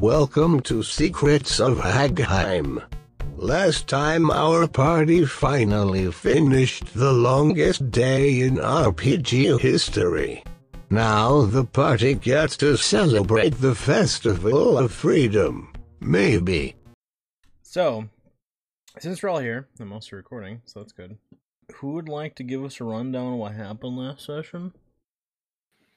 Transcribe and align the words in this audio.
Welcome 0.00 0.60
to 0.62 0.82
Secrets 0.82 1.60
of 1.60 1.78
Hagheim. 1.78 2.82
Last 3.36 3.88
time 3.88 4.30
our 4.30 4.66
party 4.66 5.24
finally 5.24 6.10
finished 6.10 6.94
the 6.94 7.12
longest 7.12 7.90
day 7.90 8.40
in 8.40 8.56
RPG 8.56 9.60
history. 9.60 10.42
Now 10.90 11.42
the 11.42 11.64
party 11.64 12.14
gets 12.14 12.56
to 12.58 12.76
celebrate 12.76 13.60
the 13.60 13.74
Festival 13.74 14.78
of 14.78 14.92
Freedom. 14.92 15.72
Maybe. 16.00 16.74
So, 17.62 18.08
since 18.98 19.22
we're 19.22 19.30
all 19.30 19.38
here, 19.38 19.68
I'm 19.78 19.92
also 19.92 20.16
recording, 20.16 20.60
so 20.66 20.80
that's 20.80 20.92
good. 20.92 21.16
Who 21.76 21.92
would 21.92 22.08
like 22.08 22.34
to 22.36 22.42
give 22.42 22.64
us 22.64 22.80
a 22.80 22.84
rundown 22.84 23.34
of 23.34 23.38
what 23.38 23.54
happened 23.54 23.96
last 23.96 24.26
session? 24.26 24.72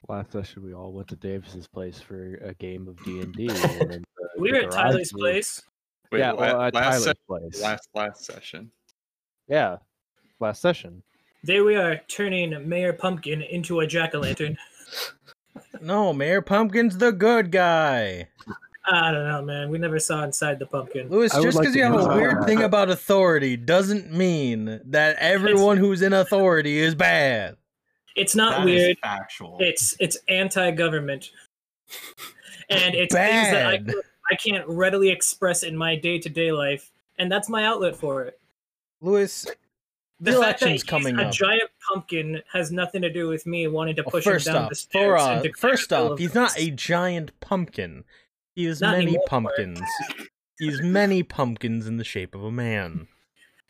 Last 0.09 0.31
session, 0.31 0.63
we 0.63 0.73
all 0.73 0.93
went 0.93 1.09
to 1.09 1.15
Davis's 1.17 1.67
place 1.67 1.99
for 1.99 2.35
a 2.35 2.53
game 2.53 2.87
of 2.87 3.03
D 3.03 3.19
and 3.21 3.33
D. 3.33 3.49
We 4.39 4.51
were 4.51 4.59
at 4.59 4.71
Tyler's 4.71 5.11
place. 5.11 5.63
Wait, 6.11 6.19
yeah, 6.19 6.31
la- 6.31 6.39
well, 6.39 6.61
at 6.61 6.73
last, 6.75 6.85
Tyler's 6.85 7.03
se- 7.05 7.13
place. 7.27 7.61
last 7.61 7.89
last 7.95 8.23
session. 8.23 8.69
Yeah, 9.47 9.77
last 10.39 10.61
session. 10.61 11.01
There 11.43 11.63
we 11.63 11.75
are, 11.75 11.99
turning 12.07 12.69
Mayor 12.69 12.93
Pumpkin 12.93 13.41
into 13.41 13.79
a 13.79 13.87
jack 13.87 14.13
o' 14.13 14.19
lantern. 14.19 14.57
No, 15.81 16.13
Mayor 16.13 16.41
Pumpkin's 16.41 16.97
the 16.97 17.11
good 17.11 17.51
guy. 17.51 18.27
I 18.85 19.11
don't 19.11 19.27
know, 19.27 19.41
man. 19.43 19.69
We 19.69 19.77
never 19.77 19.99
saw 19.99 20.23
inside 20.23 20.59
the 20.59 20.65
pumpkin. 20.65 21.09
Lewis, 21.09 21.33
I 21.33 21.41
just 21.41 21.57
because 21.57 21.73
to 21.73 21.79
you 21.79 21.83
have 21.85 21.99
a 21.99 22.15
weird 22.15 22.45
thing 22.45 22.63
about 22.63 22.89
authority 22.89 23.57
doesn't 23.57 24.11
mean 24.11 24.79
that 24.85 25.17
everyone 25.19 25.77
who's 25.77 26.01
in 26.01 26.13
authority 26.13 26.77
is 26.79 26.95
bad. 26.95 27.57
It's 28.17 28.35
not 28.35 28.57
That 28.57 28.59
is 28.61 28.65
weird. 28.65 28.97
factual. 28.99 29.57
It's 29.61 29.95
it's 29.99 30.17
anti-government, 30.27 31.29
and 32.69 32.95
it's 32.95 33.13
things 33.13 33.51
that 33.51 33.65
I, 33.67 33.79
I 34.31 34.35
can't 34.35 34.67
readily 34.67 35.09
express 35.09 35.63
in 35.63 35.77
my 35.77 35.95
day-to-day 35.95 36.51
life, 36.51 36.91
and 37.19 37.31
that's 37.31 37.47
my 37.47 37.63
outlet 37.63 37.95
for 37.95 38.23
it. 38.23 38.39
Lewis, 39.01 39.45
The 40.19 40.31
the 40.31 40.41
fact 40.41 40.59
that 40.61 40.85
coming 40.87 41.17
a 41.19 41.23
up. 41.25 41.31
giant 41.31 41.69
pumpkin 41.93 42.41
has 42.51 42.71
nothing 42.71 43.01
to 43.03 43.13
do 43.13 43.27
with 43.27 43.45
me 43.45 43.67
wanting 43.67 43.95
to 43.97 44.03
push 44.03 44.23
first 44.23 44.47
him 44.47 44.53
down 44.55 44.63
off, 44.63 44.69
the 44.69 44.75
for, 44.75 44.79
stairs. 44.79 45.21
uh, 45.21 45.41
and 45.45 45.55
first 45.55 45.93
off, 45.93 46.17
he's 46.19 46.33
not 46.33 46.57
a 46.59 46.71
giant 46.71 47.39
pumpkin. 47.39 48.03
He 48.55 48.65
is 48.65 48.81
Not 48.81 48.93
many 48.93 49.03
anymore. 49.11 49.25
pumpkins. 49.27 49.79
He's 50.59 50.81
many 50.81 51.21
pumpkins 51.21 51.85
in 51.85 51.97
the 51.97 52.03
shape 52.03 52.33
of 52.33 52.43
a 52.43 52.51
man. 52.51 53.07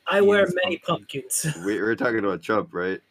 I 0.09 0.21
wear 0.21 0.47
many 0.63 0.77
pumpkin. 0.77 1.23
pumpkins. 1.23 1.65
We, 1.65 1.77
are 1.79 1.93
talking 1.97 2.19
about 2.19 2.41
Trump, 2.41 2.69
right? 2.73 3.01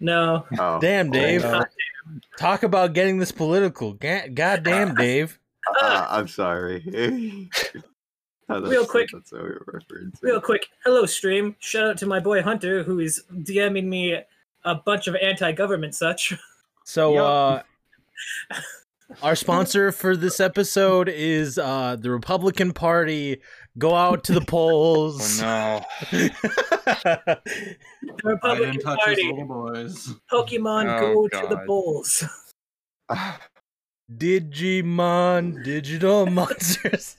No, 0.00 0.46
Oh, 0.58 0.78
Damn, 0.80 1.10
Dave. 1.10 1.44
uh, 1.44 1.64
Talk 2.38 2.62
about 2.62 2.92
getting 2.92 3.18
this 3.18 3.32
political. 3.32 3.92
God 3.94 4.34
damn, 4.62 4.94
Dave. 4.96 5.38
uh, 5.80 6.06
I'm 6.10 6.28
sorry. 6.28 7.48
Oh, 8.48 8.60
Real 8.60 8.86
quick. 8.86 9.08
That's 9.12 9.32
what 9.32 9.42
we 9.42 9.48
were 9.48 9.64
referring 9.66 10.12
real 10.22 10.40
quick. 10.40 10.68
Hello, 10.84 11.04
stream. 11.04 11.56
Shout 11.58 11.88
out 11.88 11.98
to 11.98 12.06
my 12.06 12.20
boy 12.20 12.42
Hunter, 12.42 12.84
who 12.84 13.00
is 13.00 13.24
DMing 13.32 13.86
me 13.86 14.20
a 14.64 14.74
bunch 14.76 15.08
of 15.08 15.16
anti-government 15.16 15.96
such. 15.96 16.32
So, 16.84 17.14
Yup. 17.14 17.64
uh, 18.52 18.56
our 19.20 19.34
sponsor 19.34 19.90
for 19.90 20.16
this 20.16 20.38
episode 20.38 21.08
is 21.08 21.58
uh, 21.58 21.96
the 21.98 22.08
Republican 22.12 22.72
Party. 22.72 23.40
Go 23.78 23.94
out 23.94 24.24
to 24.24 24.32
the 24.32 24.40
polls. 24.46 25.42
Oh 25.42 25.44
no! 25.44 25.84
The 26.12 26.32
I 27.26 27.36
Republican 28.24 28.70
didn't 28.72 28.82
touch 28.82 28.98
Party. 29.04 29.22
little 29.30 29.44
boys. 29.46 30.14
Pokemon 30.32 31.00
Oh, 31.00 31.28
go 31.28 31.40
to 31.40 31.46
the 31.48 31.58
polls. 31.66 32.24
Digimon 34.16 35.62
Digital 35.64 36.26
Monsters. 36.30 37.16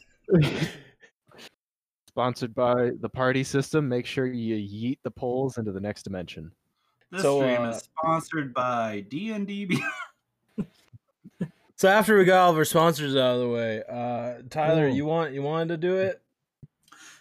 Sponsored 2.07 2.55
by 2.55 2.91
the 3.01 3.09
party 3.09 3.43
system. 3.43 3.87
Make 3.87 4.05
sure 4.05 4.25
you 4.25 4.55
yeet 4.55 4.97
the 5.03 5.11
polls 5.11 5.57
into 5.57 5.71
the 5.71 5.79
next 5.79 6.03
dimension. 6.03 6.51
This 7.11 7.21
So, 7.21 7.39
stream 7.41 7.61
uh, 7.61 7.69
is 7.69 7.77
sponsored 7.99 8.53
by 8.53 9.05
D 9.09 9.31
and 9.31 9.45
D. 9.47 9.79
So 11.79 11.87
after 11.87 12.17
we 12.17 12.25
got 12.25 12.39
all 12.45 12.49
of 12.53 12.57
our 12.57 12.65
sponsors 12.65 13.15
out 13.15 13.35
of 13.35 13.41
the 13.41 13.49
way, 13.49 13.83
uh, 13.87 14.41
Tyler, 14.49 14.87
Cool. 14.87 14.95
you 14.95 15.05
want 15.05 15.31
you 15.33 15.43
wanted 15.43 15.67
to 15.67 15.77
do 15.77 15.97
it? 15.97 16.19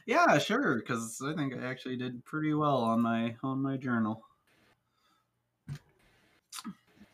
Yeah, 0.07 0.39
sure. 0.39 0.77
Because 0.77 1.21
I 1.25 1.35
think 1.35 1.55
I 1.55 1.67
actually 1.67 1.97
did 1.97 2.25
pretty 2.25 2.55
well 2.55 2.79
on 2.79 3.03
my 3.03 3.37
on 3.43 3.61
my 3.61 3.77
journal. 3.77 4.23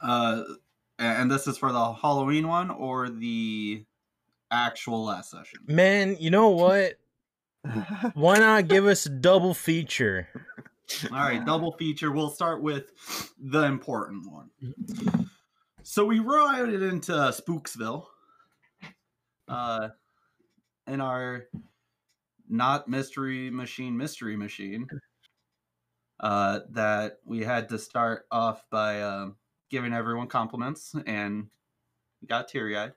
Uh, 0.00 0.42
and 0.98 1.30
this 1.30 1.46
is 1.46 1.56
for 1.56 1.72
the 1.72 1.92
Halloween 1.94 2.48
one 2.48 2.70
or 2.70 3.08
the 3.08 3.84
actual 4.50 5.04
last 5.04 5.30
session. 5.30 5.60
Man, 5.66 6.16
you 6.20 6.30
know 6.30 6.50
what? 6.50 6.98
Why 8.14 8.38
not 8.38 8.68
give 8.68 8.86
us 8.86 9.06
a 9.06 9.10
double 9.10 9.54
feature? 9.54 10.28
All 11.10 11.18
right, 11.18 11.44
double 11.46 11.72
feature. 11.72 12.10
We'll 12.10 12.30
start 12.30 12.60
with 12.60 12.92
the 13.38 13.62
important 13.62 14.30
one. 14.30 14.50
So 15.84 16.04
we 16.04 16.18
rode 16.18 16.68
into 16.68 17.12
Spooksville, 17.12 18.06
uh, 19.48 19.88
in 20.86 21.00
our 21.00 21.46
not 22.48 22.88
mystery 22.88 23.50
machine 23.50 23.96
mystery 23.96 24.36
machine. 24.36 24.86
Uh, 26.20 26.60
that 26.70 27.18
we 27.24 27.40
had 27.40 27.68
to 27.68 27.78
start 27.78 28.26
off 28.30 28.64
by 28.70 29.02
um, 29.02 29.34
giving 29.70 29.92
everyone 29.92 30.28
compliments, 30.28 30.94
and 31.06 31.48
got 32.28 32.46
teary 32.48 32.76
eyed. 32.76 32.92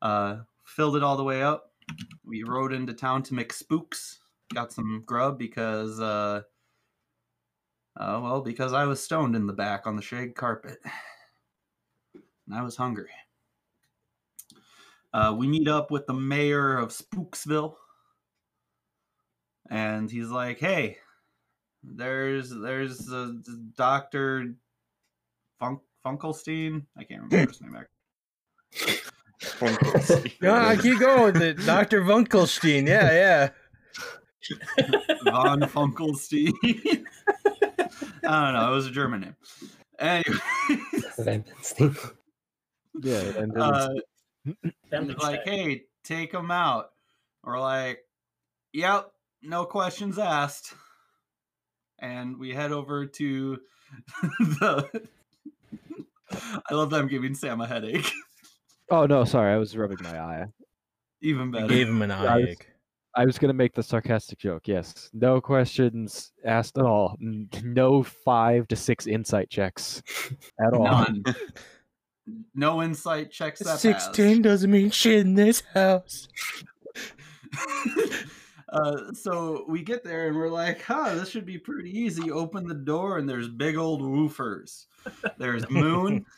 Uh, 0.00 0.36
filled 0.64 0.96
it 0.96 1.02
all 1.02 1.16
the 1.16 1.24
way 1.24 1.42
up. 1.42 1.72
We 2.24 2.44
rode 2.44 2.72
into 2.72 2.94
town 2.94 3.24
to 3.24 3.34
make 3.34 3.52
spooks 3.52 4.20
got 4.54 4.72
some 4.72 5.02
grub 5.06 5.38
because 5.38 6.00
uh 6.00 6.42
uh 7.98 8.20
well 8.22 8.40
because 8.40 8.72
I 8.72 8.84
was 8.84 9.02
stoned 9.02 9.36
in 9.36 9.46
the 9.46 9.52
back 9.52 9.86
on 9.86 9.96
the 9.96 10.02
shag 10.02 10.34
carpet. 10.34 10.78
And 12.46 12.58
I 12.58 12.62
was 12.62 12.76
hungry. 12.76 13.10
Uh 15.12 15.34
we 15.36 15.48
meet 15.48 15.68
up 15.68 15.90
with 15.90 16.06
the 16.06 16.14
mayor 16.14 16.76
of 16.76 16.90
Spooksville. 16.90 17.74
And 19.68 20.10
he's 20.10 20.28
like, 20.28 20.58
"Hey, 20.58 20.98
there's 21.82 22.50
there's 22.50 23.10
a 23.10 23.34
Dr. 23.76 24.54
Funk 25.58 25.80
Funkelstein. 26.04 26.86
I 26.96 27.04
can't 27.04 27.22
remember 27.22 27.50
his 27.50 27.60
name. 27.60 27.76
actually. 29.62 30.36
No, 30.40 30.54
I 30.54 30.76
keep 30.76 30.98
going 30.98 31.34
with 31.34 31.42
it. 31.42 31.64
Dr. 31.64 32.02
Funkelstein. 32.02 32.86
Yeah, 32.86 33.12
yeah. 33.12 33.48
Von 35.24 35.60
Funkelstein. 35.60 36.52
I 38.24 38.44
don't 38.44 38.54
know. 38.54 38.72
It 38.72 38.74
was 38.74 38.86
a 38.86 38.90
German 38.90 39.20
name. 39.20 39.36
Anyway, 39.98 40.38
Yeah, 43.02 43.20
and 43.38 43.56
uh, 43.56 43.90
Them 44.44 44.56
he's 45.04 45.14
to 45.14 45.20
like, 45.22 45.44
check. 45.44 45.48
"Hey, 45.48 45.82
take 46.04 46.32
him 46.32 46.50
out." 46.50 46.90
We're 47.44 47.60
like, 47.60 48.00
"Yep, 48.72 49.10
no 49.42 49.64
questions 49.64 50.18
asked." 50.18 50.74
And 52.00 52.38
we 52.38 52.54
head 52.54 52.72
over 52.72 53.06
to 53.06 53.58
the. 54.40 55.02
I 56.70 56.74
love 56.74 56.90
that 56.90 57.00
I'm 57.00 57.08
giving 57.08 57.34
Sam 57.34 57.60
a 57.60 57.66
headache. 57.66 58.10
oh 58.90 59.06
no, 59.06 59.24
sorry, 59.24 59.52
I 59.52 59.56
was 59.58 59.76
rubbing 59.76 59.98
my 60.02 60.18
eye. 60.18 60.44
Even 61.22 61.54
I 61.54 61.60
better. 61.60 61.74
gave 61.74 61.88
him 61.88 62.02
an 62.02 62.10
eye 62.10 62.38
ache. 62.50 62.66
I 63.14 63.26
was 63.26 63.38
gonna 63.38 63.52
make 63.52 63.74
the 63.74 63.82
sarcastic 63.82 64.38
joke. 64.38 64.68
Yes, 64.68 65.10
no 65.12 65.40
questions 65.40 66.32
asked 66.44 66.78
at 66.78 66.84
all. 66.84 67.16
No 67.20 68.02
five 68.02 68.68
to 68.68 68.76
six 68.76 69.06
insight 69.06 69.50
checks 69.50 70.02
at 70.64 70.72
all. 70.72 70.84
None. 70.84 71.24
No 72.54 72.82
insight 72.82 73.30
checks 73.30 73.60
that. 73.60 73.78
Sixteen 73.78 74.42
doesn't 74.42 74.70
mean 74.70 74.90
shit 74.90 75.20
in 75.20 75.34
this 75.34 75.62
house. 75.74 76.28
uh, 78.68 79.12
so 79.12 79.64
we 79.68 79.82
get 79.82 80.04
there 80.04 80.28
and 80.28 80.36
we're 80.36 80.48
like, 80.48 80.82
huh, 80.82 81.14
this 81.14 81.30
should 81.30 81.46
be 81.46 81.58
pretty 81.58 81.90
easy. 81.96 82.30
Open 82.30 82.66
the 82.66 82.74
door 82.74 83.18
and 83.18 83.28
there's 83.28 83.48
big 83.48 83.76
old 83.76 84.02
woofers. 84.02 84.86
There's 85.38 85.68
Moon. 85.70 86.24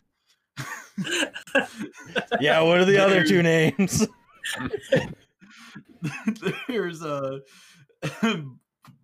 Yeah, 2.41 2.61
what 2.61 2.79
are 2.79 2.85
the 2.85 2.99
other 2.99 3.25
two 3.25 3.43
names? 3.43 4.07
there's 6.69 7.03
a 7.03 7.41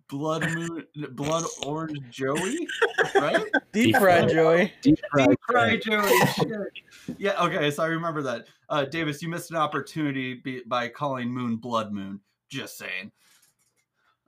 blood 0.09 0.51
moon, 0.53 0.85
blood 1.11 1.45
orange 1.65 1.99
Joey, 2.09 2.67
right? 3.15 3.45
Deep 3.71 3.95
fried 3.95 4.29
Joey. 4.29 4.73
Deep 4.81 4.99
fried 5.47 5.81
Joey. 5.81 6.19
shit. 6.35 6.47
Yeah, 7.17 7.41
okay, 7.43 7.71
so 7.71 7.83
I 7.83 7.87
remember 7.87 8.21
that. 8.23 8.45
Uh, 8.67 8.85
Davis, 8.85 9.21
you 9.21 9.29
missed 9.29 9.49
an 9.49 9.57
opportunity 9.57 10.35
be, 10.35 10.61
by 10.65 10.89
calling 10.89 11.29
Moon 11.29 11.55
Blood 11.55 11.91
Moon. 11.91 12.19
Just 12.49 12.77
saying. 12.77 13.11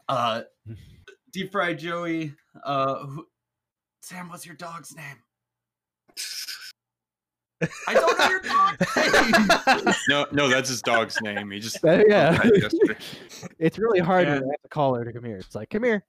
Uh, 0.08 0.42
Deep 1.32 1.52
fried 1.52 1.78
Joey. 1.78 2.34
Uh, 2.64 3.06
who, 3.06 3.28
Sam, 4.02 4.30
what's 4.30 4.46
your 4.46 4.56
dog's 4.56 4.96
name? 4.96 5.18
I 7.88 7.94
don't 7.94 8.18
know 8.18 8.30
your 8.30 8.40
dog's 8.42 9.86
name. 9.86 9.96
No, 10.10 10.26
no, 10.32 10.48
that's 10.50 10.70
his 10.70 10.82
dog's 10.82 11.20
name. 11.22 11.52
He 11.52 11.60
just 11.60 11.84
Uh, 11.86 12.04
yeah. 12.08 12.40
It's 13.60 13.78
really 13.80 14.00
hard 14.00 14.28
And- 14.28 14.42
when 14.42 14.50
I 14.50 14.54
have 14.54 14.62
to 14.64 14.70
call 14.70 14.96
her 14.96 15.04
to 15.06 15.14
come 15.14 15.24
here. 15.24 15.38
It's 15.38 15.56
like, 15.56 15.70
come 15.70 15.84
here. 15.84 16.04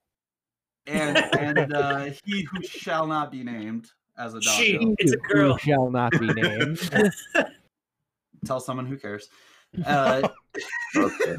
and 0.87 1.17
and 1.39 1.73
uh, 1.75 2.11
he 2.25 2.43
who 2.51 2.63
shall 2.63 3.07
not 3.07 3.31
be 3.31 3.43
named 3.45 3.89
as 4.19 4.35
a 4.35 4.41
dog. 4.41 4.55
She. 4.55 4.79
will 4.79 4.95
It's 4.99 5.13
a 5.13 5.17
girl. 5.17 5.53
Who 5.55 5.59
shall 5.59 5.91
not 5.91 6.13
be 6.13 6.33
named. 6.33 6.79
Tell 8.45 8.61
someone 8.61 8.87
who 8.87 8.97
cares. 8.97 9.29
Uh, 9.87 10.29
Okay. 10.97 11.37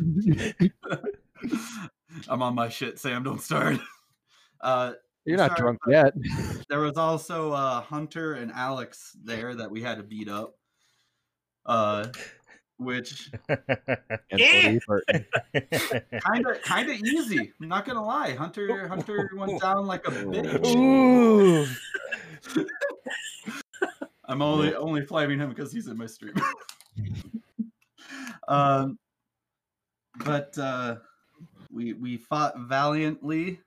I'm 2.29 2.41
on 2.41 2.55
my 2.55 2.69
shit, 2.69 2.99
Sam. 2.99 3.23
Don't 3.23 3.41
start. 3.41 3.77
Uh, 4.61 4.93
You're 5.25 5.37
not 5.37 5.51
Sorry, 5.57 5.61
drunk 5.61 5.79
yet. 5.87 6.13
there 6.69 6.79
was 6.79 6.97
also 6.97 7.51
uh, 7.53 7.81
Hunter 7.81 8.33
and 8.33 8.51
Alex 8.51 9.15
there 9.23 9.55
that 9.55 9.71
we 9.71 9.81
had 9.81 9.97
to 9.97 10.03
beat 10.03 10.27
up. 10.29 10.55
Uh, 11.65 12.07
which 12.77 13.31
And 13.49 13.59
Odie 14.33 14.79
Burton. 14.85 15.25
kind 16.19 16.45
of 16.47 16.61
kind 16.63 16.89
of 16.89 16.97
easy. 16.97 17.53
I'm 17.61 17.67
not 17.69 17.85
gonna 17.85 18.03
lie. 18.03 18.33
Hunter 18.33 18.87
Hunter 18.87 19.29
went 19.35 19.61
down 19.61 19.85
like 19.85 20.05
a 20.07 20.11
bitch. 20.11 20.75
Ooh. 20.75 21.65
I'm 24.25 24.41
only 24.41 24.73
only 24.75 25.05
flaming 25.05 25.39
him 25.39 25.49
because 25.49 25.71
he's 25.71 25.87
in 25.87 25.97
my 25.97 26.05
stream. 26.05 26.33
um, 28.47 28.97
but 30.25 30.57
uh, 30.57 30.97
we 31.71 31.93
we 31.93 32.17
fought 32.17 32.57
valiantly. 32.59 33.59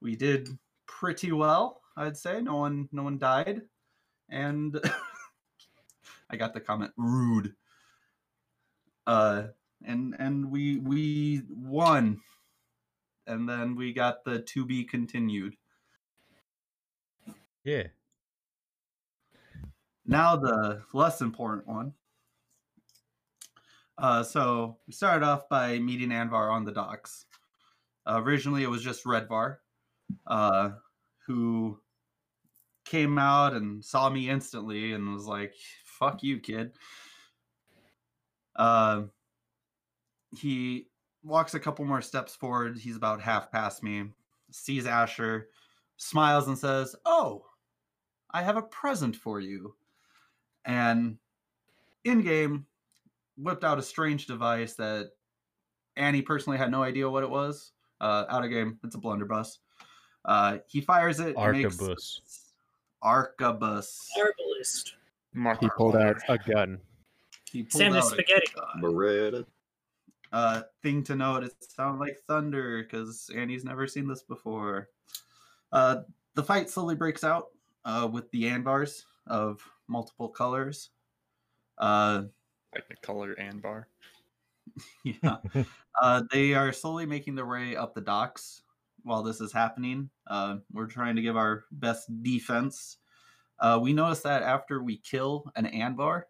We 0.00 0.16
did 0.16 0.48
pretty 0.86 1.32
well, 1.32 1.80
I'd 1.96 2.16
say. 2.16 2.40
No 2.40 2.56
one 2.56 2.88
no 2.92 3.02
one 3.02 3.18
died, 3.18 3.62
and 4.28 4.78
I 6.30 6.36
got 6.36 6.54
the 6.54 6.60
comment 6.60 6.92
rude. 6.96 7.54
Uh, 9.06 9.48
and 9.84 10.14
and 10.18 10.50
we 10.50 10.78
we 10.78 11.42
won, 11.48 12.20
and 13.26 13.48
then 13.48 13.76
we 13.76 13.92
got 13.92 14.24
the 14.24 14.40
to 14.40 14.64
be 14.64 14.84
continued. 14.84 15.56
Yeah. 17.64 17.88
Now 20.04 20.36
the 20.36 20.82
less 20.92 21.20
important 21.20 21.66
one. 21.66 21.94
Uh, 23.98 24.22
so 24.22 24.76
we 24.86 24.92
started 24.92 25.24
off 25.24 25.48
by 25.48 25.78
meeting 25.78 26.10
Anvar 26.10 26.52
on 26.52 26.64
the 26.64 26.72
docks. 26.72 27.24
Uh, 28.06 28.20
originally, 28.22 28.62
it 28.62 28.70
was 28.70 28.82
just 28.82 29.04
Redvar, 29.04 29.56
uh, 30.26 30.70
who 31.26 31.78
came 32.84 33.18
out 33.18 33.52
and 33.52 33.84
saw 33.84 34.08
me 34.08 34.30
instantly 34.30 34.92
and 34.92 35.12
was 35.12 35.26
like, 35.26 35.54
"Fuck 35.84 36.22
you, 36.22 36.38
kid." 36.40 36.72
Uh, 38.54 39.04
he 40.36 40.88
walks 41.22 41.54
a 41.54 41.60
couple 41.60 41.84
more 41.84 42.02
steps 42.02 42.34
forward. 42.34 42.78
He's 42.78 42.96
about 42.96 43.20
half 43.20 43.50
past 43.50 43.82
me, 43.82 44.10
sees 44.50 44.86
Asher, 44.86 45.48
smiles 45.96 46.48
and 46.48 46.58
says, 46.58 46.94
"Oh, 47.04 47.46
I 48.30 48.42
have 48.42 48.56
a 48.56 48.62
present 48.62 49.16
for 49.16 49.40
you." 49.40 49.74
And 50.64 51.18
in 52.04 52.22
game, 52.22 52.66
whipped 53.36 53.64
out 53.64 53.78
a 53.78 53.82
strange 53.82 54.26
device 54.26 54.74
that 54.74 55.10
Annie 55.96 56.22
personally 56.22 56.58
had 56.58 56.70
no 56.70 56.82
idea 56.82 57.10
what 57.10 57.22
it 57.22 57.30
was. 57.30 57.72
Uh, 58.00 58.24
out 58.28 58.44
of 58.44 58.50
game, 58.50 58.78
it's 58.84 58.94
a 58.94 58.98
blunderbuss. 58.98 59.58
Uh, 60.26 60.58
he 60.66 60.80
fires 60.80 61.20
it. 61.20 61.36
it 61.38 61.52
makes- 61.52 61.76
Arquebus. 61.76 62.20
Arquebus. 63.02 64.08
Herbalist. 64.18 64.94
Mark 65.32 65.60
He 65.60 65.68
pulled 65.76 65.96
out 65.96 66.16
a 66.28 66.38
gun. 66.38 66.80
He 67.50 67.62
pulled 67.62 67.72
Sam 67.80 67.94
is 67.94 68.04
out 68.04 68.12
a 68.12 68.14
spaghetti. 68.14 68.46
gun. 68.54 68.82
Beretta. 68.82 69.46
Uh, 70.32 70.62
thing 70.82 71.02
to 71.04 71.14
note, 71.14 71.44
it 71.44 71.54
sounded 71.60 72.00
like 72.00 72.18
thunder 72.26 72.82
because 72.82 73.30
Annie's 73.34 73.64
never 73.64 73.86
seen 73.86 74.08
this 74.08 74.22
before. 74.22 74.88
Uh, 75.72 75.98
the 76.34 76.42
fight 76.42 76.68
slowly 76.68 76.94
breaks 76.94 77.22
out 77.22 77.48
uh, 77.84 78.08
with 78.10 78.30
the 78.32 78.44
Anvars 78.44 79.04
of 79.26 79.62
multiple 79.88 80.28
colors. 80.28 80.90
Uh, 81.78 82.24
like 82.74 82.88
the 82.88 82.96
color 83.02 83.32
and 83.34 83.62
bar. 83.62 83.88
yeah. 85.04 85.36
uh, 86.02 86.22
they 86.32 86.54
are 86.54 86.72
slowly 86.72 87.06
making 87.06 87.34
their 87.34 87.46
way 87.46 87.76
up 87.76 87.94
the 87.94 88.00
docks 88.00 88.62
while 89.06 89.22
this 89.22 89.40
is 89.40 89.52
happening. 89.52 90.10
Uh, 90.26 90.56
we're 90.72 90.86
trying 90.86 91.16
to 91.16 91.22
give 91.22 91.36
our 91.36 91.64
best 91.70 92.10
defense. 92.22 92.98
Uh, 93.58 93.78
we 93.80 93.92
notice 93.92 94.20
that 94.20 94.42
after 94.42 94.82
we 94.82 94.98
kill 94.98 95.50
an 95.56 95.66
Anvar, 95.66 96.24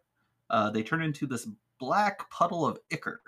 uh, 0.51 0.71
they 0.71 0.83
turn 0.83 1.03
into 1.03 1.27
this 1.27 1.49
black 1.81 2.31
puddle 2.31 2.67
of 2.67 2.79
ichor. 2.91 3.21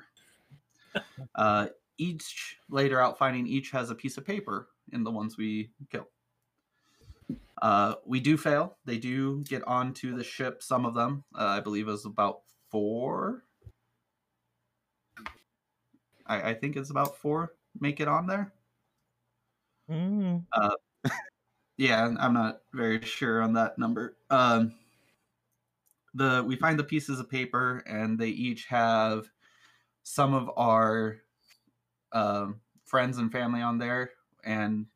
Uh, 1.35 1.67
each 1.99 2.57
later 2.71 3.01
out 3.01 3.19
finding 3.19 3.47
each 3.47 3.71
has 3.71 3.91
a 3.91 3.95
piece 3.95 4.17
of 4.17 4.27
paper 4.27 4.69
in 4.93 5.05
the 5.05 5.11
ones 5.11 5.37
we 5.37 5.71
kill. 5.93 6.09
Uh, 7.63 7.95
we 8.05 8.19
do 8.19 8.37
fail. 8.37 8.77
They 8.85 8.99
do 8.99 9.45
get 9.45 9.63
onto 9.65 10.17
the 10.17 10.25
ship. 10.25 10.61
Some 10.63 10.87
of 10.87 10.95
them, 10.95 11.23
uh, 11.39 11.45
I 11.45 11.61
believe, 11.61 11.89
is 11.89 12.05
about 12.05 12.41
four. 12.71 13.45
I, 16.27 16.51
I 16.51 16.55
think 16.55 16.77
it's 16.77 16.91
about 16.91 17.19
four 17.19 17.53
make 17.81 18.01
it 18.01 18.09
on 18.09 18.27
there. 18.27 18.53
Mm. 19.89 20.45
Yeah, 21.79 22.13
I'm 22.19 22.35
not 22.35 22.63
very 22.75 23.01
sure 23.03 23.41
on 23.41 23.53
that 23.53 23.79
number. 23.79 24.17
Um, 24.31 24.75
the 26.13 26.45
we 26.45 26.57
find 26.57 26.79
the 26.79 26.85
pieces 26.85 27.21
of 27.21 27.31
paper, 27.31 27.85
and 27.87 28.19
they 28.19 28.31
each 28.31 28.67
have 28.67 29.31
some 30.03 30.35
of 30.35 30.51
our 30.57 31.19
um, 32.13 32.61
friends 32.85 33.19
and 33.19 33.31
family 33.31 33.61
on 33.61 33.79
there. 33.79 34.11
And 34.45 34.87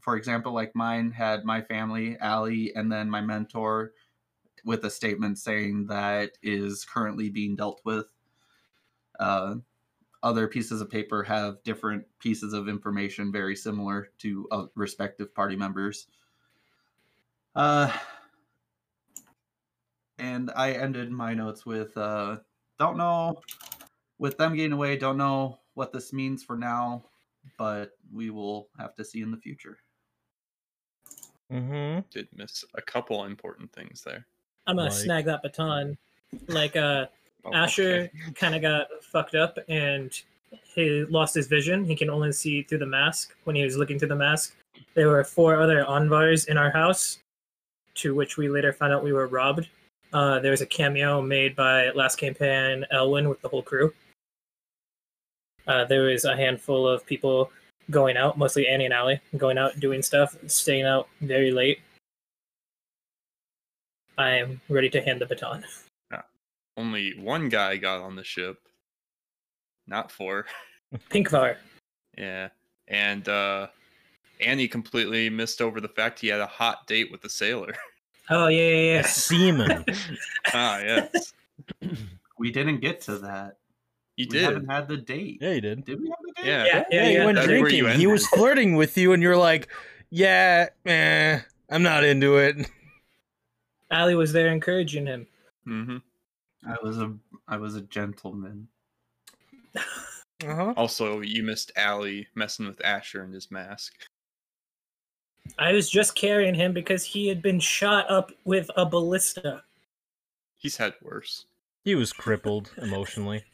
for 0.00 0.16
example, 0.16 0.52
like 0.52 0.74
mine 0.74 1.12
had 1.12 1.44
my 1.44 1.62
family, 1.62 2.16
Allie, 2.18 2.74
and 2.74 2.90
then 2.90 3.08
my 3.08 3.20
mentor, 3.20 3.92
with 4.64 4.84
a 4.84 4.90
statement 4.90 5.38
saying 5.38 5.86
that 5.88 6.32
is 6.42 6.84
currently 6.84 7.30
being 7.30 7.56
dealt 7.56 7.80
with. 7.84 8.06
Uh, 9.20 9.56
other 10.22 10.46
pieces 10.46 10.80
of 10.80 10.88
paper 10.90 11.22
have 11.22 11.62
different 11.64 12.04
pieces 12.18 12.52
of 12.52 12.68
information 12.68 13.32
very 13.32 13.56
similar 13.56 14.08
to 14.18 14.46
uh, 14.52 14.66
respective 14.74 15.34
party 15.34 15.56
members. 15.56 16.06
Uh, 17.54 17.90
and 20.18 20.50
I 20.54 20.72
ended 20.72 21.10
my 21.10 21.34
notes 21.34 21.66
with 21.66 21.96
uh, 21.96 22.36
don't 22.78 22.96
know, 22.96 23.40
with 24.18 24.38
them 24.38 24.54
getting 24.54 24.72
away, 24.72 24.96
don't 24.96 25.16
know 25.18 25.58
what 25.74 25.92
this 25.92 26.12
means 26.12 26.44
for 26.44 26.56
now, 26.56 27.04
but 27.58 27.92
we 28.12 28.30
will 28.30 28.68
have 28.78 28.94
to 28.96 29.04
see 29.04 29.20
in 29.20 29.30
the 29.30 29.36
future. 29.36 29.78
Mm-hmm. 31.52 32.00
Did 32.10 32.28
miss 32.34 32.64
a 32.74 32.82
couple 32.82 33.24
important 33.24 33.72
things 33.72 34.02
there. 34.02 34.26
I'm 34.66 34.76
gonna 34.76 34.90
Like- 34.90 34.98
snag 34.98 35.24
that 35.26 35.42
baton. 35.42 35.98
Like 36.46 36.76
uh 36.76 37.06
Oh, 37.44 37.54
Asher 37.54 38.10
okay. 38.14 38.32
kind 38.34 38.54
of 38.54 38.62
got 38.62 38.86
fucked 39.02 39.34
up 39.34 39.58
and 39.68 40.12
he 40.74 41.04
lost 41.04 41.34
his 41.34 41.46
vision. 41.46 41.84
He 41.84 41.96
can 41.96 42.10
only 42.10 42.32
see 42.32 42.62
through 42.62 42.78
the 42.78 42.86
mask 42.86 43.34
when 43.44 43.56
he 43.56 43.64
was 43.64 43.76
looking 43.76 43.98
through 43.98 44.08
the 44.08 44.16
mask. 44.16 44.54
There 44.94 45.08
were 45.08 45.24
four 45.24 45.60
other 45.60 45.84
Anvars 45.84 46.48
in 46.48 46.56
our 46.56 46.70
house, 46.70 47.18
to 47.94 48.14
which 48.14 48.36
we 48.36 48.48
later 48.48 48.72
found 48.72 48.92
out 48.92 49.02
we 49.02 49.12
were 49.12 49.26
robbed. 49.26 49.68
Uh, 50.12 50.38
there 50.40 50.50
was 50.50 50.60
a 50.60 50.66
cameo 50.66 51.22
made 51.22 51.56
by 51.56 51.90
last 51.90 52.16
campaign 52.16 52.84
Elwin 52.90 53.28
with 53.28 53.40
the 53.40 53.48
whole 53.48 53.62
crew. 53.62 53.92
Uh, 55.66 55.84
there 55.84 56.02
was 56.02 56.24
a 56.24 56.36
handful 56.36 56.86
of 56.86 57.06
people 57.06 57.50
going 57.90 58.16
out, 58.16 58.36
mostly 58.36 58.66
Annie 58.66 58.84
and 58.84 58.94
Allie, 58.94 59.20
going 59.36 59.58
out 59.58 59.78
doing 59.80 60.02
stuff, 60.02 60.36
staying 60.46 60.84
out 60.84 61.08
very 61.20 61.50
late. 61.50 61.80
I 64.18 64.30
am 64.30 64.60
ready 64.68 64.90
to 64.90 65.00
hand 65.00 65.20
the 65.20 65.26
baton. 65.26 65.64
Only 66.76 67.14
one 67.18 67.48
guy 67.48 67.76
got 67.76 68.00
on 68.00 68.16
the 68.16 68.24
ship, 68.24 68.56
not 69.86 70.10
four. 70.10 70.46
Pinkvar. 71.10 71.56
Yeah, 72.16 72.48
and 72.88 73.28
uh, 73.28 73.68
Annie 74.40 74.68
completely 74.68 75.28
missed 75.30 75.60
over 75.60 75.80
the 75.80 75.88
fact 75.88 76.18
he 76.20 76.28
had 76.28 76.40
a 76.40 76.46
hot 76.46 76.86
date 76.86 77.10
with 77.10 77.20
the 77.22 77.30
sailor. 77.30 77.74
Oh 78.30 78.46
yeah, 78.46 78.62
yeah, 78.68 78.92
yeah. 78.94 79.02
Seaman. 79.02 79.84
ah, 80.54 80.78
yes, 80.78 81.34
We 82.38 82.52
didn't 82.52 82.78
get 82.80 83.00
to 83.02 83.18
that. 83.18 83.56
you 84.16 84.26
we 84.30 84.32
did. 84.38 84.44
haven't 84.44 84.70
had 84.70 84.86
the 84.86 84.96
date. 84.96 85.38
yeah, 85.42 85.50
you 85.54 85.60
did. 85.60 85.84
Did 85.84 86.00
we 86.00 86.06
have 86.08 86.18
the 86.24 86.32
date? 86.40 86.48
Yeah. 86.48 86.64
Yeah, 86.64 86.74
Yeah, 86.74 86.84
yeah, 87.02 87.08
you 87.08 87.18
yeah. 87.18 87.24
went 87.24 87.36
That's 87.36 87.48
where 87.48 87.56
you 87.68 87.82
drinking. 87.82 87.98
He 87.98 88.06
was 88.06 88.24
flirting 88.28 88.76
with 88.76 88.96
you, 88.96 89.12
and 89.12 89.20
you're 89.22 89.36
like, 89.36 89.68
"Yeah, 90.08 90.68
eh, 90.86 91.40
I'm 91.68 91.82
not 91.82 92.04
into 92.04 92.36
it." 92.36 92.70
Ali 93.90 94.14
was 94.14 94.32
there 94.32 94.48
encouraging 94.52 95.04
him. 95.06 95.26
hmm 95.64 95.96
I 96.66 96.76
was 96.82 96.98
a 96.98 97.14
I 97.48 97.56
was 97.56 97.76
a 97.76 97.82
gentleman. 97.82 98.68
Uh-huh. 100.44 100.74
Also, 100.76 101.20
you 101.20 101.44
missed 101.44 101.70
Allie 101.76 102.26
messing 102.34 102.66
with 102.66 102.84
Asher 102.84 103.22
and 103.22 103.32
his 103.32 103.50
mask. 103.52 103.92
I 105.58 105.72
was 105.72 105.88
just 105.88 106.16
carrying 106.16 106.54
him 106.54 106.72
because 106.72 107.04
he 107.04 107.28
had 107.28 107.42
been 107.42 107.60
shot 107.60 108.10
up 108.10 108.32
with 108.44 108.68
a 108.76 108.84
ballista. 108.84 109.62
He's 110.56 110.76
had 110.76 110.94
worse. 111.02 111.46
He 111.84 111.94
was 111.94 112.12
crippled 112.12 112.72
emotionally. 112.78 113.44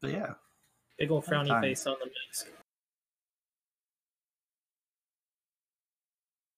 But 0.00 0.10
yeah, 0.10 0.34
Big 0.98 1.10
old 1.10 1.24
frowny 1.24 1.48
Time. 1.48 1.62
face 1.62 1.86
on 1.86 1.96
the 2.00 2.06
mask. 2.06 2.48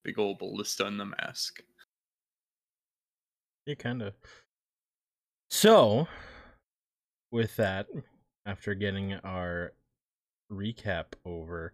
Big 0.02 0.18
old 0.18 0.38
ballista 0.38 0.87
in 0.87 0.97
the 0.97 1.06
mask. 1.06 1.62
Yeah, 3.66 3.75
kind 3.76 4.02
of. 4.02 4.14
So, 5.50 6.09
with 7.30 7.56
that, 7.56 7.87
after 8.44 8.75
getting 8.75 9.14
our 9.14 9.73
recap 10.52 11.14
over, 11.25 11.73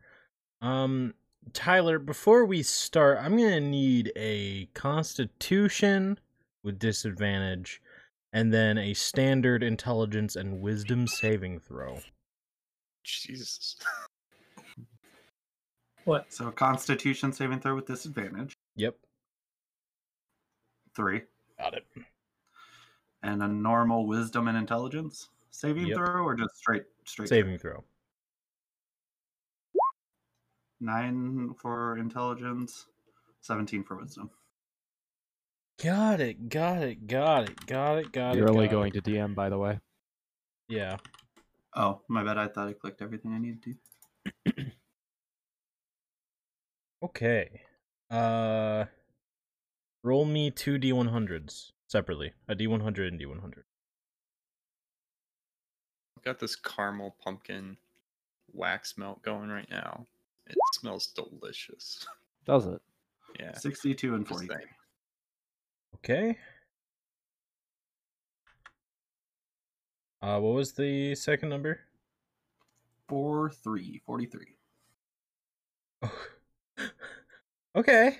um, 0.61 1.15
Tyler, 1.53 1.99
before 1.99 2.45
we 2.45 2.63
start, 2.63 3.19
I'm 3.21 3.37
gonna 3.37 3.61
need 3.61 4.13
a 4.15 4.67
Constitution 4.75 6.19
with 6.63 6.79
disadvantage, 6.79 7.81
and 8.33 8.53
then 8.53 8.79
a 8.79 8.95
standard 8.95 9.63
intelligence 9.63 10.37
and 10.37 10.61
wisdom 10.61 11.07
saving 11.07 11.61
throw. 11.61 11.99
Jesus. 13.05 13.77
What? 16.05 16.33
so 16.33 16.51
Constitution 16.51 17.31
saving 17.31 17.61
throw 17.61 17.75
with 17.75 17.87
disadvantage 17.87 18.57
Yep, 18.77 18.97
three, 20.97 21.23
got 21.61 21.75
it. 21.75 21.87
and 23.23 23.43
a 23.43 23.49
normal 23.49 24.07
Wisdom 24.07 24.49
and 24.49 24.57
Intelligence 24.57 25.29
saving 25.51 25.87
Yep. 25.89 25.97
throw, 25.97 26.25
or 26.25 26.35
just 26.35 26.57
straight 26.57 26.85
straight 27.05 27.29
Saving 27.29 27.59
throw. 27.59 27.85
nine 30.81 31.53
for 31.61 31.99
intelligence, 31.99 32.87
seventeen 33.41 33.85
for 33.85 33.97
wisdom. 33.97 34.31
Got 35.83 36.21
it. 36.21 36.49
Got 36.49 36.83
it. 36.83 37.07
Got 37.07 37.49
it. 37.51 37.67
Got 37.67 37.99
it. 37.99 38.13
Got 38.13 38.35
it. 38.35 38.39
You're 38.39 38.51
only 38.51 38.67
got 38.67 38.73
it. 38.73 38.77
going 38.77 38.93
to 38.93 39.03
DM, 39.03 39.35
by 39.35 39.49
the 39.49 39.59
way. 39.59 39.79
Yeah. 40.69 40.97
Oh, 41.75 42.03
my 42.09 42.23
bad. 42.23 42.37
I 42.39 42.49
thought 42.49 42.69
I 42.69 42.73
clicked 42.75 43.01
everything 43.03 43.33
I 43.35 43.39
needed 43.39 43.63
to. 43.65 44.65
Okay. 47.03 47.63
Uh 48.11 48.85
roll 50.03 50.25
me 50.25 50.51
two 50.51 50.79
D100s 50.79 51.73
separately. 51.87 52.33
A 52.49 52.55
D100 52.55 53.09
and 53.09 53.21
D100. 53.21 53.63
I've 56.17 56.25
got 56.25 56.39
this 56.39 56.57
caramel 56.57 57.17
pumpkin 57.23 57.77
wax 58.53 58.99
melt 58.99 59.23
going 59.23 59.49
right 59.49 59.69
now. 59.71 60.07
It 60.47 60.57
smells 60.75 61.09
delicious. 61.09 62.07
Does 62.47 62.67
it? 62.67 62.81
Yeah. 63.39 63.57
Sixty-two 63.57 64.15
and 64.15 64.27
Just 64.27 64.41
forty-three. 64.41 64.67
Okay. 65.97 66.37
Uh 70.21 70.39
what 70.41 70.55
was 70.55 70.73
the 70.73 71.15
second 71.15 71.49
number? 71.49 71.81
Four, 73.09 73.51
three, 73.51 74.01
43. 74.07 74.47
okay. 77.77 78.19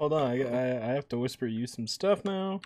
Hold 0.00 0.12
on. 0.12 0.30
I, 0.30 0.42
I 0.42 0.90
I 0.90 0.94
have 0.94 1.08
to 1.08 1.18
whisper 1.18 1.46
you 1.46 1.66
some 1.66 1.86
stuff 1.86 2.24
now. 2.24 2.60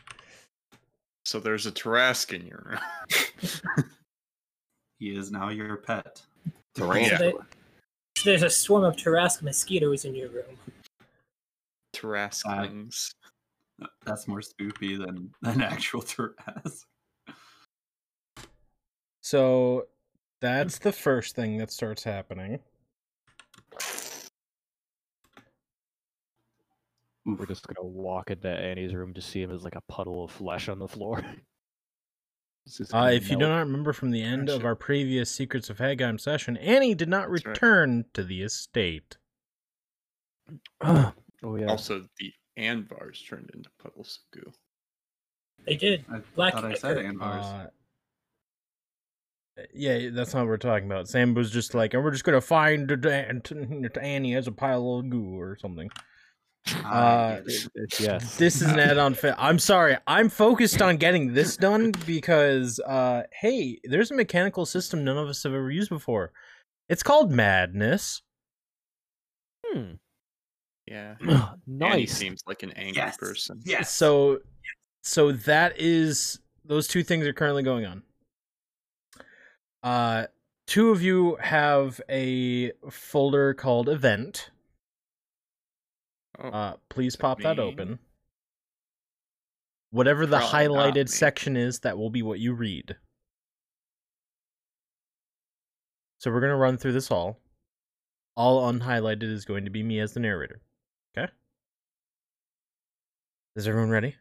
So 1.25 1.39
there's 1.39 1.67
a 1.67 1.73
Tarrasque 1.73 2.33
in 2.35 2.47
your 2.47 2.63
room. 2.65 3.87
He 4.99 5.17
is 5.17 5.31
now 5.31 5.49
your 5.49 5.79
pet. 5.79 6.21
Tarantula. 6.75 7.47
There's 8.25 8.43
a 8.43 8.51
swarm 8.51 8.85
of 8.85 8.97
Tarrasque 8.97 9.43
mosquitoes 9.43 10.05
in 10.05 10.15
your 10.15 10.29
room. 10.29 10.59
Tarasklings. 11.95 13.15
Uh, 13.83 13.87
that's 14.05 14.29
more 14.29 14.41
spoopy 14.41 14.99
than 14.99 15.31
than 15.41 15.63
actual 15.63 16.03
Taras. 16.03 16.85
So 19.23 19.87
that's 20.41 20.79
the 20.79 20.93
first 20.93 21.35
thing 21.35 21.57
that 21.59 21.71
starts 21.71 22.05
happening. 22.05 22.59
We're 27.27 27.47
just 27.47 27.67
gonna 27.67 27.87
walk 27.87 28.31
into 28.31 28.49
Annie's 28.49 28.95
room 28.95 29.15
to 29.15 29.21
see 29.21 29.43
him 29.43 29.50
as 29.50 29.62
like 29.62 29.77
a 29.77 29.83
puddle 29.83 30.25
of 30.25 30.31
flesh 30.31 30.69
on 30.69 30.79
the 30.79 30.89
floor. 30.89 31.25
Uh, 32.79 32.85
gonna 32.93 33.12
if 33.12 33.31
you 33.31 33.37
do 33.37 33.49
not 33.49 33.61
remember 33.61 33.93
from 33.93 34.11
the 34.11 34.23
end 34.23 34.49
of 34.49 34.65
our 34.65 34.77
previous 34.77 35.31
Secrets 35.31 35.71
of 35.71 35.79
Hagheim 35.79 36.21
session, 36.21 36.57
Annie 36.59 36.95
did 36.95 37.09
not 37.09 37.31
That's 37.31 37.45
right. 37.45 37.55
return 37.55 38.05
to 38.15 38.23
the 38.23 38.43
estate. 38.43 39.17
oh 40.83 41.12
yeah. 41.57 41.67
Also, 41.67 42.07
the 42.19 42.33
Anvars 42.59 43.27
turned 43.27 43.50
into 43.55 43.71
puddles 43.83 44.21
of 44.35 44.41
goo. 44.41 44.53
They 45.67 45.77
did. 45.77 46.05
I 46.12 46.21
Black 46.35 46.53
thought 46.55 46.65
I 46.65 46.75
said 46.75 46.99
Ichor. 46.99 47.12
Anvars. 47.12 47.67
Uh, 49.59 49.62
yeah, 49.75 50.11
that's 50.12 50.33
not 50.35 50.41
what 50.41 50.49
we're 50.49 50.57
talking 50.59 50.87
about. 50.87 51.09
Sam 51.09 51.35
was 51.35 51.50
just 51.50 51.75
like, 51.75 51.95
and 51.95 52.05
we're 52.05 52.12
just 52.12 52.25
gonna 52.25 52.41
find 52.41 52.89
Annie 54.00 54.37
as 54.37 54.47
a 54.47 54.53
pile 54.53 54.99
of 54.99 55.11
goo 55.11 55.41
or 55.41 55.57
something. 55.61 55.91
I 56.67 56.73
uh, 56.88 57.40
get 57.40 57.69
yes. 58.00 58.37
This 58.37 58.57
is 58.57 58.69
an 58.69 58.79
add-on 58.79 59.14
fit. 59.14 59.35
I'm 59.38 59.59
sorry. 59.59 59.97
I'm 60.07 60.29
focused 60.29 60.83
on 60.83 60.99
getting 60.99 61.33
this 61.33 61.57
done 61.57 61.93
because, 62.07 62.79
uh, 62.81 63.23
hey, 63.33 63.79
there's 63.85 64.11
a 64.11 64.14
mechanical 64.14 64.67
system 64.67 65.05
none 65.05 65.17
of 65.19 65.29
us 65.29 65.43
have 65.43 65.52
ever 65.55 65.71
used 65.71 65.88
before. 65.90 66.33
It's 66.88 67.02
called 67.02 67.31
Madness. 67.31 68.23
Hmm. 69.67 69.93
Yeah. 70.87 71.14
Annie 71.21 71.45
nice. 71.67 72.12
seems 72.12 72.43
like 72.47 72.62
an 72.62 72.73
angry 72.73 72.97
Yes. 72.97 73.17
person. 73.17 73.61
Yes. 73.64 73.90
So, 73.95 74.40
so 75.02 75.33
that 75.33 75.75
is 75.81 76.40
those 76.64 76.88
two 76.88 77.02
things 77.02 77.26
are 77.26 77.33
currently 77.33 77.62
going 77.62 77.87
on. 77.87 78.02
Uh, 79.83 80.26
two 80.67 80.90
of 80.90 81.02
you 81.02 81.37
have 81.40 82.00
a 82.11 82.73
folder 82.90 83.55
called 83.55 83.88
Event. 83.88 84.50
Oh, 86.40 86.49
Uh, 86.49 86.76
please 86.88 87.12
Is 87.12 87.14
it 87.16 87.20
pop 87.20 87.40
that 87.42 87.59
open. 87.59 87.99
Whatever 89.90 90.25
the 90.25 90.38
Probably 90.38 90.68
highlighted 90.68 91.09
section 91.09 91.56
is, 91.56 91.80
that 91.80 91.99
will 91.99 92.11
be 92.11 92.23
what 92.23 92.38
you 92.38 92.54
read. 92.54 92.97
So 96.18 96.30
we're 96.30 96.40
gonna 96.40 96.56
run 96.56 96.76
through 96.78 96.92
this 96.92 97.11
all. 97.11 97.40
All 98.37 98.73
unhighlighted 98.73 99.25
is 99.25 99.44
going 99.44 99.64
to 99.64 99.70
be 99.70 99.82
me 99.82 99.99
as 100.00 100.12
the 100.14 100.20
narrator. 100.20 100.61
Okay. 101.16 101.30
Is 103.56 103.66
everyone 103.66 103.90
ready? 103.90 104.16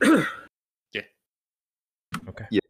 Yeah. 0.94 1.02
Okay. 2.28 2.46
Yeah. 2.50 2.60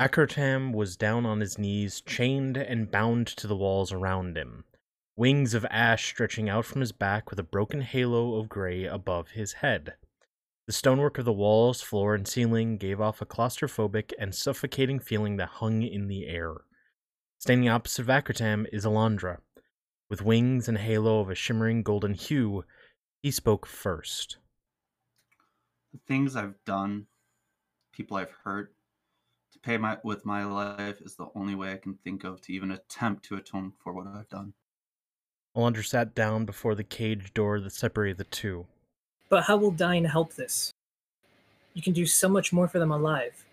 Akertam 0.00 0.72
was 0.72 0.96
down 0.96 1.26
on 1.26 1.40
his 1.40 1.58
knees, 1.58 2.00
chained 2.00 2.56
and 2.56 2.90
bound 2.90 3.26
to 3.28 3.46
the 3.46 3.56
walls 3.56 3.92
around 3.92 4.36
him, 4.36 4.64
wings 5.16 5.54
of 5.54 5.64
ash 5.70 6.06
stretching 6.06 6.48
out 6.48 6.64
from 6.66 6.80
his 6.80 6.92
back 6.92 7.30
with 7.30 7.38
a 7.38 7.42
broken 7.42 7.80
halo 7.80 8.36
of 8.36 8.48
gray 8.48 8.84
above 8.84 9.30
his 9.30 9.54
head. 9.54 9.94
The 10.66 10.72
stonework 10.72 11.18
of 11.18 11.24
the 11.24 11.32
walls, 11.32 11.80
floor, 11.80 12.14
and 12.14 12.26
ceiling 12.28 12.76
gave 12.76 13.00
off 13.00 13.22
a 13.22 13.26
claustrophobic 13.26 14.12
and 14.18 14.34
suffocating 14.34 14.98
feeling 15.00 15.36
that 15.36 15.48
hung 15.48 15.82
in 15.82 16.08
the 16.08 16.26
air. 16.26 16.64
Standing 17.38 17.68
opposite 17.68 18.02
of 18.02 18.08
Akertam 18.08 18.66
is 18.72 18.84
Alondra. 18.84 19.38
With 20.08 20.22
wings 20.22 20.68
and 20.68 20.78
halo 20.78 21.20
of 21.20 21.30
a 21.30 21.34
shimmering 21.34 21.82
golden 21.82 22.14
hue, 22.14 22.64
he 23.22 23.30
spoke 23.30 23.66
first. 23.66 24.38
the 25.92 25.98
things 26.06 26.36
I've 26.36 26.62
done, 26.64 27.06
people 27.92 28.16
I've 28.16 28.30
hurt, 28.44 28.74
to 29.52 29.58
pay 29.58 29.78
my 29.78 29.98
with 30.04 30.26
my 30.26 30.44
life 30.44 31.00
is 31.00 31.16
the 31.16 31.28
only 31.34 31.54
way 31.54 31.72
I 31.72 31.78
can 31.78 31.94
think 31.94 32.24
of 32.24 32.40
to 32.42 32.52
even 32.52 32.70
attempt 32.70 33.24
to 33.26 33.36
atone 33.36 33.72
for 33.82 33.92
what 33.94 34.06
I've 34.06 34.28
done. 34.28 34.54
Alondra 35.56 35.84
sat 35.84 36.14
down 36.14 36.44
before 36.44 36.74
the 36.74 36.84
cage 36.84 37.32
door 37.32 37.60
that 37.60 37.72
separated 37.72 38.18
the 38.18 38.24
two. 38.24 38.66
But 39.28 39.44
how 39.44 39.56
will 39.56 39.70
dying 39.70 40.04
help 40.04 40.34
this? 40.34 40.72
You 41.72 41.82
can 41.82 41.94
do 41.94 42.06
so 42.06 42.28
much 42.28 42.52
more 42.52 42.68
for 42.68 42.78
them 42.78 42.92
alive, 42.92 43.44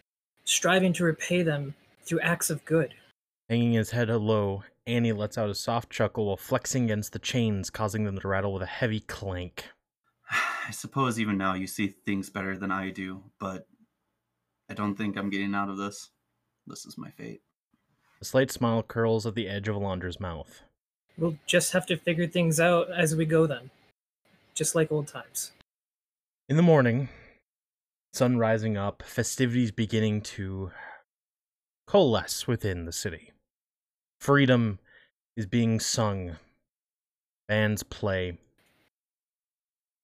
striving 0.43 0.93
to 0.93 1.03
repay 1.05 1.43
them 1.43 1.75
through 2.03 2.19
acts 2.19 2.49
of 2.49 2.63
good. 2.65 2.93
Hanging 3.49 3.73
his 3.73 3.91
head 3.91 4.09
low, 4.09 4.63
Annie 4.85 5.13
lets 5.13 5.37
out 5.37 5.49
a 5.49 5.55
soft 5.55 5.89
chuckle 5.89 6.27
while 6.27 6.37
flexing 6.37 6.85
against 6.85 7.13
the 7.13 7.19
chains, 7.19 7.69
causing 7.69 8.03
them 8.03 8.19
to 8.19 8.27
rattle 8.27 8.53
with 8.53 8.63
a 8.63 8.67
heavy 8.67 8.99
clank. 8.99 9.69
I 10.67 10.71
suppose 10.71 11.19
even 11.19 11.37
now 11.37 11.53
you 11.53 11.67
see 11.67 11.87
things 11.87 12.29
better 12.29 12.57
than 12.57 12.71
I 12.71 12.89
do, 12.89 13.23
but 13.39 13.65
I 14.69 14.73
don't 14.73 14.95
think 14.95 15.17
I'm 15.17 15.29
getting 15.29 15.55
out 15.55 15.69
of 15.69 15.77
this. 15.77 16.09
This 16.67 16.85
is 16.85 16.97
my 16.97 17.11
fate. 17.11 17.41
A 18.21 18.25
slight 18.25 18.51
smile 18.51 18.83
curls 18.83 19.25
at 19.25 19.35
the 19.35 19.47
edge 19.47 19.67
of 19.67 19.75
Alondra's 19.75 20.19
mouth. 20.19 20.63
We'll 21.17 21.37
just 21.45 21.73
have 21.73 21.85
to 21.87 21.97
figure 21.97 22.27
things 22.27 22.59
out 22.59 22.91
as 22.91 23.15
we 23.15 23.25
go 23.25 23.45
then. 23.45 23.69
Just 24.53 24.75
like 24.75 24.91
old 24.91 25.07
times. 25.07 25.51
In 26.49 26.57
the 26.57 26.63
morning, 26.63 27.09
sun 28.13 28.37
rising 28.37 28.77
up, 28.77 29.03
festivities 29.03 29.71
beginning 29.71 30.21
to 30.21 30.71
coalesce 31.87 32.47
within 32.47 32.85
the 32.85 32.91
city. 32.91 33.31
Freedom 34.19 34.79
is 35.37 35.45
being 35.45 35.79
sung. 35.79 36.37
Bands 37.47 37.83
play. 37.83 38.37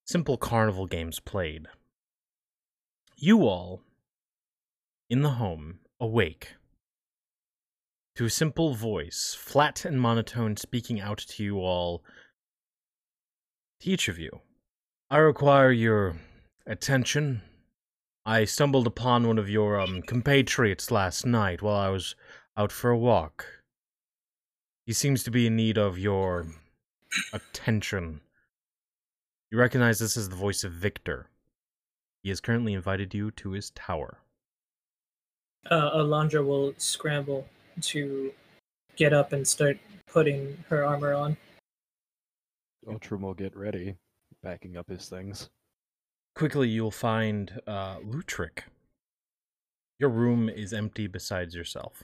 simple 0.06 0.38
carnival 0.38 0.88
games 0.88 1.20
played. 1.20 1.68
You 3.16 3.42
all, 3.44 3.82
in 5.10 5.22
the 5.22 5.32
home, 5.32 5.80
awake 6.00 6.56
to 8.20 8.26
a 8.26 8.30
simple 8.30 8.74
voice, 8.74 9.34
flat 9.40 9.86
and 9.86 10.02
monotone, 10.02 10.58
speaking 10.58 11.00
out 11.00 11.20
to 11.20 11.42
you 11.42 11.58
all, 11.62 12.04
to 13.80 13.90
each 13.90 14.10
of 14.10 14.20
you. 14.20 14.42
I 15.10 15.20
require 15.20 15.72
your 15.72 16.18
attention. 16.68 17.42
I 18.26 18.44
stumbled 18.44 18.88
upon 18.88 19.26
one 19.26 19.38
of 19.38 19.50
your 19.50 19.80
um, 19.80 20.02
compatriots 20.02 20.92
last 20.92 21.26
night 21.26 21.62
while 21.62 21.78
I 21.78 21.88
was 21.88 22.14
out 22.58 22.74
for 22.74 22.90
a 22.90 22.98
walk. 22.98 23.46
He 24.86 24.92
seems 24.92 25.24
to 25.24 25.32
be 25.32 25.48
in 25.48 25.56
need 25.56 25.78
of 25.78 25.98
your 25.98 26.46
attention. 27.32 28.20
You 29.50 29.60
recognize 29.60 30.00
this 30.00 30.18
as 30.18 30.28
the 30.28 30.36
voice 30.36 30.66
of 30.66 30.74
Victor. 30.74 31.30
He 32.22 32.28
has 32.28 32.42
currently 32.42 32.74
invited 32.74 33.14
you 33.14 33.32
to 33.32 33.52
his 33.52 33.70
tower. 33.70 34.18
Uh, 35.72 35.92
Alondra 35.92 36.46
will 36.46 36.74
scramble 36.78 37.48
to 37.84 38.32
get 38.96 39.14
up 39.14 39.34
and 39.34 39.48
start 39.48 39.78
putting 40.08 40.58
her 40.70 40.86
armor 40.86 41.14
on. 41.14 41.38
Ultram 42.88 43.22
will 43.22 43.34
get 43.34 43.56
ready, 43.56 43.96
backing 44.44 44.78
up 44.78 44.90
his 44.90 45.08
things. 45.08 45.50
Quickly, 46.36 46.70
you'll 46.70 46.92
find 46.92 47.60
uh, 47.68 47.98
Lutrick. 48.00 48.64
Your 50.00 50.10
room 50.10 50.50
is 50.50 50.74
empty 50.74 51.08
besides 51.08 51.54
yourself. 51.54 52.04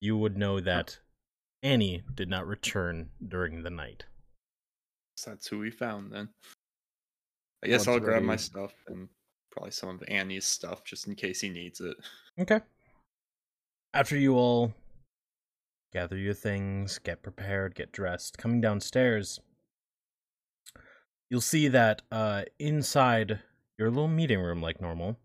You 0.00 0.16
would 0.16 0.36
know 0.36 0.60
that 0.60 0.98
Annie 1.62 2.02
did 2.14 2.28
not 2.28 2.46
return 2.46 3.10
during 3.28 3.62
the 3.62 3.70
night. 3.70 4.04
That's 5.24 5.46
who 5.46 5.58
we 5.58 5.70
found 5.70 6.10
then. 6.10 6.28
I 7.62 7.68
guess 7.68 7.86
Once 7.86 7.88
I'll 7.88 8.00
grab 8.00 8.22
my 8.22 8.36
stuff 8.36 8.74
and 8.88 9.08
probably 9.52 9.70
some 9.70 9.90
of 9.90 10.02
Annie's 10.08 10.46
stuff 10.46 10.82
just 10.84 11.06
in 11.06 11.14
case 11.14 11.40
he 11.40 11.48
needs 11.48 11.80
it. 11.80 11.96
Okay. 12.40 12.60
After 13.94 14.16
you 14.16 14.34
all 14.34 14.72
gather 15.92 16.16
your 16.16 16.34
things, 16.34 16.98
get 16.98 17.22
prepared, 17.22 17.74
get 17.74 17.92
dressed, 17.92 18.38
coming 18.38 18.60
downstairs, 18.60 19.40
you'll 21.28 21.40
see 21.40 21.68
that 21.68 22.02
uh, 22.10 22.42
inside 22.58 23.40
your 23.78 23.90
little 23.90 24.08
meeting 24.08 24.40
room, 24.40 24.60
like 24.60 24.80
normal, 24.80 25.18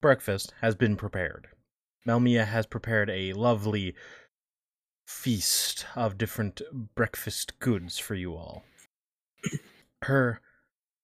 breakfast 0.00 0.54
has 0.60 0.74
been 0.74 0.96
prepared. 0.96 1.48
Melmia 2.06 2.46
has 2.46 2.66
prepared 2.66 3.10
a 3.10 3.32
lovely 3.32 3.94
feast 5.06 5.86
of 5.94 6.18
different 6.18 6.60
breakfast 6.94 7.58
goods 7.58 7.98
for 7.98 8.14
you 8.14 8.34
all. 8.34 8.64
Her 10.02 10.40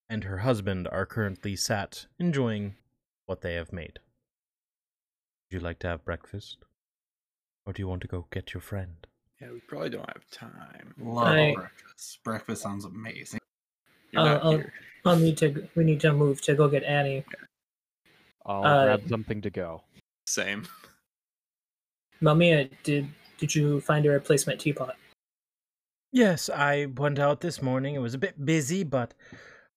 and 0.09 0.25
her 0.25 0.39
husband 0.39 0.89
are 0.91 1.07
currently 1.07 1.57
sat 1.57 2.07
enjoying 2.19 2.75
what 3.27 3.41
they 3.41 3.55
have 3.55 3.73
made. 3.73 3.99
Would 5.51 5.59
you 5.59 5.61
like 5.61 5.79
to 5.81 5.89
have 5.89 6.05
breakfast? 6.05 6.59
Or 7.67 7.73
do 7.73 7.81
you 7.83 7.89
want 7.89 8.03
to 8.03 8.09
go 8.09 8.27
get 8.33 8.53
your 8.55 8.61
friend? 8.61 8.95
Yeah, 9.41 9.51
we 9.53 9.61
probably 9.61 9.91
don't 9.91 10.09
have 10.09 10.29
time. 10.31 10.95
Love 10.99 11.27
I- 11.27 11.55
breakfast. 11.55 12.19
Breakfast 12.25 12.63
sounds 12.63 12.85
amazing. 12.85 13.41
You're 14.11 14.23
Uh, 14.23 14.39
I'll- 14.39 14.51
here. 14.53 14.73
I'll 15.05 15.17
need 15.19 15.37
to. 15.39 15.69
We 15.75 15.83
need 15.85 16.01
to 16.01 16.13
move 16.13 16.41
to 16.43 16.55
go 16.55 16.69
get 16.69 16.85
Annie. 16.85 17.25
I'll 18.47 18.65
Uh, 18.65 18.85
grab 18.97 19.09
something 19.09 19.41
to 19.43 19.51
go. 19.51 19.83
Same. 20.27 20.67
Mamiya, 22.21 22.71
did 22.85 23.09
did 23.39 23.55
you 23.55 23.81
find 23.81 24.07
a 24.07 24.11
replacement 24.11 24.61
teapot? 24.61 24.97
Yes, 26.13 26.49
I 26.49 26.87
went 26.87 27.19
out 27.19 27.41
this 27.41 27.61
morning. 27.61 27.97
It 27.97 27.99
was 27.99 28.15
a 28.15 28.19
bit 28.19 28.45
busy, 28.45 28.85
but 28.85 29.15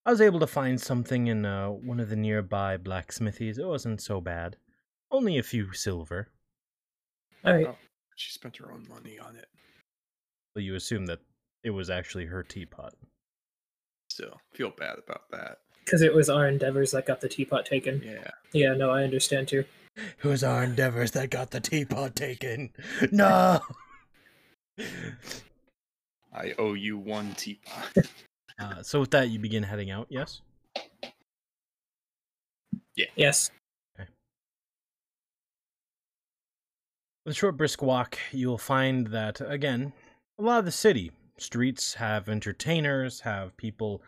I 0.04 0.10
was 0.10 0.20
able 0.20 0.38
to 0.38 0.46
find 0.46 0.80
something 0.80 1.26
in 1.26 1.44
uh, 1.44 1.70
one 1.70 1.98
of 1.98 2.08
the 2.08 2.14
nearby 2.14 2.76
blacksmithies. 2.76 3.58
It 3.58 3.66
wasn't 3.66 4.00
so 4.00 4.20
bad. 4.20 4.56
Only 5.10 5.38
a 5.38 5.42
few 5.42 5.72
silver. 5.72 6.28
All 7.44 7.54
right. 7.54 7.76
She 8.16 8.32
spent 8.32 8.56
her 8.56 8.72
own 8.72 8.86
money 8.88 9.18
on 9.18 9.36
it. 9.36 9.46
So 10.54 10.60
you 10.60 10.74
assume 10.74 11.06
that 11.06 11.20
it 11.62 11.70
was 11.70 11.90
actually 11.90 12.24
her 12.26 12.42
teapot. 12.42 12.94
Still, 14.10 14.40
feel 14.54 14.70
bad 14.70 14.96
about 15.06 15.30
that. 15.30 15.58
Because 15.84 16.02
it 16.02 16.14
was 16.14 16.28
our 16.28 16.48
endeavors 16.48 16.90
that 16.92 17.06
got 17.06 17.20
the 17.20 17.28
teapot 17.28 17.66
taken. 17.66 18.02
Yeah. 18.04 18.30
Yeah, 18.52 18.74
no, 18.74 18.90
I 18.90 19.04
understand 19.04 19.48
too. 19.48 19.64
It 19.96 20.24
was 20.24 20.42
our 20.42 20.64
endeavors 20.64 21.12
that 21.12 21.30
got 21.30 21.50
the 21.50 21.60
teapot 21.60 22.16
taken. 22.16 22.70
No! 23.12 23.60
I 26.34 26.52
owe 26.58 26.74
you 26.74 26.98
one 26.98 27.34
teapot. 27.34 27.96
Uh, 28.58 28.82
so 28.82 29.00
with 29.00 29.10
that, 29.10 29.28
you 29.28 29.38
begin 29.38 29.62
heading 29.62 29.90
out, 29.90 30.06
yes? 30.08 30.40
Yeah. 32.96 33.04
Yes. 33.14 33.50
With 37.26 37.32
a 37.32 37.38
short 37.38 37.56
brisk 37.56 37.82
walk, 37.82 38.20
you'll 38.30 38.56
find 38.56 39.08
that, 39.08 39.40
again, 39.40 39.92
a 40.38 40.42
lot 40.42 40.60
of 40.60 40.64
the 40.64 40.70
city 40.70 41.10
streets 41.38 41.94
have 41.94 42.28
entertainers, 42.28 43.18
have 43.22 43.56
people 43.56 44.00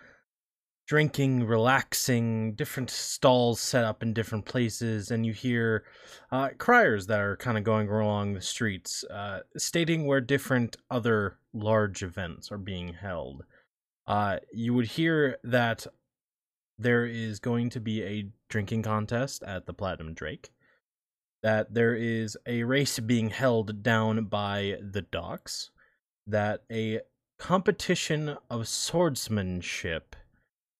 drinking, 0.87 1.43
relaxing, 1.43 2.55
different 2.55 2.91
stalls 2.91 3.59
set 3.59 3.83
up 3.83 4.05
in 4.05 4.13
different 4.13 4.45
places, 4.45 5.11
and 5.11 5.27
you 5.27 5.33
hear 5.33 5.83
uh, 6.31 6.51
criers 6.59 7.09
that 7.09 7.19
are 7.19 7.37
kind 7.37 7.59
of 7.59 7.65
going 7.65 7.89
along 7.89 8.35
the 8.35 8.41
streets, 8.41 9.03
uh, 9.11 9.41
stating 9.57 10.07
where 10.07 10.21
different 10.21 10.77
other 10.89 11.39
large 11.53 12.05
events 12.05 12.53
are 12.53 12.57
being 12.57 12.93
held. 12.93 13.43
Uh, 14.07 14.37
you 14.53 14.73
would 14.73 14.87
hear 14.87 15.39
that 15.43 15.89
there 16.79 17.05
is 17.05 17.41
going 17.41 17.69
to 17.69 17.81
be 17.81 18.01
a 18.01 18.31
drinking 18.49 18.85
contest 18.85 19.43
at 19.43 19.67
the 19.67 19.75
Platinum 19.75 20.15
Drake 20.15 20.53
that 21.43 21.73
there 21.75 21.95
is 21.95 22.37
a 22.47 22.65
race 22.65 22.99
being 22.99 23.31
held 23.31 23.83
down 23.83 24.25
by 24.25 24.77
the 24.81 25.03
docks, 25.03 25.71
that 26.27 26.65
a 26.71 27.01
competition 27.39 28.37
of 28.51 28.69
swordsmanship 28.69 30.17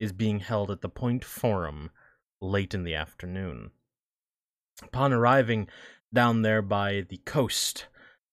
is 0.01 0.13
being 0.13 0.41
held 0.41 0.71
at 0.71 0.81
the 0.81 0.89
Point 0.89 1.25
Forum 1.25 1.91
late 2.41 2.75
in 2.75 2.85
the 2.85 2.95
afternoon. 2.95 3.71
Upon 4.83 5.13
arriving 5.13 5.69
down 6.13 6.43
there 6.43 6.63
by 6.63 7.05
the 7.09 7.19
coast, 7.19 7.87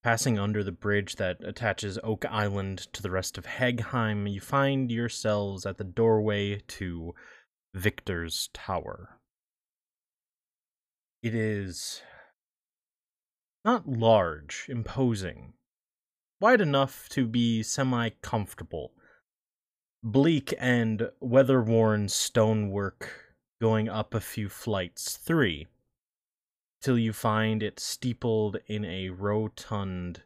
passing 0.03 0.37
under 0.37 0.63
the 0.63 0.71
bridge 0.71 1.15
that 1.15 1.43
attaches 1.43 1.97
Oak 2.03 2.25
Island 2.25 2.87
to 2.93 3.01
the 3.01 3.09
rest 3.09 3.37
of 3.37 3.45
Hagheim, 3.45 4.31
you 4.31 4.39
find 4.39 4.91
yourselves 4.91 5.65
at 5.65 5.77
the 5.77 5.83
doorway 5.83 6.61
to 6.67 7.15
Victor's 7.73 8.49
Tower. 8.53 9.19
It 11.23 11.33
is 11.33 12.01
not 13.65 13.89
large, 13.89 14.67
imposing, 14.69 15.53
wide 16.39 16.61
enough 16.61 17.09
to 17.09 17.25
be 17.25 17.63
semi 17.63 18.09
comfortable. 18.21 18.93
Bleak 20.03 20.53
and 20.59 21.09
weather 21.19 21.63
worn 21.63 22.07
stonework 22.07 23.09
going 23.59 23.89
up 23.89 24.13
a 24.13 24.21
few 24.21 24.47
flights, 24.49 25.17
three, 25.17 25.65
till 26.79 26.99
you 26.99 27.11
find 27.11 27.63
it 27.63 27.79
steepled 27.79 28.57
in 28.67 28.85
a 28.85 29.09
rotund, 29.09 30.21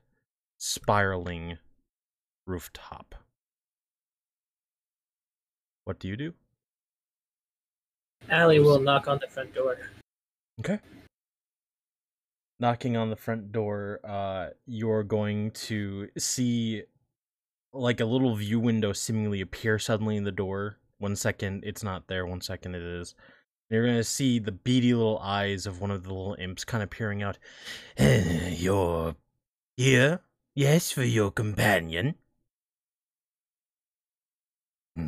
spiraling 0.57 1.57
rooftop. 2.45 3.15
What 5.85 5.97
do 5.97 6.09
you 6.09 6.17
do? 6.17 6.33
Allie 8.29 8.59
will 8.59 8.81
knock 8.81 9.07
on 9.07 9.19
the 9.21 9.27
front 9.27 9.55
door. 9.55 9.77
Okay. 10.59 10.79
Knocking 12.59 12.97
on 12.97 13.09
the 13.09 13.15
front 13.15 13.51
door, 13.51 13.99
uh, 14.03 14.47
you're 14.65 15.03
going 15.03 15.51
to 15.51 16.09
see 16.17 16.83
like 17.73 17.99
a 17.99 18.05
little 18.05 18.35
view 18.35 18.59
window 18.59 18.93
seemingly 18.93 19.41
appear 19.41 19.79
suddenly 19.79 20.17
in 20.17 20.23
the 20.23 20.31
door. 20.31 20.77
One 20.97 21.15
second 21.15 21.63
it's 21.65 21.83
not 21.83 22.07
there, 22.07 22.25
one 22.25 22.41
second 22.41 22.75
it 22.75 22.81
is. 22.81 23.15
You're 23.69 23.85
gonna 23.85 24.03
see 24.03 24.39
the 24.39 24.51
beady 24.51 24.93
little 24.93 25.19
eyes 25.19 25.65
of 25.65 25.79
one 25.79 25.91
of 25.91 26.03
the 26.03 26.09
little 26.09 26.35
imps 26.39 26.65
kind 26.65 26.83
of 26.83 26.89
peering 26.89 27.21
out. 27.21 27.37
You're 27.99 29.15
here? 29.77 30.21
Yes, 30.55 30.91
for 30.91 31.03
your 31.03 31.31
companion. 31.31 32.15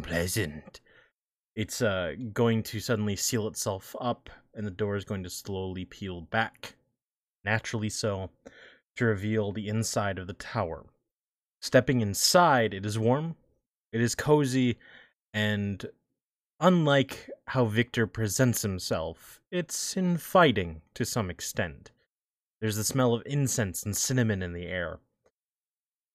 Pleasant. 0.04 0.80
It's 1.56 1.82
uh 1.82 2.14
going 2.32 2.64
to 2.64 2.80
suddenly 2.80 3.16
seal 3.16 3.48
itself 3.48 3.96
up, 4.00 4.30
and 4.54 4.66
the 4.66 4.72
door 4.72 4.96
is 4.96 5.04
going 5.04 5.24
to 5.24 5.30
slowly 5.30 5.84
peel 5.84 6.22
back, 6.22 6.76
naturally 7.44 7.90
so, 7.90 8.30
to 8.96 9.06
reveal 9.06 9.52
the 9.52 9.68
inside 9.68 10.20
of 10.20 10.28
the 10.28 10.34
tower. 10.34 10.86
Stepping 11.62 12.02
inside, 12.02 12.74
it 12.74 12.86
is 12.86 12.98
warm, 12.98 13.36
it 13.92 14.02
is 14.02 14.16
cozy, 14.16 14.78
and 15.34 15.86
unlike 16.60 17.30
how 17.48 17.66
Victor 17.66 18.08
presents 18.08 18.62
himself, 18.62 19.42
it's 19.52 19.96
inviting 19.96 20.82
to 20.94 21.06
some 21.06 21.30
extent. 21.30 21.92
There's 22.60 22.76
the 22.76 22.84
smell 22.84 23.14
of 23.14 23.24
incense 23.26 23.84
and 23.84 23.98
cinnamon 23.98 24.44
in 24.44 24.54
the 24.54 24.68
air. 24.68 25.00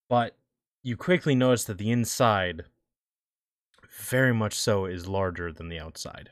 But 0.09 0.37
you 0.83 0.97
quickly 0.97 1.35
notice 1.35 1.65
that 1.65 1.79
the 1.79 1.91
inside 1.91 2.65
very 3.99 4.33
much 4.33 4.55
so 4.55 4.85
is 4.85 5.09
larger 5.09 5.53
than 5.53 5.69
the 5.69 5.81
outside. 5.81 6.31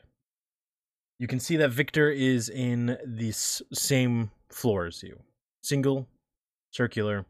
You 1.19 1.27
can 1.27 1.39
see 1.39 1.57
that 1.57 1.71
Victor 1.71 2.09
is 2.09 2.49
in 2.49 2.97
the 3.05 3.31
same 3.31 4.31
floor 4.49 4.85
as 4.85 5.03
you. 5.03 5.19
Single, 5.61 6.07
circular, 6.71 7.25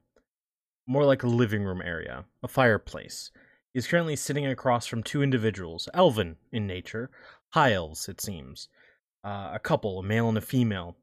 more 0.87 1.05
like 1.05 1.23
a 1.23 1.27
living 1.27 1.63
room 1.63 1.81
area, 1.81 2.25
a 2.43 2.47
fireplace. 2.47 3.31
He's 3.73 3.87
currently 3.87 4.15
sitting 4.15 4.45
across 4.45 4.85
from 4.85 5.03
two 5.03 5.21
individuals, 5.21 5.89
elven 5.93 6.37
in 6.51 6.67
nature, 6.67 7.09
high 7.49 7.73
elves, 7.73 8.07
it 8.07 8.21
seems. 8.21 8.69
Uh, 9.23 9.51
a 9.53 9.59
couple, 9.59 9.99
a 9.99 10.03
male 10.03 10.29
and 10.29 10.37
a 10.37 10.41
female. 10.41 10.95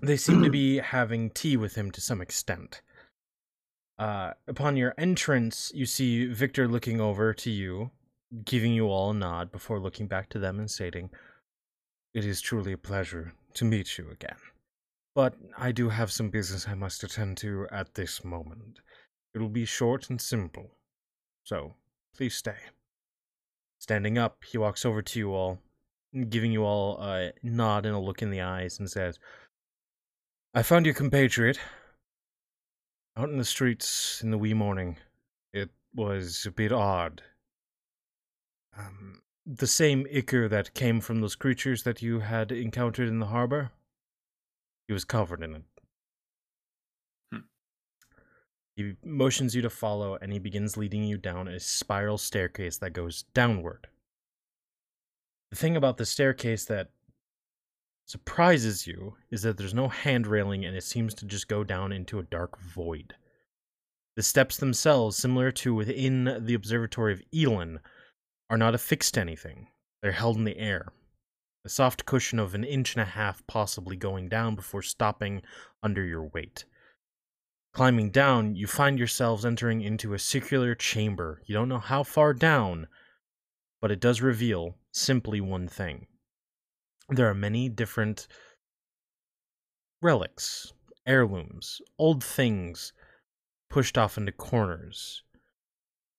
They 0.00 0.16
seem 0.16 0.42
to 0.42 0.50
be 0.50 0.78
having 0.96 1.30
tea 1.30 1.56
with 1.56 1.74
him 1.76 1.90
to 1.92 2.00
some 2.00 2.20
extent. 2.20 2.82
Uh, 3.98 4.32
upon 4.48 4.76
your 4.76 4.94
entrance, 4.98 5.70
you 5.74 5.86
see 5.86 6.26
Victor 6.26 6.66
looking 6.66 7.00
over 7.00 7.32
to 7.34 7.50
you, 7.50 7.90
giving 8.44 8.72
you 8.72 8.88
all 8.88 9.10
a 9.10 9.14
nod 9.14 9.52
before 9.52 9.78
looking 9.78 10.08
back 10.08 10.28
to 10.30 10.38
them 10.38 10.58
and 10.58 10.70
stating, 10.70 11.10
It 12.12 12.24
is 12.24 12.40
truly 12.40 12.72
a 12.72 12.78
pleasure 12.78 13.34
to 13.54 13.64
meet 13.64 13.98
you 13.98 14.10
again. 14.10 14.36
But 15.14 15.34
I 15.56 15.70
do 15.70 15.88
have 15.90 16.10
some 16.10 16.30
business 16.30 16.66
I 16.66 16.74
must 16.74 17.04
attend 17.04 17.36
to 17.38 17.66
at 17.70 17.94
this 17.94 18.24
moment. 18.24 18.80
It 19.34 19.38
will 19.38 19.48
be 19.48 19.64
short 19.64 20.10
and 20.10 20.20
simple. 20.20 20.72
So, 21.44 21.74
please 22.16 22.34
stay. 22.34 22.56
Standing 23.78 24.18
up, 24.18 24.42
he 24.44 24.58
walks 24.58 24.84
over 24.84 25.02
to 25.02 25.18
you 25.18 25.32
all, 25.32 25.60
giving 26.28 26.52
you 26.52 26.64
all 26.64 27.00
a 27.00 27.32
nod 27.42 27.86
and 27.86 27.94
a 27.94 27.98
look 27.98 28.22
in 28.22 28.30
the 28.30 28.40
eyes, 28.40 28.78
and 28.78 28.90
says, 28.90 29.18
I 30.54 30.62
found 30.62 30.86
your 30.86 30.94
compatriot 30.94 31.58
out 33.16 33.28
in 33.28 33.38
the 33.38 33.44
streets 33.44 34.20
in 34.22 34.30
the 34.30 34.38
wee 34.38 34.54
morning. 34.54 34.96
It 35.52 35.70
was 35.94 36.46
a 36.46 36.50
bit 36.50 36.72
odd. 36.72 37.22
Um, 38.76 39.22
the 39.46 39.66
same 39.66 40.06
ichor 40.10 40.48
that 40.48 40.74
came 40.74 41.00
from 41.00 41.20
those 41.20 41.36
creatures 41.36 41.82
that 41.84 42.02
you 42.02 42.20
had 42.20 42.50
encountered 42.50 43.08
in 43.08 43.20
the 43.20 43.26
harbor. 43.26 43.70
He 44.86 44.92
was 44.92 45.04
covered 45.04 45.42
in 45.42 45.54
it. 45.54 45.62
Hmm. 47.32 47.38
He 48.76 48.94
motions 49.04 49.54
you 49.54 49.62
to 49.62 49.70
follow, 49.70 50.16
and 50.20 50.32
he 50.32 50.38
begins 50.38 50.76
leading 50.76 51.04
you 51.04 51.16
down 51.16 51.48
a 51.48 51.58
spiral 51.60 52.18
staircase 52.18 52.78
that 52.78 52.92
goes 52.92 53.24
downward. 53.34 53.88
The 55.50 55.56
thing 55.56 55.76
about 55.76 55.96
the 55.98 56.06
staircase 56.06 56.64
that 56.66 56.90
surprises 58.06 58.86
you 58.86 59.16
is 59.30 59.42
that 59.42 59.56
there's 59.56 59.72
no 59.74 59.88
hand 59.88 60.26
railing 60.26 60.64
and 60.64 60.76
it 60.76 60.84
seems 60.84 61.14
to 61.14 61.24
just 61.24 61.48
go 61.48 61.64
down 61.64 61.92
into 61.92 62.18
a 62.18 62.24
dark 62.24 62.60
void. 62.60 63.14
The 64.16 64.22
steps 64.22 64.56
themselves, 64.56 65.16
similar 65.16 65.50
to 65.52 65.74
within 65.74 66.44
the 66.44 66.54
observatory 66.54 67.12
of 67.12 67.22
Elon, 67.34 67.80
are 68.50 68.58
not 68.58 68.74
affixed 68.74 69.14
to 69.14 69.20
anything. 69.20 69.68
They're 70.02 70.12
held 70.12 70.36
in 70.36 70.44
the 70.44 70.58
air. 70.58 70.92
A 71.64 71.68
soft 71.68 72.04
cushion 72.04 72.38
of 72.38 72.54
an 72.54 72.62
inch 72.62 72.94
and 72.94 73.00
a 73.00 73.06
half 73.06 73.46
possibly 73.46 73.96
going 73.96 74.28
down 74.28 74.54
before 74.54 74.82
stopping 74.82 75.42
under 75.82 76.04
your 76.04 76.24
weight. 76.24 76.66
Climbing 77.72 78.10
down, 78.10 78.54
you 78.54 78.66
find 78.66 78.98
yourselves 78.98 79.44
entering 79.44 79.80
into 79.80 80.14
a 80.14 80.18
circular 80.18 80.74
chamber. 80.74 81.42
You 81.46 81.54
don't 81.54 81.68
know 81.68 81.78
how 81.78 82.02
far 82.02 82.34
down, 82.34 82.86
but 83.80 83.90
it 83.90 83.98
does 83.98 84.20
reveal 84.20 84.76
simply 84.92 85.40
one 85.40 85.66
thing. 85.66 86.06
There 87.08 87.28
are 87.28 87.34
many 87.34 87.68
different 87.68 88.28
relics, 90.00 90.72
heirlooms, 91.06 91.80
old 91.98 92.22
things 92.22 92.92
pushed 93.70 93.98
off 93.98 94.16
into 94.16 94.32
corners. 94.32 95.22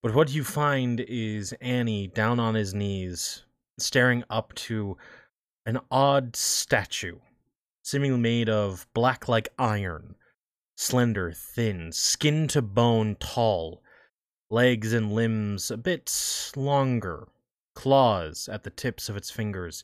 But 0.03 0.13
what 0.13 0.33
you 0.33 0.43
find 0.43 0.99
is 0.99 1.53
Annie 1.61 2.07
down 2.07 2.39
on 2.39 2.53
his 2.53 2.73
knees, 2.73 3.45
staring 3.79 4.23
up 4.29 4.53
to 4.55 4.97
an 5.65 5.79
odd 5.89 6.35
statue, 6.35 7.17
seemingly 7.83 8.19
made 8.19 8.49
of 8.49 8.87
black 8.93 9.27
like 9.27 9.49
iron, 9.57 10.15
slender, 10.77 11.31
thin, 11.31 11.91
skin 11.91 12.47
to 12.47 12.61
bone, 12.61 13.15
tall, 13.19 13.81
legs 14.49 14.93
and 14.93 15.11
limbs 15.11 15.71
a 15.71 15.77
bit 15.77 16.11
longer, 16.55 17.27
claws 17.73 18.47
at 18.47 18.63
the 18.63 18.69
tips 18.69 19.09
of 19.09 19.17
its 19.17 19.31
fingers. 19.31 19.83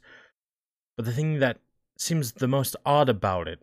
But 0.96 1.06
the 1.06 1.14
thing 1.14 1.40
that 1.40 1.60
seems 1.98 2.34
the 2.34 2.48
most 2.48 2.76
odd 2.86 3.10
about 3.10 3.48
it 3.48 3.60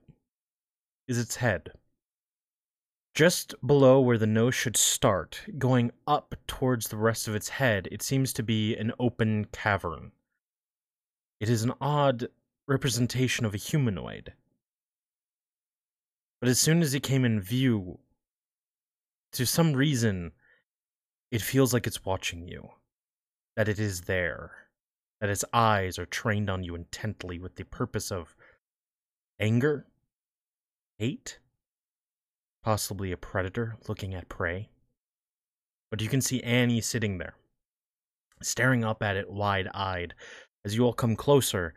is 1.06 1.18
its 1.18 1.36
head. 1.36 1.72
Just 3.14 3.54
below 3.66 4.00
where 4.00 4.18
the 4.18 4.26
nose 4.26 4.54
should 4.54 4.76
start, 4.76 5.40
going 5.58 5.90
up 6.06 6.34
towards 6.46 6.88
the 6.88 6.96
rest 6.96 7.26
of 7.26 7.34
its 7.34 7.48
head, 7.48 7.88
it 7.90 8.02
seems 8.02 8.32
to 8.34 8.42
be 8.42 8.76
an 8.76 8.92
open 8.98 9.46
cavern. 9.46 10.12
It 11.40 11.48
is 11.48 11.62
an 11.62 11.72
odd 11.80 12.28
representation 12.66 13.46
of 13.46 13.54
a 13.54 13.58
humanoid. 13.58 14.32
But 16.40 16.48
as 16.48 16.58
soon 16.58 16.82
as 16.82 16.94
it 16.94 17.02
came 17.02 17.24
in 17.24 17.40
view, 17.40 17.98
to 19.32 19.46
some 19.46 19.72
reason, 19.72 20.32
it 21.30 21.42
feels 21.42 21.72
like 21.72 21.86
it's 21.86 22.04
watching 22.04 22.46
you. 22.46 22.70
That 23.56 23.68
it 23.68 23.78
is 23.78 24.02
there. 24.02 24.52
That 25.20 25.30
its 25.30 25.44
eyes 25.52 25.98
are 25.98 26.06
trained 26.06 26.48
on 26.48 26.62
you 26.62 26.74
intently 26.74 27.38
with 27.38 27.56
the 27.56 27.64
purpose 27.64 28.12
of 28.12 28.36
anger? 29.40 29.86
Hate? 30.98 31.38
Possibly 32.62 33.12
a 33.12 33.16
predator 33.16 33.76
looking 33.88 34.14
at 34.14 34.28
prey? 34.28 34.68
But 35.90 36.00
you 36.00 36.08
can 36.08 36.20
see 36.20 36.42
Annie 36.42 36.80
sitting 36.80 37.18
there, 37.18 37.34
staring 38.42 38.84
up 38.84 39.02
at 39.02 39.16
it 39.16 39.30
wide 39.30 39.68
eyed. 39.74 40.14
As 40.68 40.76
you 40.76 40.84
all 40.84 40.92
come 40.92 41.16
closer, 41.16 41.72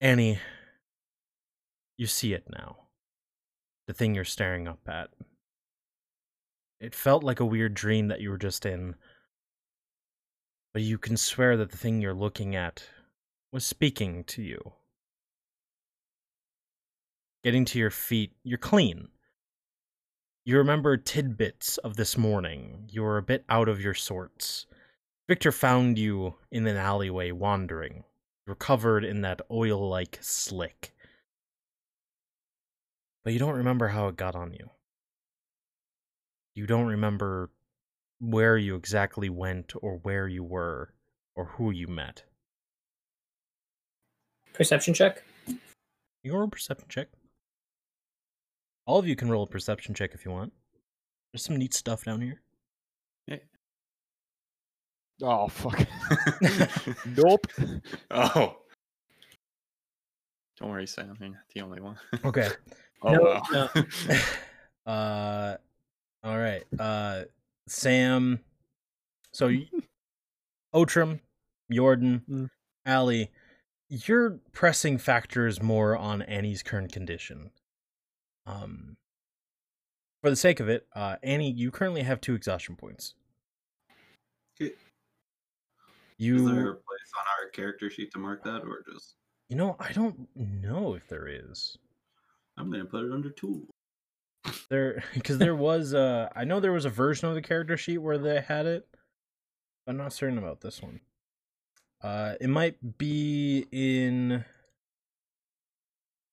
Annie, 0.00 0.38
you 1.98 2.06
see 2.06 2.34
it 2.34 2.44
now. 2.48 2.76
The 3.88 3.92
thing 3.92 4.14
you're 4.14 4.24
staring 4.24 4.68
up 4.68 4.78
at. 4.86 5.08
It 6.78 6.94
felt 6.94 7.24
like 7.24 7.40
a 7.40 7.44
weird 7.44 7.74
dream 7.74 8.06
that 8.06 8.20
you 8.20 8.30
were 8.30 8.38
just 8.38 8.64
in, 8.64 8.94
but 10.72 10.82
you 10.82 10.98
can 10.98 11.16
swear 11.16 11.56
that 11.56 11.72
the 11.72 11.76
thing 11.76 12.00
you're 12.00 12.14
looking 12.14 12.54
at 12.54 12.84
was 13.50 13.66
speaking 13.66 14.22
to 14.22 14.40
you. 14.40 14.74
Getting 17.42 17.64
to 17.64 17.78
your 17.80 17.90
feet, 17.90 18.36
you're 18.44 18.56
clean. 18.56 19.08
You 20.44 20.58
remember 20.58 20.96
tidbits 20.96 21.76
of 21.78 21.96
this 21.96 22.16
morning. 22.16 22.88
You 22.88 23.02
were 23.02 23.18
a 23.18 23.22
bit 23.22 23.44
out 23.48 23.68
of 23.68 23.80
your 23.80 23.94
sorts. 23.94 24.66
Victor 25.32 25.50
found 25.50 25.98
you 25.98 26.34
in 26.50 26.66
an 26.66 26.76
alleyway 26.76 27.30
wandering. 27.30 28.04
You 28.46 28.50
were 28.50 28.54
covered 28.54 29.02
in 29.02 29.22
that 29.22 29.40
oil 29.50 29.88
like 29.88 30.18
slick. 30.20 30.92
But 33.24 33.32
you 33.32 33.38
don't 33.38 33.56
remember 33.56 33.88
how 33.88 34.08
it 34.08 34.16
got 34.18 34.36
on 34.36 34.52
you. 34.52 34.68
You 36.54 36.66
don't 36.66 36.84
remember 36.84 37.48
where 38.20 38.58
you 38.58 38.76
exactly 38.76 39.30
went 39.30 39.72
or 39.80 40.00
where 40.02 40.28
you 40.28 40.44
were 40.44 40.92
or 41.34 41.46
who 41.46 41.70
you 41.70 41.86
met. 41.86 42.24
Perception 44.52 44.92
check. 44.92 45.22
You 46.22 46.34
roll 46.34 46.44
a 46.44 46.48
perception 46.48 46.88
check. 46.90 47.08
All 48.84 48.98
of 48.98 49.06
you 49.06 49.16
can 49.16 49.30
roll 49.30 49.44
a 49.44 49.46
perception 49.46 49.94
check 49.94 50.12
if 50.12 50.26
you 50.26 50.30
want. 50.30 50.52
There's 51.32 51.42
some 51.42 51.56
neat 51.56 51.72
stuff 51.72 52.04
down 52.04 52.20
here. 52.20 52.42
Oh 55.22 55.48
fuck. 55.48 55.86
nope. 57.16 57.46
oh. 58.10 58.56
Don't 60.58 60.70
worry, 60.70 60.86
Sam. 60.86 61.16
You're 61.20 61.30
not 61.30 61.38
the 61.54 61.60
only 61.60 61.80
one. 61.80 61.96
Okay. 62.24 62.48
oh, 63.02 63.12
No, 63.14 63.20
wow. 63.22 63.42
no. 63.52 63.82
Uh 64.92 65.56
all 66.24 66.38
right. 66.38 66.64
Uh 66.78 67.22
Sam 67.68 68.40
so 69.32 69.46
y- 69.46 69.68
Otrim, 70.74 71.20
Jordan, 71.70 72.22
Mm. 72.28 72.48
Ali, 72.86 73.30
your 73.88 74.40
pressing 74.52 74.98
factor 74.98 75.46
is 75.46 75.62
more 75.62 75.96
on 75.96 76.22
Annie's 76.22 76.64
current 76.64 76.90
condition. 76.92 77.50
Um 78.44 78.96
for 80.20 80.30
the 80.30 80.36
sake 80.36 80.58
of 80.58 80.68
it, 80.68 80.86
uh 80.96 81.14
Annie, 81.22 81.52
you 81.52 81.70
currently 81.70 82.02
have 82.02 82.20
two 82.20 82.34
exhaustion 82.34 82.74
points. 82.74 83.14
Okay. 84.60 84.72
You 86.22 86.36
Is 86.36 86.44
there 86.44 86.70
a 86.70 86.74
place 86.74 87.10
on 87.18 87.24
our 87.40 87.50
character 87.50 87.90
sheet 87.90 88.12
to 88.12 88.18
mark 88.20 88.44
that, 88.44 88.62
or 88.62 88.84
just 88.88 89.16
You 89.48 89.56
know, 89.56 89.74
I 89.80 89.90
don't 89.90 90.28
know 90.36 90.94
if 90.94 91.08
there 91.08 91.26
is. 91.26 91.76
I'm 92.56 92.70
gonna 92.70 92.84
put 92.84 93.04
it 93.04 93.12
under 93.12 93.30
tool? 93.30 93.66
There 94.70 95.02
because 95.14 95.38
there 95.38 95.56
was 95.56 95.94
uh 95.94 96.28
I 96.36 96.44
know 96.44 96.60
there 96.60 96.70
was 96.70 96.84
a 96.84 96.90
version 96.90 97.28
of 97.28 97.34
the 97.34 97.42
character 97.42 97.76
sheet 97.76 97.98
where 97.98 98.18
they 98.18 98.40
had 98.40 98.66
it. 98.66 98.86
I'm 99.88 99.96
not 99.96 100.12
certain 100.12 100.38
about 100.38 100.60
this 100.60 100.80
one. 100.80 101.00
Uh 102.00 102.34
it 102.40 102.48
might 102.48 102.98
be 102.98 103.66
in 103.72 104.44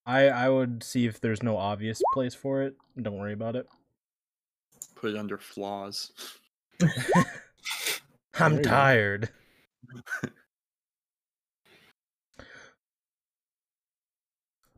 I 0.06 0.28
I 0.28 0.50
would 0.50 0.84
see 0.84 1.08
if 1.08 1.20
there's 1.20 1.42
no 1.42 1.58
obvious 1.58 2.00
place 2.14 2.36
for 2.36 2.62
it. 2.62 2.76
Don't 3.02 3.18
worry 3.18 3.34
about 3.34 3.56
it. 3.56 3.66
Put 4.94 5.16
it 5.16 5.18
under 5.18 5.40
flaws. 5.40 6.12
I'm 8.36 8.62
tired. 8.62 9.22
go. 9.22 9.34
Tired. 9.94 10.34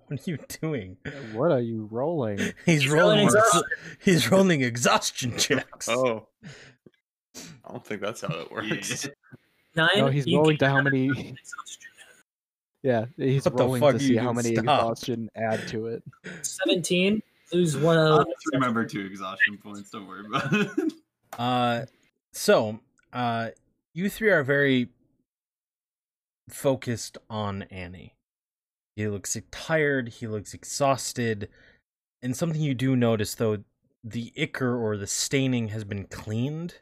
what 0.08 0.20
are 0.20 0.24
you 0.32 0.38
doing? 0.62 0.98
What 1.34 1.52
are 1.52 1.60
you 1.60 1.88
rolling? 1.92 2.38
He's 2.66 2.84
He's 2.84 2.90
rolling. 2.90 3.28
rolling 3.28 3.38
ex- 3.38 3.64
he's 4.04 4.32
rolling 4.32 4.62
exhaustion 4.62 5.38
checks. 5.38 5.88
Oh. 5.90 6.28
I 7.66 7.72
don't 7.72 7.86
think 7.86 8.02
that's 8.02 8.22
how 8.22 8.34
it 8.34 8.52
works. 8.52 9.08
Nine. 9.76 9.90
No, 9.96 10.08
he's 10.10 10.26
rolling 10.32 10.58
to 10.58 10.68
how 10.70 10.82
many. 10.82 11.36
Yeah, 12.84 13.06
he's 13.16 13.46
What 13.46 13.56
the 13.56 13.64
rolling 13.64 13.80
fuck 13.82 13.94
to 13.94 14.00
see 14.00 14.18
how 14.18 14.34
many 14.34 14.56
Stop. 14.56 14.64
exhaustion 14.64 15.30
add 15.36 15.66
to 15.70 15.88
it. 15.88 16.04
Seventeen. 16.42 17.22
Lose 17.54 17.78
one 17.78 17.98
of. 17.98 18.26
remember 18.54 18.86
two 18.86 19.02
exhaustion 19.06 19.58
points. 19.58 19.92
Don't 19.92 20.08
worry 20.08 20.26
about 20.26 20.52
it. 20.54 20.94
Uh, 21.38 21.86
so 22.34 22.80
uh, 23.14 23.50
you 23.94 24.10
three 24.10 24.30
are 24.32 24.44
very 24.44 24.90
focused 26.54 27.18
on 27.30 27.64
Annie. 27.64 28.16
He 28.96 29.08
looks 29.08 29.38
tired. 29.52 30.10
He 30.10 30.28
looks 30.28 30.54
exhausted, 30.54 31.50
and 32.22 32.36
something 32.36 32.62
you 32.62 32.74
do 32.74 32.96
notice 32.96 33.36
though, 33.36 33.64
the 34.04 34.34
ichor 34.36 34.76
or 34.76 34.98
the 34.98 35.08
staining 35.08 35.70
has 35.70 35.84
been 35.84 36.06
cleaned. 36.06 36.76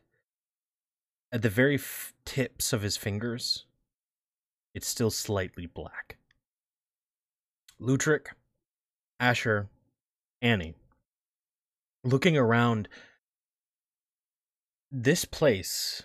At 1.32 1.44
the 1.44 1.50
very 1.50 1.76
f- 1.76 2.14
tips 2.26 2.74
of 2.74 2.82
his 2.82 2.98
fingers, 2.98 3.66
it's 4.74 4.88
still 4.88 5.12
slightly 5.12 5.68
black. 5.68 6.18
Lutric, 7.80 8.28
Asher, 9.20 9.70
Annie. 10.42 10.74
Looking 12.04 12.36
around, 12.36 12.88
this 14.92 15.24
place 15.26 16.04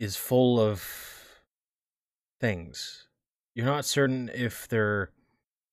is 0.00 0.16
full 0.16 0.58
of 0.58 1.13
things. 2.44 3.06
You're 3.54 3.64
not 3.64 3.86
certain 3.86 4.30
if 4.34 4.68
they're 4.68 5.08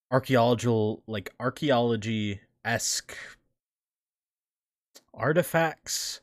archaeological, 0.10 1.04
like 1.06 1.34
archaeology 1.38 2.40
esque 2.64 3.14
artifacts, 5.14 6.22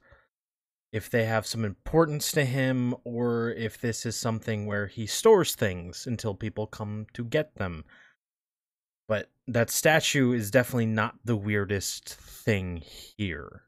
if 0.90 1.10
they 1.10 1.26
have 1.26 1.46
some 1.46 1.66
importance 1.66 2.32
to 2.32 2.46
him, 2.46 2.94
or 3.04 3.50
if 3.50 3.78
this 3.78 4.06
is 4.06 4.16
something 4.16 4.64
where 4.64 4.86
he 4.86 5.04
stores 5.04 5.54
things 5.54 6.06
until 6.06 6.32
people 6.32 6.66
come 6.66 7.04
to 7.12 7.24
get 7.24 7.56
them. 7.56 7.84
But 9.06 9.30
that 9.48 9.68
statue 9.68 10.32
is 10.32 10.50
definitely 10.50 10.86
not 10.86 11.16
the 11.26 11.36
weirdest 11.36 12.08
thing 12.08 12.78
here. 12.78 13.64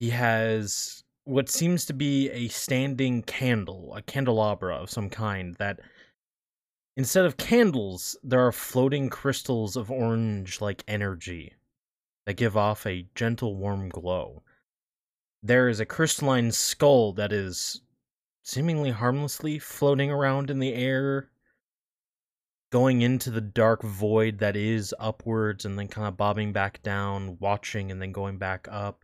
He 0.00 0.10
has 0.10 1.04
what 1.26 1.48
seems 1.48 1.84
to 1.84 1.92
be 1.92 2.30
a 2.30 2.46
standing 2.46 3.20
candle, 3.20 3.92
a 3.96 4.00
candelabra 4.00 4.76
of 4.76 4.88
some 4.88 5.10
kind 5.10 5.56
that 5.56 5.80
instead 6.96 7.24
of 7.24 7.36
candles, 7.36 8.16
there 8.22 8.46
are 8.46 8.52
floating 8.52 9.10
crystals 9.10 9.76
of 9.76 9.90
orange 9.90 10.60
like 10.60 10.84
energy 10.86 11.52
that 12.26 12.36
give 12.36 12.56
off 12.56 12.86
a 12.86 13.08
gentle 13.16 13.56
warm 13.56 13.88
glow. 13.88 14.44
There 15.42 15.68
is 15.68 15.80
a 15.80 15.86
crystalline 15.86 16.52
skull 16.52 17.12
that 17.14 17.32
is 17.32 17.80
seemingly 18.44 18.92
harmlessly 18.92 19.58
floating 19.58 20.12
around 20.12 20.48
in 20.48 20.60
the 20.60 20.74
air 20.74 21.28
going 22.70 23.02
into 23.02 23.32
the 23.32 23.40
dark 23.40 23.82
void 23.82 24.38
that 24.38 24.54
is 24.54 24.94
upwards 25.00 25.64
and 25.64 25.76
then 25.76 25.88
kind 25.88 26.06
of 26.06 26.16
bobbing 26.16 26.52
back 26.52 26.80
down, 26.84 27.36
watching 27.40 27.90
and 27.90 28.00
then 28.00 28.12
going 28.12 28.38
back 28.38 28.68
up. 28.70 29.02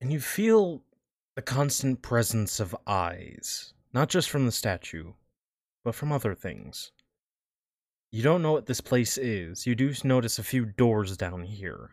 And 0.00 0.12
you 0.12 0.20
feel 0.20 0.84
the 1.36 1.42
constant 1.42 2.02
presence 2.02 2.60
of 2.60 2.76
eyes, 2.86 3.72
not 3.92 4.08
just 4.08 4.28
from 4.28 4.46
the 4.46 4.52
statue, 4.52 5.12
but 5.84 5.94
from 5.94 6.12
other 6.12 6.34
things. 6.34 6.92
You 8.12 8.22
don't 8.22 8.42
know 8.42 8.52
what 8.52 8.66
this 8.66 8.80
place 8.80 9.16
is. 9.16 9.66
You 9.66 9.74
do 9.74 9.92
notice 10.02 10.38
a 10.38 10.44
few 10.44 10.66
doors 10.66 11.16
down 11.16 11.44
here. 11.44 11.90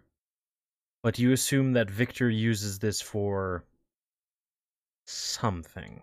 But 1.03 1.19
you 1.19 1.31
assume 1.31 1.73
that 1.73 1.91
Victor 1.91 2.29
uses 2.29 2.79
this 2.79 3.01
for 3.01 3.63
something. 5.05 6.01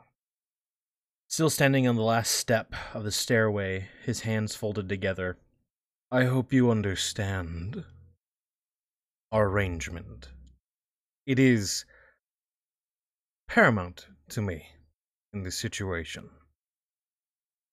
Still 1.29 1.51
standing 1.51 1.89
on 1.89 1.97
the 1.97 2.03
last 2.03 2.31
step 2.31 2.75
of 2.95 3.03
the 3.03 3.11
stairway, 3.11 3.89
his 4.05 4.21
hands 4.21 4.55
folded 4.55 4.89
together. 4.89 5.37
I 6.13 6.25
hope 6.25 6.53
you 6.53 6.71
understand 6.71 7.85
our 9.33 9.49
arrangement. 9.49 10.29
It 11.27 11.41
is 11.41 11.85
paramount 13.49 14.07
to 14.29 14.41
me 14.41 14.67
in 15.33 15.43
this 15.43 15.57
situation. 15.57 16.31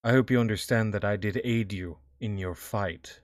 I 0.04 0.12
hope 0.12 0.32
you 0.32 0.40
understand 0.40 0.94
that 0.94 1.06
I 1.06 1.16
did 1.16 1.42
aid 1.44 1.74
you 1.74 1.98
in 2.20 2.38
your 2.38 2.56
fight. 2.56 3.22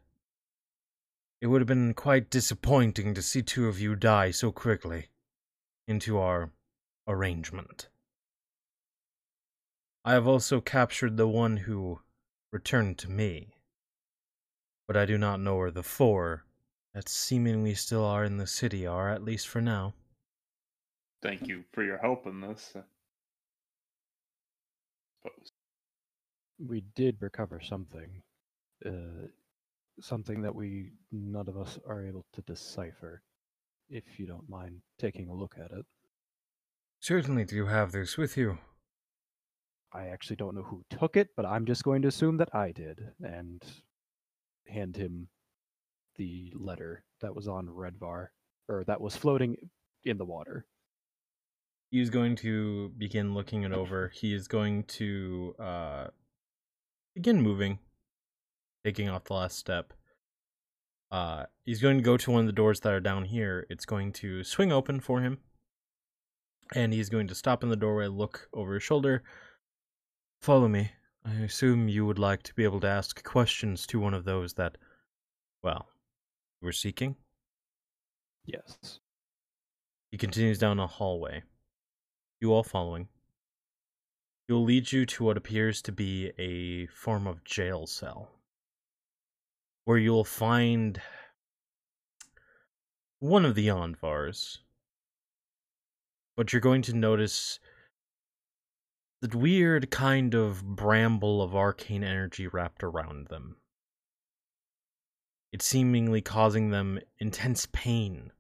It 1.42 1.48
would 1.48 1.62
have 1.62 1.68
been 1.68 1.94
quite 1.94 2.30
disappointing 2.30 3.14
to 3.14 3.22
see 3.22 3.42
two 3.42 3.68
of 3.68 3.80
you 3.80 3.96
die 3.96 4.32
so 4.32 4.52
quickly 4.52 5.10
into 5.88 6.18
our 6.18 6.52
arrangement. 7.08 7.90
I 10.04 10.14
have 10.14 10.28
also 10.28 10.62
captured 10.62 11.18
the 11.18 11.28
one 11.28 11.58
who 11.58 12.00
returned 12.52 12.98
to 13.00 13.10
me, 13.10 13.56
but 14.88 14.98
I 14.98 15.06
do 15.06 15.18
not 15.18 15.40
know 15.40 15.58
where 15.58 15.72
the 15.72 15.84
four 15.84 16.46
that 16.94 17.10
seemingly 17.10 17.76
still 17.76 18.04
are 18.04 18.24
in 18.24 18.38
the 18.38 18.48
city 18.48 18.88
are, 18.88 19.10
at 19.10 19.24
least 19.24 19.48
for 19.48 19.62
now. 19.62 19.94
Thank 21.28 21.46
you 21.50 21.66
for 21.74 21.84
your 21.84 21.98
help 21.98 22.26
in 22.26 22.40
this. 22.40 22.74
We 26.58 26.84
did 26.96 27.18
recover 27.20 27.60
something. 27.60 28.22
Uh, 28.86 29.28
something 30.00 30.42
that 30.44 30.56
we 30.56 30.92
none 31.12 31.50
of 31.50 31.58
us 31.58 31.80
are 31.86 32.02
able 32.02 32.26
to 32.32 32.42
decipher. 32.44 33.24
If 33.90 34.18
you 34.18 34.26
don't 34.26 34.50
mind 34.50 34.80
taking 34.98 35.28
a 35.28 35.34
look 35.34 35.56
at 35.58 35.72
it. 35.72 35.86
Certainly, 37.02 37.44
do 37.44 37.58
you 37.58 37.66
have 37.66 37.92
this 37.92 38.18
with 38.18 38.38
you? 38.38 38.58
I 39.92 40.08
actually 40.08 40.38
don't 40.38 40.56
know 40.56 40.64
who 40.64 40.86
took 40.90 41.18
it, 41.18 41.32
but 41.36 41.46
I'm 41.46 41.66
just 41.66 41.84
going 41.84 42.04
to 42.04 42.08
assume 42.08 42.38
that 42.38 42.56
I 42.56 42.72
did 42.72 43.02
and 43.22 43.62
hand 44.66 44.96
him 44.96 45.28
the 46.16 46.54
letter 46.56 47.04
that 47.20 47.36
was 47.36 47.50
on 47.50 47.68
Redvar 47.68 48.28
or 48.70 48.86
that 48.86 49.02
was 49.02 49.18
floating 49.18 49.58
in 50.06 50.18
the 50.18 50.24
water. 50.24 50.66
He's 51.90 52.10
going 52.10 52.36
to 52.38 52.90
begin 52.98 53.34
looking 53.34 53.64
it 53.64 53.72
over. 53.72 54.10
He 54.14 54.34
is 54.34 54.48
going 54.48 54.84
to 54.84 55.56
uh, 55.58 56.08
begin 57.16 57.42
moving, 57.42 57.80
taking 58.84 59.10
off 59.10 59.24
the 59.24 59.34
last 59.34 59.58
step. 59.58 59.94
Uh, 61.10 61.46
he's 61.64 61.82
going 61.82 61.98
to 61.98 62.04
go 62.04 62.18
to 62.18 62.32
one 62.32 62.42
of 62.42 62.46
the 62.46 62.52
doors 62.52 62.82
that 62.82 62.92
are 62.92 63.00
down 63.00 63.24
here. 63.24 63.66
It's 63.70 63.86
going 63.86 64.12
to 64.14 64.44
swing 64.44 64.74
open 64.74 65.00
for 65.00 65.22
him, 65.22 65.38
and 66.76 66.92
he's 66.92 67.10
going 67.10 67.28
to 67.28 67.36
stop 67.36 67.64
in 67.64 67.70
the 67.70 67.78
doorway, 67.78 68.08
look 68.08 68.50
over 68.54 68.74
his 68.74 68.84
shoulder. 68.84 69.24
Follow 70.42 70.68
me. 70.68 70.92
I 71.26 71.36
assume 71.36 71.88
you 71.88 72.06
would 72.06 72.20
like 72.20 72.44
to 72.44 72.54
be 72.54 72.66
able 72.66 72.82
to 72.82 72.88
ask 72.88 73.24
questions 73.24 73.88
to 73.88 74.00
one 74.00 74.14
of 74.14 74.26
those 74.26 74.54
that, 74.56 74.78
well, 75.64 75.88
were 76.62 76.74
seeking. 76.74 77.16
Yes. 78.46 79.00
He 80.12 80.18
continues 80.18 80.60
down 80.60 80.80
a 80.80 80.88
hallway. 80.88 81.44
You 82.40 82.54
all 82.54 82.64
following. 82.64 83.08
He 84.48 84.54
will 84.54 84.64
lead 84.64 84.92
you 84.92 85.06
to 85.08 85.24
what 85.24 85.38
appears 85.38 85.82
to 85.84 85.92
be 85.92 86.32
a 86.38 86.86
form 86.88 87.26
of 87.26 87.44
jail 87.44 87.88
cell. 87.88 88.30
Where 89.86 89.98
you'll 89.98 90.24
find 90.24 91.02
one 93.20 93.44
of 93.44 93.56
the 93.56 93.68
Anvars. 93.70 94.60
But 96.36 96.54
you're 96.54 96.62
going 96.62 96.84
to 96.84 96.94
notice 96.94 97.60
the 99.22 99.36
weird 99.36 99.90
kind 99.90 100.36
of 100.36 100.64
bramble 100.64 101.42
of 101.42 101.56
arcane 101.56 102.04
energy 102.04 102.46
wrapped 102.46 102.84
around 102.84 103.28
them. 103.28 103.58
It's 105.52 105.66
seemingly 105.66 106.22
causing 106.22 106.70
them 106.70 107.00
intense 107.18 107.68
pain 107.72 108.32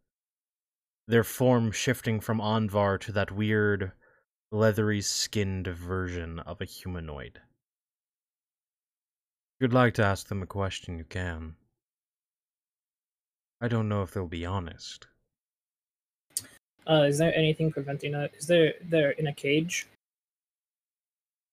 their 1.07 1.23
form 1.23 1.71
shifting 1.71 2.19
from 2.19 2.39
Anvar 2.39 2.99
to 3.01 3.11
that 3.13 3.31
weird, 3.31 3.91
leathery 4.51 5.01
skinned 5.01 5.67
version 5.67 6.39
of 6.39 6.61
a 6.61 6.65
humanoid. 6.65 7.39
If 9.59 9.61
you'd 9.61 9.73
like 9.73 9.93
to 9.95 10.03
ask 10.03 10.27
them 10.27 10.43
a 10.43 10.47
question, 10.47 10.97
you 10.97 11.05
can. 11.05 11.55
I 13.59 13.67
don't 13.67 13.89
know 13.89 14.03
if 14.03 14.11
they'll 14.11 14.27
be 14.27 14.45
honest. 14.45 15.07
Uh, 16.87 17.05
is 17.07 17.17
there 17.17 17.35
anything 17.35 17.71
preventing 17.71 18.13
us? 18.13 18.29
Is 18.37 18.47
there 18.47 18.73
they're 18.83 19.11
in 19.11 19.27
a 19.27 19.33
cage? 19.33 19.87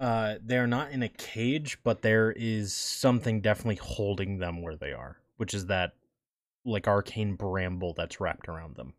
Uh, 0.00 0.34
they're 0.42 0.66
not 0.66 0.90
in 0.90 1.02
a 1.02 1.08
cage, 1.08 1.78
but 1.82 2.02
there 2.02 2.32
is 2.32 2.74
something 2.74 3.40
definitely 3.40 3.76
holding 3.76 4.38
them 4.38 4.60
where 4.60 4.76
they 4.76 4.92
are, 4.92 5.16
which 5.38 5.54
is 5.54 5.66
that, 5.66 5.92
like, 6.64 6.86
arcane 6.86 7.36
bramble 7.36 7.94
that's 7.94 8.20
wrapped 8.20 8.48
around 8.48 8.76
them. 8.76 8.92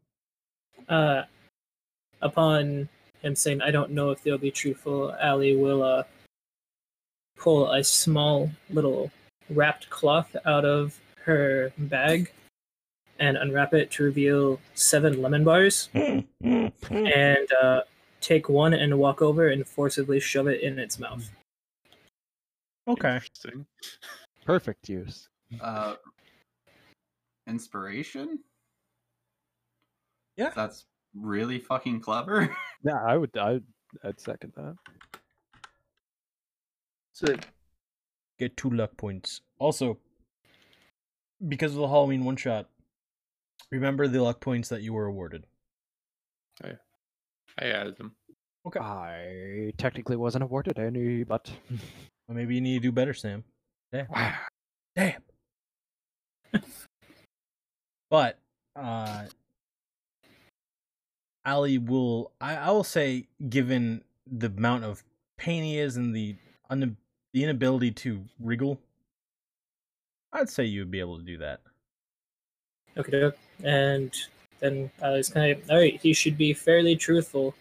Uh, 0.87 1.23
upon 2.21 2.89
him 3.21 3.35
saying, 3.35 3.61
"I 3.61 3.71
don't 3.71 3.91
know 3.91 4.11
if 4.11 4.23
they'll 4.23 4.37
be 4.37 4.51
truthful," 4.51 5.15
Ali 5.21 5.55
will 5.55 5.83
uh, 5.83 6.03
pull 7.37 7.71
a 7.71 7.83
small 7.83 8.49
little 8.69 9.11
wrapped 9.49 9.89
cloth 9.89 10.35
out 10.45 10.65
of 10.65 10.99
her 11.23 11.71
bag 11.77 12.31
and 13.19 13.37
unwrap 13.37 13.73
it 13.73 13.91
to 13.91 14.03
reveal 14.03 14.59
seven 14.73 15.21
lemon 15.21 15.43
bars, 15.43 15.89
and 15.93 17.51
uh, 17.63 17.81
take 18.21 18.49
one 18.49 18.73
and 18.73 18.97
walk 18.97 19.21
over 19.21 19.49
and 19.49 19.65
forcibly 19.67 20.19
shove 20.19 20.47
it 20.47 20.61
in 20.61 20.79
its 20.79 20.99
mouth. 20.99 21.29
okay. 22.87 23.15
Interesting. 23.15 23.65
Perfect 24.45 24.89
use. 24.89 25.27
Uh, 25.61 25.95
inspiration. 27.47 28.39
Yeah. 30.37 30.51
That's 30.55 30.85
really 31.13 31.59
fucking 31.59 32.01
clever. 32.01 32.55
Yeah, 32.83 33.03
I 33.03 33.17
would. 33.17 33.35
I, 33.35 33.61
I'd 34.03 34.19
second 34.19 34.53
that. 34.55 34.75
So 37.13 37.35
Get 38.37 38.55
two 38.57 38.69
luck 38.69 38.95
points. 38.95 39.41
Also, 39.57 39.97
because 41.47 41.71
of 41.71 41.79
the 41.79 41.87
Halloween 41.87 42.25
one 42.25 42.35
shot, 42.35 42.69
remember 43.71 44.07
the 44.07 44.21
luck 44.21 44.39
points 44.39 44.69
that 44.69 44.83
you 44.83 44.93
were 44.93 45.07
awarded. 45.07 45.47
I, 46.63 46.73
I 47.57 47.65
added 47.69 47.97
them. 47.97 48.15
Okay. 48.67 48.79
I 48.79 49.73
technically 49.77 50.15
wasn't 50.15 50.43
awarded 50.43 50.77
any, 50.77 51.23
but 51.23 51.49
Well, 52.27 52.35
maybe 52.35 52.55
you 52.55 52.61
need 52.61 52.81
to 52.81 52.87
do 52.87 52.91
better, 52.91 53.13
Sam. 53.13 53.43
Damn. 53.91 54.07
Damn. 54.95 55.21
but 58.09 58.39
uh 58.75 59.25
Ali 61.45 61.77
will 61.77 62.31
I, 62.41 62.55
I 62.55 62.71
will 62.71 62.83
say 62.83 63.27
given 63.49 64.03
the 64.29 64.47
amount 64.47 64.83
of 64.83 65.03
pain 65.37 65.63
he 65.63 65.77
is 65.79 65.97
and 65.97 66.15
the 66.15 66.35
un, 66.69 66.97
the 67.33 67.43
inability 67.43 67.91
to 67.91 68.23
wriggle, 68.39 68.79
I'd 70.33 70.49
say 70.49 70.65
you'd 70.65 70.91
be 70.91 70.99
able 70.99 71.17
to 71.17 71.23
do 71.23 71.37
that. 71.37 71.61
Okay, 72.97 73.31
and 73.63 74.11
then 74.59 74.89
Ali's 75.01 75.27
was 75.27 75.29
kind 75.29 75.51
of 75.51 75.69
all 75.69 75.77
right. 75.77 75.99
He 76.01 76.13
should 76.13 76.37
be 76.37 76.53
fairly 76.53 76.95
truthful. 76.95 77.53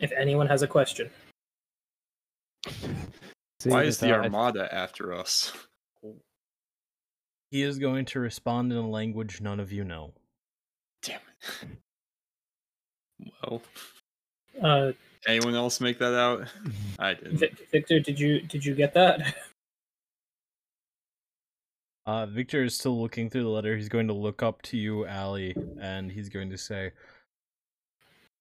If 0.00 0.12
anyone 0.12 0.46
has 0.46 0.62
a 0.62 0.66
question, 0.66 1.10
See, 3.60 3.70
Why 3.70 3.84
is 3.84 3.98
the 3.98 4.12
uh, 4.14 4.18
I- 4.18 4.24
Armada 4.24 4.72
after 4.74 5.12
us? 5.14 5.52
He 7.50 7.62
is 7.62 7.78
going 7.78 8.04
to 8.06 8.20
respond 8.20 8.72
in 8.72 8.78
a 8.78 8.88
language 8.88 9.40
none 9.40 9.60
of 9.60 9.72
you 9.72 9.84
know. 9.84 10.12
Damn 11.02 11.20
it. 11.62 11.68
Well, 13.42 13.62
uh, 14.62 14.92
anyone 15.26 15.54
else 15.54 15.80
make 15.80 15.98
that 15.98 16.14
out? 16.14 16.48
I 16.98 17.14
didn't. 17.14 17.58
Victor, 17.70 18.00
did 18.00 18.18
you 18.18 18.40
did 18.40 18.64
you 18.64 18.74
get 18.74 18.94
that? 18.94 19.34
Uh, 22.06 22.24
Victor 22.24 22.62
is 22.62 22.76
still 22.76 23.00
looking 23.00 23.28
through 23.28 23.42
the 23.42 23.48
letter. 23.48 23.76
He's 23.76 23.88
going 23.88 24.06
to 24.06 24.14
look 24.14 24.40
up 24.40 24.62
to 24.62 24.76
you, 24.76 25.04
Ali, 25.08 25.56
and 25.80 26.12
he's 26.12 26.28
going 26.28 26.50
to 26.50 26.56
say, 26.56 26.92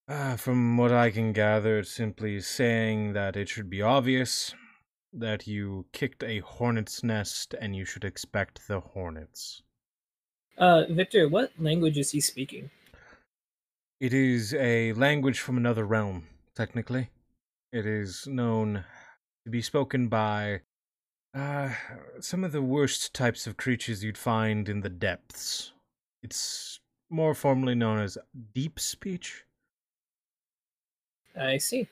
ah, 0.07 0.35
From 0.37 0.77
what 0.77 0.91
I 0.91 1.09
can 1.09 1.33
gather, 1.33 1.79
it's 1.79 1.89
simply 1.89 2.39
saying 2.41 3.13
that 3.13 3.35
it 3.35 3.49
should 3.49 3.67
be 3.67 3.81
obvious 3.81 4.53
that 5.11 5.47
you 5.47 5.85
kicked 5.93 6.23
a 6.23 6.39
hornet's 6.41 7.03
nest 7.03 7.55
and 7.59 7.75
you 7.75 7.85
should 7.85 8.03
expect 8.03 8.67
the 8.67 8.81
hornets. 8.81 9.63
Uh, 10.57 10.83
Victor, 10.89 11.27
what 11.27 11.51
language 11.57 11.97
is 11.97 12.11
he 12.11 12.21
speaking? 12.21 12.69
It 13.99 14.13
is 14.13 14.53
a 14.53 14.91
language 14.93 15.39
from 15.39 15.55
another 15.55 15.85
realm, 15.85 16.27
technically. 16.53 17.09
It 17.71 17.85
is 17.85 18.27
known 18.27 18.83
to 19.45 19.49
be 19.49 19.61
spoken 19.61 20.09
by 20.09 20.61
uh, 21.33 21.69
some 22.19 22.43
of 22.43 22.51
the 22.51 22.61
worst 22.61 23.13
types 23.13 23.47
of 23.47 23.55
creatures 23.55 24.03
you'd 24.03 24.17
find 24.17 24.67
in 24.67 24.81
the 24.81 24.89
depths. 24.89 25.71
It's 26.23 26.79
more 27.09 27.33
formally 27.33 27.75
known 27.75 27.99
as 27.99 28.17
deep 28.53 28.81
speech. 28.81 29.45
I 31.39 31.57
see. 31.57 31.87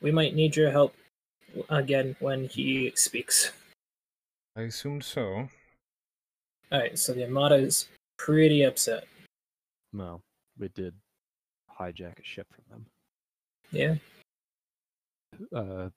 We 0.00 0.12
might 0.12 0.34
need 0.34 0.56
your 0.56 0.70
help 0.70 0.94
again 1.68 2.16
when 2.20 2.46
he 2.46 2.92
speaks. 2.94 3.52
I 4.56 4.62
assumed 4.62 5.04
so. 5.04 5.48
All 6.72 6.78
right, 6.78 6.98
so 6.98 7.12
the 7.12 7.24
Armada 7.24 7.56
is 7.56 7.88
pretty 8.16 8.62
upset. 8.62 9.04
No, 9.92 10.22
we 10.58 10.68
did 10.68 10.94
hijack 11.78 12.18
a 12.18 12.24
ship 12.24 12.46
from 12.52 12.64
them. 12.70 12.86
Yeah. 13.72 13.94
Uh, 15.54 15.90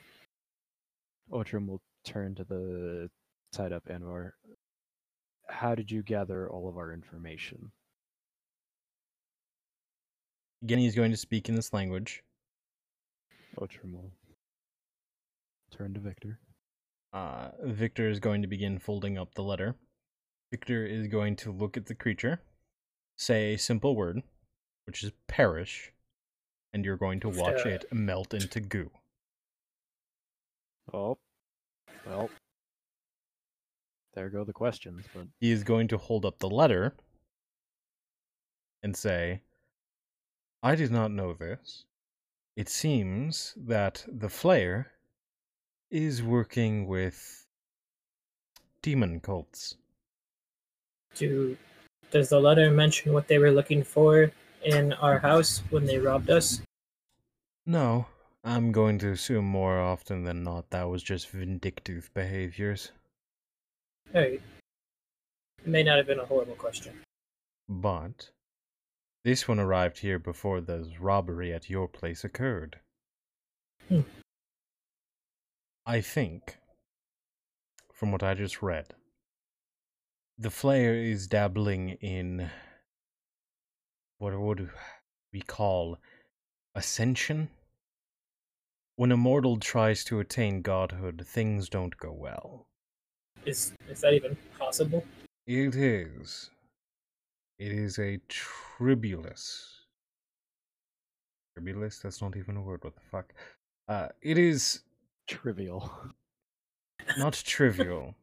Otrim 1.31 1.67
will 1.67 1.81
turn 2.05 2.35
to 2.35 2.43
the 2.43 3.09
tied 3.51 3.71
up 3.71 3.85
Anwar. 3.87 4.31
How 5.49 5.75
did 5.75 5.91
you 5.91 6.03
gather 6.03 6.49
all 6.49 6.69
of 6.69 6.77
our 6.77 6.93
information? 6.93 7.71
Again, 10.63 10.79
he's 10.79 10.95
going 10.95 11.11
to 11.11 11.17
speak 11.17 11.49
in 11.49 11.55
this 11.55 11.73
language. 11.73 12.23
Otrim 13.59 13.93
will 13.93 14.11
turn 15.71 15.93
to 15.93 15.99
Victor. 15.99 16.39
Uh, 17.11 17.49
Victor 17.63 18.09
is 18.09 18.19
going 18.19 18.41
to 18.41 18.47
begin 18.47 18.79
folding 18.79 19.17
up 19.17 19.35
the 19.35 19.43
letter. 19.43 19.75
Victor 20.51 20.85
is 20.85 21.07
going 21.07 21.35
to 21.37 21.51
look 21.51 21.77
at 21.77 21.85
the 21.85 21.95
creature, 21.95 22.41
say 23.23 23.53
a 23.53 23.57
simple 23.57 23.95
word, 23.95 24.21
which 24.85 25.03
is 25.03 25.11
perish, 25.27 25.93
and 26.73 26.83
you're 26.83 26.97
going 26.97 27.19
to 27.21 27.29
watch 27.29 27.65
it 27.65 27.85
melt 27.91 28.33
into 28.33 28.59
goo. 28.59 28.91
Oh, 30.93 31.17
well, 32.05 32.29
there 34.13 34.29
go 34.29 34.43
the 34.43 34.53
questions. 34.53 35.05
But 35.13 35.27
He 35.39 35.51
is 35.51 35.63
going 35.63 35.87
to 35.89 35.97
hold 35.97 36.25
up 36.25 36.39
the 36.39 36.49
letter 36.49 36.95
and 38.81 38.95
say, 38.95 39.41
I 40.61 40.75
did 40.75 40.91
not 40.91 41.11
know 41.11 41.33
this. 41.33 41.85
It 42.55 42.69
seems 42.69 43.53
that 43.57 44.05
the 44.07 44.27
Flayer 44.27 44.85
is 45.89 46.21
working 46.21 46.87
with 46.87 47.47
demon 48.81 49.19
cults. 49.19 49.75
Do 51.15 51.57
does 52.11 52.29
the 52.29 52.39
letter 52.39 52.69
mention 52.71 53.13
what 53.13 53.27
they 53.27 53.37
were 53.37 53.51
looking 53.51 53.83
for 53.83 54.31
in 54.63 54.93
our 54.93 55.19
house 55.19 55.61
when 55.69 55.85
they 55.85 55.97
robbed 55.97 56.29
us? 56.29 56.61
No, 57.65 58.07
I'm 58.43 58.71
going 58.71 58.99
to 58.99 59.11
assume 59.11 59.45
more 59.45 59.79
often 59.79 60.23
than 60.23 60.43
not 60.43 60.69
that 60.71 60.89
was 60.89 61.01
just 61.01 61.29
vindictive 61.29 62.09
behaviors. 62.13 62.91
Hey. 64.11 64.39
It 65.59 65.67
may 65.67 65.83
not 65.83 65.97
have 65.97 66.07
been 66.07 66.19
a 66.19 66.25
horrible 66.25 66.55
question. 66.55 66.93
But 67.69 68.31
this 69.23 69.47
one 69.47 69.59
arrived 69.59 69.99
here 69.99 70.19
before 70.19 70.59
the 70.59 70.91
robbery 70.99 71.53
at 71.53 71.69
your 71.69 71.87
place 71.87 72.25
occurred. 72.25 72.79
Hmm. 73.87 74.01
I 75.85 76.01
think, 76.01 76.57
from 77.91 78.11
what 78.11 78.23
I 78.23 78.33
just 78.33 78.61
read, 78.61 78.93
the 80.37 80.49
Flayer 80.49 81.11
is 81.11 81.27
dabbling 81.27 81.91
in 82.01 82.49
what 84.17 84.39
would 84.39 84.69
we 85.31 85.41
call 85.41 85.97
ascension? 86.75 87.49
When 88.95 89.11
a 89.11 89.17
mortal 89.17 89.57
tries 89.57 90.03
to 90.05 90.19
attain 90.19 90.61
godhood, 90.61 91.23
things 91.25 91.67
don't 91.69 91.97
go 91.97 92.11
well. 92.11 92.67
Is 93.45 93.73
is 93.89 94.01
that 94.01 94.13
even 94.13 94.37
possible? 94.57 95.03
It 95.45 95.75
is. 95.75 96.49
It 97.59 97.71
is 97.71 97.99
a 97.99 98.19
tribulus. 98.29 99.81
Tribulus? 101.57 102.01
That's 102.01 102.21
not 102.21 102.37
even 102.37 102.57
a 102.57 102.61
word. 102.61 102.83
What 102.83 102.95
the 102.95 103.01
fuck? 103.11 103.33
Uh, 103.87 104.07
it 104.21 104.37
is 104.37 104.81
trivial. 105.27 105.91
not 107.17 107.33
trivial. 107.33 108.15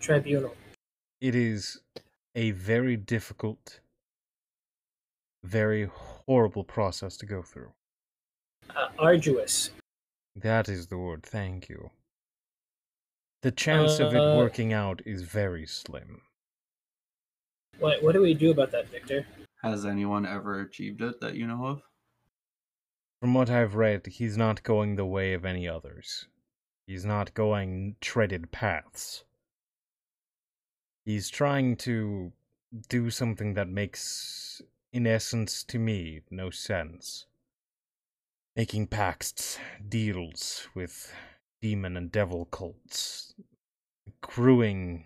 Tribunal. 0.00 0.54
It 1.20 1.34
is 1.34 1.80
a 2.34 2.50
very 2.50 2.96
difficult, 2.96 3.80
very 5.42 5.84
horrible 5.84 6.64
process 6.64 7.16
to 7.18 7.26
go 7.26 7.42
through. 7.42 7.72
Uh, 8.74 8.88
arduous. 8.98 9.70
That 10.36 10.68
is 10.68 10.88
the 10.88 10.98
word. 10.98 11.22
Thank 11.22 11.68
you. 11.68 11.90
The 13.42 13.52
chance 13.52 14.00
of 14.00 14.14
it 14.14 14.20
Uh, 14.20 14.36
working 14.36 14.72
out 14.72 15.00
is 15.06 15.22
very 15.22 15.66
slim. 15.66 16.22
What 17.78 18.02
what 18.02 18.12
do 18.12 18.20
we 18.20 18.34
do 18.34 18.50
about 18.50 18.70
that, 18.72 18.88
Victor? 18.88 19.26
Has 19.62 19.84
anyone 19.84 20.26
ever 20.26 20.60
achieved 20.60 21.02
it 21.02 21.20
that 21.20 21.34
you 21.34 21.46
know 21.46 21.66
of? 21.66 21.82
From 23.20 23.34
what 23.34 23.48
I've 23.50 23.74
read, 23.74 24.06
he's 24.06 24.36
not 24.36 24.62
going 24.62 24.96
the 24.96 25.06
way 25.06 25.32
of 25.32 25.44
any 25.44 25.66
others. 25.68 26.26
He's 26.86 27.04
not 27.04 27.32
going 27.34 27.96
treaded 28.00 28.50
paths. 28.52 29.24
He's 31.04 31.28
trying 31.28 31.76
to 31.78 32.32
do 32.88 33.10
something 33.10 33.54
that 33.54 33.68
makes 33.68 34.62
in 34.94 35.08
essence, 35.08 35.64
to 35.64 35.78
me, 35.80 36.20
no 36.30 36.50
sense. 36.50 37.26
Making 38.54 38.86
pacts, 38.86 39.58
deals 39.88 40.68
with 40.72 41.12
demon 41.60 41.96
and 41.96 42.12
devil 42.12 42.44
cults, 42.44 43.34
accruing 44.06 45.04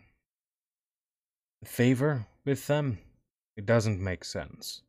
favor 1.64 2.26
with 2.44 2.66
them, 2.66 2.98
it 3.56 3.64
doesn't 3.64 3.98
make 3.98 4.24
sense. 4.24 4.82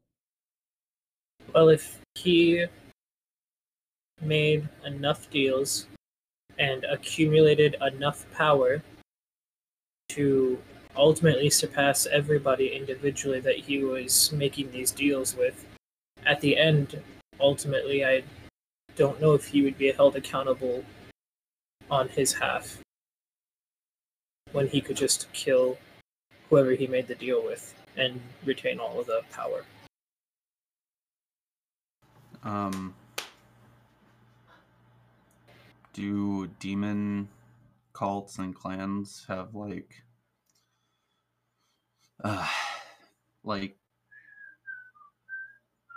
Well, 1.56 1.70
if 1.70 2.02
he 2.16 2.66
made 4.22 4.68
enough 4.86 5.30
deals 5.30 5.88
and 6.58 6.84
accumulated 6.84 7.78
enough 7.82 8.30
power 8.34 8.84
to 10.10 10.62
ultimately 11.00 11.50
surpass 11.50 12.06
everybody 12.06 12.76
individually 12.76 13.40
that 13.40 13.58
he 13.58 13.84
was 13.84 14.32
making 14.34 14.72
these 14.72 14.92
deals 14.92 15.36
with, 15.36 15.66
at 16.26 16.42
the 16.42 16.58
end, 16.58 17.02
ultimately, 17.40 18.06
I 18.06 18.24
don't 18.96 19.22
know 19.22 19.34
if 19.34 19.46
he 19.46 19.62
would 19.62 19.78
be 19.78 19.92
held 19.92 20.18
accountable 20.18 20.84
on 21.90 22.10
his 22.10 22.34
half 22.34 22.80
when 24.52 24.68
he 24.68 24.82
could 24.82 24.98
just 24.98 25.32
kill 25.32 25.78
whoever 26.50 26.72
he 26.72 26.86
made 26.86 27.08
the 27.08 27.16
deal 27.16 27.44
with 27.44 27.74
and 27.96 28.20
retain 28.44 28.80
all 28.80 29.00
of 29.00 29.08
the 29.08 29.22
power. 29.32 29.64
Um, 32.44 32.94
do 35.94 36.48
demon 36.60 37.30
cults 37.94 38.38
and 38.38 38.56
clans 38.56 39.26
have 39.28 39.56
like, 39.56 40.04
uh, 42.24 42.48
like 43.44 43.78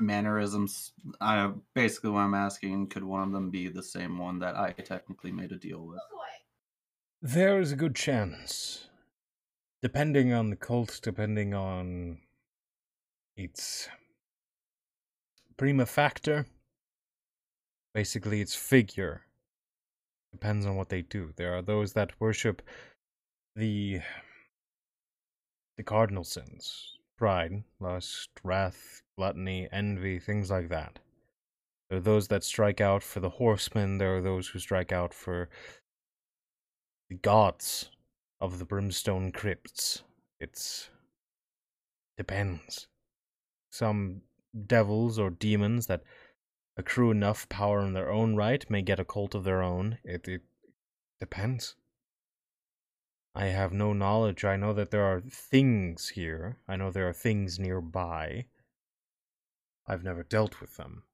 mannerisms? 0.01 0.93
I 1.21 1.53
basically 1.75 2.11
what 2.11 2.21
I'm 2.21 2.35
asking: 2.35 2.89
could 2.89 3.05
one 3.05 3.23
of 3.23 3.33
them 3.33 3.51
be 3.51 3.69
the 3.69 3.83
same 3.83 4.19
one 4.19 4.39
that 4.41 4.57
I 4.57 4.73
technically 4.73 5.33
made 5.33 5.53
a 5.53 5.59
deal 5.59 5.87
with? 5.87 6.01
There 7.25 7.61
is 7.61 7.71
a 7.71 7.77
good 7.77 7.95
chance. 7.95 8.89
Depending 9.81 10.33
on 10.33 10.51
the 10.51 10.57
cult, 10.57 10.99
depending 11.03 11.55
on 11.55 12.19
its 13.37 13.89
prima 15.57 15.87
factor, 15.87 16.47
basically 17.95 18.41
its 18.41 18.57
figure, 18.57 19.23
depends 20.33 20.67
on 20.67 20.75
what 20.77 20.89
they 20.89 21.03
do. 21.03 21.33
There 21.37 21.55
are 21.55 21.63
those 21.63 21.93
that 21.93 22.21
worship 22.21 22.63
the 23.55 24.01
the 25.77 25.83
cardinal 25.83 26.25
sins 26.25 26.99
pride, 27.17 27.63
lust, 27.79 28.31
wrath, 28.43 29.03
gluttony, 29.17 29.69
envy, 29.71 30.19
things 30.19 30.51
like 30.51 30.69
that. 30.69 30.99
There 31.89 31.99
are 31.99 32.03
those 32.03 32.27
that 32.29 32.43
strike 32.43 32.81
out 32.81 33.03
for 33.03 33.21
the 33.21 33.31
horsemen, 33.31 33.99
there 33.99 34.17
are 34.17 34.21
those 34.23 34.49
who 34.49 34.59
strike 34.59 34.91
out 34.91 35.15
for 35.15 35.49
the 37.09 37.15
gods 37.15 37.91
of 38.41 38.59
the 38.59 38.65
brimstone 38.65 39.31
crypts. 39.31 40.03
It's 40.41 40.91
depends. 42.17 42.89
Some 43.71 44.23
devils 44.67 45.19
or 45.19 45.31
demons 45.31 45.87
that 45.87 46.03
accrue 46.77 47.11
enough 47.11 47.49
power 47.49 47.81
in 47.87 47.93
their 47.93 48.11
own 48.11 48.35
right 48.35 48.69
may 48.69 48.83
get 48.83 48.99
a 48.99 49.05
cult 49.05 49.35
of 49.35 49.45
their 49.45 49.63
own. 49.63 49.99
It, 50.03 50.27
it 50.27 50.43
depends. 51.21 51.77
I 53.35 53.47
have 53.47 53.73
no 53.73 53.93
knowledge. 53.93 54.45
I 54.45 54.57
know 54.57 54.75
that 54.75 54.91
there 54.91 55.05
are 55.05 55.21
things 55.21 56.11
here. 56.11 56.59
I 56.69 56.77
know 56.77 56.91
there 56.91 57.09
are 57.09 57.15
things 57.15 57.59
nearby. 57.59 58.47
I've 59.87 60.05
never 60.05 60.23
dealt 60.23 60.61
with 60.61 60.77
them. 60.77 61.05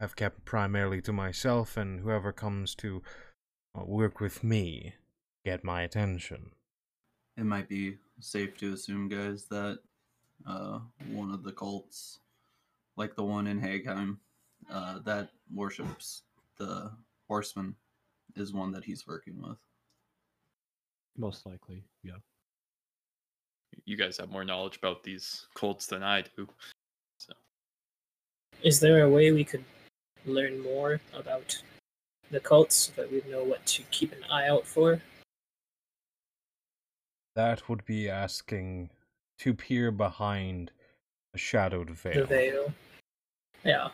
I've 0.00 0.16
kept 0.16 0.44
primarily 0.44 1.02
to 1.02 1.12
myself, 1.12 1.76
and 1.76 2.00
whoever 2.00 2.32
comes 2.32 2.74
to 2.76 3.02
uh, 3.78 3.84
work 3.84 4.20
with 4.20 4.42
me 4.44 4.94
get 5.44 5.64
my 5.64 5.82
attention. 5.82 6.52
It 7.36 7.44
might 7.44 7.68
be 7.68 7.98
safe 8.20 8.56
to 8.58 8.72
assume, 8.72 9.08
guys, 9.08 9.44
that 9.50 9.80
uh, 10.46 10.78
one 11.08 11.32
of 11.32 11.42
the 11.42 11.52
cults, 11.52 12.20
like 12.96 13.16
the 13.16 13.24
one 13.24 13.46
in 13.46 13.60
Hagheim, 13.60 14.18
uh, 14.70 15.00
that 15.00 15.30
worships 15.52 16.22
the 16.58 16.92
horseman, 17.28 17.74
is 18.36 18.52
one 18.52 18.72
that 18.72 18.84
he's 18.84 19.06
working 19.06 19.42
with. 19.42 19.58
Most 21.16 21.46
likely, 21.46 21.84
yeah. 22.02 22.14
You 23.84 23.96
guys 23.96 24.16
have 24.18 24.30
more 24.30 24.44
knowledge 24.44 24.76
about 24.78 25.02
these 25.02 25.46
cults 25.54 25.86
than 25.86 26.02
I 26.02 26.22
do. 26.36 26.48
Is 28.62 28.78
there 28.78 29.04
a 29.04 29.08
way 29.08 29.32
we 29.32 29.44
could 29.44 29.64
learn 30.26 30.60
more 30.62 31.00
about 31.14 31.60
the 32.30 32.40
cults 32.40 32.76
so 32.76 32.92
that 32.96 33.10
we 33.10 33.22
know 33.30 33.42
what 33.42 33.64
to 33.66 33.82
keep 33.90 34.12
an 34.12 34.22
eye 34.30 34.48
out 34.48 34.66
for? 34.66 35.00
That 37.36 37.66
would 37.68 37.84
be 37.86 38.08
asking 38.10 38.90
to 39.38 39.54
peer 39.54 39.90
behind 39.90 40.72
a 41.34 41.38
shadowed 41.38 41.88
veil. 41.90 42.20
The 42.20 42.26
veil. 42.26 42.72
Yeah, 43.64 43.88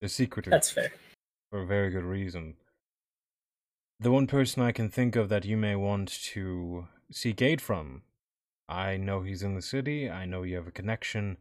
The 0.00 0.08
secretive. 0.08 0.50
that's 0.50 0.70
fair. 0.70 0.92
for 1.50 1.60
a 1.62 1.66
very 1.66 1.90
good 1.90 2.04
reason. 2.04 2.56
The 4.00 4.12
one 4.12 4.28
person 4.28 4.62
I 4.62 4.70
can 4.70 4.88
think 4.88 5.16
of 5.16 5.28
that 5.28 5.44
you 5.44 5.56
may 5.56 5.74
want 5.74 6.08
to 6.32 6.86
seek 7.10 7.42
aid 7.42 7.60
from. 7.60 8.02
I 8.68 8.96
know 8.96 9.22
he's 9.22 9.42
in 9.42 9.54
the 9.54 9.62
city, 9.62 10.08
I 10.08 10.24
know 10.24 10.44
you 10.44 10.56
have 10.56 10.68
a 10.68 10.72
connection, 10.72 11.38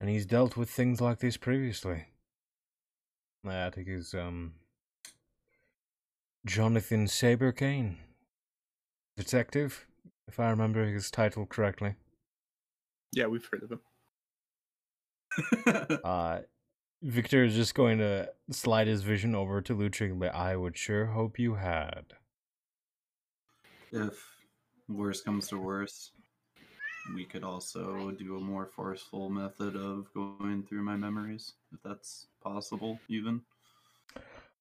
and 0.00 0.10
he's 0.10 0.26
dealt 0.26 0.56
with 0.56 0.68
things 0.70 1.00
like 1.00 1.18
this 1.20 1.36
previously. 1.36 2.06
I 3.46 3.70
think 3.70 3.88
is 3.88 4.14
um 4.14 4.54
Jonathan 6.44 7.06
Saberkane. 7.06 7.96
Detective, 9.16 9.86
if 10.26 10.40
I 10.40 10.50
remember 10.50 10.86
his 10.86 11.10
title 11.10 11.46
correctly. 11.46 11.94
Yeah, 13.12 13.26
we've 13.26 13.46
heard 13.50 13.62
of 13.62 13.72
him. 13.72 13.80
Uh 16.04 16.40
Victor 17.02 17.44
is 17.44 17.54
just 17.54 17.74
going 17.74 17.98
to 17.98 18.30
slide 18.50 18.86
his 18.86 19.02
vision 19.02 19.34
over 19.34 19.62
to 19.62 19.74
Luching, 19.74 20.18
but 20.18 20.34
I 20.34 20.54
would 20.54 20.76
sure 20.76 21.06
hope 21.06 21.38
you 21.38 21.54
had. 21.54 22.12
if 23.92 24.22
worse 24.88 25.22
comes 25.22 25.48
to 25.48 25.58
worse, 25.58 26.12
we 27.14 27.24
could 27.24 27.42
also 27.42 28.10
do 28.10 28.36
a 28.36 28.40
more 28.40 28.66
forceful 28.66 29.30
method 29.30 29.76
of 29.76 30.12
going 30.12 30.64
through 30.68 30.82
my 30.82 30.96
memories, 30.96 31.54
if 31.72 31.82
that's 31.82 32.26
possible, 32.42 33.00
even. 33.08 33.42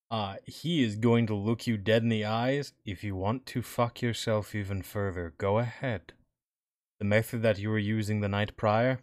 Uh, 0.09 0.35
he 0.45 0.83
is 0.83 0.95
going 0.95 1.27
to 1.27 1.35
look 1.35 1.67
you 1.67 1.77
dead 1.77 2.03
in 2.03 2.09
the 2.09 2.25
eyes. 2.25 2.73
If 2.85 3.03
you 3.03 3.15
want 3.15 3.45
to 3.47 3.61
fuck 3.61 4.01
yourself 4.01 4.55
even 4.55 4.81
further, 4.81 5.33
go 5.37 5.59
ahead. 5.59 6.13
The 6.99 7.05
method 7.05 7.41
that 7.43 7.59
you 7.59 7.69
were 7.69 7.77
using 7.77 8.21
the 8.21 8.29
night 8.29 8.57
prior, 8.57 9.01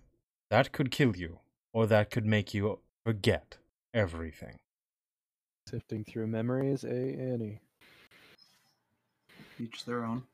that 0.50 0.72
could 0.72 0.90
kill 0.90 1.16
you, 1.16 1.38
or 1.72 1.86
that 1.86 2.10
could 2.10 2.26
make 2.26 2.52
you 2.54 2.80
forget 3.06 3.58
everything. 3.94 4.56
Sifting 5.68 6.02
through 6.02 6.26
memories, 6.26 6.82
A 6.82 6.88
Annie. 6.88 7.60
Each 9.60 9.84
their 9.84 10.04
own. 10.04 10.24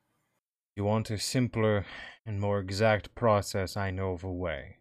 You 0.74 0.84
want 0.84 1.10
a 1.10 1.18
simpler 1.18 1.84
and 2.24 2.40
more 2.40 2.60
exact 2.60 3.14
process, 3.14 3.76
I 3.76 3.90
know 3.90 4.12
of 4.12 4.24
a 4.24 4.32
way. 4.32 4.76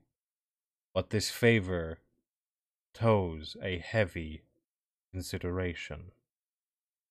But 0.93 1.09
this 1.09 1.29
favor 1.29 1.99
toes 2.93 3.57
a 3.61 3.79
heavy 3.79 4.43
consideration. 5.11 6.11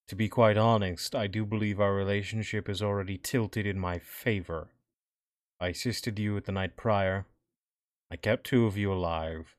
To 0.09 0.17
be 0.17 0.31
quite 0.31 0.57
honest, 0.57 1.15
I 1.15 1.27
do 1.27 1.45
believe 1.45 1.79
our 1.79 1.95
relationship 1.95 2.71
is 2.71 2.81
already 2.81 3.19
tilted 3.19 3.67
in 3.67 3.79
my 3.79 3.99
favor. 3.99 4.71
I 5.61 5.69
assisted 5.69 6.19
you 6.19 6.39
at 6.39 6.47
the 6.47 6.53
night 6.53 6.75
prior. 6.75 7.27
I 8.11 8.17
kept 8.17 8.45
two 8.45 8.65
of 8.65 8.79
you 8.79 8.91
alive, 8.91 9.57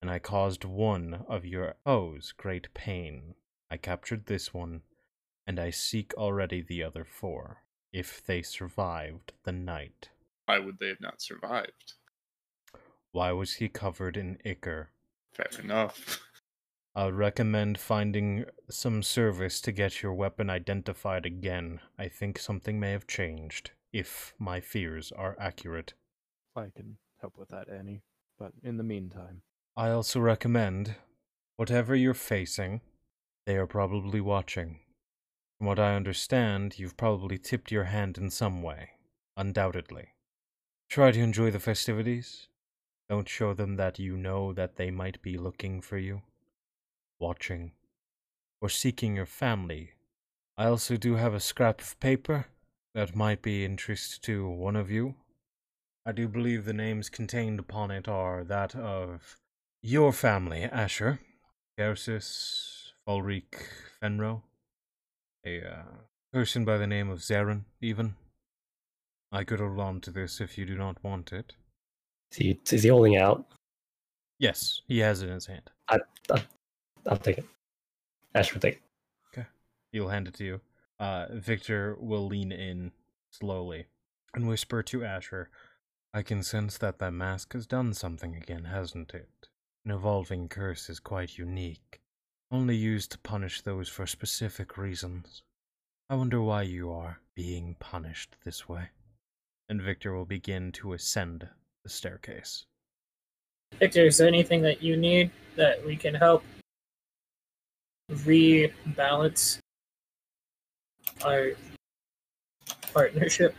and 0.00 0.10
I 0.10 0.18
caused 0.18 0.64
one 0.64 1.24
of 1.28 1.44
your 1.44 1.74
foes 1.84 2.32
great 2.36 2.72
pain. 2.74 3.34
I 3.70 3.76
captured 3.76 4.26
this 4.26 4.54
one, 4.54 4.82
and 5.46 5.58
I 5.60 5.70
seek 5.70 6.14
already 6.14 6.62
the 6.62 6.82
other 6.82 7.04
four, 7.04 7.62
if 7.92 8.24
they 8.24 8.42
survived 8.42 9.32
the 9.44 9.52
night. 9.52 10.10
Why 10.46 10.58
would 10.58 10.78
they 10.78 10.88
have 10.88 11.00
not 11.00 11.20
survived? 11.20 11.94
Why 13.12 13.32
was 13.32 13.54
he 13.54 13.68
covered 13.68 14.16
in 14.16 14.38
ichor? 14.44 14.90
Fair 15.32 15.60
enough. 15.62 16.20
I 16.94 17.04
would 17.04 17.14
recommend 17.14 17.78
finding 17.78 18.46
some 18.68 19.02
service 19.02 19.60
to 19.60 19.72
get 19.72 20.02
your 20.02 20.12
weapon 20.12 20.50
identified 20.50 21.24
again. 21.24 21.80
I 21.98 22.08
think 22.08 22.38
something 22.38 22.80
may 22.80 22.90
have 22.90 23.06
changed, 23.06 23.70
if 23.92 24.34
my 24.38 24.60
fears 24.60 25.12
are 25.12 25.36
accurate. 25.38 25.94
I 26.56 26.66
can 26.74 26.96
help 27.20 27.38
with 27.38 27.50
that, 27.50 27.68
Annie. 27.68 28.02
But 28.38 28.52
in 28.64 28.76
the 28.76 28.82
meantime, 28.82 29.42
I 29.76 29.90
also 29.90 30.20
recommend, 30.20 30.96
whatever 31.56 31.94
you're 31.94 32.12
facing, 32.12 32.80
they 33.46 33.56
are 33.56 33.66
probably 33.66 34.20
watching. 34.20 34.80
From 35.56 35.68
what 35.68 35.78
I 35.78 35.94
understand, 35.94 36.78
you've 36.78 36.96
probably 36.96 37.38
tipped 37.38 37.70
your 37.70 37.84
hand 37.84 38.18
in 38.18 38.30
some 38.30 38.62
way, 38.62 38.90
undoubtedly. 39.36 40.14
Try 40.88 41.12
to 41.12 41.20
enjoy 41.20 41.50
the 41.50 41.60
festivities. 41.60 42.48
Don't 43.08 43.28
show 43.28 43.54
them 43.54 43.76
that 43.76 43.98
you 43.98 44.16
know 44.16 44.52
that 44.52 44.76
they 44.76 44.90
might 44.90 45.22
be 45.22 45.38
looking 45.38 45.80
for 45.80 45.98
you, 45.98 46.22
watching, 47.18 47.72
or 48.60 48.68
seeking 48.68 49.16
your 49.16 49.26
family. 49.26 49.92
I 50.56 50.66
also 50.66 50.96
do 50.96 51.14
have 51.14 51.32
a 51.32 51.40
scrap 51.40 51.80
of 51.80 51.98
paper 52.00 52.46
that 52.94 53.16
might 53.16 53.40
be 53.40 53.64
interest 53.64 54.22
to 54.24 54.48
one 54.48 54.76
of 54.76 54.90
you. 54.90 55.14
I 56.04 56.12
do 56.12 56.28
believe 56.28 56.64
the 56.64 56.72
names 56.72 57.08
contained 57.08 57.60
upon 57.60 57.90
it 57.90 58.08
are 58.08 58.44
that 58.44 58.74
of 58.74 59.39
your 59.82 60.12
family, 60.12 60.62
Asher, 60.64 61.20
Garces, 61.78 62.92
Falric, 63.06 63.54
Fenro, 64.02 64.42
a 65.44 65.66
uh, 65.66 65.82
person 66.32 66.64
by 66.64 66.76
the 66.76 66.86
name 66.86 67.10
of 67.10 67.20
Zarin, 67.20 67.64
even. 67.80 68.14
I 69.32 69.44
could 69.44 69.60
hold 69.60 69.78
on 69.78 70.00
to 70.02 70.10
this 70.10 70.40
if 70.40 70.58
you 70.58 70.66
do 70.66 70.76
not 70.76 71.02
want 71.04 71.32
it. 71.32 71.54
Is 72.32 72.38
he, 72.38 72.60
is 72.70 72.82
he 72.82 72.88
holding 72.88 73.16
out? 73.16 73.46
Yes, 74.38 74.82
he 74.88 74.98
has 74.98 75.22
it 75.22 75.28
in 75.28 75.34
his 75.34 75.46
hand. 75.46 75.70
I, 75.88 75.98
I, 76.32 76.42
I'll 77.06 77.16
take 77.16 77.38
it. 77.38 77.46
Asher 78.34 78.54
will 78.54 78.60
take 78.60 78.74
it. 78.74 78.82
Okay. 79.32 79.46
He'll 79.92 80.08
hand 80.08 80.28
it 80.28 80.34
to 80.34 80.44
you. 80.44 80.60
Uh, 80.98 81.26
Victor 81.32 81.96
will 82.00 82.26
lean 82.26 82.52
in 82.52 82.92
slowly 83.30 83.86
and 84.34 84.48
whisper 84.48 84.82
to 84.82 85.04
Asher, 85.04 85.50
I 86.12 86.22
can 86.22 86.42
sense 86.42 86.78
that 86.78 86.98
that 86.98 87.12
mask 87.12 87.52
has 87.52 87.66
done 87.66 87.94
something 87.94 88.34
again, 88.34 88.64
hasn't 88.64 89.14
it? 89.14 89.49
An 89.84 89.92
evolving 89.92 90.48
curse 90.48 90.90
is 90.90 91.00
quite 91.00 91.38
unique, 91.38 92.00
only 92.50 92.76
used 92.76 93.12
to 93.12 93.18
punish 93.18 93.62
those 93.62 93.88
for 93.88 94.06
specific 94.06 94.76
reasons. 94.76 95.42
I 96.10 96.16
wonder 96.16 96.42
why 96.42 96.62
you 96.62 96.92
are 96.92 97.20
being 97.34 97.76
punished 97.78 98.36
this 98.44 98.68
way. 98.68 98.90
And 99.68 99.80
Victor 99.80 100.12
will 100.12 100.26
begin 100.26 100.72
to 100.72 100.92
ascend 100.92 101.48
the 101.82 101.88
staircase. 101.88 102.66
Victor, 103.78 104.06
is 104.06 104.18
there 104.18 104.28
anything 104.28 104.60
that 104.62 104.82
you 104.82 104.96
need 104.96 105.30
that 105.56 105.84
we 105.86 105.96
can 105.96 106.14
help 106.14 106.44
rebalance 108.10 109.60
our 111.24 111.52
partnership? 112.92 113.54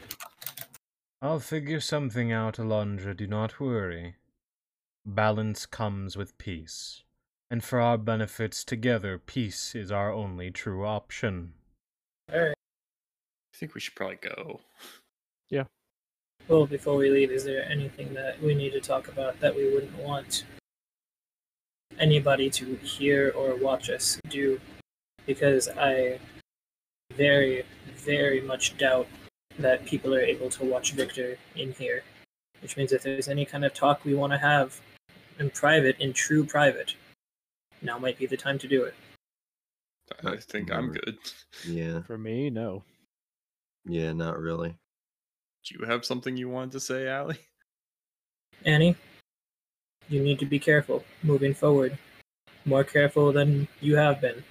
I'll 1.22 1.40
figure 1.40 1.80
something 1.80 2.32
out, 2.32 2.58
Alondra, 2.58 3.16
do 3.16 3.26
not 3.26 3.60
worry. 3.60 4.16
Balance 5.06 5.66
comes 5.66 6.16
with 6.16 6.38
peace, 6.38 7.04
and 7.50 7.64
for 7.64 7.82
our 7.82 7.98
benefits 7.98 8.64
together, 8.64 9.18
peace 9.18 9.74
is 9.74 9.92
our 9.92 10.12
only 10.12 10.52
true 10.52 10.86
option. 10.86 11.54
Alright. 12.32 12.54
I 13.54 13.58
think 13.58 13.74
we 13.74 13.82
should 13.82 13.96
probably 13.96 14.18
go. 14.22 14.62
Yeah. 15.50 15.64
Well, 16.48 16.68
before 16.68 16.96
we 16.98 17.10
leave, 17.10 17.32
is 17.32 17.44
there 17.44 17.68
anything 17.68 18.14
that 18.14 18.42
we 18.42 18.54
need 18.54 18.74
to 18.74 18.80
talk 18.80 19.08
about 19.08 19.40
that 19.40 19.56
we 19.56 19.74
wouldn't 19.74 19.98
want 19.98 20.44
anybody 22.00 22.50
to 22.52 22.76
hear 22.76 23.34
or 23.36 23.56
watch 23.56 23.90
us 23.90 24.20
do? 24.30 24.62
Because 25.26 25.68
I 25.68 26.20
very, 27.16 27.64
very 27.96 28.42
much 28.42 28.78
doubt 28.78 29.08
that 29.58 29.86
people 29.86 30.14
are 30.14 30.22
able 30.22 30.50
to 30.52 30.64
watch 30.64 30.94
Victor 30.94 31.38
in 31.56 31.74
here. 31.74 32.04
Which 32.62 32.78
means 32.78 32.92
if 32.92 33.02
there's 33.02 33.28
any 33.28 33.46
kind 33.46 33.66
of 33.66 33.74
talk 33.74 34.06
we 34.06 34.14
want 34.14 34.34
to 34.34 34.38
have 34.38 34.80
in 35.42 35.50
private, 35.50 36.00
in 36.00 36.14
true 36.14 36.46
private, 36.46 36.94
now 37.82 37.98
might 37.98 38.18
be 38.18 38.28
the 38.28 38.38
time 38.38 38.60
to 38.60 38.68
do 38.68 38.84
it. 38.84 38.94
I 40.24 40.38
think 40.38 40.72
I'm 40.72 40.92
good. 40.92 41.18
Yeah, 41.68 42.02
For 42.02 42.18
me, 42.18 42.50
no. 42.50 42.84
yeah, 43.86 44.14
not 44.14 44.40
really. 44.40 44.76
Do 45.66 45.76
you 45.80 45.86
have 45.86 46.06
something 46.06 46.38
you 46.38 46.48
wanted 46.50 46.74
to 46.74 46.80
say, 46.80 47.08
Allie? 47.08 47.40
Annie, 48.66 48.96
you 50.10 50.22
need 50.22 50.38
to 50.40 50.46
be 50.46 50.60
careful 50.60 51.04
moving 51.24 51.54
forward. 51.54 51.98
More 52.66 52.84
careful 52.84 53.32
than 53.32 53.68
you 53.80 53.96
have 53.96 54.22
been. 54.22 54.44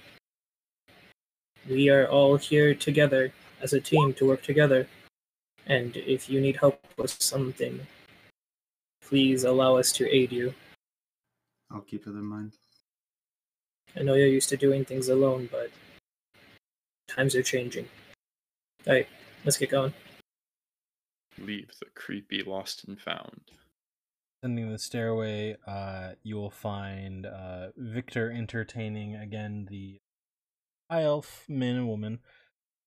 We 1.69 1.89
are 1.89 2.07
all 2.07 2.35
here 2.35 2.73
together 2.75 3.31
as 3.61 3.71
a 3.71 3.79
team 3.79 4.13
to 4.15 4.27
work 4.27 4.41
together. 4.43 4.87
And 5.67 5.95
if 5.95 6.29
you 6.29 6.41
need 6.41 6.57
help 6.57 6.83
with 6.97 7.15
something, 7.21 7.79
please 9.07 9.43
allow 9.45 9.77
us 9.77 9.91
to 9.93 10.09
aid 10.13 10.31
you. 10.33 10.53
I'll 11.73 11.81
keep 11.81 12.07
it 12.07 12.11
in 12.11 12.23
mind. 12.25 12.53
I 13.95 14.03
know 14.03 14.13
you're 14.13 14.27
used 14.27 14.49
to 14.49 14.57
doing 14.57 14.85
things 14.85 15.09
alone, 15.09 15.49
but 15.51 15.69
times 17.07 17.35
are 17.35 17.43
changing. 17.43 17.87
Alright, 18.87 19.07
let's 19.45 19.57
get 19.57 19.69
going. 19.69 19.93
Leave 21.37 21.69
the 21.79 21.87
creepy 21.95 22.43
lost 22.43 22.85
and 22.87 22.99
found. 22.99 23.41
Ascending 24.41 24.71
the 24.71 24.79
stairway, 24.79 25.55
uh, 25.67 26.11
you 26.23 26.35
will 26.35 26.49
find 26.49 27.25
uh, 27.25 27.67
Victor 27.77 28.31
entertaining 28.31 29.15
again 29.15 29.67
the 29.69 29.99
high 30.89 31.03
elf 31.03 31.45
man 31.47 31.75
and 31.75 31.87
woman. 31.87 32.19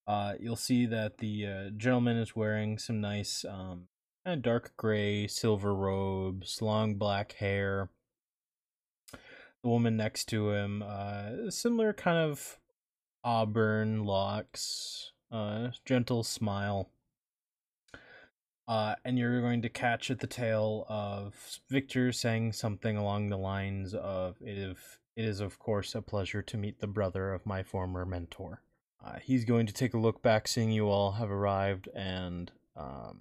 Uh, 0.06 0.34
you'll 0.40 0.56
see 0.56 0.84
that 0.86 1.18
the 1.18 1.46
uh, 1.46 1.70
gentleman 1.76 2.16
is 2.16 2.36
wearing 2.36 2.76
some 2.76 3.00
nice, 3.00 3.44
um, 3.48 3.88
kind 4.24 4.36
of 4.36 4.42
dark 4.42 4.72
gray, 4.76 5.26
silver 5.26 5.74
robes, 5.74 6.60
long 6.60 6.94
black 6.96 7.32
hair. 7.34 7.88
The 9.64 9.70
woman 9.70 9.96
next 9.96 10.26
to 10.26 10.50
him, 10.50 10.84
uh, 10.86 11.50
similar 11.50 11.94
kind 11.94 12.18
of 12.18 12.58
auburn 13.24 14.04
locks, 14.04 15.12
uh, 15.32 15.70
gentle 15.86 16.22
smile. 16.22 16.90
Uh, 18.68 18.96
and 19.06 19.18
you're 19.18 19.40
going 19.40 19.62
to 19.62 19.70
catch 19.70 20.10
at 20.10 20.20
the 20.20 20.26
tail 20.26 20.84
of 20.86 21.60
Victor 21.70 22.12
saying 22.12 22.52
something 22.52 22.98
along 22.98 23.30
the 23.30 23.38
lines 23.38 23.94
of 23.94 24.36
it, 24.42 24.58
if, 24.58 24.98
it 25.16 25.24
is, 25.24 25.40
of 25.40 25.58
course, 25.58 25.94
a 25.94 26.02
pleasure 26.02 26.42
to 26.42 26.58
meet 26.58 26.80
the 26.80 26.86
brother 26.86 27.32
of 27.32 27.46
my 27.46 27.62
former 27.62 28.04
mentor. 28.04 28.60
Uh, 29.02 29.18
he's 29.22 29.46
going 29.46 29.64
to 29.64 29.72
take 29.72 29.94
a 29.94 29.98
look 29.98 30.20
back, 30.20 30.46
seeing 30.46 30.72
you 30.72 30.90
all 30.90 31.12
have 31.12 31.30
arrived, 31.30 31.88
and 31.94 32.52
um, 32.76 33.20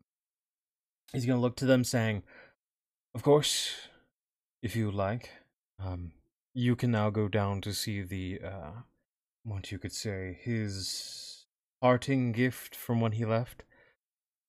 he's 1.14 1.26
going 1.26 1.38
to 1.38 1.42
look 1.42 1.56
to 1.56 1.66
them, 1.66 1.86
saying, 1.86 2.24
Of 3.16 3.24
course, 3.24 3.72
if 4.62 4.76
you 4.76 4.92
like, 4.92 5.30
um, 5.80 6.12
you 6.54 6.76
can 6.76 6.92
now 6.92 7.10
go 7.10 7.28
down 7.28 7.62
to 7.62 7.74
see 7.74 8.02
the, 8.02 8.40
uh, 8.46 8.72
what 9.44 9.72
you 9.72 9.80
could 9.80 9.94
say, 9.94 10.40
his 10.42 11.46
parting 11.82 12.32
gift 12.32 12.76
from 12.76 13.02
when 13.02 13.14
he 13.14 13.26
left. 13.26 13.64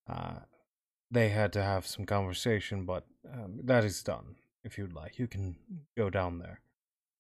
Uh, 0.09 0.41
they 1.11 1.31
had 1.31 1.53
to 1.53 1.63
have 1.63 1.87
some 1.87 2.05
conversation, 2.05 2.85
but 2.85 3.07
um, 3.33 3.61
that 3.65 3.85
is 3.85 4.03
done. 4.03 4.37
If 4.65 4.79
you'd 4.79 4.95
like, 4.95 5.19
you 5.19 5.27
can 5.27 5.57
go 5.97 6.11
down 6.11 6.39
there. 6.39 6.61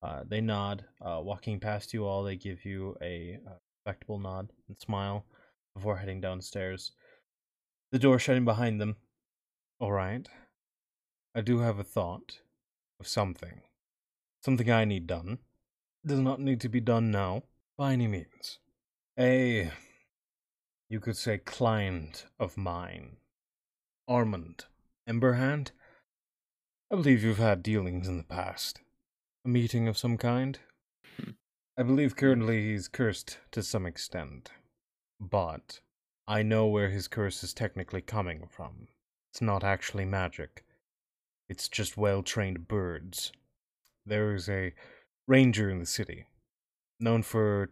Uh, 0.02 0.22
they 0.26 0.40
nod, 0.40 0.84
uh, 1.00 1.20
walking 1.22 1.60
past 1.60 1.94
you 1.94 2.04
all. 2.04 2.22
They 2.22 2.36
give 2.36 2.64
you 2.64 2.96
a 3.00 3.38
uh, 3.46 3.52
respectable 3.86 4.18
nod 4.18 4.50
and 4.68 4.78
smile 4.78 5.24
before 5.74 5.96
heading 5.96 6.20
downstairs. 6.20 6.92
The 7.92 7.98
door 7.98 8.18
shutting 8.18 8.44
behind 8.44 8.80
them. 8.80 8.96
All 9.80 9.92
right. 9.92 10.28
I 11.34 11.40
do 11.40 11.58
have 11.58 11.78
a 11.78 11.84
thought 11.84 12.40
of 13.00 13.08
something. 13.08 13.62
Something 14.44 14.70
I 14.70 14.84
need 14.84 15.06
done. 15.06 15.38
Does 16.04 16.18
not 16.18 16.38
need 16.38 16.60
to 16.60 16.68
be 16.68 16.80
done 16.80 17.10
now, 17.10 17.44
by 17.78 17.94
any 17.94 18.06
means. 18.06 18.58
A, 19.18 19.70
you 20.90 21.00
could 21.00 21.16
say, 21.16 21.38
client 21.38 22.26
of 22.38 22.58
mine 22.58 23.16
Armand. 24.06 24.66
Emberhand? 25.08 25.70
I 26.92 26.96
believe 26.96 27.24
you've 27.24 27.38
had 27.38 27.62
dealings 27.62 28.06
in 28.06 28.18
the 28.18 28.22
past. 28.22 28.80
A 29.46 29.48
meeting 29.48 29.88
of 29.88 29.96
some 29.96 30.18
kind? 30.18 30.58
Hmm. 31.16 31.30
I 31.78 31.82
believe 31.82 32.14
currently 32.14 32.70
he's 32.70 32.86
cursed 32.86 33.38
to 33.52 33.62
some 33.62 33.86
extent. 33.86 34.50
But 35.18 35.80
I 36.28 36.42
know 36.42 36.66
where 36.66 36.90
his 36.90 37.08
curse 37.08 37.42
is 37.42 37.54
technically 37.54 38.02
coming 38.02 38.46
from. 38.50 38.88
It's 39.32 39.40
not 39.40 39.64
actually 39.64 40.04
magic. 40.04 40.66
It's 41.48 41.66
just 41.66 41.96
well 41.96 42.22
trained 42.22 42.68
birds. 42.68 43.32
There 44.06 44.34
is 44.34 44.48
a 44.48 44.74
ranger 45.26 45.70
in 45.70 45.78
the 45.78 45.86
city, 45.86 46.26
known 47.00 47.22
for 47.22 47.70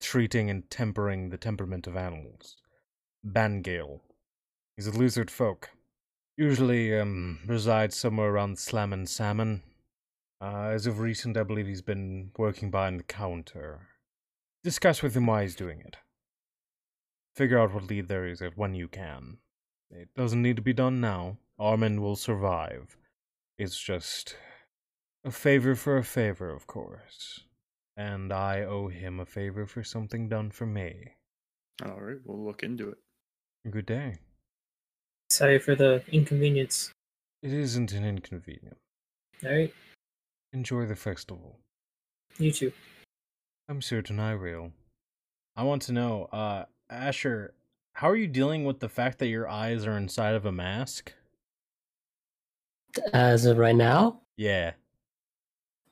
treating 0.00 0.50
and 0.50 0.68
tempering 0.70 1.30
the 1.30 1.38
temperament 1.38 1.86
of 1.86 1.96
animals. 1.96 2.56
Bangale. 3.24 4.00
He's 4.76 4.86
a 4.86 4.90
lizard 4.90 5.30
folk. 5.30 5.70
Usually 6.36 6.98
um, 6.98 7.40
resides 7.46 7.96
somewhere 7.96 8.30
around 8.30 8.58
Slam 8.58 8.92
and 8.92 9.08
Salmon. 9.08 9.62
Uh, 10.40 10.70
as 10.72 10.86
of 10.86 10.98
recent, 10.98 11.36
I 11.36 11.42
believe 11.42 11.66
he's 11.66 11.82
been 11.82 12.32
working 12.36 12.70
behind 12.70 12.98
the 12.98 13.04
counter. 13.04 13.88
Discuss 14.64 15.02
with 15.02 15.16
him 15.16 15.26
why 15.26 15.42
he's 15.42 15.54
doing 15.54 15.80
it. 15.80 15.96
Figure 17.36 17.58
out 17.58 17.72
what 17.72 17.88
lead 17.88 18.08
there 18.08 18.26
is 18.26 18.42
when 18.56 18.74
you 18.74 18.88
can. 18.88 19.38
It 19.90 20.08
doesn't 20.16 20.42
need 20.42 20.56
to 20.56 20.62
be 20.62 20.72
done 20.72 21.00
now. 21.00 21.38
Armin 21.58 22.00
will 22.00 22.16
survive. 22.16 22.96
It's 23.58 23.78
just 23.78 24.36
a 25.24 25.30
favor 25.30 25.74
for 25.74 25.96
a 25.96 26.04
favor, 26.04 26.50
of 26.50 26.66
course. 26.66 27.40
And 27.96 28.32
I 28.32 28.62
owe 28.62 28.88
him 28.88 29.20
a 29.20 29.26
favor 29.26 29.66
for 29.66 29.84
something 29.84 30.28
done 30.28 30.50
for 30.50 30.66
me. 30.66 31.14
All 31.84 32.00
right, 32.00 32.16
we'll 32.24 32.44
look 32.44 32.62
into 32.62 32.88
it. 32.90 32.98
Good 33.70 33.86
day. 33.86 34.16
Sorry 35.30 35.58
for 35.58 35.74
the 35.74 36.02
inconvenience. 36.10 36.90
It 37.42 37.52
isn't 37.52 37.92
an 37.92 38.04
inconvenience. 38.04 38.78
All 39.44 39.50
right, 39.50 39.72
Enjoy 40.52 40.86
the 40.86 40.96
festival. 40.96 41.58
you 42.38 42.52
too. 42.52 42.72
I'm 43.68 43.80
certain 43.82 44.20
I 44.20 44.34
will. 44.34 44.72
I 45.56 45.62
want 45.64 45.82
to 45.82 45.92
know, 45.92 46.24
uh, 46.32 46.64
Asher, 46.90 47.54
how 47.94 48.08
are 48.10 48.16
you 48.16 48.26
dealing 48.26 48.64
with 48.64 48.80
the 48.80 48.88
fact 48.88 49.18
that 49.18 49.28
your 49.28 49.48
eyes 49.48 49.86
are 49.86 49.96
inside 49.96 50.34
of 50.34 50.44
a 50.46 50.52
mask? 50.52 51.12
As 53.12 53.46
of 53.46 53.58
right 53.58 53.74
now, 53.76 54.20
Yeah. 54.36 54.72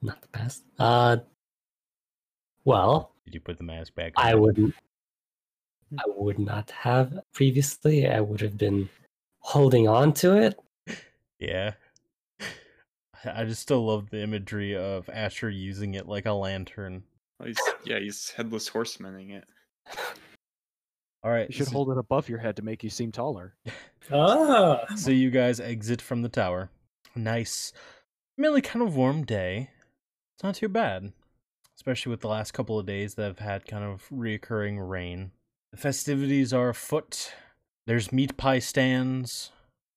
Not 0.03 0.21
the 0.23 0.29
best. 0.29 0.63
Uh, 0.79 1.19
well, 2.65 3.13
Did 3.25 3.35
you 3.35 3.41
put 3.41 3.59
the 3.59 3.65
mask 3.65 3.95
back? 3.95 4.13
I 4.17 4.35
wouldn't. 4.35 4.75
I 5.99 6.03
would 6.07 6.39
not 6.39 6.71
have 6.71 7.19
previously. 7.33 8.07
I 8.09 8.21
would 8.21 8.41
have 8.41 8.57
been 8.57 8.89
holding 9.41 9.89
on 9.89 10.13
to 10.15 10.37
it. 10.37 10.59
Yeah. 11.39 11.73
I 13.25 13.45
just 13.45 13.63
still 13.63 13.85
love 13.87 14.11
the 14.11 14.23
imagery 14.23 14.77
of 14.77 15.09
Asher 15.11 15.51
using 15.51 15.95
it 15.95 16.07
like 16.07 16.27
a 16.27 16.33
lantern. 16.33 17.03
Well, 17.39 17.49
he's, 17.49 17.59
yeah, 17.85 17.99
he's 17.99 18.31
headless 18.31 18.69
horsemanning 18.69 19.31
it. 19.31 19.45
All 21.23 21.31
right. 21.31 21.49
You 21.49 21.55
should 21.57 21.67
so- 21.67 21.73
hold 21.73 21.91
it 21.91 21.99
above 21.99 22.29
your 22.29 22.39
head 22.39 22.57
to 22.57 22.63
make 22.63 22.83
you 22.85 22.91
seem 22.91 23.13
taller. 23.13 23.55
Ah, 24.13 24.87
So 24.97 25.11
you 25.13 25.31
guys 25.31 25.61
exit 25.61 26.03
from 26.03 26.23
the 26.23 26.29
tower. 26.29 26.71
Nice, 27.15 27.73
really 28.39 28.61
kind 28.63 28.83
of 28.85 28.97
warm 28.97 29.25
day. 29.25 29.71
It's 30.41 30.43
not 30.43 30.55
too 30.55 30.69
bad, 30.69 31.13
especially 31.77 32.09
with 32.09 32.23
the 32.23 32.29
last 32.29 32.53
couple 32.53 32.79
of 32.79 32.87
days 32.87 33.15
that 33.17 33.25
have 33.25 33.41
had 33.41 33.67
kind 33.67 33.85
of 33.85 34.09
reoccurring 34.09 34.89
rain. 34.89 35.33
The 35.71 35.77
festivities 35.77 36.55
are 36.55 36.71
afoot. 36.71 37.35
There's 37.87 38.11
meat 38.11 38.39
pie 38.39 38.61
stands, 38.61 39.51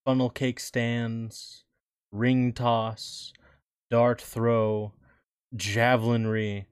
funnel 0.05 0.29
cake 0.29 0.59
stands, 0.59 1.63
ring 2.11 2.51
toss, 2.51 3.31
dart 3.89 4.19
throw, 4.19 4.91
javelinry, 5.55 6.65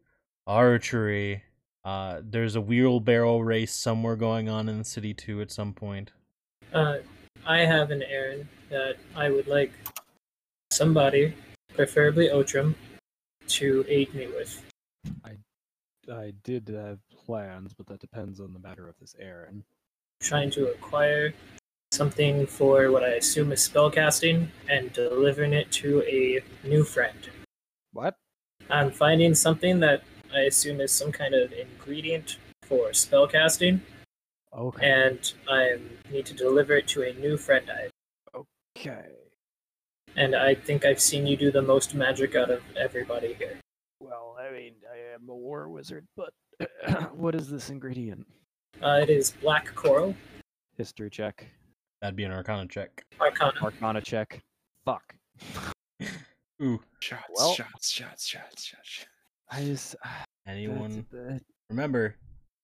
archery. 0.46 1.44
Uh, 1.86 2.20
there's 2.22 2.58
a 2.58 2.62
wheelbarrow 2.62 3.40
race 3.40 3.72
somewhere 3.72 4.18
going 4.18 4.50
on 4.50 4.68
in 4.68 4.80
the 4.80 4.84
city 4.84 5.14
too 5.14 5.40
at 5.40 5.50
some 5.50 5.72
point. 5.72 6.12
uh, 6.74 6.98
I 7.46 7.60
have 7.60 7.90
an 7.92 8.04
errand 8.04 8.50
that 8.70 8.98
I 9.16 9.30
would 9.30 9.48
like 9.48 9.72
somebody, 10.72 11.34
preferably 11.74 12.28
Otrim, 12.28 12.76
to 13.48 13.86
aid 13.88 14.14
me 14.14 14.28
with. 14.28 14.64
I 15.26 15.38
I 16.12 16.34
did 16.44 16.68
have 16.70 17.00
plans, 17.10 17.74
but 17.74 17.86
that 17.88 18.00
depends 18.00 18.39
on 18.39 18.54
the 18.54 18.60
matter 18.60 18.88
of 18.88 18.98
this 19.00 19.16
errand. 19.20 19.64
Trying 20.20 20.52
to 20.52 20.68
acquire 20.72 21.34
something 21.92 22.46
for 22.48 22.92
what 22.92 23.04
I 23.04 23.14
assume 23.16 23.52
is 23.52 23.68
spellcasting 23.68 24.48
and 24.70 24.92
delivering 24.94 25.54
it 25.54 25.72
to 25.74 26.02
a 26.04 26.42
new 26.68 26.84
friend. 26.84 27.30
What? 27.94 28.16
I'm 28.70 28.92
finding 28.92 29.36
something 29.36 29.80
that 29.82 30.04
I 30.34 30.42
assume 30.42 30.80
is 30.80 30.92
some 30.92 31.12
kind 31.12 31.34
of 31.36 31.52
ingredient 31.52 32.38
for 32.64 32.89
spellcasting, 32.92 33.82
Okay. 34.54 34.89
and 34.89 35.34
I 35.50 35.78
need 36.10 36.26
to 36.28 36.34
deliver 36.34 36.74
it 36.78 36.88
to 36.89 37.04
a 37.04 37.14
new 37.14 37.36
friend. 37.38 37.70
I 37.70 37.89
Okay. 38.78 39.12
And 40.16 40.36
I 40.36 40.55
think 40.55 40.86
I've 40.86 40.99
seen 41.01 41.26
you 41.28 41.36
do 41.38 41.51
the 41.51 41.62
most 41.62 41.95
magic 41.95 42.36
out 42.36 42.49
of 42.49 42.62
everybody 42.78 43.34
here. 43.34 43.57
Well, 43.99 44.36
I 44.39 44.51
mean, 44.51 44.74
I 44.91 45.14
am 45.14 45.30
a 45.30 45.36
war 45.36 45.70
wizard, 45.70 46.05
but 46.16 46.34
what 47.14 47.36
is 47.36 47.49
this 47.49 47.70
ingredient? 47.70 48.26
Uh, 48.82 48.99
it 49.01 49.09
is 49.09 49.32
black 49.32 49.74
coral, 49.76 50.16
History 50.78 51.09
check. 51.09 51.45
That'd 52.01 52.16
be 52.16 52.24
an 52.24 52.32
Arcana 52.32 52.68
check. 52.68 53.03
arcana. 53.20 53.53
Arcana 53.62 54.01
check. 54.01 54.41
Fuck. 54.86 55.14
Ooh, 56.62 56.80
Shots, 56.99 57.24
Well- 57.36 57.53
shots, 57.53 57.89
shots, 57.91 58.26
shots, 58.26 58.64
shots. 58.64 59.05
I 59.49 59.64
just. 59.64 59.95
anyone? 60.47 61.05
that- 61.12 61.41
Remember, 61.70 62.16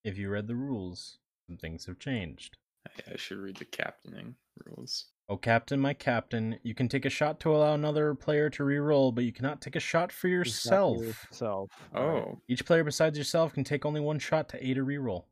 if 0.03 0.17
you 0.17 0.29
read 0.29 0.47
the 0.47 0.55
rules, 0.55 1.17
some 1.47 1.57
things 1.57 1.85
have 1.85 1.99
changed. 1.99 2.57
I, 2.87 3.13
I 3.13 3.17
should 3.17 3.37
read 3.37 3.57
the 3.57 3.65
captaining 3.65 4.35
rules. 4.65 5.05
Oh, 5.29 5.35
Captain, 5.35 5.79
my 5.79 5.93
Captain, 5.93 6.57
you 6.63 6.73
can 6.73 6.87
take 6.87 7.03
a 7.03 7.09
shot 7.09 7.39
to 7.41 7.53
allow 7.53 7.73
another 7.73 8.15
player 8.15 8.49
to 8.51 8.63
re-roll, 8.63 9.11
but 9.11 9.25
you 9.25 9.33
cannot 9.33 9.61
take 9.61 9.75
a 9.75 9.79
shot 9.79 10.09
for 10.11 10.29
yourself. 10.29 11.01
Yourself. 11.01 11.69
Oh, 11.93 12.39
Each 12.47 12.65
player 12.65 12.85
besides 12.85 13.17
yourself 13.17 13.53
can 13.53 13.65
take 13.65 13.85
only 13.85 13.99
one 13.99 14.19
shot 14.19 14.47
to 14.49 14.65
aid 14.65 14.77
a 14.77 14.83
re-roll. 14.83 15.27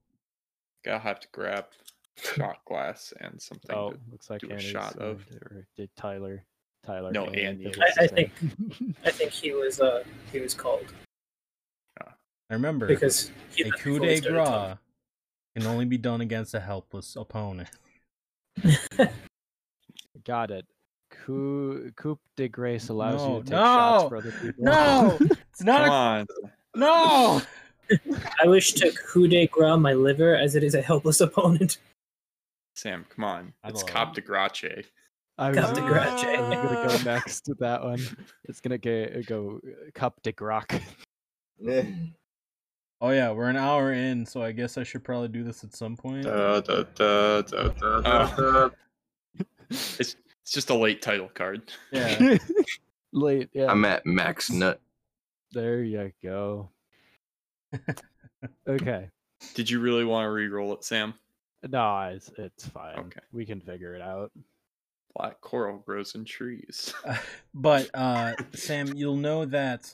I'll 0.85 0.99
have 0.99 1.21
to 1.21 1.27
grab 1.31 1.65
shot 2.17 2.57
glass 2.65 3.13
and 3.21 3.41
something. 3.41 3.73
Oh, 3.75 3.91
to- 3.91 3.99
looks 4.11 4.29
like 4.29 4.41
do 4.41 4.51
a 4.51 4.59
shot 4.59 4.97
of. 4.97 5.25
or 5.31 5.65
did 5.77 5.89
Tyler? 5.95 6.43
Tyler. 6.85 7.11
No, 7.11 7.25
Andy. 7.27 7.45
Annie 7.45 7.63
did 7.63 7.71
is. 7.71 7.77
what's 7.77 7.97
I- 7.97 8.01
I 8.01 8.03
his 8.03 8.11
name. 8.11 8.95
I 9.05 9.11
think 9.11 9.31
he 9.31 9.53
was 9.53 9.79
uh 9.79 10.03
he 10.31 10.39
was 10.39 10.53
called 10.53 10.85
I 12.47 12.53
remember, 12.53 12.85
because 12.85 13.31
a 13.57 13.71
coup 13.71 13.97
de 13.97 14.17
started 14.17 14.31
grace 14.31 14.77
can 15.57 15.65
only 15.65 15.85
be 15.85 15.97
done 15.97 16.21
against 16.21 16.53
a 16.53 16.59
helpless 16.59 17.15
opponent. 17.15 17.69
Got 20.25 20.51
it. 20.51 20.65
Coup, 21.11 21.91
coup 21.95 22.19
de 22.35 22.47
grace 22.47 22.89
allows 22.89 23.21
you 23.21 23.39
to 23.39 23.43
take 23.43 23.51
no, 23.51 23.57
shots 23.57 24.09
for 24.09 24.17
other 24.17 24.31
people. 24.31 24.63
No, 24.63 25.17
it's 25.21 25.63
Come 25.63 25.67
not. 25.67 25.87
A, 25.87 25.91
on. 25.91 26.27
no. 26.75 27.41
I 28.43 28.47
wish 28.47 28.73
to 28.73 28.91
coup 28.91 29.27
de 29.27 29.47
grace 29.47 29.79
my 29.79 29.93
liver 29.93 30.35
as 30.35 30.55
it 30.55 30.63
is 30.63 30.73
a 30.73 30.81
helpless 30.81 31.21
opponent. 31.21 31.77
Sam, 32.75 33.05
come 33.09 33.23
on. 33.23 33.53
I 33.63 33.69
It's 33.69 33.83
love 33.83 33.91
Cop 33.91 34.15
de 34.15 34.21
Grace. 34.21 34.85
I 35.37 35.49
was, 35.49 35.57
Cup 35.57 35.75
de 35.75 35.81
grace. 35.81 36.07
I 36.07 36.39
was 36.41 36.55
gonna 36.55 36.87
go 36.87 37.03
next 37.05 37.41
to 37.41 37.55
that 37.59 37.83
one. 37.83 38.01
It's 38.45 38.59
gonna 38.59 38.77
get, 38.77 39.25
go 39.27 39.59
uh, 39.65 39.91
cup 39.93 40.21
de 40.23 40.31
grac. 40.33 40.81
Oh 43.01 43.09
yeah, 43.11 43.31
we're 43.31 43.49
an 43.49 43.57
hour 43.57 43.93
in, 43.93 44.25
so 44.25 44.41
I 44.41 44.51
guess 44.51 44.77
I 44.77 44.83
should 44.83 45.03
probably 45.03 45.27
do 45.27 45.43
this 45.43 45.63
at 45.63 45.75
some 45.75 45.95
point. 45.97 46.23
Da, 46.23 46.61
da, 46.61 46.83
da, 46.95 47.41
da, 47.41 47.67
da, 47.69 47.99
da, 47.99 48.31
Oh. 48.37 48.71
Da. 49.69 49.75
It's 49.99 50.15
it's 50.43 50.51
just 50.51 50.69
a 50.69 50.75
late 50.75 51.01
title 51.01 51.29
card. 51.33 51.63
Yeah. 51.91 52.37
Late, 53.13 53.49
yeah. 53.53 53.71
I'm 53.71 53.85
at 53.85 54.05
max 54.05 54.51
nut. 54.51 54.81
There 55.53 55.81
you 55.81 56.11
go. 56.21 56.69
Okay. 58.67 59.09
Did 59.53 59.69
you 59.69 59.79
really 59.79 60.05
want 60.05 60.25
to 60.25 60.29
re-roll 60.29 60.73
it, 60.73 60.83
Sam? 60.83 61.13
No, 61.67 62.01
it's 62.13 62.29
it's 62.37 62.67
fine. 62.67 62.97
Okay. 62.97 63.21
We 63.31 63.45
can 63.45 63.59
figure 63.59 63.95
it 63.95 64.01
out. 64.01 64.31
Black 65.15 65.41
coral 65.41 65.79
grows 65.79 66.13
in 66.13 66.25
trees. 66.25 66.93
but 67.53 67.89
uh 67.93 68.33
Sam, 68.53 68.93
you'll 68.95 69.15
know 69.15 69.45
that 69.45 69.93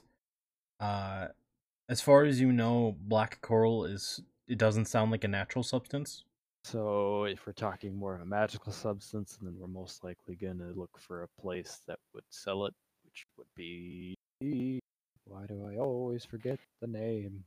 uh 0.80 1.28
as 1.88 2.02
far 2.02 2.24
as 2.24 2.42
you 2.42 2.52
know, 2.52 2.98
black 3.00 3.42
coral 3.42 3.86
is 3.86 4.22
it 4.48 4.58
doesn't 4.58 4.86
sound 4.86 5.12
like 5.12 5.24
a 5.24 5.30
natural 5.30 5.64
substance. 5.64 6.26
So 6.64 7.26
if 7.26 7.46
we're 7.46 7.54
talking 7.54 7.96
more 7.96 8.16
of 8.16 8.22
a 8.22 8.26
magical 8.26 8.72
substance, 8.72 9.38
then 9.42 9.56
we're 9.58 9.68
most 9.68 10.04
likely 10.04 10.36
gonna 10.36 10.72
look 10.76 10.98
for 11.00 11.24
a 11.24 11.42
place 11.42 11.80
that 11.88 12.00
would 12.14 12.24
sell 12.30 12.66
it, 12.66 12.74
which 13.04 13.26
would 13.38 13.48
be 13.56 14.16
why 15.26 15.46
do 15.48 15.66
I 15.66 15.78
always 15.78 16.26
forget 16.26 16.60
the 16.82 16.88
name? 16.88 17.44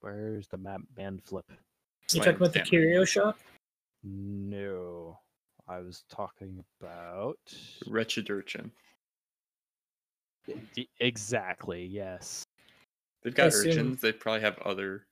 Where's 0.00 0.48
the 0.48 0.56
map 0.56 0.80
band 0.96 1.22
flip? 1.22 1.44
You 2.12 2.20
talking 2.20 2.36
about 2.36 2.52
the 2.52 2.60
curio 2.60 3.04
shop? 3.04 3.38
No. 4.02 5.18
I 5.68 5.78
was 5.78 6.04
talking 6.08 6.64
about 6.80 7.38
Wretched 7.86 8.30
urchin. 8.30 8.72
Exactly, 10.98 11.84
yes. 11.84 12.42
They've 13.22 13.34
got 13.34 13.52
urchins. 13.52 14.00
They 14.00 14.12
probably 14.12 14.40
have 14.40 14.58
other 14.60 15.06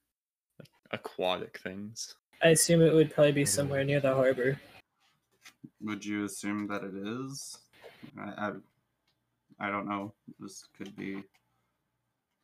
like, 0.59 0.67
aquatic 0.91 1.59
things. 1.59 2.15
I 2.41 2.49
assume 2.49 2.81
it 2.81 2.93
would 2.93 3.13
probably 3.13 3.33
be 3.33 3.45
somewhere 3.45 3.83
near 3.83 3.99
the 3.99 4.13
harbor. 4.13 4.59
Would 5.81 6.05
you 6.05 6.25
assume 6.25 6.67
that 6.67 6.83
it 6.83 6.95
is? 6.95 7.57
I, 8.17 8.47
I, 8.47 8.51
I 9.59 9.69
don't 9.69 9.87
know. 9.87 10.13
This 10.39 10.65
could 10.77 10.95
be 10.95 11.23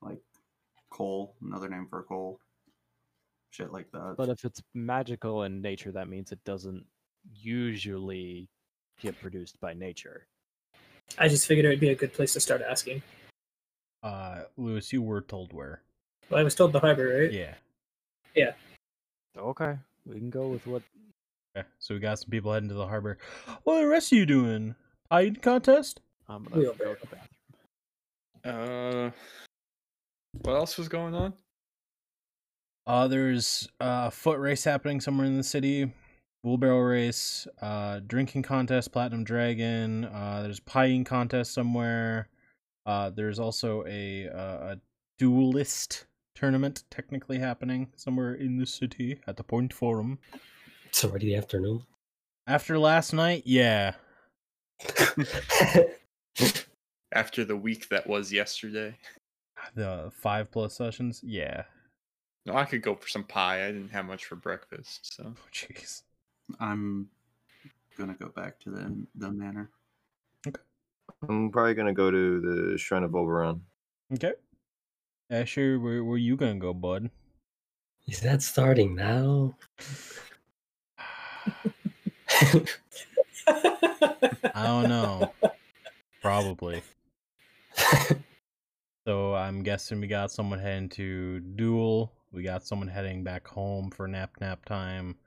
like 0.01 0.19
coal, 0.89 1.35
another 1.41 1.69
name 1.69 1.87
for 1.89 2.03
coal. 2.03 2.39
Shit 3.51 3.71
like 3.71 3.89
that. 3.91 4.15
But 4.17 4.29
if 4.29 4.43
it's 4.43 4.61
magical 4.73 5.43
in 5.43 5.61
nature, 5.61 5.91
that 5.93 6.09
means 6.09 6.31
it 6.31 6.43
doesn't 6.43 6.85
usually 7.33 8.49
get 8.99 9.19
produced 9.21 9.59
by 9.61 9.73
nature. 9.73 10.27
I 11.17 11.29
just 11.29 11.47
figured 11.47 11.65
it 11.65 11.69
would 11.69 11.79
be 11.79 11.89
a 11.89 11.95
good 11.95 12.13
place 12.13 12.33
to 12.33 12.39
start 12.39 12.61
asking. 12.61 13.01
Uh 14.03 14.43
Lewis, 14.57 14.91
you 14.91 15.01
were 15.01 15.21
told 15.21 15.53
where. 15.53 15.81
Well, 16.29 16.39
I 16.39 16.43
was 16.43 16.55
told 16.55 16.73
the 16.73 16.79
harbor, 16.79 17.21
right? 17.21 17.31
Yeah. 17.31 17.53
Yeah. 18.35 18.51
Okay, 19.37 19.77
we 20.05 20.15
can 20.17 20.29
go 20.29 20.47
with 20.47 20.65
what. 20.67 20.81
Okay. 21.57 21.67
So 21.79 21.93
we 21.93 21.99
got 21.99 22.19
some 22.19 22.29
people 22.29 22.53
heading 22.53 22.69
to 22.69 22.75
the 22.75 22.87
harbor. 22.87 23.17
What 23.63 23.77
are 23.77 23.81
the 23.81 23.87
rest 23.87 24.11
of 24.11 24.17
you 24.17 24.25
doing? 24.25 24.75
Hiding 25.11 25.35
contest? 25.35 26.01
I'm 26.27 26.43
gonna 26.43 26.55
go 26.55 26.61
Wheelbarrow. 26.71 26.95
to 26.95 27.01
the 27.01 27.15
bathroom. 28.43 29.07
Uh, 29.07 29.11
what 30.41 30.55
else 30.55 30.77
was 30.77 30.87
going 30.87 31.15
on? 31.15 31.33
Uh, 32.87 33.07
there's 33.07 33.67
a 33.79 34.11
foot 34.11 34.39
race 34.39 34.63
happening 34.63 35.01
somewhere 35.01 35.25
in 35.25 35.37
the 35.37 35.43
city, 35.43 35.91
wheelbarrow 36.43 36.79
race, 36.81 37.47
uh, 37.61 37.99
drinking 38.05 38.43
contest, 38.43 38.91
platinum 38.91 39.23
dragon. 39.23 40.05
Uh, 40.05 40.41
there's 40.43 40.59
pieing 40.59 41.03
contest 41.03 41.53
somewhere. 41.53 42.29
Uh, 42.85 43.09
there's 43.09 43.39
also 43.39 43.83
a, 43.87 44.27
uh, 44.29 44.73
a 44.73 44.77
duelist 45.17 46.05
tournament 46.35 46.83
technically 46.91 47.39
happening 47.39 47.87
somewhere 47.95 48.35
in 48.35 48.57
the 48.57 48.65
city 48.65 49.19
at 49.27 49.37
the 49.37 49.43
Point 49.43 49.73
Forum. 49.73 50.19
It's 50.85 51.03
already 51.03 51.27
the 51.27 51.35
afternoon. 51.35 51.83
After 52.47 52.77
last 52.77 53.13
night, 53.13 53.43
yeah. 53.45 53.93
After 57.13 57.45
the 57.45 57.55
week 57.55 57.89
that 57.89 58.05
was 58.07 58.31
yesterday. 58.31 58.95
The 59.73 60.11
five 60.13 60.51
plus 60.51 60.75
sessions, 60.75 61.21
yeah. 61.23 61.63
No, 62.45 62.55
I 62.55 62.65
could 62.65 62.81
go 62.83 62.93
for 62.93 63.07
some 63.07 63.23
pie. 63.23 63.65
I 63.65 63.71
didn't 63.71 63.89
have 63.89 64.05
much 64.05 64.25
for 64.25 64.35
breakfast, 64.35 65.15
so 65.15 65.23
Oh, 65.27 65.33
Jeez. 65.51 66.03
I'm 66.59 67.07
gonna 67.97 68.13
go 68.13 68.27
back 68.27 68.59
to 68.59 68.69
the 68.69 68.95
the 69.15 69.31
manor. 69.31 69.71
Okay. 70.45 70.61
I'm 71.27 71.49
probably 71.49 71.73
gonna 71.73 71.93
go 71.93 72.11
to 72.11 72.41
the 72.41 72.77
Shrine 72.77 73.03
of 73.03 73.15
Oberon. 73.15 73.61
Okay. 74.13 74.33
Asher, 75.29 75.79
where 75.79 76.03
where 76.03 76.17
you 76.17 76.35
gonna 76.35 76.59
go, 76.59 76.73
bud? 76.73 77.09
Is 78.07 78.19
that 78.21 78.41
starting 78.41 78.95
now? 78.95 79.55
I 83.47 84.65
don't 84.67 84.89
know. 84.89 85.33
Probably. 86.21 86.81
So 89.07 89.35
I'm 89.35 89.61
guessing 89.61 90.01
we 90.01 90.07
got 90.07 90.31
someone 90.31 90.57
heading 90.57 90.89
to 90.89 91.39
duel. 91.39 92.11
We 92.31 92.41
got 92.41 92.65
someone 92.65 92.87
heading 92.87 93.23
back 93.23 93.47
home 93.47 93.91
for 93.91 94.07
nap 94.07 94.31
nap 94.41 94.65
time. 94.65 95.17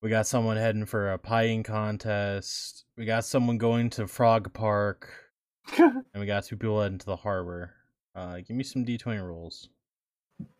We 0.00 0.08
got 0.08 0.26
someone 0.26 0.56
heading 0.56 0.86
for 0.86 1.12
a 1.12 1.18
pieing 1.18 1.62
contest. 1.62 2.86
We 2.96 3.04
got 3.04 3.26
someone 3.26 3.58
going 3.58 3.90
to 3.90 4.06
Frog 4.06 4.54
Park, 4.54 5.12
and 5.78 6.04
we 6.14 6.24
got 6.24 6.44
two 6.44 6.56
people 6.56 6.80
heading 6.80 6.96
to 6.96 7.04
the 7.04 7.16
harbor. 7.16 7.74
Uh, 8.14 8.36
give 8.36 8.56
me 8.56 8.64
some 8.64 8.84
D20 8.84 9.26
rolls. 9.26 9.68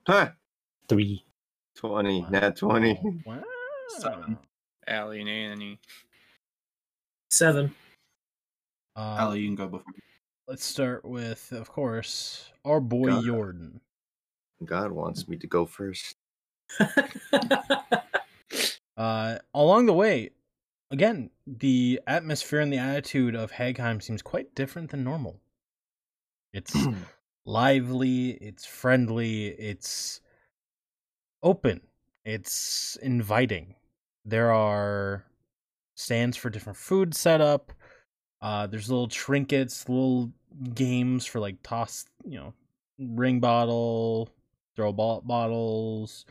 Huh. 0.07 0.31
Three. 0.89 1.25
20, 1.77 2.27
nat 2.31 2.57
20. 2.57 3.23
Wow. 3.25 3.43
Seven. 3.99 4.39
Allie 4.87 5.21
and 5.21 5.29
Annie. 5.29 5.81
Seven. 7.31 7.75
Uh, 8.97 9.17
Allie, 9.19 9.41
you 9.41 9.49
can 9.49 9.57
go 9.57 9.67
before. 9.67 9.93
me. 9.95 10.01
let's 10.49 10.65
start 10.65 11.05
with, 11.05 11.53
of 11.53 11.71
course, 11.71 12.51
our 12.65 12.81
boy 12.81 13.11
God. 13.11 13.25
Jordan. 13.25 13.81
God 14.65 14.93
wants 14.93 15.29
me 15.29 15.37
to 15.37 15.47
go 15.47 15.65
first. 15.67 16.17
Uh, 19.01 19.39
along 19.55 19.87
the 19.87 19.95
way, 19.95 20.29
again, 20.91 21.31
the 21.47 21.99
atmosphere 22.07 22.61
and 22.61 22.71
the 22.71 22.77
attitude 22.77 23.35
of 23.35 23.51
Hagheim 23.51 24.03
seems 24.03 24.21
quite 24.21 24.55
different 24.55 24.91
than 24.91 25.03
normal. 25.03 25.41
It's 26.53 26.77
lively, 27.51 28.31
it's 28.31 28.65
friendly, 28.65 29.49
it's 29.49 30.21
open, 31.43 31.81
it's 32.25 32.97
inviting. 33.03 33.75
There 34.25 34.53
are 34.53 35.25
stands 35.97 36.37
for 36.37 36.49
different 36.49 36.79
food 36.79 37.15
set 37.15 37.41
up. 37.41 37.73
Uh, 38.41 38.67
there's 38.67 38.89
little 38.89 39.09
trinkets, 39.09 39.89
little 39.89 40.31
games 40.75 41.27
for 41.27 41.41
like 41.41 41.57
toss, 41.63 42.07
you 42.25 42.39
know, 42.39 42.55
ring 42.99 43.41
bottle, 43.41 44.29
throw 44.77 44.93
ball 44.93 45.21
bottles. 45.21 46.25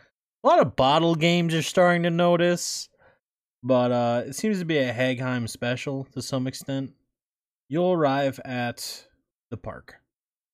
A 0.43 0.47
lot 0.47 0.59
of 0.59 0.75
bottle 0.75 1.15
games 1.15 1.53
you're 1.53 1.61
starting 1.61 2.03
to 2.03 2.09
notice, 2.09 2.89
but 3.61 3.91
uh, 3.91 4.23
it 4.27 4.35
seems 4.35 4.59
to 4.59 4.65
be 4.65 4.77
a 4.77 4.93
Hagheim 4.93 5.49
special 5.49 6.05
to 6.13 6.21
some 6.21 6.47
extent. 6.47 6.93
You'll 7.67 7.91
arrive 7.91 8.39
at 8.45 9.05
the 9.51 9.57
park, 9.57 9.95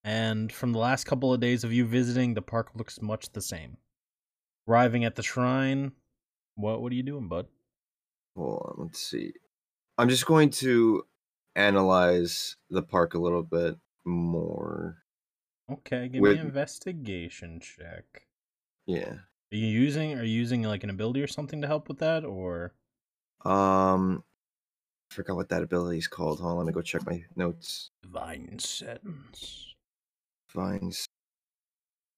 and 0.05 0.53
from 0.53 0.71
the 0.71 0.79
last 0.79 1.03
couple 1.05 1.33
of 1.33 1.41
days 1.41 1.63
of 1.65 1.73
you 1.73 1.83
visiting, 1.85 2.33
the 2.35 2.41
park 2.41 2.69
looks 2.75 3.01
much 3.01 3.29
the 3.33 3.41
same. 3.41 3.75
Arriving 4.67 5.03
at 5.03 5.15
the 5.15 5.23
shrine, 5.23 5.91
what 6.55 6.81
what 6.81 6.91
are 6.91 6.95
you 6.95 7.03
doing, 7.03 7.27
bud? 7.27 7.47
Hold 8.37 8.61
on, 8.77 8.85
let's 8.85 8.99
see. 9.01 9.33
I'm 9.97 10.07
just 10.09 10.25
going 10.25 10.49
to 10.51 11.03
analyze 11.55 12.55
the 12.69 12.81
park 12.81 13.13
a 13.13 13.19
little 13.19 13.43
bit 13.43 13.77
more. 14.05 14.97
Okay, 15.71 16.07
give 16.09 16.21
With- 16.21 16.33
me 16.33 16.39
an 16.39 16.45
investigation 16.47 17.59
check. 17.59 18.27
Yeah. 18.85 19.13
Are 19.51 19.57
you 19.57 19.67
using 19.67 20.13
are 20.17 20.23
you 20.23 20.37
using 20.37 20.63
like 20.63 20.83
an 20.83 20.89
ability 20.89 21.21
or 21.21 21.27
something 21.27 21.61
to 21.61 21.67
help 21.67 21.87
with 21.87 21.99
that, 21.99 22.23
or 22.25 22.73
Um, 23.45 24.23
I 25.11 25.13
forgot 25.13 25.35
what 25.35 25.49
that 25.49 25.61
ability 25.63 25.99
is 25.99 26.07
called. 26.07 26.39
Hold 26.39 26.51
on, 26.51 26.57
let 26.57 26.65
me 26.67 26.73
go 26.73 26.81
check 26.81 27.05
my 27.05 27.23
notes. 27.35 27.91
divine 28.01 28.57
sense? 28.59 29.74
Vines. 30.55 31.05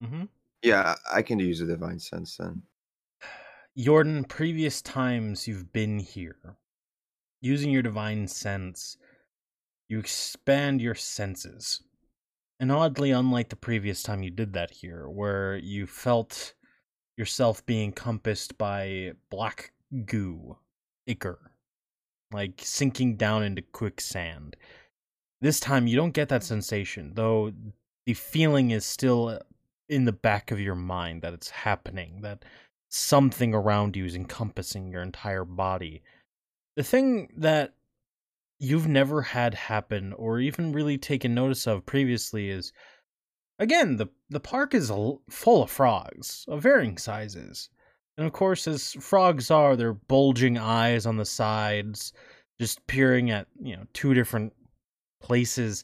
Mm-hmm. 0.04 0.26
Yeah, 0.64 0.96
I 1.12 1.22
can 1.22 1.40
use 1.40 1.62
a 1.62 1.66
divine 1.66 2.00
sense 2.00 2.38
then. 2.38 2.62
Jordan, 3.78 4.24
previous 4.24 4.82
times 4.82 5.48
you've 5.48 5.72
been 5.72 6.00
here, 6.00 6.58
using 7.42 7.72
your 7.72 7.84
divine 7.84 8.28
sense, 8.28 8.98
you 9.90 10.00
expand 10.00 10.82
your 10.82 10.96
senses. 10.96 11.82
And 12.60 12.72
oddly, 12.72 13.12
unlike 13.12 13.50
the 13.50 13.56
previous 13.56 14.02
time 14.02 14.24
you 14.24 14.32
did 14.32 14.54
that 14.54 14.72
here, 14.72 15.08
where 15.08 15.58
you 15.58 15.86
felt 15.86 16.56
yourself 17.18 17.66
being 17.66 17.86
encompassed 17.86 18.58
by 18.58 19.12
black 19.30 19.72
goo, 20.06 20.58
ichor, 21.06 21.52
like 22.32 22.62
sinking 22.64 23.16
down 23.16 23.44
into 23.44 23.62
quicksand. 23.62 24.56
This 25.40 25.60
time 25.60 25.86
you 25.86 25.96
don't 25.96 26.14
get 26.14 26.30
that 26.30 26.44
sensation, 26.44 27.12
though 27.14 27.52
the 28.08 28.14
feeling 28.14 28.72
is 28.72 28.86
still 28.86 29.28
uh, 29.28 29.40
in 29.90 30.06
the 30.06 30.14
back 30.14 30.52
of 30.52 30.62
your 30.62 30.76
mind 30.76 31.22
that 31.22 31.34
it's 31.34 31.50
happening, 31.50 32.22
that 32.22 32.46
something 32.88 33.54
around 33.54 33.98
you 33.98 34.06
is 34.06 34.16
encompassing 34.16 34.90
your 34.90 35.02
entire 35.02 35.44
body. 35.44 36.02
The 36.78 36.84
thing 36.84 37.30
that 37.36 37.74
you've 38.60 38.88
never 38.88 39.22
had 39.22 39.54
happen 39.54 40.14
or 40.14 40.40
even 40.40 40.72
really 40.72 40.98
taken 40.98 41.36
notice 41.36 41.68
of 41.68 41.86
previously 41.86 42.50
is 42.50 42.72
again 43.60 43.98
the 43.98 44.08
the 44.30 44.40
park 44.40 44.74
is 44.74 44.88
full 45.30 45.64
of 45.64 45.70
frogs 45.70 46.46
of 46.48 46.64
varying 46.64 46.98
sizes. 46.98 47.70
And 48.18 48.26
of 48.26 48.32
course 48.32 48.68
as 48.68 48.94
frogs 48.94 49.52
are 49.52 49.76
they're 49.76 49.94
bulging 49.94 50.58
eyes 50.58 51.06
on 51.06 51.18
the 51.18 51.26
sides 51.26 52.14
just 52.58 52.88
peering 52.88 53.32
at, 53.32 53.48
you 53.62 53.76
know, 53.76 53.84
two 53.94 54.14
different 54.14 54.54
places. 55.22 55.84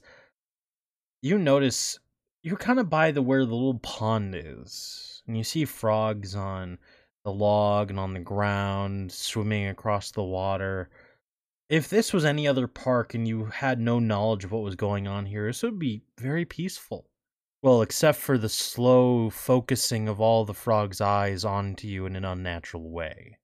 You 1.21 1.37
notice 1.37 1.99
you're 2.43 2.57
kind 2.57 2.79
of 2.79 2.89
by 2.89 3.11
the 3.11 3.21
where 3.21 3.45
the 3.45 3.55
little 3.55 3.79
pond 3.79 4.35
is 4.35 5.23
and 5.25 5.37
you 5.37 5.43
see 5.43 5.63
frogs 5.63 6.35
on 6.35 6.77
the 7.23 7.31
log 7.31 7.89
and 7.89 7.97
on 7.97 8.13
the 8.13 8.19
ground 8.19 9.09
swimming 9.11 9.67
across 9.67 10.11
the 10.11 10.23
water. 10.23 10.89
If 11.69 11.89
this 11.89 12.11
was 12.11 12.25
any 12.25 12.45
other 12.45 12.67
park 12.67 13.13
and 13.13 13.25
you 13.25 13.45
had 13.45 13.79
no 13.79 13.97
knowledge 13.97 14.43
of 14.43 14.51
what 14.51 14.63
was 14.63 14.75
going 14.75 15.07
on 15.07 15.25
here 15.25 15.47
this 15.47 15.63
would 15.63 15.79
be 15.79 16.03
very 16.19 16.43
peaceful. 16.43 17.09
Well 17.61 17.81
except 17.81 18.17
for 18.17 18.37
the 18.37 18.49
slow 18.49 19.29
focusing 19.29 20.09
of 20.09 20.19
all 20.19 20.43
the 20.43 20.53
frogs 20.53 20.99
eyes 20.99 21.45
onto 21.45 21.87
you 21.87 22.05
in 22.05 22.17
an 22.17 22.25
unnatural 22.25 22.91
way. 22.91 23.37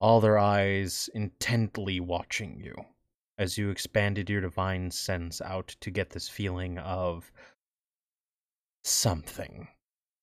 All 0.00 0.20
their 0.20 0.38
eyes 0.38 1.10
intently 1.12 1.98
watching 1.98 2.60
you 2.60 2.76
as 3.36 3.58
you 3.58 3.70
expanded 3.70 4.30
your 4.30 4.40
divine 4.40 4.90
sense 4.90 5.40
out 5.40 5.74
to 5.80 5.90
get 5.90 6.10
this 6.10 6.28
feeling 6.28 6.78
of 6.78 7.32
something. 8.82 9.68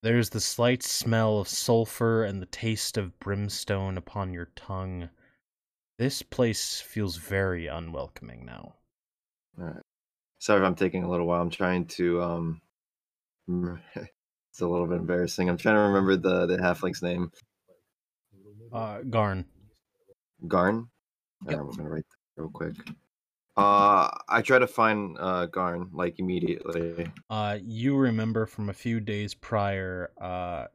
There's 0.01 0.29
the 0.29 0.39
slight 0.39 0.81
smell 0.83 1.39
of 1.39 1.47
sulfur 1.47 2.23
and 2.23 2.41
the 2.41 2.45
taste 2.45 2.97
of 2.97 3.17
brimstone 3.19 3.97
upon 3.97 4.33
your 4.33 4.49
tongue. 4.55 5.09
This 5.97 6.21
place 6.21 6.79
feels 6.79 7.17
very 7.17 7.67
unwelcoming 7.67 8.45
now. 8.45 8.75
Alright. 9.59 9.83
Sorry 10.39 10.61
if 10.61 10.65
I'm 10.65 10.75
taking 10.75 11.03
a 11.03 11.09
little 11.09 11.27
while. 11.27 11.41
I'm 11.41 11.49
trying 11.49 11.85
to 11.85 12.21
um 12.21 12.61
it's 13.49 14.61
a 14.61 14.67
little 14.67 14.87
bit 14.87 14.99
embarrassing. 14.99 15.49
I'm 15.49 15.57
trying 15.57 15.75
to 15.75 15.81
remember 15.81 16.15
the 16.15 16.45
the 16.45 16.61
halfling's 16.61 17.01
name. 17.01 17.31
Uh, 18.71 18.99
Garn. 19.09 19.45
Garn? 20.47 20.87
Yep. 21.45 21.55
Alright, 21.55 21.71
I'm 21.71 21.77
gonna 21.77 21.89
write 21.89 22.05
that 22.07 22.41
real 22.41 22.51
quick. 22.51 22.75
Uh 23.57 24.09
I 24.27 24.41
try 24.41 24.59
to 24.59 24.67
find 24.67 25.17
uh 25.19 25.45
Garn 25.47 25.89
like 25.93 26.19
immediately. 26.19 27.11
Uh, 27.29 27.57
you 27.63 27.95
remember 27.97 28.45
from 28.45 28.69
a 28.69 28.73
few 28.73 28.99
days 28.99 29.33
prior, 29.33 30.11
uh, 30.21 30.65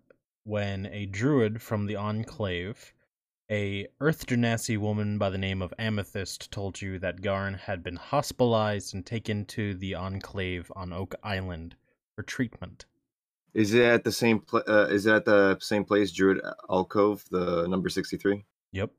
when 0.44 0.86
a 0.86 1.06
druid 1.06 1.62
from 1.62 1.86
the 1.86 1.96
Enclave, 1.96 2.92
a 3.50 3.86
Earth 4.00 4.26
Genasi 4.26 4.76
woman 4.76 5.18
by 5.18 5.30
the 5.30 5.38
name 5.38 5.62
of 5.62 5.72
Amethyst, 5.78 6.50
told 6.50 6.80
you 6.82 6.98
that 6.98 7.22
Garn 7.22 7.54
had 7.54 7.82
been 7.82 7.96
hospitalized 7.96 8.94
and 8.94 9.04
taken 9.04 9.44
to 9.46 9.74
the 9.74 9.94
Enclave 9.94 10.70
on 10.76 10.92
Oak 10.92 11.14
Island 11.22 11.76
for 12.14 12.22
treatment. 12.22 12.86
Is 13.54 13.72
it 13.72 13.84
at 13.84 14.04
the 14.04 14.12
same 14.12 14.40
pla- 14.40 14.62
uh, 14.66 14.88
is 14.90 15.06
it 15.06 15.14
at 15.14 15.24
the 15.24 15.56
same 15.60 15.84
place 15.84 16.10
Druid 16.10 16.40
Alcove, 16.68 17.24
the 17.30 17.66
number 17.68 17.88
63? 17.88 18.44
Yep. 18.72 18.90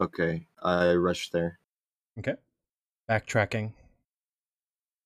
Okay. 0.00 0.46
I 0.62 0.94
rushed 0.94 1.32
there. 1.32 1.58
Okay. 2.18 2.34
Backtracking. 3.12 3.74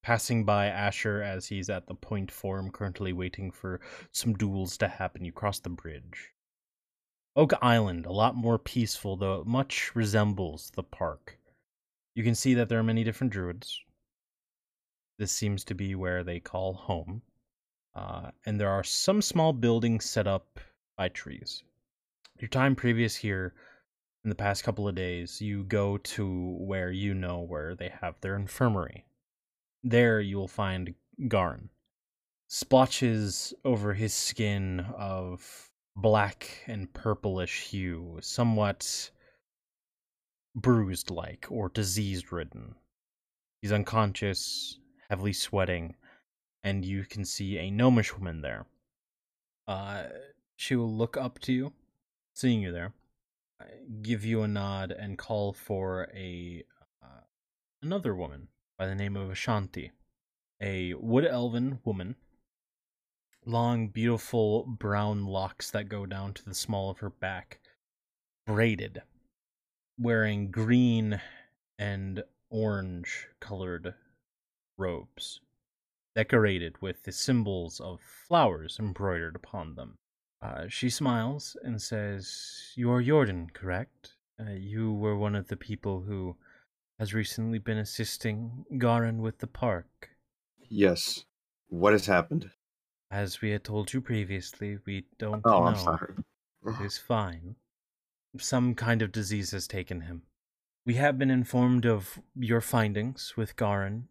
passing 0.00 0.44
by 0.44 0.66
Asher 0.66 1.20
as 1.20 1.48
he's 1.48 1.68
at 1.68 1.88
the 1.88 1.94
point 1.96 2.30
form, 2.30 2.70
currently 2.70 3.12
waiting 3.12 3.50
for 3.50 3.80
some 4.12 4.34
duels 4.34 4.76
to 4.76 4.86
happen. 4.86 5.24
You 5.24 5.32
cross 5.32 5.59
the 5.59 5.70
bridge. 5.70 6.30
Oak 7.34 7.52
Island, 7.61 8.07
a 8.07 8.12
lot 8.12 8.36
more 8.36 8.61
peaceful, 8.61 9.16
though 9.16 9.40
it 9.40 9.46
much 9.48 9.90
resembles 9.96 10.70
the 10.76 10.84
park. 10.84 11.36
You 12.14 12.22
can 12.22 12.36
see 12.36 12.54
that 12.54 12.68
there 12.68 12.78
are 12.78 12.84
many 12.84 13.02
different 13.02 13.32
druids. 13.32 13.82
This 15.18 15.32
seems 15.32 15.64
to 15.64 15.74
be 15.74 15.96
where 15.96 16.22
they 16.22 16.38
call 16.38 16.74
home. 16.74 17.22
Uh, 17.92 18.30
and 18.44 18.61
there 18.61 18.70
are 18.70 18.84
some 18.84 19.20
small 19.20 19.52
buildings 19.52 20.04
set 20.04 20.28
up 20.28 20.61
by 20.96 21.09
trees. 21.09 21.64
Your 22.38 22.50
time 22.50 22.76
previous 22.76 23.16
here, 23.16 23.54
in 24.26 24.30
the 24.30 24.34
past 24.34 24.64
couple 24.64 24.88
of 24.88 24.96
days, 24.96 25.40
you 25.40 25.62
go 25.62 25.96
to 25.98 26.56
where 26.58 26.90
you 26.90 27.14
know 27.14 27.38
where 27.38 27.76
they 27.76 27.92
have 28.00 28.20
their 28.20 28.34
infirmary. 28.34 29.04
There 29.84 30.20
you 30.20 30.36
will 30.36 30.48
find 30.48 30.96
Garn. 31.28 31.70
Splotches 32.48 33.54
over 33.64 33.94
his 33.94 34.12
skin 34.12 34.84
of 34.98 35.70
black 35.94 36.64
and 36.66 36.92
purplish 36.92 37.68
hue, 37.68 38.18
somewhat 38.20 39.12
bruised 40.56 41.08
like 41.08 41.46
or 41.48 41.68
disease 41.68 42.32
ridden. 42.32 42.74
He's 43.62 43.70
unconscious, 43.70 44.80
heavily 45.08 45.34
sweating, 45.34 45.94
and 46.64 46.84
you 46.84 47.04
can 47.04 47.24
see 47.24 47.58
a 47.58 47.70
gnomish 47.70 48.12
woman 48.12 48.40
there. 48.40 48.66
Uh, 49.68 50.06
she 50.56 50.74
will 50.74 50.92
look 50.92 51.16
up 51.16 51.38
to 51.42 51.52
you, 51.52 51.72
seeing 52.34 52.60
you 52.60 52.72
there, 52.72 52.92
give 54.02 54.24
you 54.24 54.42
a 54.42 54.48
nod, 54.48 54.90
and 54.90 55.18
call 55.18 55.52
for 55.52 56.09
a 56.14 56.64
uh, 57.02 57.20
another 57.82 58.14
woman 58.14 58.48
by 58.78 58.86
the 58.86 58.94
name 58.94 59.16
of 59.16 59.30
Ashanti, 59.30 59.92
a 60.61 60.94
wood 60.94 61.26
elven 61.26 61.80
woman. 61.84 62.16
Long, 63.44 63.88
beautiful 63.88 64.64
brown 64.66 65.24
locks 65.24 65.70
that 65.70 65.88
go 65.88 66.04
down 66.04 66.34
to 66.34 66.44
the 66.44 66.54
small 66.54 66.90
of 66.90 66.98
her 66.98 67.11
back, 67.11 67.61
braided, 68.44 69.02
wearing 69.98 70.50
green 70.50 71.20
and 71.78 72.24
orange 72.50 73.28
colored 73.40 73.94
robes, 74.76 75.40
decorated 76.14 76.82
with 76.82 77.04
the 77.04 77.12
symbols 77.12 77.80
of 77.80 78.00
flowers 78.00 78.78
embroidered 78.80 79.36
upon 79.36 79.74
them. 79.76 79.98
Uh, 80.47 80.68
she 80.68 80.88
smiles 80.88 81.57
and 81.62 81.80
says, 81.82 82.72
You 82.76 82.90
are 82.92 83.03
Jordan, 83.03 83.51
correct? 83.53 84.12
Uh, 84.40 84.53
you 84.53 84.92
were 84.92 85.16
one 85.16 85.34
of 85.34 85.49
the 85.49 85.57
people 85.57 86.03
who 86.03 86.36
has 86.99 87.12
recently 87.14 87.59
been 87.59 87.78
assisting 87.78 88.64
Garin 88.78 89.22
with 89.22 89.38
the 89.38 89.47
park. 89.47 90.11
Yes. 90.68 91.24
What 91.68 91.92
has 91.94 92.07
happened? 92.07 92.51
As 93.11 93.40
we 93.40 93.51
had 93.51 93.64
told 93.64 93.92
you 93.92 94.01
previously, 94.01 94.78
we 94.86 95.07
don't 95.18 95.42
Oh, 95.44 95.51
know. 95.51 95.64
I'm 95.66 95.76
sorry. 95.76 96.14
He's 96.80 96.99
fine. 96.99 97.57
Some 98.38 98.74
kind 98.74 99.03
of 99.03 99.12
disease 99.12 99.51
has 99.53 99.66
taken 99.66 100.03
him. 100.03 100.22
We 100.84 100.94
have 100.94 101.18
been 101.18 101.30
informed 101.30 101.86
of 101.86 102.20
your 102.36 102.61
findings 102.61 103.34
with 103.36 103.57
Garin 103.57 104.09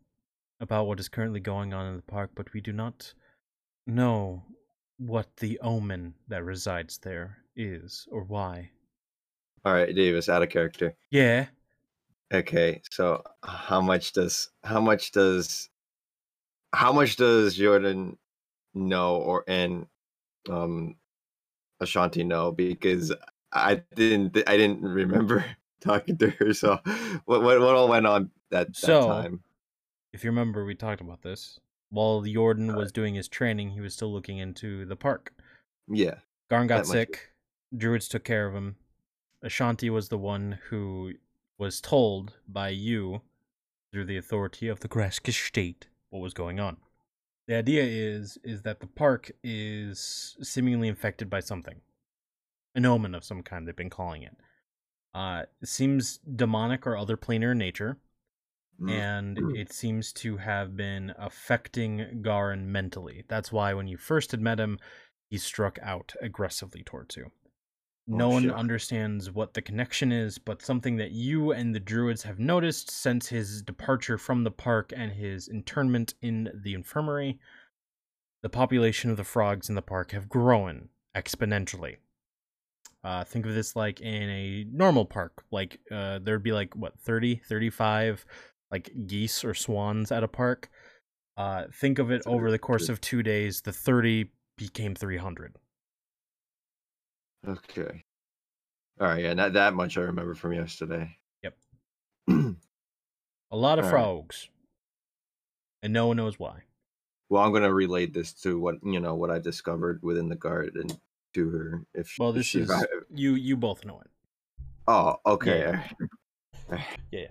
about 0.60 0.88
what 0.88 1.00
is 1.00 1.10
currently 1.10 1.40
going 1.40 1.74
on 1.74 1.86
in 1.88 1.96
the 1.96 2.02
park, 2.02 2.32
but 2.36 2.54
we 2.54 2.62
do 2.62 2.74
not 2.74 3.14
know 3.88 4.44
what 4.98 5.28
the 5.38 5.60
omen 5.60 6.14
that 6.28 6.44
resides 6.44 6.98
there 7.00 7.38
is 7.56 8.08
or 8.12 8.24
why. 8.24 8.70
All 9.64 9.74
right, 9.74 9.94
Davis, 9.96 10.30
out 10.30 10.44
of 10.44 10.50
character. 10.50 10.96
Yeah, 11.12 11.48
Okay, 12.34 12.82
so 12.92 13.24
how 13.44 13.82
much 13.82 14.12
does 14.14 14.50
how 14.64 14.82
much 14.82 15.12
does 15.12 15.70
how 16.74 16.92
much 16.92 17.16
does 17.18 17.56
Jordan 17.56 18.18
know 18.74 19.18
or 19.18 19.44
and 19.48 19.86
um 20.50 20.96
Ashanti 21.80 22.24
know 22.24 22.52
because 22.52 23.14
I 23.54 23.84
didn't 23.96 24.38
I 24.48 24.58
didn't 24.58 24.82
remember 24.82 25.46
talking 25.82 26.18
to 26.18 26.30
her. 26.32 26.54
So 26.54 26.80
what 27.26 27.44
what 27.44 27.60
what 27.60 27.76
all 27.76 27.88
went 27.90 28.08
on 28.08 28.32
that, 28.50 28.68
that 28.68 28.76
So- 28.76 29.08
time? 29.08 29.42
if 30.12 30.24
you 30.24 30.30
remember, 30.32 30.64
we 30.66 30.74
talked 30.76 31.02
about 31.02 31.22
this. 31.22 31.60
While 31.90 32.22
Jordan 32.22 32.76
was 32.76 32.92
doing 32.92 33.16
his 33.16 33.28
training, 33.28 33.72
he 33.72 33.82
was 33.82 33.94
still 33.94 34.12
looking 34.12 34.38
into 34.38 34.86
the 34.86 34.96
park. 34.96 35.34
Yeah. 35.88 36.16
Garn 36.50 36.68
got 36.68 36.86
sick. 36.86 37.32
Druids 37.76 38.08
took 38.08 38.24
care 38.24 38.48
of 38.48 38.54
him. 38.54 38.76
Ashanti 39.42 39.90
was 39.90 40.10
the 40.10 40.18
one 40.18 40.60
who 40.70 41.14
was 41.58 41.80
told 41.80 42.34
by 42.48 42.70
you, 42.70 43.22
through 43.92 44.06
the 44.06 44.18
authority 44.18 44.68
of 44.68 44.82
the 44.82 44.88
Graskish 44.88 45.48
state, 45.48 45.88
what 46.10 46.22
was 46.22 46.34
going 46.34 46.60
on. 46.60 46.78
The 47.48 47.56
idea 47.56 47.84
is 47.84 48.38
is 48.44 48.64
that 48.64 48.80
the 48.80 48.88
park 48.88 49.32
is 49.44 50.36
seemingly 50.42 50.88
infected 50.88 51.30
by 51.30 51.42
something, 51.42 51.82
an 52.74 52.86
omen 52.86 53.14
of 53.14 53.24
some 53.24 53.44
kind. 53.44 53.68
They've 53.68 53.76
been 53.76 53.90
calling 53.90 54.24
it. 54.24 54.36
Uh, 55.14 55.44
it 55.62 55.70
seems 55.70 56.18
demonic 56.18 56.86
or 56.86 56.98
other 56.98 57.16
planar 57.16 57.52
in 57.52 57.60
nature. 57.60 57.98
And 58.88 59.38
it 59.56 59.72
seems 59.72 60.12
to 60.14 60.38
have 60.38 60.76
been 60.76 61.14
affecting 61.18 62.22
Garin 62.22 62.72
mentally. 62.72 63.24
That's 63.28 63.52
why 63.52 63.74
when 63.74 63.88
you 63.88 63.98
first 63.98 64.32
had 64.32 64.42
met 64.42 64.60
him, 64.60 64.80
he 65.30 65.38
struck 65.38 65.80
out 65.82 66.14
aggressively 66.22 66.84
towards 66.84 67.16
you. 67.16 67.32
No 68.08 68.26
Oh, 68.28 68.34
one 68.34 68.44
shit. 68.44 68.52
understands 68.54 69.32
what 69.32 69.54
the 69.56 69.62
connection 69.62 70.12
is, 70.12 70.38
but 70.38 70.62
something 70.62 70.98
that 70.98 71.12
you 71.12 71.52
and 71.52 71.74
the 71.74 71.80
druids 71.80 72.22
have 72.24 72.38
noticed 72.38 72.92
since 72.92 73.28
his 73.30 73.62
departure 73.64 74.18
from 74.18 74.44
the 74.44 74.52
park 74.52 74.94
and 74.96 75.12
his 75.12 75.48
internment 75.48 76.14
in 76.22 76.52
the 76.64 76.74
infirmary, 76.76 77.40
the 78.44 78.50
population 78.50 79.10
of 79.10 79.18
the 79.18 79.24
frogs 79.24 79.70
in 79.70 79.76
the 79.76 79.82
park 79.82 80.12
have 80.12 80.30
grown 80.30 80.90
exponentially. 81.16 81.96
Uh, 83.04 83.24
think 83.24 83.46
of 83.46 83.54
this 83.56 83.76
like 83.76 84.02
in 84.02 84.30
a 84.30 84.66
normal 84.72 85.06
park. 85.06 85.44
Like 85.52 85.80
uh, 85.92 86.20
there'd 86.20 86.44
be 86.44 86.52
like 86.52 86.76
what 86.76 87.00
30, 87.00 87.42
35 87.48 88.26
like 88.72 88.90
geese 89.08 89.44
or 89.44 89.54
swans 89.54 90.12
at 90.12 90.24
a 90.24 90.28
park. 90.28 90.70
Uh, 91.38 91.66
think 91.74 92.00
of 92.00 92.12
it 92.12 92.16
That's 92.24 92.28
over 92.28 92.50
the 92.52 92.60
course 92.60 92.88
good- 92.88 92.94
of 92.94 93.02
two 93.02 93.22
days. 93.24 93.62
The 93.62 93.72
30 93.74 94.32
became 94.58 94.96
300. 94.96 95.56
Okay. 97.48 98.04
All 99.00 99.08
right, 99.08 99.24
yeah, 99.24 99.34
not 99.34 99.54
that 99.54 99.74
much 99.74 99.98
I 99.98 100.02
remember 100.02 100.34
from 100.36 100.54
yesterday. 100.54 101.18
Yep. 101.44 101.58
A 102.30 103.58
lot 103.58 103.78
of 103.78 103.86
Alright. 103.86 103.92
frogs. 103.92 104.50
And 105.84 105.94
no 105.94 106.08
one 106.08 106.18
knows 106.18 106.40
why. 106.40 106.62
Well, 107.30 107.44
I'm 107.44 107.52
gonna 107.54 107.74
relate 107.74 108.14
this 108.14 108.34
to 108.42 108.60
what 108.60 108.76
you 108.84 109.00
know 109.00 109.16
what 109.16 109.30
I 109.30 109.40
discovered 109.40 110.02
within 110.02 110.30
the 110.30 110.36
garden 110.36 110.88
to 111.34 111.50
her. 111.50 111.82
If 111.94 112.08
she, 112.10 112.22
Well, 112.22 112.30
if 112.32 112.38
this 112.38 112.46
she 112.48 112.62
is 112.62 112.72
you. 113.14 113.36
You 113.36 113.58
both 113.58 113.84
know 113.86 114.00
it. 114.00 114.10
Oh, 114.88 115.18
okay. 115.26 115.60
Yeah. 115.60 115.84
Yeah, 117.12 117.20
yeah. 117.20 117.28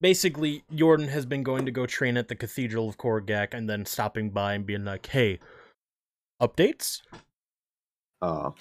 Basically, 0.00 0.62
Jordan 0.74 1.08
has 1.08 1.26
been 1.26 1.42
going 1.42 1.66
to 1.66 1.72
go 1.72 1.84
train 1.86 2.16
at 2.16 2.28
the 2.28 2.36
Cathedral 2.36 2.88
of 2.88 2.98
Korgak 2.98 3.52
and 3.52 3.68
then 3.68 3.84
stopping 3.84 4.30
by 4.30 4.54
and 4.54 4.64
being 4.64 4.84
like, 4.84 5.06
"Hey, 5.06 5.40
updates." 6.40 7.02
Oh, 8.22 8.54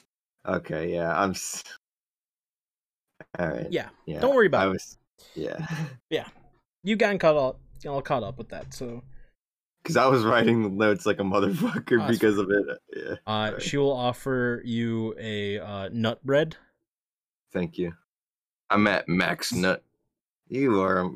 okay. 0.48 0.92
Yeah, 0.94 1.16
I'm. 1.20 1.32
s- 1.32 1.64
All 3.38 3.48
right. 3.50 3.68
Yeah, 3.72 3.90
Yeah. 4.06 4.20
don't 4.20 4.36
worry 4.36 4.46
I 4.46 4.48
about 4.48 4.68
it. 4.68 4.72
was. 4.72 4.98
Yeah. 6.10 6.28
You 6.84 6.96
got 6.96 7.20
caught 7.20 7.36
up, 7.36 7.60
all 7.88 8.02
caught 8.02 8.24
up 8.24 8.38
with 8.38 8.50
that. 8.50 8.74
So, 8.74 9.04
Because 9.84 9.98
I 9.98 10.06
was 10.08 10.24
writing 10.24 10.62
the 10.64 10.70
notes 10.70 11.06
like 11.06 11.20
a 11.20 11.24
motherfucker 11.24 12.00
Ah, 12.02 12.08
because 12.08 12.38
of 12.38 12.50
it. 12.52 12.66
Yeah. 12.96 13.14
uh, 13.26 13.30
Alright. 13.30 13.62
she 13.62 13.78
will 13.78 13.92
offer 13.92 14.62
you 14.64 15.14
a 15.20 15.60
uh, 15.60 15.90
nut 15.92 16.24
bread. 16.26 16.56
Thank 17.52 17.78
you. 17.78 17.94
I'm 18.70 18.86
at 18.88 19.08
max 19.10 19.52
nut. 19.54 19.84
You 20.50 20.82
are. 20.82 21.10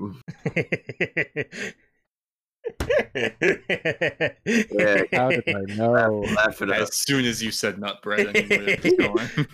Yeah. 3.15 5.03
How 5.13 5.29
did 5.29 5.43
I 5.47 5.61
know? 5.75 6.23
Laugh 6.35 6.61
it 6.61 6.69
up. 6.69 6.77
As 6.77 6.95
soon 6.95 7.25
as 7.25 7.41
you 7.41 7.51
said 7.51 7.79
nut 7.79 8.01
bread, 8.01 8.27
I 8.27 8.31
knew 8.33 8.47
where 8.49 8.69
it 8.69 8.97
going. 8.97 9.47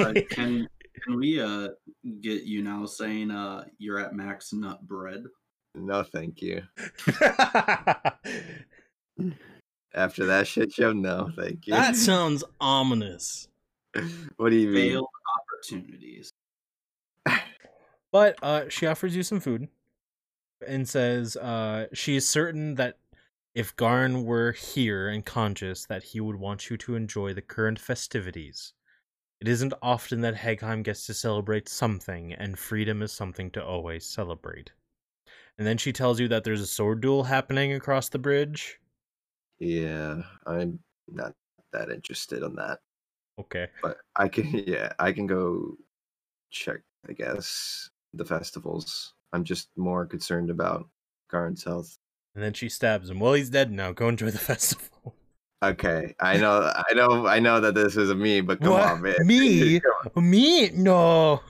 Uh, 0.00 0.20
can 0.30 0.68
can 1.02 1.16
we 1.16 1.40
uh 1.40 1.68
get 2.20 2.44
you 2.44 2.62
now 2.62 2.84
saying 2.86 3.30
uh 3.30 3.64
you're 3.78 3.98
at 3.98 4.14
max 4.14 4.52
nut 4.52 4.86
bread? 4.86 5.24
No, 5.74 6.02
thank 6.02 6.42
you. 6.42 6.62
After 9.94 10.26
that 10.26 10.46
shit 10.46 10.72
show, 10.72 10.92
no, 10.92 11.30
thank 11.36 11.66
you. 11.66 11.74
that 11.74 11.96
sounds 11.96 12.44
ominous. 12.60 13.48
what 14.36 14.50
do 14.50 14.56
you 14.56 14.68
mean? 14.68 14.90
Failed 14.92 15.08
opportunities. 15.40 16.31
But 18.12 18.38
uh, 18.42 18.68
she 18.68 18.86
offers 18.86 19.16
you 19.16 19.22
some 19.24 19.40
food 19.40 19.68
and 20.66 20.88
says 20.88 21.36
uh, 21.36 21.86
she 21.92 22.16
is 22.16 22.28
certain 22.28 22.76
that 22.76 22.98
if 23.54 23.76
Garn 23.76 24.24
were 24.24 24.52
here 24.52 25.08
and 25.08 25.24
conscious, 25.24 25.86
that 25.86 26.02
he 26.04 26.20
would 26.20 26.36
want 26.36 26.70
you 26.70 26.76
to 26.78 26.94
enjoy 26.96 27.34
the 27.34 27.42
current 27.42 27.78
festivities. 27.78 28.74
It 29.40 29.48
isn't 29.48 29.74
often 29.82 30.22
that 30.22 30.36
Hagheim 30.36 30.82
gets 30.84 31.06
to 31.06 31.14
celebrate 31.14 31.68
something, 31.68 32.32
and 32.34 32.58
freedom 32.58 33.02
is 33.02 33.12
something 33.12 33.50
to 33.52 33.64
always 33.64 34.06
celebrate. 34.06 34.72
and 35.58 35.66
then 35.66 35.78
she 35.78 35.92
tells 35.92 36.20
you 36.20 36.28
that 36.28 36.44
there's 36.44 36.60
a 36.60 36.66
sword 36.66 37.00
duel 37.00 37.24
happening 37.24 37.72
across 37.72 38.08
the 38.08 38.18
bridge. 38.18 38.78
Yeah, 39.58 40.22
I'm 40.46 40.80
not 41.08 41.34
that 41.72 41.90
interested 41.90 42.42
in 42.42 42.54
that. 42.56 42.80
Okay. 43.38 43.68
But 43.82 43.98
I 44.16 44.28
can 44.28 44.48
yeah, 44.66 44.92
I 44.98 45.12
can 45.12 45.26
go 45.26 45.76
check, 46.50 46.80
I 47.08 47.12
guess, 47.14 47.90
the 48.14 48.24
festivals. 48.24 49.14
I'm 49.32 49.44
just 49.44 49.68
more 49.76 50.06
concerned 50.06 50.50
about 50.50 50.88
Garn's 51.30 51.64
health. 51.64 51.96
And 52.34 52.42
then 52.42 52.52
she 52.52 52.68
stabs 52.68 53.10
him. 53.10 53.20
Well, 53.20 53.34
he's 53.34 53.50
dead 53.50 53.70
now. 53.70 53.92
Go 53.92 54.08
enjoy 54.08 54.30
the 54.30 54.38
festival. 54.52 55.16
Okay, 55.62 56.14
I 56.18 56.38
know, 56.38 56.72
I 56.74 56.94
know, 56.94 57.26
I 57.26 57.38
know 57.38 57.60
that 57.60 57.74
this 57.74 57.96
isn't 57.96 58.20
me, 58.20 58.40
but 58.40 58.60
come 58.60 58.72
What? 58.72 58.82
on, 58.82 59.02
man. 59.02 59.14
Me? 59.24 59.80
Come 60.14 60.28
Me? 60.28 60.70
No. 60.70 61.40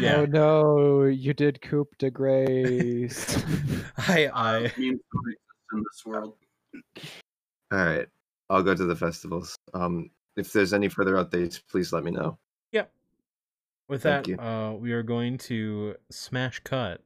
Yeah. 0.00 0.16
Oh 0.16 0.24
no, 0.26 1.02
you 1.04 1.32
did 1.32 1.60
coup 1.62 1.86
de 1.98 2.10
grace. 2.10 3.36
I 3.96 4.28
I 4.32 4.60
Memes 4.76 5.00
don't 5.12 5.26
exist 5.26 5.40
in 5.72 5.78
this 5.78 6.02
world. 6.06 6.34
All 7.72 7.78
right, 7.78 8.06
I'll 8.50 8.62
go 8.62 8.74
to 8.74 8.84
the 8.84 8.94
festivals. 8.94 9.56
Um, 9.74 10.10
if 10.36 10.52
there's 10.52 10.72
any 10.72 10.88
further 10.88 11.14
updates, 11.14 11.60
please 11.68 11.92
let 11.92 12.04
me 12.04 12.10
know. 12.10 12.38
With 13.88 14.02
Thank 14.02 14.26
that, 14.26 14.30
you. 14.30 14.38
uh, 14.38 14.72
we 14.72 14.92
are 14.92 15.02
going 15.02 15.38
to 15.38 15.94
smash 16.10 16.60
cut. 16.60 17.02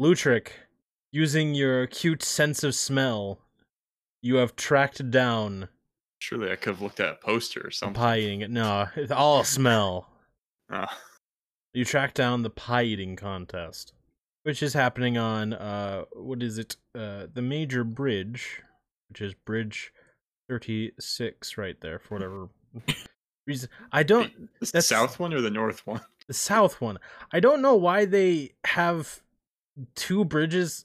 Lutric, 0.00 0.48
using 1.10 1.54
your 1.54 1.82
acute 1.82 2.22
sense 2.22 2.62
of 2.62 2.74
smell, 2.74 3.40
you 4.22 4.36
have 4.36 4.54
tracked 4.56 5.10
down 5.10 5.68
Surely 6.20 6.50
I 6.50 6.56
could 6.56 6.70
have 6.74 6.82
looked 6.82 6.98
at 7.00 7.08
a 7.10 7.14
poster 7.14 7.60
or 7.64 7.70
something. 7.70 7.94
pie 7.94 8.18
eating. 8.18 8.52
No, 8.52 8.88
it's 8.96 9.12
all 9.12 9.44
smell. 9.44 10.08
Ah, 10.70 10.98
You 11.72 11.84
track 11.86 12.12
down 12.12 12.42
the 12.42 12.50
pie 12.50 12.82
eating 12.82 13.16
contest, 13.16 13.94
which 14.42 14.62
is 14.62 14.74
happening 14.74 15.16
on 15.16 15.54
uh, 15.54 16.04
what 16.12 16.42
is 16.42 16.58
it? 16.58 16.76
Uh, 16.94 17.26
the 17.32 17.40
major 17.40 17.84
bridge, 17.84 18.60
which 19.08 19.22
is 19.22 19.32
Bridge 19.32 19.92
Thirty 20.46 20.92
Six, 21.00 21.56
right 21.56 21.80
there 21.80 21.98
for 21.98 22.16
whatever 22.16 22.48
reason. 23.46 23.70
I 23.92 24.02
don't. 24.02 24.30
Is 24.60 24.72
the 24.72 24.78
That's- 24.78 24.88
south 24.88 25.18
one 25.18 25.32
or 25.32 25.40
the 25.40 25.48
north 25.50 25.86
one? 25.86 26.02
The 26.28 26.34
south 26.34 26.80
one. 26.80 26.98
I 27.32 27.40
don't 27.40 27.60
know 27.62 27.74
why 27.74 28.04
they 28.04 28.52
have 28.64 29.20
two 29.96 30.24
bridges 30.24 30.84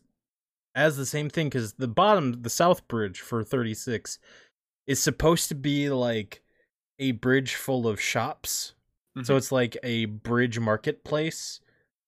as 0.75 0.97
the 0.97 1.05
same 1.05 1.29
thing 1.29 1.47
because 1.47 1.73
the 1.73 1.87
bottom, 1.87 2.41
the 2.41 2.49
south 2.49 2.87
bridge 2.87 3.19
for 3.19 3.43
36, 3.43 4.17
is 4.87 4.99
supposed 5.01 5.49
to 5.49 5.55
be 5.55 5.89
like 5.89 6.41
a 6.99 7.11
bridge 7.11 7.55
full 7.55 7.87
of 7.87 8.01
shops. 8.01 8.73
So 9.23 9.33
Mhm. 9.33 9.37
it's 9.37 9.51
like 9.51 9.77
a 9.83 10.05
bridge 10.05 10.59
marketplace. 10.59 11.59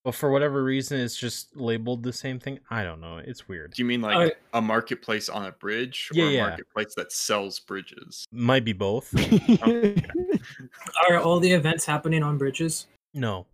But 0.03 0.13
for 0.13 0.29
whatever 0.29 0.63
reason, 0.63 0.99
it's 0.99 1.17
just 1.17 1.55
labeled 1.55 2.03
the 2.03 2.13
same 2.13 2.39
thing. 2.39 2.59
I 2.69 2.83
don't 2.83 3.01
know. 3.01 3.17
It's 3.17 3.47
weird. 3.47 3.73
Do 3.73 3.81
you 3.81 3.88
mean 3.88 4.01
like 4.01 4.15
Alright. 4.15 4.33
a 4.53 4.61
marketplace 4.61 5.29
on 5.29 5.45
a 5.47 5.51
bridge 5.51 6.09
or 6.13 6.17
Yeah, 6.17 6.25
a 6.25 6.29
yeah. 6.31 6.47
marketplace 6.47 6.93
that 6.95 7.11
sells 7.11 7.59
bridges? 7.59 8.25
Might 8.31 8.63
be 8.65 8.73
both. 8.73 9.11
Are 11.09 11.17
all 11.17 11.39
the 11.39 11.51
events 11.51 11.86
happening 11.86 12.21
on 12.23 12.38
bridges? 12.38 12.86
No. 13.16 13.45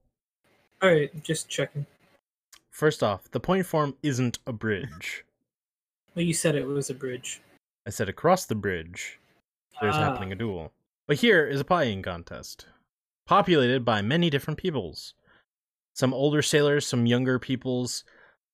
All 0.82 0.89
right, 0.91 1.24
just 1.24 1.47
checking. 1.47 1.86
First 2.72 3.03
off, 3.03 3.30
the 3.32 3.39
Point 3.39 3.66
Forum 3.66 3.95
isn't 4.01 4.39
a 4.47 4.51
bridge. 4.51 5.24
Well, 6.16 6.26
you 6.26 6.34
said 6.34 6.55
it 6.55 6.66
was 6.68 6.89
a 6.89 6.93
bridge. 6.95 7.41
I 7.86 7.91
said 7.91 8.09
across 8.09 8.45
the 8.45 8.55
bridge, 8.55 9.20
there's 9.80 9.95
Ah. 9.95 9.99
happening 10.12 10.32
a 10.32 10.36
duel. 10.36 10.74
But 11.07 11.18
here 11.18 11.47
is 11.47 11.62
a 11.62 11.64
pieing 11.64 12.01
contest, 12.03 12.66
populated 13.26 13.86
by 13.86 14.01
many 14.01 14.30
different 14.30 14.57
peoples. 14.59 15.14
Some 15.93 16.14
older 16.14 16.41
sailors, 16.41 16.88
some 16.88 17.05
younger 17.05 17.38
peoples. 17.39 18.03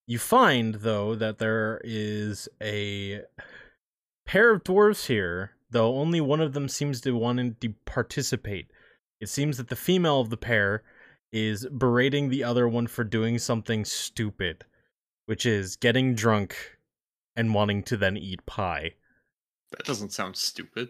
You 0.07 0.19
find, 0.19 0.75
though, 0.75 1.15
that 1.15 1.37
there 1.37 1.79
is 1.83 2.49
a 2.61 3.21
pair 4.25 4.51
of 4.51 4.63
dwarves 4.63 5.05
here, 5.07 5.51
though 5.69 5.95
only 5.97 6.19
one 6.21 6.41
of 6.41 6.53
them 6.53 6.67
seems 6.67 6.99
to 7.01 7.11
want 7.11 7.61
to 7.61 7.69
participate. 7.85 8.69
It 9.19 9.29
seems 9.29 9.57
that 9.57 9.69
the 9.69 9.75
female 9.75 10.19
of 10.21 10.29
the 10.29 10.37
pair 10.37 10.83
is 11.31 11.65
berating 11.65 12.29
the 12.29 12.43
other 12.43 12.67
one 12.67 12.87
for 12.87 13.03
doing 13.03 13.37
something 13.37 13.85
stupid, 13.85 14.65
which 15.25 15.45
is 15.45 15.75
getting 15.75 16.15
drunk 16.15 16.77
and 17.35 17.53
wanting 17.53 17.83
to 17.83 17.97
then 17.97 18.17
eat 18.17 18.45
pie. 18.45 18.93
That 19.71 19.85
doesn't 19.85 20.13
sound 20.13 20.35
stupid. 20.35 20.89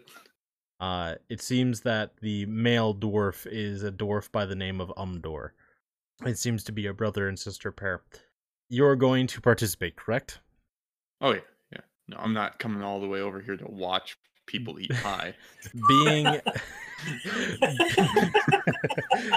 Uh, 0.80 1.16
it 1.28 1.42
seems 1.42 1.80
that 1.80 2.12
the 2.20 2.46
male 2.46 2.94
dwarf 2.94 3.46
is 3.50 3.82
a 3.82 3.90
dwarf 3.90 4.30
by 4.30 4.46
the 4.46 4.54
name 4.54 4.80
of 4.80 4.92
Umdor. 4.96 5.50
It 6.24 6.38
seems 6.38 6.64
to 6.64 6.72
be 6.72 6.86
a 6.86 6.94
brother 6.94 7.28
and 7.28 7.38
sister 7.38 7.72
pair. 7.72 8.02
You're 8.68 8.96
going 8.96 9.26
to 9.28 9.40
participate, 9.40 9.96
correct? 9.96 10.40
Oh 11.20 11.32
yeah, 11.32 11.40
yeah. 11.72 11.80
No, 12.08 12.18
I'm 12.18 12.32
not 12.32 12.58
coming 12.58 12.82
all 12.82 13.00
the 13.00 13.08
way 13.08 13.20
over 13.20 13.40
here 13.40 13.56
to 13.56 13.66
watch 13.66 14.16
people 14.46 14.78
eat 14.78 14.92
pie. 15.02 15.34
Being 15.88 16.26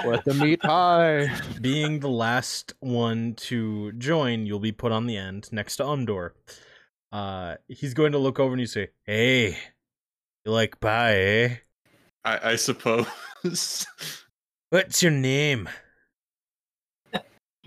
What 0.04 0.24
the 0.24 0.34
meat 0.34 0.60
pie? 0.60 1.30
being 1.60 2.00
the 2.00 2.08
last 2.08 2.74
one 2.80 3.34
to 3.34 3.92
join, 3.92 4.46
you'll 4.46 4.58
be 4.58 4.72
put 4.72 4.92
on 4.92 5.06
the 5.06 5.16
end 5.16 5.48
next 5.52 5.76
to 5.76 5.84
Umdor. 5.84 6.30
Uh, 7.10 7.56
he's 7.68 7.94
going 7.94 8.12
to 8.12 8.18
look 8.18 8.40
over 8.40 8.52
and 8.52 8.60
you 8.60 8.66
say, 8.66 8.88
"Hey, 9.04 9.58
you 10.44 10.52
like 10.52 10.80
pie, 10.80 11.16
eh? 11.16 11.56
I, 12.24 12.52
I 12.52 12.56
suppose. 12.56 13.06
What's 14.70 15.02
your 15.02 15.12
name?" 15.12 15.68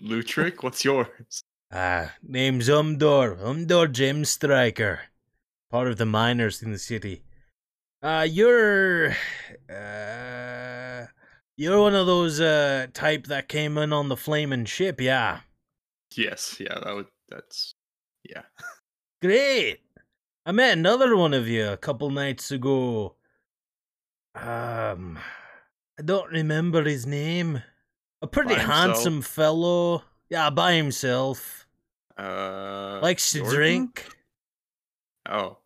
Lutric, 0.02 0.62
what's 0.62 0.84
yours? 0.84 1.44
Ah, 1.72 2.14
name's 2.22 2.68
Umdor. 2.68 3.40
Umdor 3.40 3.92
Gem 3.92 4.26
Striker. 4.26 5.00
Part 5.72 5.88
of 5.88 5.98
the 5.98 6.06
miners 6.06 6.62
in 6.62 6.72
the 6.72 6.78
city. 6.78 7.24
Uh, 8.02 8.28
you're. 8.30 9.16
Uh, 9.70 11.08
you're 11.58 11.80
one 11.82 11.96
of 11.96 12.06
those, 12.06 12.40
uh, 12.40 12.86
type 12.94 13.26
that 13.28 13.48
came 13.48 13.78
in 13.80 13.92
on 13.92 14.10
the 14.10 14.18
flaming 14.18 14.66
ship, 14.66 15.02
yeah. 15.02 15.40
Yes, 16.16 16.58
yeah, 16.60 16.78
that 16.84 16.94
would 16.94 17.08
that's 17.30 17.74
yeah. 18.30 18.44
Great! 19.22 19.80
I 20.46 20.52
met 20.52 20.78
another 20.78 21.16
one 21.18 21.34
of 21.34 21.48
you 21.48 21.68
a 21.68 21.78
couple 21.78 22.10
nights 22.12 22.52
ago. 22.52 23.16
Um, 24.36 25.18
I 25.98 26.04
don't 26.04 26.32
remember 26.32 26.84
his 26.84 27.08
name. 27.08 27.64
A 28.22 28.28
pretty 28.28 28.56
handsome 28.56 29.22
fellow. 29.22 30.04
Yeah, 30.30 30.50
by 30.52 30.74
himself. 30.74 31.66
Uh 32.18 33.00
Likes 33.02 33.32
to 33.32 33.40
Jordan? 33.40 33.56
drink. 33.56 34.10
Oh. 35.28 35.58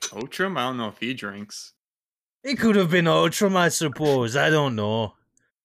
Otrim? 0.00 0.58
I 0.58 0.66
don't 0.66 0.78
know 0.78 0.88
if 0.88 0.98
he 0.98 1.14
drinks. 1.14 1.72
It 2.42 2.58
could 2.58 2.76
have 2.76 2.90
been 2.90 3.06
Outram, 3.06 3.56
I 3.56 3.68
suppose. 3.68 4.36
I 4.36 4.50
don't 4.50 4.74
know. 4.74 5.14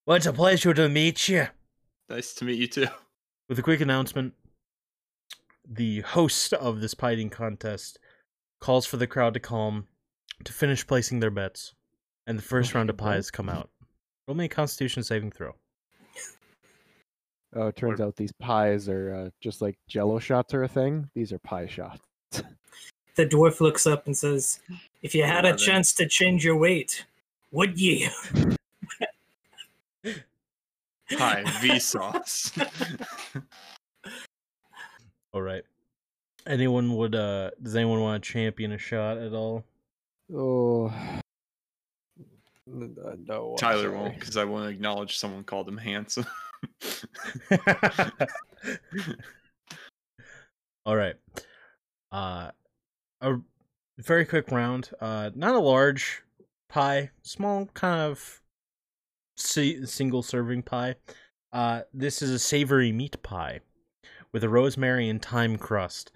Well, 0.05 0.17
it's 0.17 0.25
a 0.25 0.33
pleasure 0.33 0.73
to 0.73 0.89
meet 0.89 1.27
you. 1.27 1.47
Nice 2.09 2.33
to 2.35 2.45
meet 2.45 2.59
you 2.59 2.67
too. 2.67 2.87
With 3.49 3.57
a 3.59 3.63
quick 3.63 3.81
announcement, 3.81 4.33
the 5.67 6.01
host 6.01 6.53
of 6.53 6.81
this 6.81 6.93
pie-eating 6.93 7.29
contest 7.29 7.97
calls 8.59 8.85
for 8.85 8.97
the 8.97 9.07
crowd 9.07 9.33
to 9.35 9.39
calm, 9.39 9.87
to 10.43 10.53
finish 10.53 10.85
placing 10.85 11.19
their 11.19 11.31
bets, 11.31 11.73
and 12.27 12.37
the 12.37 12.43
first 12.43 12.73
round 12.75 12.89
of 12.89 12.97
pies 12.97 13.31
come 13.31 13.49
out. 13.49 13.69
Roll 14.27 14.35
me 14.35 14.45
a 14.45 14.49
Constitution 14.49 15.03
saving 15.03 15.31
throw. 15.31 15.53
Oh, 17.55 17.67
it 17.67 17.77
turns 17.77 18.01
out 18.01 18.17
these 18.17 18.33
pies 18.33 18.89
are 18.89 19.15
uh, 19.15 19.29
just 19.41 19.61
like 19.61 19.77
Jello 19.87 20.19
shots 20.19 20.53
are 20.53 20.63
a 20.63 20.67
thing. 20.67 21.09
These 21.15 21.31
are 21.31 21.39
pie 21.39 21.67
shots. 21.67 22.01
The 23.15 23.25
dwarf 23.25 23.61
looks 23.61 23.87
up 23.87 24.05
and 24.05 24.17
says, 24.17 24.59
"If 25.01 25.15
you 25.15 25.23
had 25.23 25.45
a 25.45 25.55
chance 25.55 25.93
to 25.93 26.07
change 26.07 26.43
your 26.43 26.57
weight, 26.57 27.05
would 27.51 27.79
ye?" 27.79 28.09
Hi, 31.11 31.43
Vsauce. 31.43 32.51
All 35.33 35.41
right. 35.41 35.63
Anyone 36.47 36.95
would? 36.95 37.15
uh 37.15 37.51
Does 37.61 37.75
anyone 37.75 38.01
want 38.01 38.23
to 38.23 38.31
champion 38.31 38.71
a 38.71 38.77
shot 38.77 39.17
at 39.17 39.33
all? 39.33 39.63
Oh. 40.33 40.93
No. 42.67 43.55
Tyler 43.59 43.83
sorry. 43.83 43.95
won't 43.95 44.19
because 44.19 44.37
I 44.37 44.43
won't 44.43 44.67
acknowledge 44.71 45.19
someone 45.19 45.43
called 45.43 45.67
him 45.67 45.77
handsome. 45.77 46.25
All 50.87 50.95
right. 50.95 51.13
Uh, 52.11 52.49
a 53.21 53.35
very 53.97 54.25
quick 54.25 54.51
round. 54.51 54.91
Uh, 54.99 55.31
not 55.35 55.55
a 55.55 55.59
large 55.59 56.23
pie, 56.69 57.11
small 57.21 57.67
kind 57.73 58.01
of 58.01 58.41
si- 59.35 59.85
single 59.85 60.23
serving 60.23 60.63
pie. 60.63 60.95
Uh, 61.53 61.81
this 61.93 62.21
is 62.21 62.29
a 62.29 62.39
savory 62.39 62.91
meat 62.91 63.21
pie 63.23 63.61
with 64.31 64.43
a 64.43 64.49
rosemary 64.49 65.07
and 65.07 65.21
thyme 65.21 65.57
crust. 65.57 66.11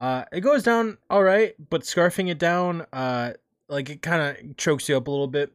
Uh, 0.00 0.24
it 0.32 0.40
goes 0.40 0.62
down 0.62 0.96
all 1.10 1.24
right, 1.24 1.54
but 1.70 1.82
scarfing 1.82 2.30
it 2.30 2.38
down, 2.38 2.86
uh, 2.92 3.32
like 3.68 3.90
it 3.90 4.02
kind 4.02 4.22
of 4.22 4.56
chokes 4.56 4.88
you 4.88 4.96
up 4.96 5.08
a 5.08 5.10
little 5.10 5.26
bit. 5.26 5.52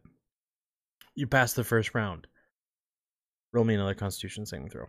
You 1.16 1.28
pass 1.28 1.54
the 1.54 1.64
first 1.64 1.96
round. 1.96 2.28
Roll 3.54 3.64
me 3.64 3.76
another 3.76 3.94
Constitution 3.94 4.46
saving 4.46 4.70
throw. 4.70 4.88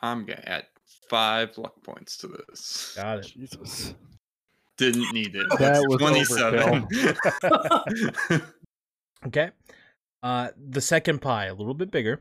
I'm 0.00 0.24
gonna 0.24 0.42
add 0.44 0.66
five 1.10 1.58
luck 1.58 1.82
points 1.82 2.16
to 2.18 2.28
this. 2.28 2.94
Got 2.96 3.18
it. 3.18 3.26
Jesus. 3.26 3.94
Didn't 4.78 5.12
need 5.12 5.34
it. 5.34 5.46
That 5.58 5.84
was 5.88 5.98
27. 5.98 8.42
Okay. 9.26 9.50
Uh, 10.22 10.48
the 10.70 10.80
second 10.80 11.20
pie, 11.20 11.46
a 11.46 11.54
little 11.54 11.74
bit 11.74 11.90
bigger, 11.90 12.20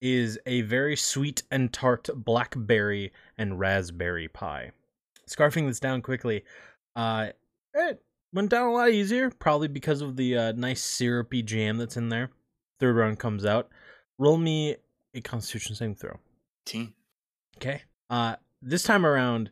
is 0.00 0.38
a 0.46 0.62
very 0.62 0.96
sweet 0.96 1.42
and 1.50 1.72
tart 1.72 2.08
blackberry 2.14 3.12
and 3.36 3.58
raspberry 3.58 4.28
pie. 4.28 4.72
Scarfing 5.28 5.66
this 5.66 5.80
down 5.80 6.02
quickly, 6.02 6.44
uh, 6.96 7.28
it 7.74 8.02
went 8.32 8.50
down 8.50 8.68
a 8.68 8.72
lot 8.72 8.90
easier, 8.90 9.30
probably 9.30 9.68
because 9.68 10.00
of 10.00 10.16
the 10.16 10.36
uh, 10.36 10.52
nice 10.52 10.82
syrupy 10.82 11.42
jam 11.42 11.76
that's 11.76 11.96
in 11.96 12.08
there. 12.08 12.30
Third 12.80 12.96
round 12.96 13.18
comes 13.18 13.44
out. 13.44 13.68
Roll 14.18 14.38
me 14.38 14.76
a 15.14 15.20
Constitution 15.20 15.74
saving 15.74 15.96
throw. 15.96 16.18
18. 16.68 16.92
Okay. 17.56 17.82
Uh, 18.08 18.36
this 18.62 18.82
time 18.82 19.04
around 19.04 19.50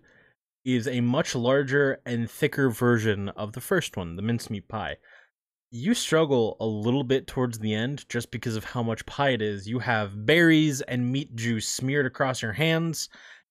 is 0.66 0.88
a 0.88 1.00
much 1.00 1.36
larger 1.36 2.00
and 2.04 2.28
thicker 2.28 2.68
version 2.68 3.28
of 3.30 3.52
the 3.52 3.60
first 3.60 3.96
one, 3.96 4.16
the 4.16 4.22
mincemeat 4.22 4.66
pie. 4.66 4.96
You 5.70 5.94
struggle 5.94 6.56
a 6.58 6.66
little 6.66 7.04
bit 7.04 7.28
towards 7.28 7.60
the 7.60 7.72
end 7.72 8.04
just 8.08 8.32
because 8.32 8.56
of 8.56 8.64
how 8.64 8.82
much 8.82 9.06
pie 9.06 9.30
it 9.30 9.40
is. 9.40 9.68
You 9.68 9.78
have 9.78 10.26
berries 10.26 10.80
and 10.82 11.12
meat 11.12 11.36
juice 11.36 11.68
smeared 11.68 12.04
across 12.04 12.42
your 12.42 12.52
hands, 12.52 13.08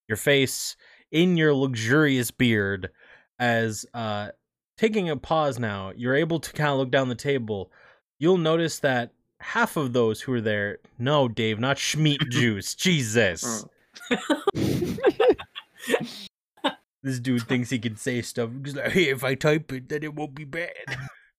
your 0.09 0.18
face, 0.18 0.76
in 1.09 1.38
your 1.38 1.53
luxurious 1.53 2.32
beard. 2.32 2.89
As 3.39 3.86
uh, 3.93 4.32
taking 4.78 5.09
a 5.09 5.16
pause 5.16 5.57
now, 5.57 5.93
you're 5.95 6.16
able 6.16 6.41
to 6.41 6.51
kind 6.51 6.72
of 6.72 6.80
look 6.80 6.91
down 6.91 7.07
the 7.07 7.16
table. 7.16 7.72
You'll 8.20 8.38
notice 8.38 8.80
that 8.80 9.11
half 9.39 9.78
of 9.78 9.93
those 9.93 10.20
who 10.20 10.34
are 10.34 10.41
there, 10.41 10.80
no, 10.99 11.30
Dave, 11.30 11.59
not 11.59 11.78
schmeat 11.78 12.20
juice. 12.30 12.76
Jesus. 12.76 13.66
This 17.05 17.19
dude 17.19 17.43
thinks 17.43 17.69
he 17.69 17.77
can 17.77 17.95
say 17.97 18.23
stuff. 18.23 18.49
He's 18.63 18.75
like, 18.75 18.91
hey, 18.91 19.09
if 19.09 19.23
I 19.23 19.35
type 19.35 19.71
it, 19.71 19.89
then 19.89 20.01
it 20.01 20.15
won't 20.15 20.33
be 20.35 20.43
bad. 20.43 20.71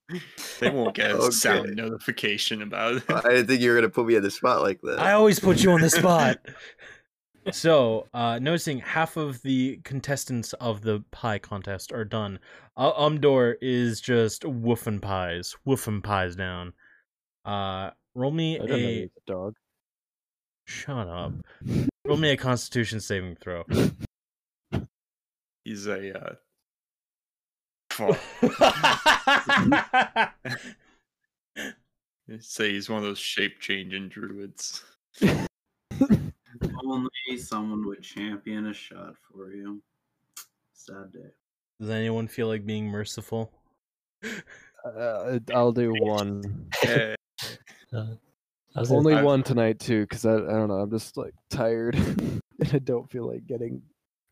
They 0.60 0.70
won't 0.70 0.94
get 0.94 1.10
a 1.10 1.14
Okay. 1.16 1.30
sound 1.32 1.74
notification 1.74 2.62
about 2.62 2.98
it. 2.98 3.02
I 3.10 3.22
didn't 3.22 3.48
think 3.48 3.60
you 3.60 3.70
were 3.70 3.74
gonna 3.74 3.88
put 3.88 4.06
me 4.06 4.14
in 4.14 4.22
the 4.22 4.30
spot 4.30 4.62
like 4.62 4.80
that. 4.82 5.00
I 5.00 5.10
always 5.14 5.40
put 5.40 5.64
you 5.64 5.72
on 5.72 5.80
the 5.80 5.90
spot. 5.90 6.38
so, 7.50 8.06
uh, 8.14 8.38
noticing 8.38 8.78
half 8.78 9.16
of 9.16 9.42
the 9.42 9.80
contestants 9.82 10.52
of 10.54 10.82
the 10.82 11.02
pie 11.10 11.40
contest 11.40 11.90
are 11.92 12.04
done. 12.04 12.38
Uh, 12.76 12.92
Umdor 12.92 13.56
is 13.60 14.00
just 14.00 14.42
woofing 14.44 15.02
pies, 15.02 15.56
woofing 15.66 16.04
pies 16.04 16.36
down. 16.36 16.72
Uh, 17.44 17.90
roll 18.14 18.30
me 18.30 18.60
I 18.60 18.66
don't 18.66 18.70
a 18.78 19.00
he's 19.00 19.10
a 19.28 19.30
dog. 19.32 19.54
shut 20.66 21.08
up. 21.08 21.32
Roll 22.06 22.16
me 22.16 22.30
a 22.30 22.36
Constitution 22.36 23.00
saving 23.00 23.34
throw. 23.42 23.64
He's 25.66 25.86
a 25.88 26.16
uh, 26.16 26.34
say 32.38 32.70
he's 32.70 32.88
one 32.88 32.98
of 32.98 33.04
those 33.04 33.18
shape 33.18 33.58
changing 33.58 34.08
druids. 34.08 34.84
Only 36.84 37.10
someone 37.36 37.84
would 37.84 38.00
champion 38.00 38.66
a 38.66 38.72
shot 38.72 39.14
for 39.28 39.50
you. 39.50 39.82
Sad 40.72 41.12
day. 41.12 41.30
Does 41.80 41.90
anyone 41.90 42.28
feel 42.28 42.46
like 42.46 42.64
being 42.64 42.86
merciful? 42.86 43.50
Uh, 44.84 45.40
I'll 45.52 45.72
do 45.72 45.92
one. 45.98 46.68
Uh, 46.86 47.16
I 47.92 48.16
was 48.76 48.88
gonna- 48.88 48.98
Only 48.98 49.14
I've- 49.14 49.26
one 49.26 49.42
tonight 49.42 49.80
too, 49.80 50.02
because 50.02 50.24
I, 50.24 50.34
I 50.34 50.52
don't 50.52 50.68
know. 50.68 50.76
I'm 50.76 50.90
just 50.92 51.16
like 51.16 51.34
tired, 51.50 51.96
and 51.96 52.40
I 52.72 52.78
don't 52.78 53.10
feel 53.10 53.26
like 53.26 53.48
getting 53.48 53.82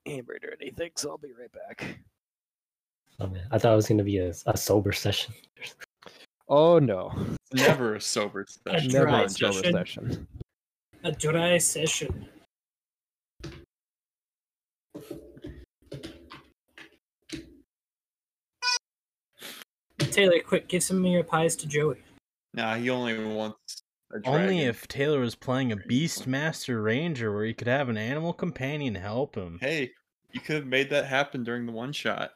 hammered 0.06 0.44
or 0.44 0.54
anything. 0.60 0.90
So 0.96 1.10
I'll 1.10 1.18
be 1.18 1.32
right 1.38 1.50
back. 1.52 1.98
oh, 3.20 3.26
man. 3.28 3.46
I 3.50 3.58
thought 3.58 3.72
it 3.72 3.76
was 3.76 3.88
gonna 3.88 4.04
be 4.04 4.18
a, 4.18 4.32
a 4.46 4.56
sober 4.56 4.92
session. 4.92 5.34
Oh 6.48 6.78
no, 6.78 7.10
Never 7.54 7.94
a 7.94 8.00
sober 8.00 8.44
session. 8.68 8.92
never 8.92 9.06
dry 9.06 9.22
a 9.22 9.28
sober 9.28 9.52
session. 9.54 9.72
session. 9.72 10.28
A 11.04 11.12
dry 11.12 11.58
session. 11.58 12.28
Taylor, 19.98 20.40
quick, 20.40 20.68
give 20.68 20.82
some 20.82 21.04
of 21.04 21.10
your 21.10 21.24
pies 21.24 21.56
to 21.56 21.66
Joey. 21.66 22.02
Nah, 22.52 22.76
he 22.76 22.90
only 22.90 23.18
wants 23.24 23.56
a 23.80 23.83
Only 24.24 24.60
if 24.60 24.86
Taylor 24.86 25.20
was 25.20 25.34
playing 25.34 25.72
a 25.72 25.76
Beastmaster 25.76 26.82
Ranger 26.82 27.32
where 27.32 27.44
he 27.44 27.54
could 27.54 27.66
have 27.66 27.88
an 27.88 27.96
animal 27.96 28.32
companion 28.32 28.94
help 28.94 29.34
him. 29.34 29.58
Hey, 29.60 29.90
you 30.32 30.40
could 30.40 30.56
have 30.56 30.66
made 30.66 30.90
that 30.90 31.06
happen 31.06 31.42
during 31.42 31.66
the 31.66 31.72
one 31.72 31.92
shot. 31.92 32.32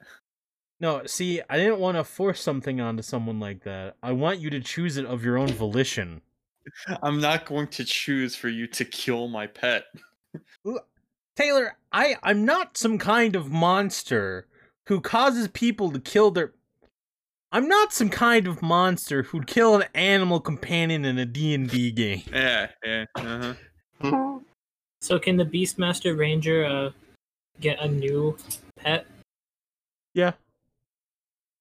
No, 0.81 1.03
see, 1.07 1.41
I 1.49 1.57
didn't 1.57 1.81
want 1.81 1.97
to 1.97 2.05
force 2.05 2.41
something 2.41 2.81
onto 2.81 3.03
someone 3.03 3.41
like 3.41 3.65
that. 3.65 3.97
I 4.03 4.13
want 4.13 4.41
you 4.41 4.51
to 4.51 4.61
choose 4.61 4.97
it 4.97 5.07
of 5.07 5.25
your 5.25 5.39
own 5.39 5.49
volition. 5.49 6.23
I'm 7.03 7.21
not 7.21 7.47
going 7.47 7.69
to 7.69 7.85
choose 7.85 8.37
for 8.37 8.49
you 8.49 8.67
to 8.69 8.85
kill 8.85 9.29
my 9.29 9.47
pet. 9.47 9.85
Taylor, 11.37 11.77
I 11.93 12.17
I'm 12.23 12.45
not 12.45 12.77
some 12.77 12.99
kind 12.99 13.37
of 13.37 13.51
monster 13.51 14.47
who 14.87 15.01
causes 15.01 15.49
people 15.49 15.91
to 15.93 16.01
kill 16.01 16.31
their 16.31 16.53
I'm 17.51 17.67
not 17.67 17.93
some 17.93 18.11
kind 18.11 18.47
of 18.47 18.61
monster 18.61 19.23
who'd 19.23 19.47
kill 19.47 19.77
an 19.77 19.85
animal 19.95 20.39
companion 20.41 21.05
in 21.05 21.19
a 21.19 21.25
D&D 21.25 21.93
game. 21.93 22.23
Yeah, 22.33 22.69
yeah. 22.85 23.05
Uh-huh. 23.15 24.39
So 25.01 25.19
can 25.19 25.37
the 25.37 25.45
Beastmaster 25.45 26.17
Ranger 26.19 26.65
uh, 26.65 26.91
get 27.61 27.81
a 27.81 27.89
new 27.89 28.37
pet? 28.77 29.07
Yeah. 30.15 30.33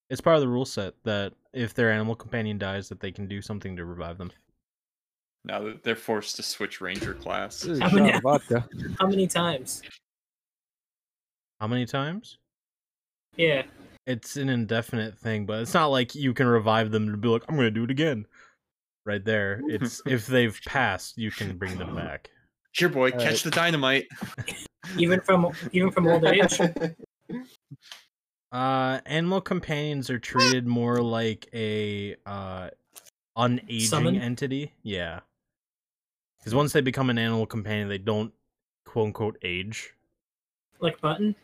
It's 0.09 0.21
part 0.21 0.35
of 0.35 0.41
the 0.41 0.47
rule 0.47 0.65
set 0.65 0.93
that 1.03 1.33
if 1.53 1.73
their 1.73 1.91
animal 1.91 2.15
companion 2.15 2.57
dies 2.57 2.89
that 2.89 2.99
they 2.99 3.11
can 3.11 3.27
do 3.27 3.41
something 3.41 3.75
to 3.75 3.85
revive 3.85 4.17
them. 4.17 4.31
Now 5.45 5.61
that 5.63 5.83
they're 5.83 5.95
forced 5.95 6.35
to 6.37 6.43
switch 6.43 6.81
ranger 6.81 7.13
class. 7.13 7.61
This 7.61 7.71
is 7.73 7.79
a 7.79 7.87
How 7.89 7.95
many- 7.95 8.11
of 8.13 8.21
vodka. 8.23 8.67
How 8.99 9.07
many 9.07 9.27
times? 9.27 9.81
How 11.59 11.67
many 11.67 11.85
times? 11.85 12.37
Yeah. 13.35 13.63
It's 14.07 14.37
an 14.37 14.47
indefinite 14.49 15.17
thing, 15.19 15.45
but 15.45 15.61
it's 15.61 15.73
not 15.73 15.87
like 15.87 16.15
you 16.15 16.33
can 16.33 16.47
revive 16.47 16.91
them 16.91 17.11
to 17.11 17.17
be 17.17 17.27
like, 17.27 17.43
I'm 17.47 17.57
gonna 17.57 17.69
do 17.69 17.83
it 17.83 17.91
again. 17.91 18.25
Right 19.05 19.23
there. 19.23 19.61
It's 19.67 20.01
if 20.07 20.25
they've 20.27 20.59
passed, 20.65 21.17
you 21.17 21.29
can 21.29 21.57
bring 21.57 21.77
them 21.77 21.93
back. 21.93 22.29
Here, 22.73 22.89
boy, 22.89 23.11
All 23.11 23.19
catch 23.19 23.25
right. 23.25 23.43
the 23.43 23.51
dynamite. 23.51 24.07
Even 24.97 25.19
from 25.19 25.51
even 25.73 25.91
from 25.91 26.07
old 26.07 26.25
age. 26.25 26.59
Uh 28.49 29.01
animal 29.05 29.41
companions 29.41 30.09
are 30.09 30.19
treated 30.19 30.65
more 30.65 31.01
like 31.01 31.49
a 31.53 32.15
uh 32.25 32.69
unaging 33.37 33.81
Summon? 33.81 34.15
entity. 34.21 34.71
Yeah. 34.83 35.19
Because 36.39 36.55
once 36.55 36.71
they 36.71 36.79
become 36.79 37.09
an 37.09 37.17
animal 37.17 37.45
companion, 37.45 37.89
they 37.89 37.97
don't 37.97 38.31
quote 38.85 39.07
unquote 39.07 39.37
age. 39.41 39.93
Like 40.79 41.01
Button, 41.01 41.35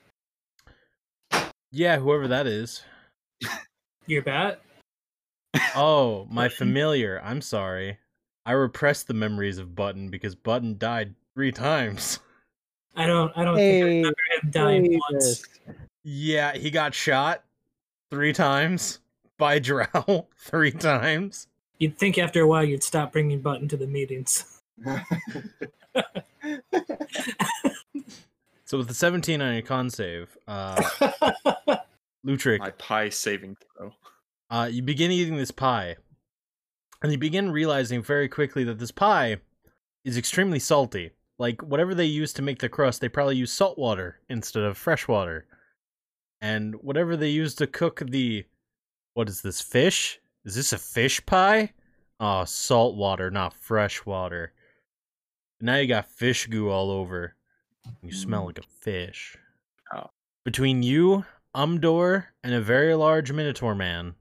Yeah, 1.76 1.98
whoever 1.98 2.28
that 2.28 2.45
is. 2.45 2.84
your 4.06 4.22
bat. 4.22 4.62
Oh, 5.76 6.28
my 6.30 6.48
familiar. 6.48 7.20
I'm 7.24 7.41
sorry. 7.41 7.98
I 8.45 8.52
repressed 8.52 9.08
the 9.08 9.16
memories 9.16 9.58
of 9.58 9.74
Button 9.74 10.10
because 10.10 10.36
Button 10.36 10.78
died 10.78 11.16
three 11.34 11.52
times. 11.52 12.20
I 12.95 13.08
don't 13.08 13.36
I 13.36 13.44
don't 13.44 13.56
think 13.56 13.84
I 13.84 13.88
Hey, 13.88 13.95
remember 13.98 14.18
him 14.44 14.52
dying 14.52 14.91
Hey, 14.91 15.00
once. 15.12 15.44
Yeah, 16.04 16.56
he 16.56 16.70
got 16.70 16.94
shot 16.94 17.44
three 18.12 18.34
times 18.34 19.00
by 19.40 19.58
Drow 19.60 20.28
three 20.38 20.72
times. 20.72 21.48
You'd 21.80 21.98
think 21.98 22.20
after 22.20 22.44
a 22.44 22.48
while 22.48 22.64
you'd 22.64 22.84
stop 22.84 23.14
bringing 23.14 23.41
Button 23.41 23.68
to 23.70 23.78
the 23.78 23.88
meetings. 23.88 24.62
So 28.74 28.80
with 28.80 28.88
the 28.88 28.95
17 28.95 29.40
on 29.40 29.54
your 29.54 29.62
con 29.62 29.91
save, 29.91 30.36
uh, 30.48 30.82
Lutric, 32.26 32.58
My 32.58 32.72
pie 32.72 33.10
saving 33.10 33.56
throw. 33.78 33.91
uh, 34.50 34.68
you 34.72 34.82
begin 34.82 35.12
eating 35.12 35.38
this 35.38 35.52
pie, 35.52 35.98
and 37.04 37.12
you 37.12 37.20
begin 37.20 37.52
realizing 37.52 38.02
very 38.02 38.28
quickly 38.28 38.64
that 38.64 38.80
this 38.80 38.90
pie 38.90 39.38
is 40.04 40.18
extremely 40.18 40.58
salty. 40.58 41.12
Like 41.38 41.62
whatever 41.62 41.94
they 41.94 42.08
use 42.08 42.34
to 42.34 42.41
make 42.41 42.58
the 42.58 42.68
crust, 42.68 43.00
they 43.00 43.10
probably 43.10 43.36
use 43.36 43.54
salt 43.54 43.78
water 43.78 44.20
instead 44.28 44.64
of 44.64 44.76
fresh 44.76 45.08
water. 45.08 45.45
And 46.41 46.74
whatever 46.82 47.16
they 47.16 47.30
use 47.30 47.54
to 47.58 47.68
cook 47.68 48.02
the 48.04 48.44
what 49.14 49.30
is 49.30 49.44
this 49.44 49.62
fish? 49.62 50.20
Is 50.45 50.56
this 50.56 50.74
a 50.74 50.80
fish 50.80 51.24
pie? 51.28 51.74
Oh, 52.20 52.44
salt 52.45 52.95
water, 52.95 53.30
not 53.30 53.54
fresh 53.54 54.04
water. 54.04 54.52
Now 55.62 55.76
you 55.76 55.86
got 55.86 56.10
fish 56.10 56.48
goo 56.48 56.72
all 56.72 56.90
over. 56.90 57.36
You 58.02 58.12
smell 58.12 58.44
mm. 58.44 58.48
like 58.48 58.60
a 58.60 58.64
fish. 58.82 59.38
Oh. 59.96 60.10
Between 60.46 60.84
you, 60.84 61.26
Umdor, 61.56 62.26
and 62.44 62.54
a 62.54 62.62
very 62.62 62.94
large 62.96 63.32
Minotaur 63.32 63.76
man, 63.76 64.16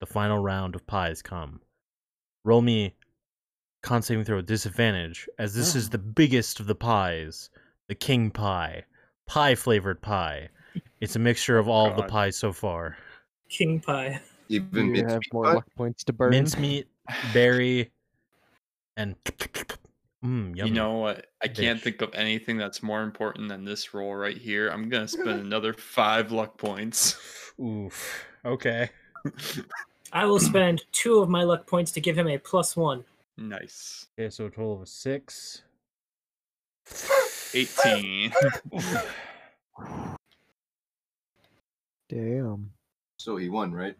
the 0.00 0.06
final 0.06 0.38
round 0.38 0.74
of 0.74 0.86
pies 0.86 1.22
come. 1.22 1.60
Roll 2.44 2.62
me 2.62 2.94
con 3.82 4.02
saving 4.02 4.24
throw 4.24 4.38
at 4.38 4.46
disadvantage, 4.46 5.28
as 5.38 5.54
this 5.54 5.74
is 5.74 5.88
oh. 5.88 5.90
the 5.90 5.98
biggest 5.98 6.60
of 6.60 6.66
the 6.66 6.74
pies. 6.74 7.50
the 7.88 7.94
king 7.94 8.30
pie, 8.30 8.84
pie 9.26 9.54
flavored 9.54 10.00
pie. 10.00 10.48
It's 11.00 11.16
a 11.16 11.18
mixture 11.18 11.58
of 11.58 11.68
oh, 11.68 11.72
all 11.72 11.90
of 11.90 11.96
the 11.96 12.04
pies 12.04 12.36
so 12.36 12.52
far. 12.52 12.96
King 13.48 13.80
pie. 13.80 14.20
Even 14.48 14.94
you 14.94 15.06
have 15.06 15.20
more 15.32 15.44
pie? 15.44 15.52
luck 15.54 15.66
points 15.76 16.04
to 16.04 16.12
burn? 16.12 16.30
Mincemeat, 16.30 16.86
berry, 17.32 17.90
and 18.96 19.16
mm, 20.24 20.56
yummy. 20.56 20.68
You 20.68 20.74
know 20.74 20.94
what? 20.94 21.26
I 21.42 21.48
can't 21.48 21.78
Dish. 21.78 21.84
think 21.84 22.02
of 22.02 22.14
anything 22.14 22.56
that's 22.56 22.82
more 22.82 23.02
important 23.02 23.48
than 23.48 23.64
this 23.64 23.94
roll 23.94 24.14
right 24.14 24.36
here. 24.36 24.68
I'm 24.68 24.88
gonna 24.88 25.08
spend 25.08 25.28
another 25.40 25.72
five 25.72 26.32
luck 26.32 26.56
points. 26.58 27.16
Oof. 27.60 28.24
Okay. 28.44 28.90
I 30.12 30.24
will 30.26 30.40
spend 30.40 30.82
two 30.92 31.18
of 31.18 31.28
my 31.28 31.42
luck 31.44 31.66
points 31.66 31.92
to 31.92 32.00
give 32.00 32.16
him 32.16 32.28
a 32.28 32.38
plus 32.38 32.76
one. 32.76 33.04
nice. 33.36 34.06
Okay, 34.18 34.30
so 34.30 34.46
a 34.46 34.50
total 34.50 34.74
of 34.74 34.82
a 34.82 34.86
six. 34.86 35.62
18. 37.54 38.32
Damn. 42.08 42.70
So 43.18 43.36
he 43.36 43.48
won, 43.48 43.72
right? 43.72 43.96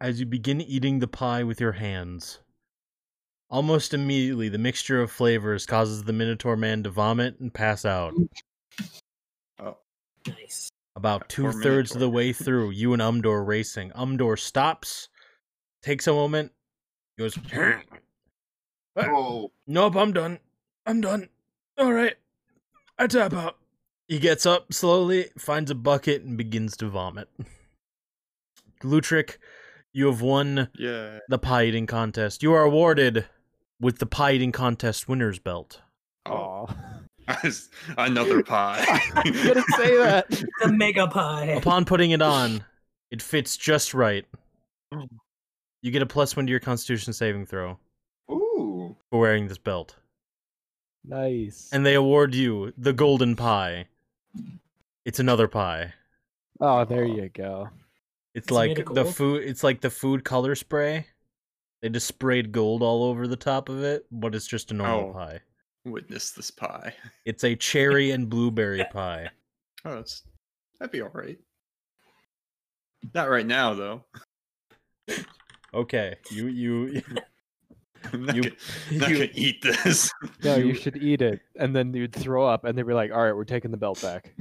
As 0.00 0.18
you 0.20 0.26
begin 0.26 0.60
eating 0.60 0.98
the 0.98 1.06
pie 1.08 1.42
with 1.42 1.60
your 1.60 1.72
hands, 1.72 2.40
almost 3.48 3.94
immediately 3.94 4.48
the 4.48 4.58
mixture 4.58 5.00
of 5.00 5.10
flavors 5.10 5.66
causes 5.66 6.04
the 6.04 6.12
Minotaur 6.12 6.56
man 6.56 6.82
to 6.82 6.90
vomit 6.90 7.38
and 7.40 7.52
pass 7.52 7.84
out. 7.84 8.14
Oh, 9.58 9.78
Nice. 10.26 10.70
About 10.94 11.28
two 11.28 11.52
thirds 11.52 11.94
of 11.94 12.00
the 12.00 12.08
way 12.08 12.32
through, 12.32 12.70
you 12.70 12.94
and 12.94 13.02
Umdor 13.02 13.46
racing. 13.46 13.90
Umdor 13.90 14.38
stops, 14.38 15.08
takes 15.82 16.06
a 16.06 16.12
moment, 16.12 16.52
goes, 17.18 17.38
Oh, 18.96 19.52
Nope, 19.66 19.96
I'm 19.96 20.12
done. 20.12 20.38
I'm 20.86 21.02
done. 21.02 21.28
All 21.76 21.92
right. 21.92 22.14
I 22.98 23.06
tap 23.06 23.34
out. 23.34 23.58
He 24.08 24.18
gets 24.18 24.46
up 24.46 24.72
slowly, 24.72 25.26
finds 25.36 25.70
a 25.70 25.74
bucket, 25.74 26.22
and 26.22 26.38
begins 26.38 26.76
to 26.78 26.88
vomit. 26.88 27.28
Lutric, 28.82 29.36
you 29.92 30.06
have 30.06 30.22
won 30.22 30.70
yeah. 30.78 31.18
the 31.28 31.38
pie 31.38 31.64
eating 31.64 31.86
contest. 31.86 32.42
You 32.42 32.52
are 32.54 32.62
awarded 32.62 33.26
with 33.80 33.98
the 33.98 34.06
pie 34.06 34.32
eating 34.32 34.52
contest 34.52 35.08
winner's 35.08 35.38
belt. 35.38 35.80
Oh, 36.26 36.66
Aw. 36.68 36.74
another 37.98 38.42
pie. 38.42 38.84
I'm 39.14 39.32
gonna 39.32 39.64
say 39.76 39.96
that. 39.96 40.26
The 40.62 40.72
mega 40.72 41.06
pie. 41.06 41.46
Upon 41.46 41.84
putting 41.84 42.10
it 42.10 42.22
on, 42.22 42.64
it 43.10 43.22
fits 43.22 43.56
just 43.56 43.94
right. 43.94 44.24
Mm. 44.92 45.08
You 45.82 45.90
get 45.90 46.02
a 46.02 46.06
plus 46.06 46.36
one 46.36 46.46
to 46.46 46.50
your 46.50 46.60
constitution 46.60 47.12
saving 47.12 47.46
throw 47.46 47.78
ooh. 48.30 48.96
for 49.10 49.20
wearing 49.20 49.48
this 49.48 49.58
belt. 49.58 49.96
Nice. 51.04 51.68
And 51.72 51.86
they 51.86 51.94
award 51.94 52.34
you 52.34 52.72
the 52.76 52.92
golden 52.92 53.36
pie. 53.36 53.86
It's 55.04 55.20
another 55.20 55.46
pie. 55.46 55.94
oh, 56.60 56.84
there 56.84 57.04
you 57.04 57.28
go. 57.28 57.68
It's 58.34 58.50
Is 58.50 58.56
it 58.56 58.60
made 58.60 58.78
like 58.78 58.94
the 58.94 59.04
food. 59.04 59.44
It's 59.44 59.62
like 59.62 59.80
the 59.80 59.90
food 59.90 60.24
color 60.24 60.54
spray. 60.54 61.06
They 61.82 61.88
just 61.90 62.06
sprayed 62.06 62.52
gold 62.52 62.82
all 62.82 63.04
over 63.04 63.26
the 63.28 63.36
top 63.36 63.68
of 63.68 63.82
it, 63.82 64.06
but 64.10 64.34
it's 64.34 64.46
just 64.46 64.70
a 64.70 64.74
normal 64.74 65.10
Oh. 65.10 65.12
pie. 65.12 65.40
Witness 65.84 66.32
this 66.32 66.50
pie. 66.50 66.94
It's 67.26 67.44
a 67.44 67.54
cherry 67.54 68.10
and 68.12 68.28
blueberry 68.28 68.84
pie. 68.92 69.30
Oh, 69.84 69.96
that's 69.96 70.22
that'd 70.80 70.90
be 70.92 71.00
all 71.02 71.10
right. 71.12 71.38
Not 73.14 73.28
right 73.30 73.46
now, 73.46 73.74
though. 73.74 74.04
Okay, 75.74 76.16
you 76.30 76.46
you 76.48 77.02
I'm 78.12 78.24
not, 78.24 78.36
You- 78.36 78.42
gonna, 78.42 78.54
not 78.92 79.10
you- 79.10 79.16
gonna 79.18 79.30
eat 79.34 79.62
this. 79.62 80.10
No, 80.44 80.56
you 80.56 80.74
should 80.74 80.96
eat 80.96 81.22
it, 81.22 81.40
and 81.56 81.74
then 81.74 81.92
you'd 81.92 82.12
throw 82.14 82.46
up, 82.46 82.64
and 82.64 82.76
they'd 82.76 82.86
be 82.86 82.94
like, 82.94 83.10
"All 83.12 83.22
right, 83.22 83.34
we're 83.34 83.44
taking 83.44 83.70
the 83.70 83.76
belt 83.76 84.00
back." 84.02 84.32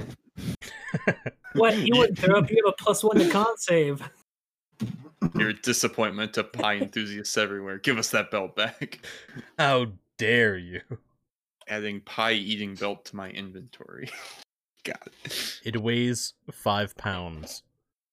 What? 1.53 1.78
You 1.78 1.98
wouldn't 1.98 2.18
throw 2.20 2.38
up? 2.40 2.49
You 2.49 2.57
have 2.66 2.74
a 2.78 2.84
plus 2.84 3.03
one 3.03 3.18
to 3.18 3.30
con 3.30 3.57
save. 3.57 4.02
Your 5.34 5.54
disappointment 5.54 6.34
to 6.36 6.44
pie 6.44 6.76
enthusiasts 6.76 7.38
everywhere. 7.38 7.78
Give 7.80 7.98
us 7.98 8.10
that 8.12 8.32
belt 8.32 8.56
back. 8.56 9.00
how 9.58 9.88
dare 10.18 10.58
you? 10.58 10.82
Adding 11.68 12.02
pie 12.02 12.34
eating 12.34 12.76
belt 12.76 13.06
to 13.06 13.16
my 13.16 13.30
inventory. 13.30 14.10
Got 14.84 15.10
it. 15.24 15.60
It 15.64 15.82
weighs 15.82 16.34
five 16.52 16.96
pounds. 16.96 17.64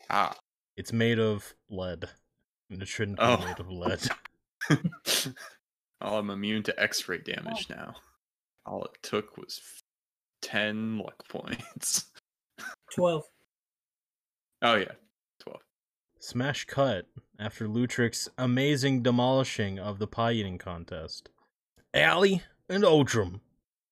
Ah. 0.08 0.34
It's 0.76 0.92
made 0.92 1.18
of 1.18 1.54
lead, 1.68 2.08
and 2.70 2.80
it 2.80 2.88
shouldn't 2.88 3.18
be 3.18 3.24
Oh. 3.24 3.36
made 3.36 3.60
of 3.60 3.70
lead. 3.70 4.08
oh, 6.00 6.16
I'm 6.18 6.30
immune 6.30 6.62
to 6.62 6.80
X-ray 6.82 7.18
damage 7.18 7.68
now. 7.68 7.96
All 8.64 8.84
it 8.84 8.96
took 9.02 9.36
was 9.36 9.60
ten 10.40 10.98
luck 10.98 11.28
points. 11.28 12.06
Twelve. 12.94 13.24
Oh 14.62 14.76
yeah, 14.76 14.84
twelve. 14.86 15.01
Smash 16.22 16.66
cut 16.66 17.08
after 17.40 17.66
Lutric's 17.66 18.28
amazing 18.38 19.02
demolishing 19.02 19.80
of 19.80 19.98
the 19.98 20.06
pie 20.06 20.30
eating 20.30 20.56
contest. 20.56 21.28
Allie 21.92 22.44
and 22.68 22.84
Outram, 22.84 23.40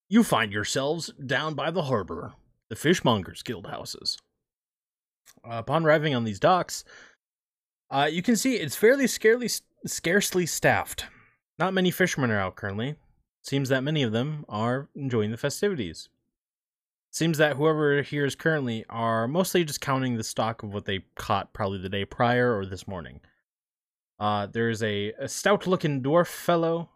you 0.08 0.22
find 0.22 0.52
yourselves 0.52 1.10
down 1.14 1.54
by 1.54 1.72
the 1.72 1.82
harbor, 1.82 2.34
the 2.68 2.76
Fishmongers 2.76 3.42
Guild 3.42 3.66
houses. 3.66 4.16
Uh, 5.44 5.54
upon 5.54 5.84
arriving 5.84 6.14
on 6.14 6.22
these 6.22 6.38
docks, 6.38 6.84
uh, 7.90 8.08
you 8.08 8.22
can 8.22 8.36
see 8.36 8.54
it's 8.54 8.76
fairly 8.76 9.08
scarcely, 9.08 9.48
scarcely 9.84 10.46
staffed. 10.46 11.06
Not 11.58 11.74
many 11.74 11.90
fishermen 11.90 12.30
are 12.30 12.38
out 12.38 12.54
currently. 12.54 12.94
Seems 13.42 13.68
that 13.70 13.82
many 13.82 14.04
of 14.04 14.12
them 14.12 14.44
are 14.48 14.88
enjoying 14.94 15.32
the 15.32 15.36
festivities. 15.36 16.08
Seems 17.12 17.38
that 17.38 17.56
whoever 17.56 18.02
here 18.02 18.24
is 18.24 18.36
currently 18.36 18.84
are 18.88 19.26
mostly 19.26 19.64
just 19.64 19.80
counting 19.80 20.16
the 20.16 20.24
stock 20.24 20.62
of 20.62 20.72
what 20.72 20.84
they 20.84 21.00
caught 21.16 21.52
probably 21.52 21.78
the 21.78 21.88
day 21.88 22.04
prior 22.04 22.56
or 22.56 22.64
this 22.64 22.86
morning. 22.86 23.20
Uh, 24.20 24.46
there's 24.46 24.82
a, 24.82 25.12
a 25.18 25.28
stout 25.28 25.66
looking 25.66 26.02
dwarf 26.02 26.28
fellow, 26.28 26.90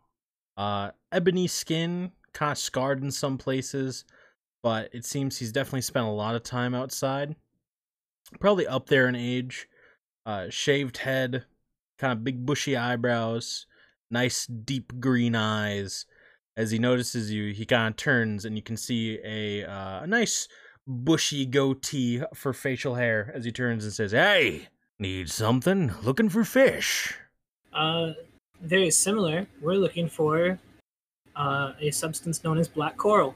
uh, 0.56 0.90
ebony 1.10 1.48
skin, 1.48 2.12
kind 2.32 2.52
of 2.52 2.58
scarred 2.58 3.02
in 3.02 3.10
some 3.10 3.38
places, 3.38 4.04
but 4.62 4.88
it 4.92 5.04
seems 5.04 5.38
he's 5.38 5.52
definitely 5.52 5.80
spent 5.80 6.06
a 6.06 6.10
lot 6.10 6.36
of 6.36 6.42
time 6.42 6.74
outside. 6.74 7.34
Probably 8.38 8.66
up 8.66 8.88
there 8.88 9.08
in 9.08 9.16
age, 9.16 9.68
uh, 10.26 10.46
shaved 10.48 10.98
head, 10.98 11.44
kind 11.98 12.12
of 12.12 12.24
big 12.24 12.46
bushy 12.46 12.76
eyebrows, 12.76 13.66
nice 14.10 14.46
deep 14.46 15.00
green 15.00 15.34
eyes, 15.34 16.06
as 16.56 16.70
he 16.70 16.78
notices 16.78 17.32
you, 17.32 17.52
he 17.52 17.66
kind 17.66 17.92
of 17.92 17.96
turns 17.96 18.44
and 18.44 18.56
you 18.56 18.62
can 18.62 18.76
see 18.76 19.18
a 19.24 19.64
uh, 19.64 20.02
a 20.02 20.06
nice 20.06 20.48
bushy 20.86 21.46
goatee 21.46 22.22
for 22.34 22.52
facial 22.52 22.94
hair 22.94 23.32
as 23.34 23.44
he 23.44 23.52
turns 23.52 23.84
and 23.84 23.92
says, 23.92 24.12
"Hey, 24.12 24.68
need 24.98 25.30
something? 25.30 25.92
Looking 26.02 26.28
for 26.28 26.44
fish?" 26.44 27.14
Uh, 27.72 28.12
very 28.60 28.90
similar. 28.90 29.46
We're 29.60 29.74
looking 29.74 30.08
for 30.08 30.58
uh, 31.36 31.72
a 31.80 31.90
substance 31.90 32.44
known 32.44 32.58
as 32.58 32.68
black 32.68 32.96
coral. 32.96 33.34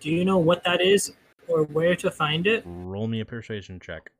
Do 0.00 0.10
you 0.10 0.24
know 0.24 0.38
what 0.38 0.62
that 0.64 0.80
is 0.80 1.12
or 1.48 1.64
where 1.64 1.96
to 1.96 2.10
find 2.10 2.46
it? 2.46 2.62
Roll 2.66 3.06
me 3.06 3.20
a 3.20 3.24
persuasion 3.24 3.80
check. 3.80 4.10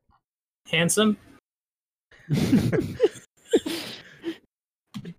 Handsome. 0.67 1.17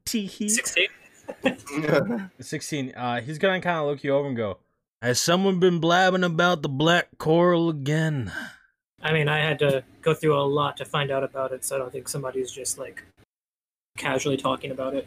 Teehee. 0.05 0.51
Sixteen. 0.51 0.89
Sixteen. 2.41 2.93
Uh, 2.95 3.21
he's 3.21 3.39
gonna 3.39 3.61
kind 3.61 3.79
of 3.79 3.87
look 3.87 4.05
you 4.05 4.15
over 4.15 4.29
and 4.29 4.37
go, 4.37 4.59
"Has 5.03 5.21
someone 5.21 5.61
been 5.61 5.79
blabbing 5.79 6.25
about 6.25 6.63
the 6.63 6.69
black 6.69 7.19
coral 7.19 7.69
again?" 7.69 8.33
I 9.03 9.13
mean, 9.13 9.29
I 9.29 9.39
had 9.39 9.59
to 9.61 9.85
go 10.03 10.15
through 10.15 10.39
a 10.39 10.43
lot 10.43 10.77
to 10.79 10.85
find 10.85 11.11
out 11.11 11.23
about 11.23 11.53
it, 11.53 11.65
so 11.65 11.77
I 11.77 11.79
don't 11.79 11.93
think 11.93 12.09
somebody's 12.09 12.51
just 12.51 12.79
like 12.79 13.05
casually 13.97 14.37
talking 14.37 14.71
about 14.71 14.95
it. 14.95 15.07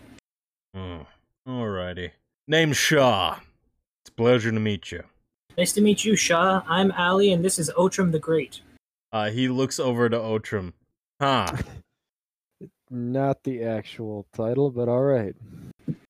Hmm. 0.73 1.01
Alrighty. 1.47 2.11
Name's 2.47 2.77
Shaw. 2.77 3.39
It's 4.01 4.09
a 4.09 4.13
pleasure 4.13 4.51
to 4.51 4.59
meet 4.59 4.91
you. 4.91 5.03
Nice 5.57 5.73
to 5.73 5.81
meet 5.81 6.05
you, 6.05 6.15
Shaw. 6.15 6.63
I'm 6.67 6.91
Ali, 6.93 7.33
and 7.33 7.43
this 7.43 7.59
is 7.59 7.71
Otram 7.77 8.11
the 8.11 8.19
Great. 8.19 8.61
Uh, 9.11 9.29
he 9.29 9.47
looks 9.47 9.79
over 9.79 10.07
to 10.09 10.17
Otram. 10.17 10.73
Huh. 11.19 11.57
Not 12.89 13.43
the 13.43 13.63
actual 13.63 14.25
title, 14.33 14.71
but 14.71 14.87
all 14.87 15.03
right. 15.03 15.35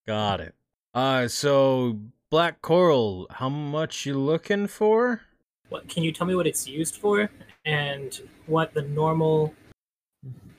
Got 0.10 0.42
it. 0.42 0.56
Uh, 0.96 1.28
so 1.28 2.00
black 2.32 2.64
coral. 2.64 3.28
How 3.30 3.48
much 3.48 4.08
you 4.08 4.18
looking 4.18 4.66
for? 4.66 5.22
What 5.70 5.88
can 5.88 6.02
you 6.02 6.12
tell 6.12 6.26
me 6.26 6.34
what 6.34 6.48
it's 6.48 6.68
used 6.68 6.96
for, 6.96 7.30
and 7.64 8.20
what 8.48 8.74
the 8.74 8.82
normal 8.82 9.54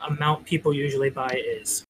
amount 0.09 0.47
people 0.47 0.73
usually 0.73 1.11
buy 1.11 1.43
is? 1.45 1.83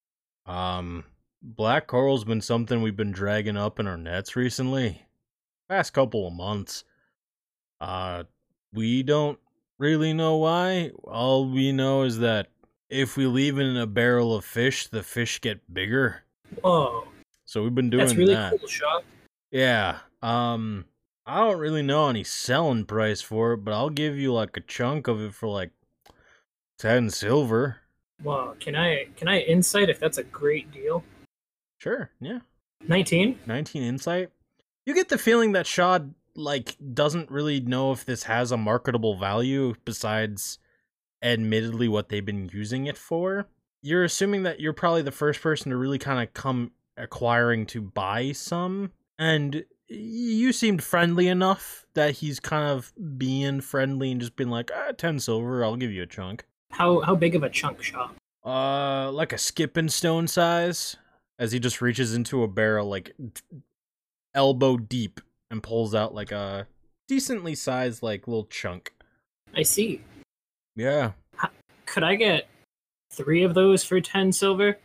Um, 0.47 1.03
black 1.43 1.85
coral's 1.85 2.23
been 2.23 2.41
something 2.41 2.81
we've 2.81 2.95
been 2.95 3.11
dragging 3.11 3.57
up 3.57 3.79
in 3.79 3.85
our 3.85 3.95
nets 3.95 4.35
recently. 4.35 5.03
Past 5.69 5.93
couple 5.93 6.25
of 6.25 6.33
months. 6.33 6.83
Uh, 7.79 8.23
we 8.73 9.03
don't 9.03 9.37
really 9.77 10.13
know 10.13 10.37
why. 10.37 10.89
All 11.03 11.47
we 11.47 11.71
know 11.71 12.01
is 12.01 12.17
that 12.17 12.47
if 12.89 13.17
we 13.17 13.27
leave 13.27 13.59
it 13.59 13.67
in 13.67 13.77
a 13.77 13.85
barrel 13.85 14.35
of 14.35 14.45
fish, 14.45 14.87
the 14.87 15.03
fish 15.03 15.39
get 15.41 15.71
bigger. 15.71 16.23
Whoa, 16.63 17.07
So 17.51 17.61
we've 17.63 17.75
been 17.75 17.89
doing 17.89 18.05
that's 18.05 18.15
really 18.15 18.33
that. 18.33 18.57
cool, 18.57 18.65
Shaw. 18.65 19.01
Yeah. 19.51 19.97
Um 20.21 20.85
I 21.25 21.39
don't 21.39 21.59
really 21.59 21.81
know 21.81 22.07
any 22.07 22.23
selling 22.23 22.85
price 22.85 23.21
for 23.21 23.51
it, 23.51 23.57
but 23.57 23.73
I'll 23.73 23.89
give 23.89 24.17
you 24.17 24.31
like 24.31 24.55
a 24.55 24.61
chunk 24.61 25.09
of 25.09 25.19
it 25.19 25.33
for 25.33 25.49
like 25.49 25.71
ten 26.79 27.09
silver. 27.09 27.81
Wow, 28.23 28.55
can 28.57 28.77
I 28.77 29.07
can 29.17 29.27
I 29.27 29.39
insight 29.39 29.89
if 29.89 29.99
that's 29.99 30.17
a 30.17 30.23
great 30.23 30.71
deal? 30.71 31.03
Sure, 31.77 32.09
yeah. 32.21 32.39
Nineteen. 32.87 33.37
19 33.45 33.83
insight. 33.83 34.29
You 34.85 34.93
get 34.93 35.09
the 35.09 35.17
feeling 35.17 35.51
that 35.51 35.67
Shad 35.67 36.13
like 36.37 36.77
doesn't 36.93 37.29
really 37.29 37.59
know 37.59 37.91
if 37.91 38.05
this 38.05 38.23
has 38.23 38.53
a 38.53 38.57
marketable 38.57 39.17
value 39.17 39.75
besides 39.83 40.57
admittedly 41.21 41.89
what 41.89 42.07
they've 42.07 42.25
been 42.25 42.49
using 42.53 42.85
it 42.85 42.97
for. 42.97 43.47
You're 43.81 44.05
assuming 44.05 44.43
that 44.43 44.61
you're 44.61 44.71
probably 44.71 45.01
the 45.01 45.11
first 45.11 45.41
person 45.41 45.71
to 45.71 45.75
really 45.75 45.99
kind 45.99 46.25
of 46.25 46.33
come 46.33 46.71
acquiring 46.97 47.65
to 47.65 47.81
buy 47.81 48.31
some 48.31 48.91
and 49.17 49.65
you 49.87 50.53
seemed 50.53 50.83
friendly 50.83 51.27
enough 51.27 51.85
that 51.93 52.15
he's 52.15 52.39
kind 52.39 52.65
of 52.65 52.93
being 53.17 53.61
friendly 53.61 54.11
and 54.11 54.21
just 54.21 54.35
being 54.35 54.49
like, 54.49 54.71
ah, 54.73 54.93
10 54.97 55.19
silver, 55.19 55.63
I'll 55.63 55.75
give 55.75 55.91
you 55.91 56.03
a 56.03 56.07
chunk. 56.07 56.45
How 56.71 57.01
how 57.01 57.15
big 57.15 57.35
of 57.35 57.43
a 57.43 57.49
chunk 57.49 57.83
shop? 57.83 58.15
Uh, 58.45 59.11
like 59.11 59.33
a 59.33 59.37
skipping 59.37 59.89
stone 59.89 60.27
size, 60.27 60.95
as 61.37 61.51
he 61.51 61.59
just 61.59 61.81
reaches 61.81 62.15
into 62.15 62.43
a 62.43 62.47
barrel 62.47 62.87
like 62.87 63.13
elbow 64.33 64.77
deep 64.77 65.19
and 65.49 65.61
pulls 65.61 65.93
out 65.93 66.15
like 66.15 66.31
a 66.31 66.65
decently 67.07 67.55
sized 67.55 68.01
like 68.01 68.27
little 68.27 68.45
chunk. 68.45 68.93
I 69.53 69.63
see. 69.63 70.01
Yeah. 70.75 71.11
Could 71.85 72.03
I 72.03 72.15
get 72.15 72.47
three 73.11 73.43
of 73.43 73.53
those 73.53 73.83
for 73.83 73.99
ten 73.99 74.31
silver? 74.31 74.77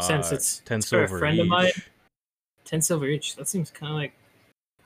Since 0.00 0.26
Uh, 0.26 0.34
it's- 0.34 0.62
ten 0.64 0.78
it's 0.78 0.88
for 0.88 1.02
a 1.02 1.06
silver 1.08 1.18
friend 1.18 1.40
of 1.40 1.46
mine. 1.48 1.70
Ten 2.64 2.82
silver 2.82 3.06
each. 3.06 3.36
That 3.36 3.48
seems 3.48 3.70
kind 3.70 3.90
of 3.92 3.96
like. 3.96 4.12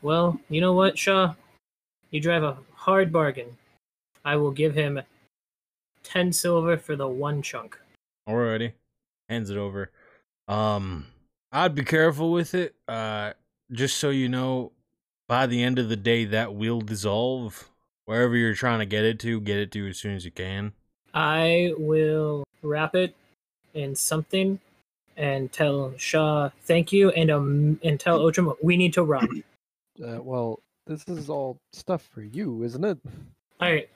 Well, 0.00 0.40
you 0.48 0.60
know 0.60 0.72
what, 0.72 0.98
Shaw? 0.98 1.34
You 2.10 2.20
drive 2.20 2.42
a 2.44 2.58
hard 2.74 3.12
bargain. 3.12 3.56
I 4.24 4.36
will 4.36 4.50
give 4.52 4.74
him 4.74 5.00
ten 6.04 6.32
silver 6.32 6.76
for 6.76 6.94
the 6.96 7.08
one 7.08 7.42
chunk. 7.42 7.78
Alrighty. 8.28 8.72
Hands 9.28 9.50
it 9.50 9.56
over. 9.56 9.90
Um, 10.48 11.06
I'd 11.50 11.74
be 11.74 11.84
careful 11.84 12.30
with 12.30 12.54
it. 12.54 12.74
Uh, 12.86 13.32
just 13.72 13.96
so 13.96 14.10
you 14.10 14.28
know, 14.28 14.72
by 15.28 15.46
the 15.46 15.62
end 15.62 15.78
of 15.78 15.88
the 15.88 15.96
day, 15.96 16.24
that 16.26 16.54
will 16.54 16.80
dissolve. 16.80 17.68
Wherever 18.04 18.36
you're 18.36 18.54
trying 18.54 18.80
to 18.80 18.86
get 18.86 19.04
it 19.04 19.18
to, 19.20 19.40
get 19.40 19.58
it 19.58 19.70
to 19.72 19.88
as 19.88 19.96
soon 19.98 20.14
as 20.14 20.24
you 20.24 20.30
can. 20.32 20.72
I 21.14 21.72
will 21.78 22.44
wrap 22.62 22.94
it 22.94 23.14
in 23.74 23.94
something 23.94 24.58
and 25.16 25.52
tell 25.52 25.93
Shaw 25.97 26.51
thank 26.62 26.93
you 26.93 27.10
and 27.10 27.30
um 27.30 27.80
and 27.82 27.98
tell 27.98 28.20
Ocham 28.20 28.55
we 28.62 28.76
need 28.76 28.93
to 28.94 29.02
run. 29.02 29.43
Uh, 30.02 30.18
well, 30.22 30.59
this 30.86 31.05
is 31.06 31.28
all 31.28 31.59
stuff 31.74 32.09
for 32.14 32.22
you, 32.22 32.62
isn't 32.62 32.82
it? 32.82 32.98
All 33.60 33.70
right. 33.70 33.90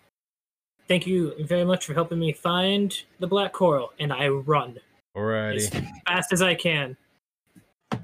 Thank 0.89 1.07
you 1.07 1.33
very 1.47 1.65
much 1.65 1.87
for 1.87 1.95
helping 1.95 2.19
me 2.19 2.33
find 2.33 2.95
the 3.19 3.27
black 3.27 3.55
coral, 3.55 3.93
and 3.99 4.13
I 4.13 4.29
run 4.29 4.77
as 5.17 5.71
Alrighty. 5.71 5.89
fast 6.07 6.35
as 6.35 6.43
I 6.43 6.55
can. 6.55 6.97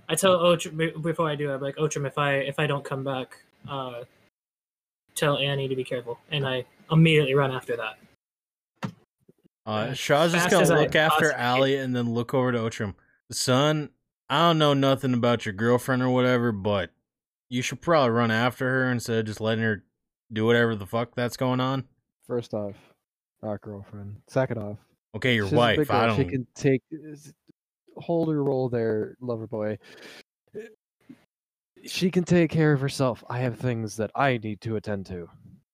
I 0.09 0.15
tell 0.15 0.39
Ocham 0.39 0.77
be- 0.77 0.91
before 1.03 1.29
I 1.29 1.37
do. 1.37 1.53
I'm 1.53 1.61
like 1.61 1.77
Ocham, 1.77 2.07
if 2.07 2.17
I 2.17 2.37
if 2.37 2.59
I 2.59 2.67
don't 2.67 2.83
come 2.83 3.05
back, 3.05 3.37
uh, 3.69 4.05
tell 5.15 5.37
Ani 5.37 5.69
to 5.69 5.77
be 5.77 5.85
careful, 5.85 6.19
and 6.31 6.47
I 6.49 6.65
immediately 6.91 7.35
run 7.35 7.53
after 7.53 7.77
that. 7.77 7.99
Uh, 9.65 9.93
Shaw's 9.93 10.33
just 10.33 10.45
fast 10.45 10.51
gonna 10.51 10.63
as 10.63 10.71
I 10.71 10.81
look 10.81 10.97
after 10.97 11.33
Allie 11.33 11.77
and 11.77 11.95
then 11.95 12.13
look 12.13 12.35
over 12.35 12.53
to 12.53 12.59
Otrim. 12.59 12.95
Son, 13.31 13.91
I 14.29 14.49
don't 14.49 14.59
know 14.59 14.75
nothing 14.75 15.15
about 15.15 15.47
your 15.47 15.53
girlfriend 15.53 16.03
or 16.03 16.11
whatever, 16.11 16.53
but 16.53 16.91
you 17.49 17.63
should 17.63 17.81
probably 17.81 18.11
run 18.11 18.31
after 18.31 18.69
her 18.69 18.91
instead 18.91 19.19
of 19.19 19.27
just 19.27 19.41
letting 19.41 19.63
her 19.63 19.85
do 20.33 20.47
whatever 20.47 20.75
the 20.75 20.87
fuck 20.87 21.15
that's 21.15 21.37
going 21.37 21.61
on. 21.61 21.85
First 22.27 22.55
off, 22.55 22.75
not 23.43 23.61
girlfriend. 23.61 24.17
Second 24.29 24.59
off, 24.59 24.79
Okay, 25.15 25.35
your 25.35 25.47
she's 25.47 25.53
a 25.53 25.77
big 25.77 25.79
wife. 25.79 25.91
I 25.91 26.07
don't. 26.07 26.17
She 26.17 26.25
can 26.25 26.47
take 26.55 26.83
hold 27.97 28.29
her 28.29 28.43
role 28.43 28.69
there, 28.69 29.17
lover 29.21 29.47
boy. 29.47 29.79
She 31.85 32.11
can 32.11 32.25
take 32.25 32.51
care 32.51 32.73
of 32.73 32.81
herself. 32.81 33.23
I 33.29 33.41
have 33.41 33.59
things 33.59 33.97
that 33.97 34.11
I 34.15 34.39
need 34.39 34.61
to 34.63 34.77
attend 34.77 35.07
to, 35.07 35.29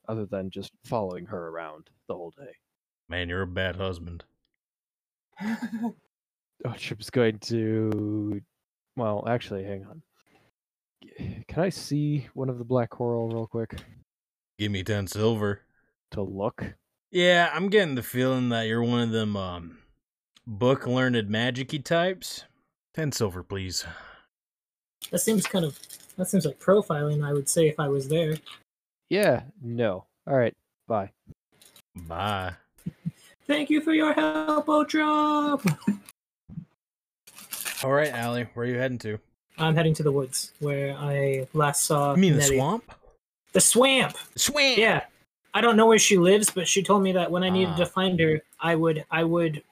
other 0.08 0.26
than 0.26 0.50
just 0.50 0.72
following 0.84 1.26
her 1.26 1.48
around 1.48 1.90
the 2.08 2.14
whole 2.14 2.32
day. 2.36 2.52
Man, 3.08 3.28
you're 3.28 3.42
a 3.42 3.46
bad 3.46 3.76
husband. 3.76 4.24
Oh, 6.64 6.72
Chip's 6.72 7.08
going 7.08 7.38
to. 7.38 8.42
Well, 8.96 9.22
actually, 9.28 9.62
hang 9.62 9.86
on. 9.86 10.02
Can 11.46 11.62
I 11.62 11.68
see 11.68 12.26
one 12.34 12.48
of 12.48 12.58
the 12.58 12.64
black 12.64 12.90
coral 12.90 13.28
real 13.28 13.46
quick 13.46 13.76
Give 14.58 14.72
me 14.72 14.82
ten 14.82 15.06
silver. 15.06 15.60
to 16.10 16.22
look? 16.22 16.64
Yeah, 17.12 17.48
I'm 17.54 17.68
getting 17.68 17.94
the 17.94 18.02
feeling 18.02 18.48
that 18.48 18.66
you're 18.66 18.82
one 18.82 19.02
of 19.02 19.10
them 19.12 19.36
um 19.36 19.78
book 20.48 20.84
learned 20.84 21.14
magicy 21.30 21.82
types. 21.84 22.42
Ten 22.92 23.12
silver, 23.12 23.44
please. 23.44 23.84
That 25.12 25.20
seems 25.20 25.46
kind 25.46 25.64
of 25.64 25.78
that 26.16 26.26
seems 26.26 26.44
like 26.44 26.58
profiling. 26.58 27.24
I 27.24 27.32
would 27.34 27.48
say 27.48 27.68
if 27.68 27.78
I 27.78 27.86
was 27.86 28.08
there. 28.08 28.34
Yeah. 29.10 29.42
No. 29.62 30.06
All 30.26 30.36
right. 30.36 30.56
Bye. 30.88 31.12
Bye. 31.94 32.54
Thank 33.48 33.70
you 33.70 33.80
for 33.80 33.92
your 33.94 34.12
help, 34.12 34.66
Ocham. 34.66 35.76
All 37.82 37.92
right, 37.92 38.12
Allie, 38.12 38.46
where 38.54 38.66
are 38.66 38.68
you 38.68 38.76
heading 38.76 38.98
to? 38.98 39.18
I'm 39.56 39.74
heading 39.74 39.94
to 39.94 40.02
the 40.02 40.12
woods 40.12 40.52
where 40.60 40.94
I 40.96 41.48
last 41.54 41.84
saw. 41.84 42.14
You 42.14 42.20
mean 42.20 42.36
the 42.36 42.42
swamp? 42.42 42.84
The 43.54 43.60
swamp. 43.60 44.16
Swamp. 44.36 44.76
Yeah. 44.78 45.04
I 45.54 45.62
don't 45.62 45.76
know 45.76 45.86
where 45.86 45.98
she 45.98 46.18
lives, 46.18 46.50
but 46.50 46.68
she 46.68 46.82
told 46.82 47.02
me 47.02 47.12
that 47.12 47.30
when 47.30 47.42
I 47.42 47.48
needed 47.48 47.72
Ah. 47.72 47.76
to 47.78 47.86
find 47.86 48.20
her, 48.20 48.40
I 48.60 48.74
would, 48.76 49.04
I 49.10 49.24
would, 49.24 49.62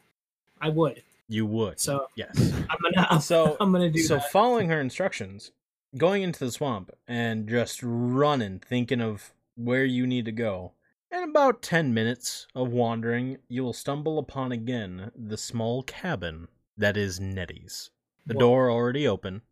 I 0.61 0.71
would. 0.71 1.03
You 1.29 1.45
would. 1.47 1.79
So 1.79 2.09
yes. 2.17 2.31
I'm 2.71 2.79
gonna, 2.83 3.07
I'm, 3.11 3.21
So 3.21 3.57
I'm 3.61 3.73
gonna 3.73 3.91
do 3.91 4.01
so 4.01 4.15
that. 4.15 4.33
following 4.33 4.71
her 4.71 4.81
instructions, 4.81 5.51
going 5.99 6.23
into 6.23 6.45
the 6.45 6.51
swamp 6.51 6.91
and 7.07 7.47
just 7.49 7.81
running, 7.83 8.59
thinking 8.61 9.03
of 9.03 9.33
where 9.57 9.85
you 9.85 10.07
need 10.07 10.25
to 10.25 10.33
go. 10.33 10.73
In 11.11 11.23
about 11.23 11.63
ten 11.63 11.95
minutes 11.95 12.47
of 12.55 12.73
wandering, 12.73 13.39
you 13.49 13.63
will 13.63 13.73
stumble 13.73 14.19
upon 14.19 14.51
again 14.51 15.13
the 15.15 15.37
small 15.37 15.83
cabin 15.85 16.49
that 16.77 16.97
is 16.97 17.21
Nettie's. 17.21 17.91
The 18.27 18.35
Whoa. 18.35 18.41
door 18.41 18.71
already 18.71 19.07
open, 19.07 19.43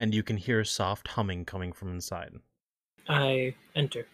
and 0.00 0.14
you 0.14 0.22
can 0.22 0.38
hear 0.38 0.60
a 0.60 0.66
soft 0.66 1.08
humming 1.08 1.44
coming 1.44 1.72
from 1.72 1.90
inside. 1.90 2.32
I 3.08 3.54
enter. 3.74 4.06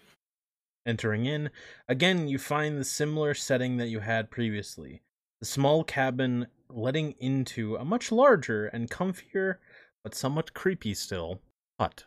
Entering 0.84 1.26
in, 1.26 1.50
again 1.88 2.26
you 2.26 2.38
find 2.38 2.76
the 2.76 2.84
similar 2.84 3.34
setting 3.34 3.76
that 3.76 3.88
you 3.88 4.00
had 4.00 4.30
previously. 4.30 5.02
The 5.38 5.46
small 5.46 5.84
cabin 5.84 6.48
letting 6.68 7.12
into 7.20 7.76
a 7.76 7.84
much 7.84 8.10
larger 8.10 8.66
and 8.66 8.90
comfier, 8.90 9.59
but 10.02 10.16
somewhat 10.16 10.54
creepy 10.54 10.94
still, 10.94 11.40
hut. 11.78 12.06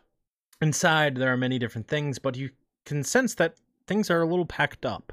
Inside 0.60 1.16
there 1.16 1.32
are 1.32 1.36
many 1.38 1.58
different 1.58 1.88
things, 1.88 2.18
but 2.18 2.36
you 2.36 2.50
can 2.84 3.02
sense 3.02 3.34
that 3.36 3.56
things 3.86 4.10
are 4.10 4.22
a 4.22 4.26
little 4.26 4.46
packed 4.46 4.84
up. 4.84 5.12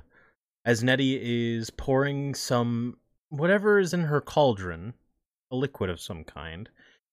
As 0.65 0.83
Nettie 0.83 1.55
is 1.55 1.69
pouring 1.69 2.33
some 2.35 2.97
whatever 3.29 3.79
is 3.79 3.93
in 3.93 4.01
her 4.01 4.21
cauldron, 4.21 4.93
a 5.51 5.55
liquid 5.55 5.89
of 5.89 5.99
some 5.99 6.23
kind, 6.23 6.69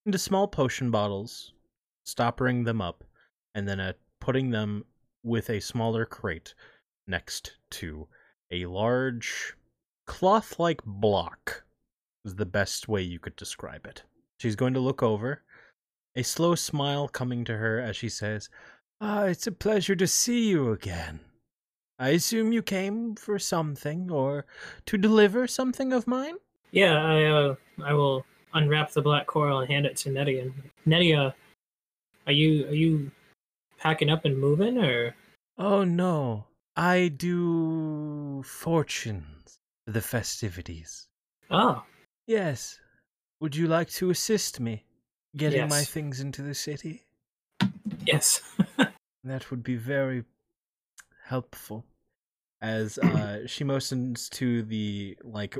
into 0.06 0.18
small 0.18 0.46
potion 0.46 0.90
bottles, 0.90 1.52
stoppering 2.04 2.64
them 2.64 2.80
up, 2.80 3.04
and 3.54 3.68
then 3.68 3.80
uh, 3.80 3.92
putting 4.20 4.50
them 4.50 4.84
with 5.22 5.50
a 5.50 5.60
smaller 5.60 6.06
crate 6.06 6.54
next 7.06 7.56
to 7.70 8.06
a 8.50 8.66
large 8.66 9.54
cloth 10.06 10.58
like 10.58 10.82
block 10.84 11.64
is 12.24 12.34
the 12.34 12.46
best 12.46 12.88
way 12.88 13.02
you 13.02 13.18
could 13.18 13.36
describe 13.36 13.86
it. 13.86 14.02
She's 14.38 14.56
going 14.56 14.74
to 14.74 14.80
look 14.80 15.02
over, 15.02 15.42
a 16.16 16.22
slow 16.22 16.54
smile 16.54 17.08
coming 17.08 17.44
to 17.44 17.56
her 17.56 17.80
as 17.80 17.96
she 17.96 18.08
says, 18.08 18.48
Ah, 19.00 19.24
it's 19.24 19.46
a 19.46 19.52
pleasure 19.52 19.96
to 19.96 20.06
see 20.06 20.48
you 20.48 20.72
again. 20.72 21.20
I 22.00 22.08
assume 22.10 22.50
you 22.50 22.62
came 22.62 23.14
for 23.14 23.38
something 23.38 24.10
or 24.10 24.46
to 24.86 24.96
deliver 24.96 25.46
something 25.46 25.92
of 25.92 26.06
mine? 26.06 26.36
Yeah, 26.70 26.94
I, 26.96 27.24
uh, 27.24 27.54
I 27.84 27.92
will 27.92 28.24
unwrap 28.54 28.90
the 28.92 29.02
black 29.02 29.26
coral 29.26 29.60
and 29.60 29.70
hand 29.70 29.84
it 29.84 29.96
to 29.98 30.10
Nettie. 30.10 30.38
And 30.38 30.54
Nettie, 30.86 31.14
uh, 31.14 31.32
are 32.26 32.32
you, 32.32 32.66
are 32.68 32.74
you 32.74 33.10
packing 33.78 34.08
up 34.08 34.24
and 34.24 34.38
moving, 34.38 34.78
or? 34.78 35.14
Oh 35.58 35.84
no, 35.84 36.46
I 36.74 37.08
do 37.08 38.42
fortunes 38.44 39.58
for 39.84 39.92
the 39.92 40.00
festivities. 40.00 41.06
Oh, 41.50 41.84
Yes. 42.26 42.80
Would 43.40 43.56
you 43.56 43.66
like 43.66 43.90
to 43.90 44.08
assist 44.10 44.58
me 44.60 44.84
getting 45.36 45.68
my 45.68 45.82
things 45.82 46.20
into 46.20 46.40
the 46.42 46.54
city? 46.54 47.02
yes. 48.06 48.40
That 49.24 49.50
would 49.50 49.62
be 49.62 49.76
very 49.76 50.24
helpful. 51.30 51.84
As 52.60 52.98
uh, 53.02 53.46
she 53.46 53.64
motions 53.64 54.28
to 54.30 54.62
the 54.64 55.16
like 55.22 55.56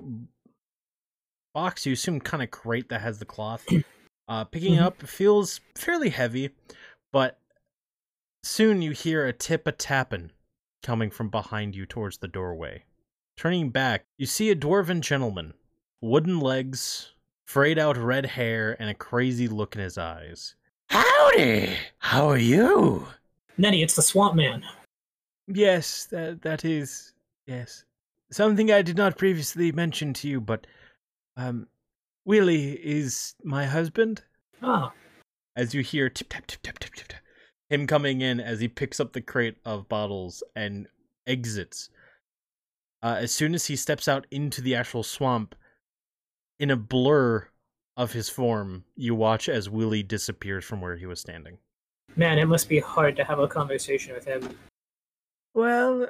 box, 1.55 1.87
you 1.87 1.93
assume 1.95 2.21
kind 2.21 2.43
of 2.43 2.51
crate 2.51 2.89
that 2.91 3.01
has 3.01 3.19
the 3.19 3.25
cloth. 3.25 3.65
Uh, 4.29 4.45
picking 4.45 4.75
it 4.75 4.79
Mhm. 4.79 4.83
up 4.85 5.03
feels 5.03 5.61
fairly 5.75 6.11
heavy, 6.11 6.51
but 7.13 7.41
Soon 8.45 8.81
you 8.81 8.93
hear 8.93 9.27
a 9.27 9.33
tip 9.33 9.67
a 9.67 9.73
tappin' 9.73 10.31
coming 10.85 11.11
from 11.11 11.31
behind 11.31 11.75
you 11.75 11.85
towards 11.85 12.19
the 12.19 12.29
doorway. 12.29 12.85
Turning 13.37 13.71
back, 13.71 14.05
you 14.19 14.27
see 14.27 14.49
a 14.51 14.55
dwarven 14.55 15.01
gentleman, 15.01 15.53
wooden 16.01 16.39
legs, 16.39 17.13
frayed 17.49 17.77
out 17.77 17.97
red 17.97 18.25
hair, 18.25 18.77
and 18.81 18.89
a 18.89 18.95
crazy 18.95 19.49
look 19.49 19.75
in 19.75 19.83
his 19.83 19.99
eyes. 19.99 20.55
Howdy! 20.91 21.77
How 21.99 22.29
are 22.29 22.39
you? 22.39 23.09
Nettie, 23.59 23.83
it's 23.83 23.97
the 23.97 24.03
Swamp 24.03 24.37
Man. 24.37 24.63
Yes, 25.53 26.07
that 26.07 26.43
that 26.43 26.65
is 26.65 27.13
yes. 27.47 27.85
Something 28.31 28.71
I 28.71 28.83
did 28.83 28.97
not 28.97 29.19
previously 29.19 29.73
mention 29.73 30.13
to 30.15 30.29
you, 30.29 30.41
but 30.41 30.67
um 31.37 31.67
Willie 32.25 32.73
is 32.75 33.35
my 33.43 33.67
husband. 33.67 34.23
Ah, 34.63 34.93
As 35.57 35.75
you 35.75 35.83
hear 35.83 36.09
tip 36.09 36.29
tap 36.29 36.47
tip 36.47 36.61
tap 36.63 36.79
tip 36.79 36.95
tip 36.95 37.09
tap, 37.09 37.21
him 37.69 37.87
coming 37.87 38.21
in 38.21 38.39
as 38.41 38.61
he 38.61 38.69
picks 38.69 39.01
up 39.01 39.13
the 39.13 39.21
crate 39.23 39.57
of 39.65 39.89
bottles 39.89 40.43
and 40.55 40.87
exits. 41.27 41.89
Uh, 43.03 43.17
as 43.19 43.33
soon 43.33 43.55
as 43.55 43.67
he 43.67 43.77
steps 43.77 44.07
out 44.07 44.27
into 44.31 44.61
the 44.61 44.75
actual 44.75 45.03
swamp, 45.03 45.55
in 46.59 46.71
a 46.71 46.77
blur 46.77 47.49
of 47.97 48.13
his 48.13 48.29
form, 48.29 48.85
you 48.95 49.15
watch 49.15 49.49
as 49.49 49.71
Willie 49.71 50.03
disappears 50.03 50.65
from 50.67 50.83
where 50.83 50.97
he 50.97 51.07
was 51.07 51.19
standing. 51.21 51.57
man, 52.17 52.39
it 52.39 52.45
must 52.45 52.69
be 52.69 52.79
hard 52.79 53.17
to 53.17 53.25
have 53.25 53.39
a 53.39 53.49
conversation 53.49 54.13
with 54.15 54.27
him. 54.27 54.55
Well, 55.55 56.07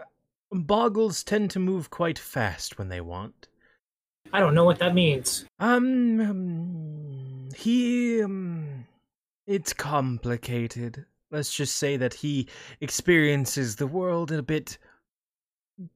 boggles 0.51 1.23
tend 1.25 1.51
to 1.53 1.59
move 1.59 1.91
quite 1.91 2.19
fast 2.19 2.79
when 2.79 2.89
they 2.89 3.01
want. 3.01 3.49
I 4.33 4.41
don't 4.41 4.55
know 4.55 4.65
what 4.65 4.79
that 4.79 4.95
means. 4.95 5.45
Um, 5.59 6.21
um, 6.21 7.49
he, 7.57 8.23
um, 8.23 8.87
it's 9.47 9.73
complicated. 9.73 11.05
Let's 11.31 11.55
just 11.55 11.77
say 11.77 11.97
that 11.97 12.15
he 12.15 12.49
experiences 12.81 13.77
the 13.77 13.87
world 13.87 14.31
a 14.33 14.43
bit 14.43 14.79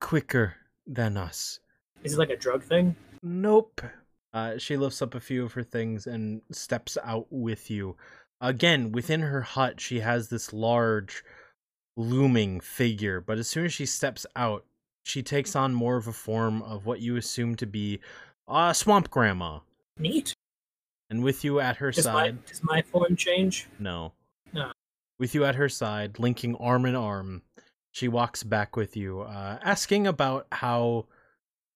quicker 0.00 0.54
than 0.86 1.16
us. 1.16 1.60
Is 2.02 2.14
it 2.14 2.18
like 2.18 2.30
a 2.30 2.36
drug 2.36 2.62
thing? 2.62 2.96
Nope. 3.22 3.80
Uh, 4.32 4.58
she 4.58 4.76
lifts 4.76 5.00
up 5.00 5.14
a 5.14 5.20
few 5.20 5.44
of 5.44 5.52
her 5.52 5.62
things 5.62 6.06
and 6.06 6.42
steps 6.50 6.98
out 7.04 7.26
with 7.30 7.70
you. 7.70 7.96
Again, 8.40 8.90
within 8.92 9.20
her 9.20 9.42
hut, 9.42 9.80
she 9.80 10.00
has 10.00 10.28
this 10.28 10.52
large, 10.52 11.24
looming 11.96 12.60
figure, 12.60 13.20
but 13.20 13.38
as 13.38 13.48
soon 13.48 13.64
as 13.64 13.72
she 13.72 13.86
steps 13.86 14.26
out, 14.36 14.64
she 15.04 15.22
takes 15.22 15.54
on 15.54 15.74
more 15.74 15.96
of 15.96 16.06
a 16.08 16.12
form 16.12 16.62
of 16.62 16.86
what 16.86 17.00
you 17.00 17.16
assume 17.16 17.54
to 17.56 17.66
be 17.66 18.00
a 18.48 18.74
swamp 18.74 19.10
grandma. 19.10 19.60
Neat. 19.98 20.34
And 21.10 21.22
with 21.22 21.44
you 21.44 21.60
at 21.60 21.76
her 21.76 21.90
Does 21.90 22.06
my, 22.06 22.12
side, 22.12 22.46
does 22.46 22.62
my 22.62 22.82
form 22.82 23.16
change? 23.16 23.66
no. 23.78 24.12
No. 24.52 24.72
With 25.18 25.34
you 25.34 25.44
at 25.44 25.54
her 25.54 25.68
side, 25.68 26.18
linking 26.18 26.56
arm 26.56 26.86
in 26.86 26.96
arm, 26.96 27.42
she 27.92 28.08
walks 28.08 28.42
back 28.42 28.76
with 28.76 28.96
you, 28.96 29.20
uh, 29.20 29.58
asking 29.62 30.06
about 30.06 30.46
how 30.50 31.06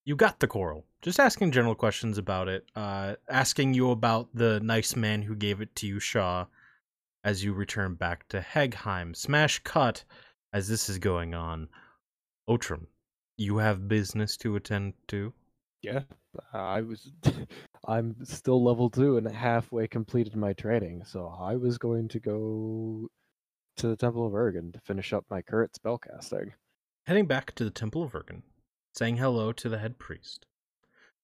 you 0.05 0.17
got 0.17 0.41
the 0.41 0.49
coral. 0.49 0.85
Just 1.03 1.21
asking 1.21 1.53
general 1.53 1.77
questions 1.77 2.19
about 2.19 2.49
it. 2.49 2.65
Uh, 2.75 3.15
asking 3.29 3.75
you 3.75 3.93
about 3.93 4.29
the 4.35 4.59
nice 4.61 4.97
man 4.97 5.23
who 5.23 5.37
gave 5.37 5.61
it 5.61 5.77
to 5.77 5.87
you, 5.87 6.01
Shaw, 6.01 6.47
as 7.25 7.45
you 7.45 7.53
return 7.53 7.95
back 7.95 8.29
to 8.29 8.41
Hagheim. 8.41 9.15
Smash 9.15 9.61
cut 9.61 10.05
as 10.53 10.69
this 10.69 10.89
is 10.89 10.99
going 10.99 11.35
on. 11.35 11.69
Otram, 12.49 12.87
you 13.37 13.59
have 13.59 13.89
business 13.89 14.37
to 14.39 14.57
attend 14.57 14.95
to? 15.09 15.33
Yeah, 15.83 16.03
I 16.53 16.83
was. 16.83 17.13
I'm 17.87 18.17
still 18.25 18.63
level 18.63 18.91
two 18.91 19.17
and 19.17 19.31
halfway 19.31 19.87
completed 19.87 20.35
my 20.35 20.53
training, 20.53 21.05
so 21.05 21.35
I 21.41 21.57
was 21.57 21.79
going 21.79 22.09
to 22.09 22.21
go 22.21 23.09
to 23.77 23.87
the 23.87 23.97
Temple 23.97 24.27
of 24.27 24.33
Ergen 24.33 24.73
to 24.73 24.81
finish 24.81 25.13
up 25.13 25.25
my 25.31 25.41
current 25.41 25.73
spellcasting. 25.73 26.53
Heading 27.07 27.27
back 27.27 27.55
to 27.55 27.65
the 27.65 27.71
Temple 27.71 28.03
of 28.03 28.13
Ergen, 28.13 28.43
saying 28.95 29.17
hello 29.17 29.53
to 29.53 29.69
the 29.69 29.79
head 29.79 29.99
priest, 29.99 30.47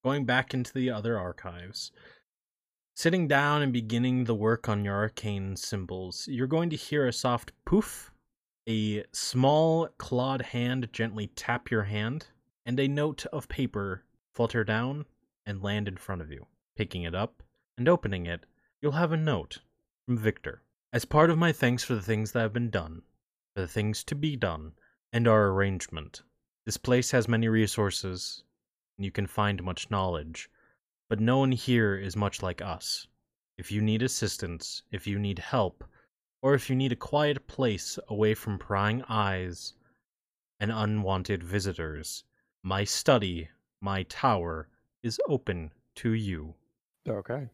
going 0.04 0.24
back 0.24 0.54
into 0.54 0.72
the 0.72 0.90
other 0.90 1.18
archives, 1.18 1.90
sitting 2.94 3.26
down 3.26 3.60
and 3.60 3.72
beginning 3.72 4.24
the 4.24 4.34
work 4.34 4.68
on 4.68 4.84
your 4.84 4.94
arcane 4.94 5.56
symbols, 5.56 6.28
you're 6.30 6.46
going 6.46 6.70
to 6.70 6.76
hear 6.76 7.06
a 7.06 7.12
soft 7.12 7.52
poof, 7.64 8.12
a 8.68 9.04
small 9.12 9.88
clawed 9.98 10.40
hand 10.42 10.88
gently 10.92 11.26
tap 11.34 11.70
your 11.70 11.82
hand, 11.82 12.28
and 12.64 12.78
a 12.78 12.88
note 12.88 13.26
of 13.26 13.48
paper 13.48 14.04
flutter 14.32 14.64
down 14.64 15.04
and 15.44 15.62
land 15.62 15.88
in 15.88 15.96
front 15.96 16.22
of 16.22 16.30
you. 16.30 16.46
Picking 16.76 17.02
it 17.02 17.14
up 17.14 17.42
and 17.76 17.88
opening 17.88 18.26
it, 18.26 18.46
you'll 18.80 18.92
have 18.92 19.12
a 19.12 19.16
note 19.16 19.58
from 20.06 20.16
Victor. 20.16 20.62
As 20.92 21.04
part 21.04 21.30
of 21.30 21.38
my 21.38 21.52
thanks 21.52 21.82
for 21.82 21.94
the 21.94 22.02
things 22.02 22.32
that 22.32 22.40
have 22.40 22.52
been 22.52 22.70
done, 22.70 23.02
for 23.54 23.62
the 23.62 23.68
things 23.68 24.04
to 24.04 24.14
be 24.14 24.36
done, 24.36 24.72
and 25.12 25.26
our 25.26 25.48
arrangement, 25.48 26.22
this 26.64 26.76
place 26.76 27.10
has 27.10 27.28
many 27.28 27.48
resources, 27.48 28.44
and 28.96 29.04
you 29.04 29.10
can 29.10 29.26
find 29.26 29.62
much 29.62 29.90
knowledge, 29.90 30.48
but 31.08 31.20
no 31.20 31.38
one 31.38 31.52
here 31.52 31.96
is 31.96 32.16
much 32.16 32.42
like 32.42 32.62
us. 32.62 33.06
If 33.58 33.70
you 33.70 33.80
need 33.80 34.02
assistance, 34.02 34.82
if 34.90 35.06
you 35.06 35.18
need 35.18 35.38
help, 35.38 35.84
or 36.42 36.54
if 36.54 36.68
you 36.68 36.76
need 36.76 36.92
a 36.92 36.96
quiet 36.96 37.46
place 37.46 37.98
away 38.08 38.34
from 38.34 38.58
prying 38.58 39.02
eyes 39.08 39.74
and 40.60 40.70
unwanted 40.72 41.42
visitors, 41.42 42.24
my 42.62 42.84
study, 42.84 43.48
my 43.80 44.02
tower, 44.04 44.68
is 45.02 45.20
open 45.28 45.70
to 45.96 46.12
you. 46.14 46.54
Okay. 47.08 47.48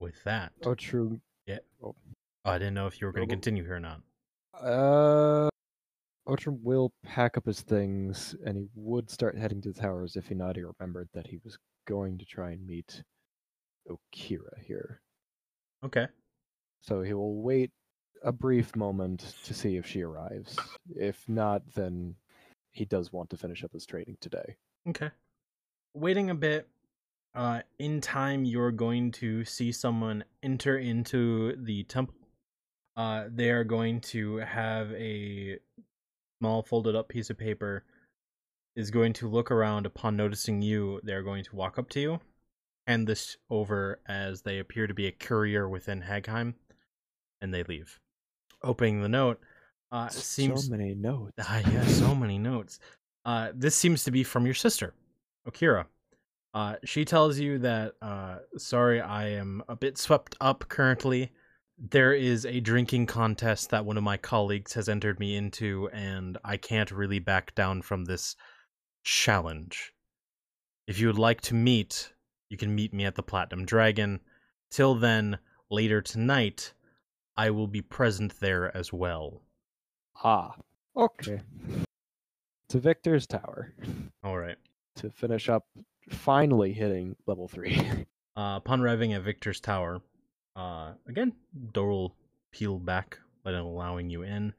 With 0.00 0.22
that, 0.24 0.52
Oh, 0.64 0.74
true. 0.74 1.20
yeah 1.46 1.58
I 2.44 2.58
didn't 2.58 2.74
know 2.74 2.86
if 2.86 3.00
you 3.00 3.06
were 3.06 3.12
going 3.12 3.26
to 3.28 3.32
Oh. 3.32 3.36
continue 3.36 3.64
here 3.64 3.76
or 3.76 3.80
not. 3.80 4.00
Uh, 4.54 5.48
Otram 6.26 6.60
will 6.62 6.92
pack 7.02 7.36
up 7.36 7.46
his 7.46 7.62
things, 7.62 8.34
and 8.44 8.56
he 8.56 8.68
would 8.74 9.10
start 9.10 9.36
heading 9.36 9.60
to 9.62 9.72
the 9.72 9.80
towers 9.80 10.14
if 10.16 10.26
he 10.28 10.34
not 10.34 10.56
he 10.56 10.62
remembered 10.62 11.08
that 11.14 11.26
he 11.26 11.38
was 11.42 11.58
going 11.88 12.18
to 12.18 12.26
try 12.26 12.50
and 12.50 12.66
meet 12.66 13.02
Okira 13.88 14.62
here. 14.64 15.00
Okay. 15.84 16.06
So 16.82 17.02
he 17.02 17.14
will 17.14 17.42
wait 17.42 17.70
a 18.22 18.30
brief 18.30 18.76
moment 18.76 19.34
to 19.44 19.54
see 19.54 19.76
if 19.76 19.86
she 19.86 20.02
arrives. 20.02 20.56
If 20.94 21.24
not, 21.28 21.62
then 21.74 22.14
he 22.72 22.84
does 22.84 23.12
want 23.12 23.30
to 23.30 23.36
finish 23.36 23.64
up 23.64 23.72
his 23.72 23.86
training 23.86 24.18
today. 24.20 24.56
Okay. 24.88 25.10
Waiting 25.94 26.30
a 26.30 26.34
bit, 26.34 26.68
uh, 27.34 27.60
in 27.78 28.00
time, 28.00 28.44
you're 28.44 28.70
going 28.70 29.12
to 29.12 29.44
see 29.44 29.72
someone 29.72 30.24
enter 30.42 30.78
into 30.78 31.56
the 31.64 31.84
temple. 31.84 32.14
Uh, 32.96 33.24
they 33.32 33.50
are 33.50 33.64
going 33.64 34.00
to 34.00 34.36
have 34.38 34.92
a 34.92 35.58
small 36.38 36.62
folded 36.62 36.94
up 36.94 37.08
piece 37.08 37.30
of 37.30 37.38
paper. 37.38 37.84
Is 38.78 38.92
going 38.92 39.12
to 39.14 39.28
look 39.28 39.50
around 39.50 39.86
upon 39.86 40.16
noticing 40.16 40.62
you. 40.62 41.00
They're 41.02 41.24
going 41.24 41.42
to 41.42 41.56
walk 41.56 41.80
up 41.80 41.88
to 41.90 42.00
you, 42.00 42.20
hand 42.86 43.08
this 43.08 43.36
over 43.50 43.98
as 44.06 44.42
they 44.42 44.60
appear 44.60 44.86
to 44.86 44.94
be 44.94 45.08
a 45.08 45.10
courier 45.10 45.68
within 45.68 46.00
Hagheim, 46.00 46.54
and 47.40 47.52
they 47.52 47.64
leave. 47.64 47.98
Opening 48.62 49.02
the 49.02 49.08
note, 49.08 49.40
uh, 49.90 50.08
seems 50.10 50.66
so 50.66 50.70
many 50.70 50.94
notes. 50.96 51.32
Ah, 51.40 51.60
yeah, 51.72 51.84
so 51.86 52.14
many 52.14 52.38
notes. 52.38 52.78
Uh, 53.24 53.48
this 53.52 53.74
seems 53.74 54.04
to 54.04 54.12
be 54.12 54.22
from 54.22 54.44
your 54.44 54.54
sister, 54.54 54.94
Okira. 55.44 55.86
Uh, 56.54 56.76
she 56.84 57.04
tells 57.04 57.36
you 57.36 57.58
that, 57.58 57.94
uh, 58.00 58.36
sorry, 58.58 59.00
I 59.00 59.30
am 59.30 59.60
a 59.68 59.74
bit 59.74 59.98
swept 59.98 60.36
up 60.40 60.68
currently. 60.68 61.32
There 61.78 62.14
is 62.14 62.46
a 62.46 62.60
drinking 62.60 63.06
contest 63.06 63.70
that 63.70 63.84
one 63.84 63.96
of 63.96 64.04
my 64.04 64.18
colleagues 64.18 64.72
has 64.74 64.88
entered 64.88 65.18
me 65.18 65.34
into, 65.34 65.88
and 65.92 66.38
I 66.44 66.56
can't 66.56 66.92
really 66.92 67.18
back 67.18 67.56
down 67.56 67.82
from 67.82 68.04
this 68.04 68.36
challenge. 69.02 69.92
If 70.86 70.98
you 70.98 71.06
would 71.06 71.18
like 71.18 71.40
to 71.42 71.54
meet, 71.54 72.12
you 72.50 72.56
can 72.56 72.74
meet 72.74 72.94
me 72.94 73.04
at 73.04 73.14
the 73.14 73.22
Platinum 73.22 73.66
Dragon. 73.66 74.20
Till 74.70 74.94
then, 74.94 75.38
later 75.70 76.00
tonight, 76.00 76.72
I 77.36 77.50
will 77.50 77.66
be 77.66 77.82
present 77.82 78.38
there 78.40 78.74
as 78.76 78.92
well. 78.92 79.42
Ah, 80.24 80.54
okay. 80.96 81.40
To 82.70 82.78
Victor's 82.78 83.26
tower 83.26 83.72
All 84.22 84.36
right. 84.36 84.56
to 84.96 85.10
finish 85.10 85.48
up 85.48 85.66
finally 86.10 86.72
hitting 86.72 87.16
level 87.26 87.48
three. 87.48 87.80
Uh, 88.36 88.54
upon 88.58 88.80
arriving 88.80 89.14
at 89.14 89.22
Victor's 89.22 89.58
tower, 89.58 90.00
uh, 90.54 90.92
again, 91.08 91.32
door 91.72 91.88
will 91.88 92.14
peel 92.52 92.78
back, 92.78 93.18
but 93.42 93.52
allowing 93.52 94.10
you 94.10 94.22
in. 94.22 94.54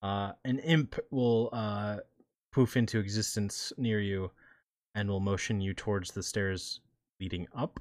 Uh, 0.00 0.30
an 0.44 0.60
imp 0.60 0.94
will 1.10 1.48
uh, 1.52 1.96
poof 2.56 2.78
into 2.78 2.98
existence 2.98 3.70
near 3.76 4.00
you, 4.00 4.30
and 4.94 5.10
will 5.10 5.20
motion 5.20 5.60
you 5.60 5.74
towards 5.74 6.10
the 6.10 6.22
stairs 6.22 6.80
leading 7.20 7.46
up. 7.54 7.78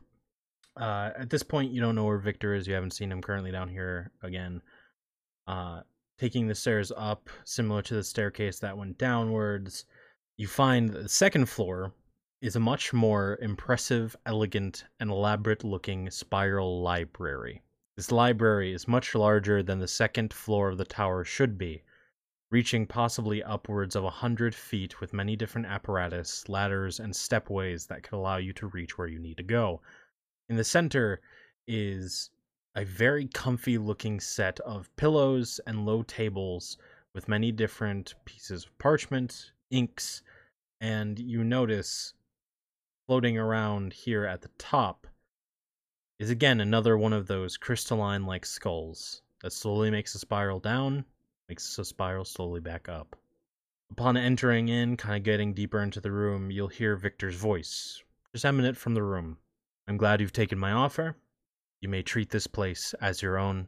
Uh, 0.76 1.11
at 1.18 1.30
this 1.30 1.43
point, 1.43 1.72
you 1.72 1.80
don't 1.80 1.95
know 1.95 2.03
where 2.03 2.18
Victor 2.18 2.53
is. 2.53 2.68
You 2.68 2.73
haven't 2.73 2.91
seen 2.91 3.10
him 3.10 3.22
currently 3.22 3.52
down 3.53 3.69
here 3.69 4.11
again. 4.22 4.61
Uh, 5.47 5.80
taking 6.19 6.45
the 6.45 6.53
stairs 6.53 6.91
up, 6.97 7.30
similar 7.45 7.81
to 7.84 7.93
the 7.93 8.03
staircase 8.03 8.60
that 8.60 8.77
went 8.77 8.97
downwards, 8.97 9.85
you 10.35 10.45
find 10.45 10.89
the 10.89 11.07
second 11.07 11.47
floor 11.47 11.93
is 12.41 12.57
a 12.57 12.60
much 12.60 12.91
more 12.91 13.39
impressive, 13.41 14.14
elegant, 14.26 14.84
and 14.99 15.10
elaborate 15.10 15.64
looking 15.64 16.10
spiral 16.10 16.81
library. 16.81 17.61
This 17.95 18.11
library 18.11 18.73
is 18.73 18.89
much 18.89 19.15
larger 19.15 19.64
than 19.64 19.80
the 19.80 19.88
second 19.88 20.34
floor 20.34 20.68
of 20.68 20.77
the 20.77 20.84
tower 20.84 21.23
should 21.23 21.57
be, 21.57 21.84
reaching 22.56 22.88
possibly 22.88 23.44
upwards 23.44 23.98
of 23.98 24.06
a 24.06 24.10
hundred 24.10 24.56
feet 24.56 25.02
with 25.02 25.11
many 25.11 25.36
different 25.36 25.68
apparatus, 25.68 26.48
ladders, 26.48 27.02
and 27.02 27.14
stepways 27.14 27.86
that 27.86 28.02
could 28.02 28.14
allow 28.14 28.38
you 28.38 28.53
to 28.53 28.68
reach 28.68 28.98
where 28.98 29.10
you 29.10 29.19
need 29.19 29.36
to 29.36 29.44
go. 29.44 29.82
In 30.48 30.56
the 30.56 30.64
center 30.64 31.19
is 31.68 32.30
a 32.73 32.86
very 32.86 33.27
comfy 33.27 33.77
looking 33.77 34.22
set 34.22 34.57
of 34.61 34.90
pillows 34.95 35.60
and 35.68 35.86
low 35.86 36.02
tables 36.03 36.77
with 37.14 37.27
many 37.27 37.52
different 37.52 38.15
pieces 38.23 38.64
of 38.64 38.77
parchment, 38.77 39.52
inks, 39.69 40.23
and 40.80 41.19
you 41.19 41.44
notice 41.44 42.14
floating 43.06 43.38
around 43.38 43.91
here 43.91 44.23
at 44.23 44.41
the 44.41 44.52
top 44.57 45.07
is 46.19 46.30
again 46.30 46.61
another 46.61 46.98
one 46.98 47.11
of 47.11 47.27
those 47.27 47.57
crystalline 47.57 48.26
like 48.26 48.45
skulls 48.45 49.23
that 49.41 49.52
slowly 49.52 49.91
makes 49.91 50.15
a 50.15 50.19
spiral 50.19 50.61
down, 50.61 51.03
makes 51.49 51.77
a 51.77 51.85
spiral 51.85 52.26
slowly 52.26 52.59
back 52.59 52.89
up. 52.89 53.15
Upon 53.91 54.17
entering 54.17 54.67
in, 54.67 54.97
kind 54.97 55.15
of 55.15 55.23
getting 55.23 55.53
deeper 55.53 55.81
into 55.81 56.01
the 56.01 56.11
room, 56.11 56.49
you'll 56.49 56.67
hear 56.67 56.95
Victor's 56.95 57.35
voice, 57.35 58.03
just 58.34 58.45
emanate 58.45 58.76
from 58.76 58.95
the 58.95 59.03
room. 59.03 59.38
I'm 59.88 59.97
glad 59.97 60.22
you've 60.22 60.34
taken 60.34 60.57
my 60.57 60.72
offer. 60.72 61.15
You 61.81 61.89
may 61.89 62.01
treat 62.01 62.31
this 62.31 62.47
place 62.47 62.95
as 62.99 63.22
your 63.22 63.38
own. 63.38 63.67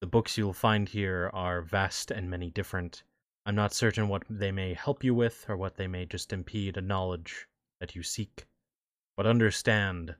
The 0.00 0.08
books 0.08 0.36
you'll 0.36 0.52
find 0.52 0.88
here 0.88 1.30
are 1.32 1.62
vast 1.62 2.10
and 2.10 2.28
many 2.28 2.50
different. 2.50 3.04
I'm 3.46 3.54
not 3.54 3.72
certain 3.72 4.08
what 4.08 4.24
they 4.28 4.50
may 4.50 4.74
help 4.74 5.04
you 5.04 5.14
with 5.14 5.46
or 5.48 5.56
what 5.56 5.76
they 5.76 5.86
may 5.86 6.06
just 6.06 6.32
impede 6.32 6.76
a 6.76 6.82
knowledge 6.82 7.46
that 7.78 7.94
you 7.94 8.02
seek. 8.02 8.46
But 9.16 9.26
understand, 9.26 10.16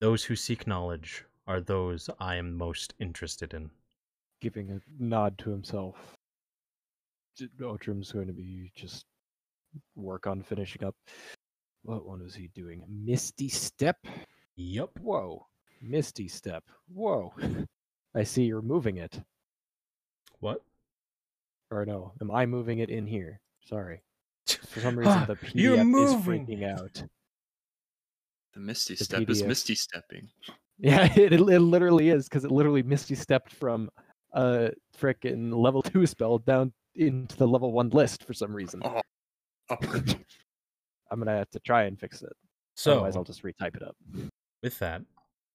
those 0.00 0.24
who 0.24 0.36
seek 0.36 0.66
knowledge 0.66 1.26
are 1.46 1.60
those 1.60 2.08
I 2.18 2.36
am 2.36 2.56
most 2.56 2.94
interested 2.98 3.52
in. 3.52 3.70
Giving 4.40 4.70
a 4.70 4.80
nod 4.98 5.36
to 5.38 5.50
himself. 5.50 6.16
J- 7.40 7.48
oh, 7.62 7.76
Otrim's 7.76 8.12
going 8.12 8.26
to 8.26 8.34
be 8.34 8.70
just 8.74 9.06
work 9.96 10.26
on 10.26 10.42
finishing 10.42 10.84
up. 10.84 10.94
What 11.82 12.06
one 12.06 12.22
was 12.22 12.34
he 12.34 12.50
doing? 12.54 12.84
Misty 12.86 13.48
Step? 13.48 13.96
Yup. 14.56 14.90
Whoa. 15.00 15.46
Misty 15.80 16.28
Step. 16.28 16.64
Whoa. 16.92 17.32
I 18.14 18.24
see 18.24 18.42
you're 18.42 18.60
moving 18.60 18.98
it. 18.98 19.18
What? 20.40 20.62
Or 21.70 21.86
no, 21.86 22.12
am 22.20 22.30
I 22.30 22.44
moving 22.44 22.80
it 22.80 22.90
in 22.90 23.06
here? 23.06 23.40
Sorry. 23.64 24.02
For 24.68 24.80
some 24.80 24.98
reason, 24.98 25.24
the 25.26 25.36
PDF 25.36 25.54
You're 25.54 25.74
is 25.76 26.14
freaking 26.16 26.68
out. 26.68 27.02
The 28.52 28.60
Misty 28.60 28.96
The 28.96 29.04
Step 29.04 29.30
is 29.30 29.42
Misty 29.42 29.74
Stepping. 29.76 30.28
Yeah, 30.78 31.10
it, 31.16 31.32
it 31.32 31.40
literally 31.40 32.10
is 32.10 32.28
because 32.28 32.44
it 32.44 32.50
literally 32.50 32.82
Misty 32.82 33.14
stepped 33.14 33.52
from 33.52 33.88
a 34.32 34.72
frickin' 35.00 35.54
level 35.54 35.80
two 35.80 36.04
spell 36.06 36.38
down 36.38 36.72
into 37.00 37.36
the 37.36 37.48
level 37.48 37.72
one 37.72 37.90
list 37.90 38.24
for 38.24 38.34
some 38.34 38.54
reason. 38.54 38.80
Oh, 38.84 39.00
oh. 39.70 39.74
upgrade. 39.74 40.24
I'm 41.10 41.18
gonna 41.18 41.36
have 41.36 41.50
to 41.50 41.60
try 41.60 41.84
and 41.84 41.98
fix 41.98 42.22
it. 42.22 42.32
So, 42.76 42.92
Otherwise, 42.92 43.16
I'll 43.16 43.24
just 43.24 43.42
retype 43.42 43.76
it 43.76 43.82
up. 43.82 43.96
with 44.62 44.78
that, 44.78 45.02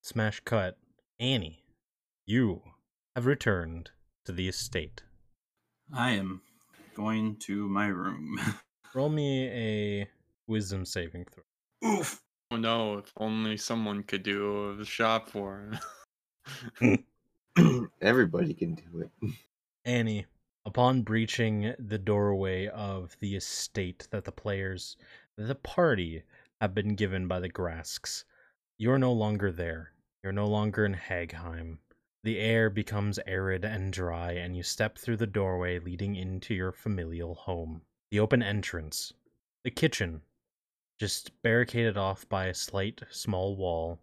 smash 0.02 0.42
cut, 0.42 0.78
Ani, 1.20 1.64
you 2.26 2.62
have 3.16 3.26
returned 3.26 3.92
to 4.26 4.32
the 4.32 4.48
estate. 4.50 5.04
I 5.94 6.12
am 6.12 6.42
going 6.96 7.38
to 7.38 7.70
my 7.70 7.88
room. 7.88 8.40
Roll 8.94 9.10
me 9.10 9.48
a 9.48 10.10
wisdom 10.48 10.86
saving 10.86 11.26
throw. 11.32 11.44
Oof. 11.90 12.22
oh 12.52 12.58
no! 12.58 12.98
If 12.98 13.12
only 13.18 13.58
someone 13.58 14.04
could 14.04 14.24
do 14.24 14.76
the 14.78 14.86
shop 14.86 15.30
for 15.30 15.72
him. 16.82 17.06
Everybody 18.02 18.54
can 18.54 18.76
do 18.76 19.02
it. 19.02 19.32
Ani, 19.86 20.26
upon 20.66 21.04
breaching 21.04 21.74
the 21.78 21.98
doorway 21.98 22.68
of 22.68 23.16
the 23.20 23.36
estate 23.36 24.08
that 24.12 24.26
the 24.26 24.32
players, 24.32 24.98
the 25.38 25.56
party, 25.56 26.24
have 26.60 26.74
been 26.74 26.96
given 26.96 27.28
by 27.28 27.40
the 27.40 27.50
Grasks, 27.50 28.26
you're 28.78 28.98
no 28.98 29.14
longer 29.14 29.52
there. 29.52 29.92
You're 30.24 30.34
no 30.34 30.48
longer 30.48 30.86
in 30.86 30.96
Hagheim. 30.96 31.78
The 32.24 32.40
air 32.40 32.72
becomes 32.72 33.20
arid 33.28 33.64
and 33.64 33.94
dry, 33.94 34.32
and 34.32 34.58
you 34.58 34.64
step 34.64 34.98
through 34.98 35.18
the 35.18 35.28
doorway 35.28 35.78
leading 35.78 36.16
into 36.16 36.56
your 36.56 36.72
familial 36.72 37.36
home. 37.36 37.84
The 38.10 38.20
open 38.20 38.42
entrance, 38.42 39.14
the 39.64 39.70
kitchen, 39.70 40.24
just 41.00 41.40
barricaded 41.44 41.96
off 41.96 42.28
by 42.28 42.48
a 42.48 42.56
slight, 42.56 43.04
small 43.12 43.56
wall, 43.56 44.00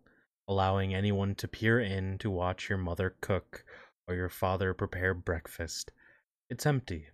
allowing 0.47 0.95
anyone 0.95 1.35
to 1.35 1.49
peer 1.49 1.81
in 1.81 2.19
to 2.19 2.31
watch 2.31 2.69
your 2.69 2.79
mother 2.79 3.17
cook 3.21 3.65
or 4.07 4.15
your 4.15 4.29
father 4.29 4.73
prepare 4.75 5.15
breakfast. 5.15 5.91
It's 6.53 6.67
empty. 6.67 7.09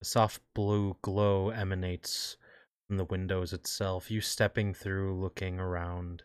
A 0.00 0.04
soft 0.04 0.40
blue 0.54 0.96
glow 1.02 1.50
emanates 1.50 2.36
from 2.86 2.98
the 2.98 3.04
windows 3.04 3.52
itself, 3.52 4.12
you 4.12 4.20
stepping 4.20 4.74
through, 4.74 5.20
looking 5.20 5.58
around. 5.58 6.22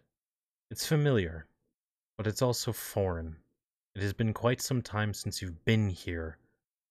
It's 0.70 0.86
familiar, 0.86 1.48
but 2.20 2.28
it's 2.28 2.44
also 2.44 2.72
foreign. 2.72 3.38
It 3.96 4.04
has 4.04 4.14
been 4.14 4.32
quite 4.32 4.62
some 4.62 4.84
time 4.84 5.16
since 5.16 5.42
you've 5.42 5.66
been 5.66 5.90
here, 5.90 6.38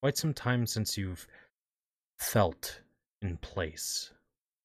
quite 0.02 0.16
some 0.16 0.34
time 0.34 0.66
since 0.66 0.98
you've 0.98 1.28
felt 2.18 2.80
in 3.22 3.36
place. 3.36 4.10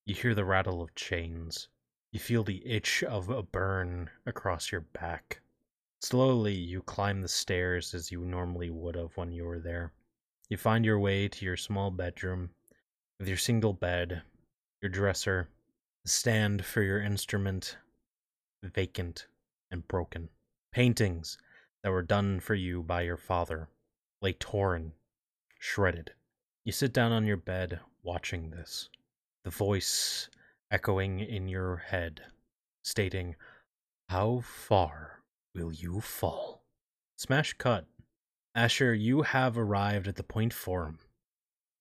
You 0.07 0.15
hear 0.15 0.33
the 0.33 0.43
rattle 0.43 0.81
of 0.81 0.95
chains. 0.95 1.67
You 2.13 2.19
feel 2.19 2.43
the 2.43 2.65
itch 2.65 3.03
of 3.03 3.29
a 3.29 3.43
burn 3.43 4.09
across 4.25 4.71
your 4.71 4.81
back. 4.81 5.39
Slowly, 6.01 6.55
you 6.55 6.81
climb 6.81 7.21
the 7.21 7.27
stairs 7.27 7.93
as 7.93 8.11
you 8.11 8.25
normally 8.25 8.71
would 8.71 8.95
have 8.95 9.15
when 9.15 9.31
you 9.31 9.45
were 9.45 9.59
there. 9.59 9.93
You 10.49 10.57
find 10.57 10.85
your 10.85 10.99
way 10.99 11.27
to 11.27 11.45
your 11.45 11.57
small 11.57 11.89
bedroom 11.89 12.51
with 13.19 13.27
your 13.27 13.37
single 13.37 13.73
bed, 13.73 14.21
your 14.81 14.89
dresser, 14.89 15.49
the 16.03 16.09
stand 16.09 16.63
for 16.63 16.83
your 16.83 17.01
instrument, 17.01 17.77
vacant 18.63 19.27
and 19.71 19.87
broken. 19.87 20.29
Paintings 20.71 21.37
that 21.83 21.91
were 21.91 22.03
done 22.03 22.39
for 22.39 22.53
you 22.53 22.83
by 22.83 23.01
your 23.01 23.17
father 23.17 23.69
lay 24.21 24.33
torn, 24.33 24.91
shredded. 25.59 26.11
You 26.63 26.71
sit 26.71 26.93
down 26.93 27.11
on 27.11 27.25
your 27.25 27.37
bed 27.37 27.79
watching 28.03 28.51
this, 28.51 28.89
the 29.43 29.49
voice 29.49 30.29
echoing 30.71 31.21
in 31.21 31.47
your 31.47 31.77
head, 31.77 32.21
stating, 32.83 33.35
How 34.09 34.41
far 34.41 35.21
will 35.55 35.71
you 35.71 36.01
fall? 36.01 36.63
Smash 37.17 37.53
cut. 37.53 37.85
Asher, 38.55 38.93
you 38.93 39.23
have 39.23 39.57
arrived 39.57 40.07
at 40.07 40.15
the 40.15 40.23
Point 40.23 40.53
Forum. 40.53 40.99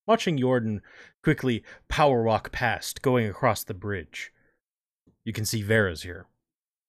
Watching 0.08 0.36
Jordan 0.36 0.82
quickly 1.22 1.62
power 1.88 2.24
walk 2.24 2.50
past, 2.50 3.00
going 3.00 3.28
across 3.28 3.62
the 3.62 3.74
bridge. 3.74 4.32
You 5.24 5.32
can 5.32 5.44
see 5.44 5.62
Vera's 5.62 6.02
here. 6.02 6.26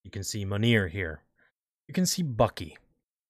You 0.03 0.09
can 0.09 0.23
see 0.23 0.43
Munir 0.43 0.89
here. 0.89 1.21
You 1.87 1.93
can 1.93 2.07
see 2.07 2.23
Bucky. 2.23 2.77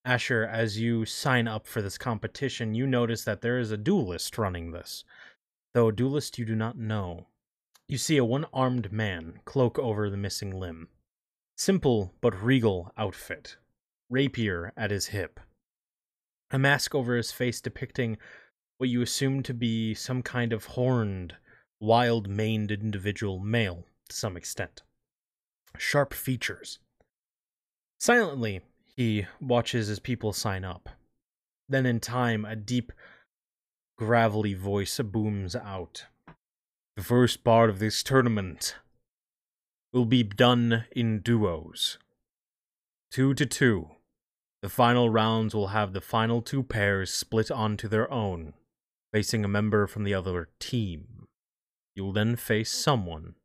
Asher, 0.06 0.46
as 0.46 0.80
you 0.80 1.04
sign 1.04 1.48
up 1.48 1.68
for 1.68 1.82
this 1.82 1.98
competition, 1.98 2.74
you 2.74 2.88
notice 2.88 3.24
that 3.26 3.42
there 3.42 3.60
is 3.60 3.72
a 3.72 3.78
duelist 3.78 4.38
running 4.38 4.72
this. 4.72 5.04
Though 5.74 5.90
a 5.90 5.92
duelist 5.92 6.40
you 6.40 6.46
do 6.46 6.56
not 6.56 6.78
know. 6.78 7.28
You 7.90 7.98
see 7.98 8.16
a 8.16 8.24
one 8.24 8.46
armed 8.54 8.94
man, 8.94 9.42
cloak 9.44 9.78
over 9.78 10.10
the 10.10 10.18
missing 10.18 10.52
limb. 10.52 10.88
Simple 11.58 12.14
but 12.22 12.42
regal 12.42 12.94
outfit. 12.98 13.58
Rapier 14.10 14.72
at 14.78 14.92
his 14.92 15.08
hip. 15.08 15.40
A 16.56 16.58
mask 16.58 16.96
over 16.96 17.18
his 17.18 17.34
face 17.34 17.60
depicting 17.60 18.18
what 18.78 18.88
you 18.88 19.02
assume 19.02 19.44
to 19.44 19.54
be 19.54 19.94
some 19.94 20.22
kind 20.22 20.54
of 20.54 20.64
horned, 20.64 21.36
wild 21.82 22.30
maned 22.30 22.72
individual 22.72 23.40
male 23.40 23.84
to 24.08 24.16
some 24.16 24.38
extent. 24.38 24.82
Sharp 25.78 26.14
features. 26.14 26.80
Silently, 28.00 28.62
he 28.96 29.26
watches 29.42 29.90
as 29.90 30.00
people 30.00 30.32
sign 30.32 30.64
up. 30.64 30.88
Then, 31.68 31.86
in 31.86 32.00
time, 32.00 32.46
a 32.46 32.56
deep, 32.56 32.94
gravelly 33.98 34.54
voice 34.54 34.98
booms 35.00 35.58
out. 35.58 36.06
The 36.96 37.04
first 37.04 37.44
part 37.44 37.70
of 37.70 37.80
this 37.80 38.02
tournament 38.02 38.78
will 39.92 40.06
be 40.06 40.24
done 40.24 40.86
in 40.96 41.20
duos. 41.20 41.98
Two 43.12 43.34
to 43.34 43.46
two. 43.46 43.95
The 44.66 44.70
final 44.70 45.12
rounds 45.12 45.54
will 45.54 45.68
have 45.68 45.94
the 45.94 46.02
final 46.02 46.42
two 46.42 46.64
pairs 46.64 47.14
split 47.14 47.52
onto 47.52 47.88
their 47.88 48.12
own, 48.12 48.56
facing 49.14 49.46
a 49.46 49.48
member 49.48 49.86
from 49.86 50.06
the 50.06 50.16
other 50.16 50.50
team. 50.60 51.28
You 51.94 52.06
will 52.06 52.14
then 52.14 52.36
face 52.36 52.72
someone 52.72 53.36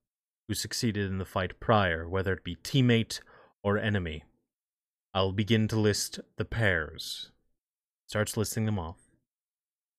who 0.49 0.55
succeeded 0.55 1.11
in 1.11 1.19
the 1.19 1.27
fight 1.27 1.61
prior, 1.61 2.09
whether 2.09 2.33
it 2.33 2.43
be 2.43 2.57
teammate 2.57 3.21
or 3.63 3.77
enemy. 3.77 4.25
I'll 5.13 5.33
begin 5.33 5.69
to 5.69 5.79
list 5.79 6.21
the 6.39 6.47
pairs. 6.47 7.31
Starts 8.07 8.39
listing 8.39 8.65
them 8.65 8.79
off. 8.79 8.97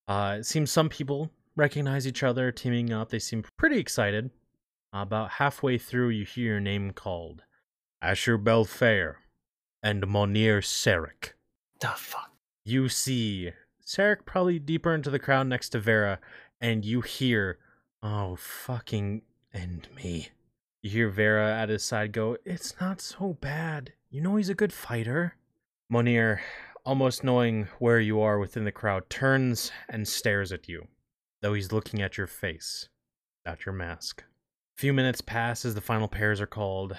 Uh, 0.07 0.38
it 0.39 0.48
seems 0.48 0.72
some 0.72 0.89
people 0.89 1.30
recognize 1.56 2.07
each 2.07 2.23
other 2.23 2.52
teaming 2.52 2.91
up. 2.91 3.11
They 3.11 3.19
seem 3.19 3.45
pretty 3.57 3.77
excited. 3.77 4.31
about 4.91 5.34
halfway 5.34 5.77
through, 5.77 6.10
you 6.10 6.26
hear 6.26 6.53
your 6.53 6.60
name 6.60 6.93
called 6.93 7.43
Asher 8.02 8.39
Belfair 8.39 9.18
and 9.84 10.08
Monir 10.08 10.62
Sarek. 10.62 11.34
The 11.80 11.90
fuck? 11.90 12.32
you 12.64 12.90
see 12.90 13.52
Sarek 13.86 14.26
probably 14.26 14.60
deeper 14.60 14.94
into 14.94 15.10
the 15.10 15.20
crowd 15.20 15.48
next 15.48 15.70
to 15.70 15.80
Vera, 15.80 16.20
and 16.60 16.86
you 16.86 17.02
hear, 17.02 17.60
"Oh 18.03 18.36
fucking 18.36 19.24
end 19.53 19.90
me." 19.95 20.30
You 20.82 20.90
hear 20.91 21.10
Vera 21.10 21.52
at 21.53 21.70
his 21.70 21.84
side 21.84 22.12
go, 22.12 22.38
"It's 22.45 22.80
not 22.80 23.02
so 23.02 23.34
bad. 23.34 23.94
You 24.10 24.22
know 24.22 24.36
he's 24.36 24.49
a 24.49 24.56
good 24.56 24.72
fighter." 24.74 25.36
Monir, 25.90 26.41
almost 26.86 27.24
knowing 27.24 27.66
where 27.80 27.99
you 27.99 28.22
are 28.22 28.40
within 28.40 28.64
the 28.64 28.72
crowd, 28.72 29.10
turns 29.10 29.72
and 29.90 30.08
stares 30.08 30.52
at 30.52 30.70
you, 30.70 30.88
though 31.41 31.53
he's 31.53 31.72
looking 31.72 32.02
at 32.02 32.18
your 32.18 32.28
face, 32.28 32.88
not 33.45 33.66
your 33.66 33.74
mask. 33.74 34.24
A 34.78 34.80
few 34.80 34.94
minutes 34.94 35.22
pass 35.22 35.66
as 35.66 35.76
the 35.76 35.82
final 35.82 36.08
pairs 36.08 36.40
are 36.40 36.48
called, 36.48 36.95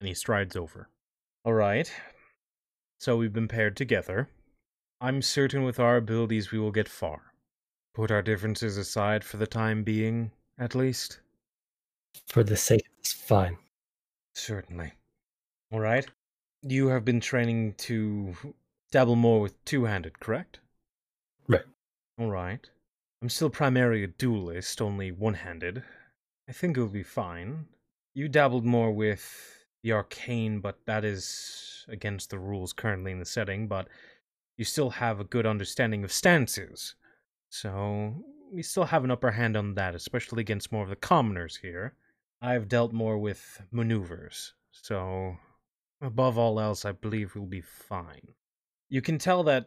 and 0.00 0.08
he 0.08 0.14
strides 0.14 0.54
over. 0.54 0.88
All 1.44 1.52
right. 1.52 1.92
So 2.98 3.18
we've 3.18 3.32
been 3.32 3.48
paired 3.48 3.76
together. 3.76 4.28
I'm 5.00 5.20
certain 5.20 5.62
with 5.62 5.78
our 5.78 5.98
abilities 5.98 6.50
we 6.50 6.58
will 6.58 6.72
get 6.72 6.88
far. 6.88 7.20
Put 7.94 8.10
our 8.10 8.22
differences 8.22 8.78
aside 8.78 9.22
for 9.22 9.36
the 9.36 9.46
time 9.46 9.84
being, 9.84 10.30
at 10.58 10.74
least. 10.74 11.20
For 12.28 12.42
the 12.42 12.56
sake 12.56 12.86
of 12.86 13.02
this, 13.02 13.12
fine. 13.12 13.58
Certainly. 14.34 14.92
All 15.70 15.80
right. 15.80 16.06
You 16.62 16.88
have 16.88 17.04
been 17.04 17.20
training 17.20 17.74
to 17.74 18.34
dabble 18.90 19.16
more 19.16 19.40
with 19.40 19.62
two 19.66 19.84
handed, 19.84 20.20
correct? 20.20 20.60
Right. 21.46 21.64
All 22.18 22.30
right. 22.30 22.66
I'm 23.20 23.28
still 23.28 23.50
primarily 23.50 24.02
a 24.02 24.06
duelist, 24.06 24.80
only 24.80 25.12
one 25.12 25.34
handed. 25.34 25.82
I 26.48 26.52
think 26.52 26.76
it'll 26.76 26.88
be 26.88 27.02
fine. 27.02 27.66
You 28.14 28.28
dabbled 28.28 28.64
more 28.64 28.90
with 28.92 29.53
the 29.84 29.92
arcane, 29.92 30.60
but 30.60 30.78
that 30.86 31.04
is 31.04 31.84
against 31.88 32.30
the 32.30 32.38
rules 32.38 32.72
currently 32.72 33.12
in 33.12 33.18
the 33.20 33.24
setting, 33.24 33.68
but 33.68 33.86
you 34.56 34.64
still 34.64 34.90
have 34.90 35.20
a 35.20 35.24
good 35.24 35.46
understanding 35.46 36.02
of 36.02 36.10
stances. 36.10 36.94
So 37.50 38.14
we 38.50 38.62
still 38.62 38.86
have 38.86 39.04
an 39.04 39.10
upper 39.10 39.30
hand 39.30 39.56
on 39.56 39.74
that, 39.74 39.94
especially 39.94 40.40
against 40.40 40.72
more 40.72 40.82
of 40.82 40.88
the 40.88 40.96
commoners 40.96 41.56
here. 41.56 41.94
I've 42.40 42.66
dealt 42.66 42.92
more 42.92 43.18
with 43.18 43.60
maneuvers, 43.70 44.54
so 44.72 45.36
above 46.00 46.38
all 46.38 46.58
else, 46.58 46.84
I 46.84 46.92
believe 46.92 47.34
we'll 47.34 47.44
be 47.44 47.60
fine. 47.60 48.28
You 48.88 49.02
can 49.02 49.18
tell 49.18 49.42
that 49.44 49.66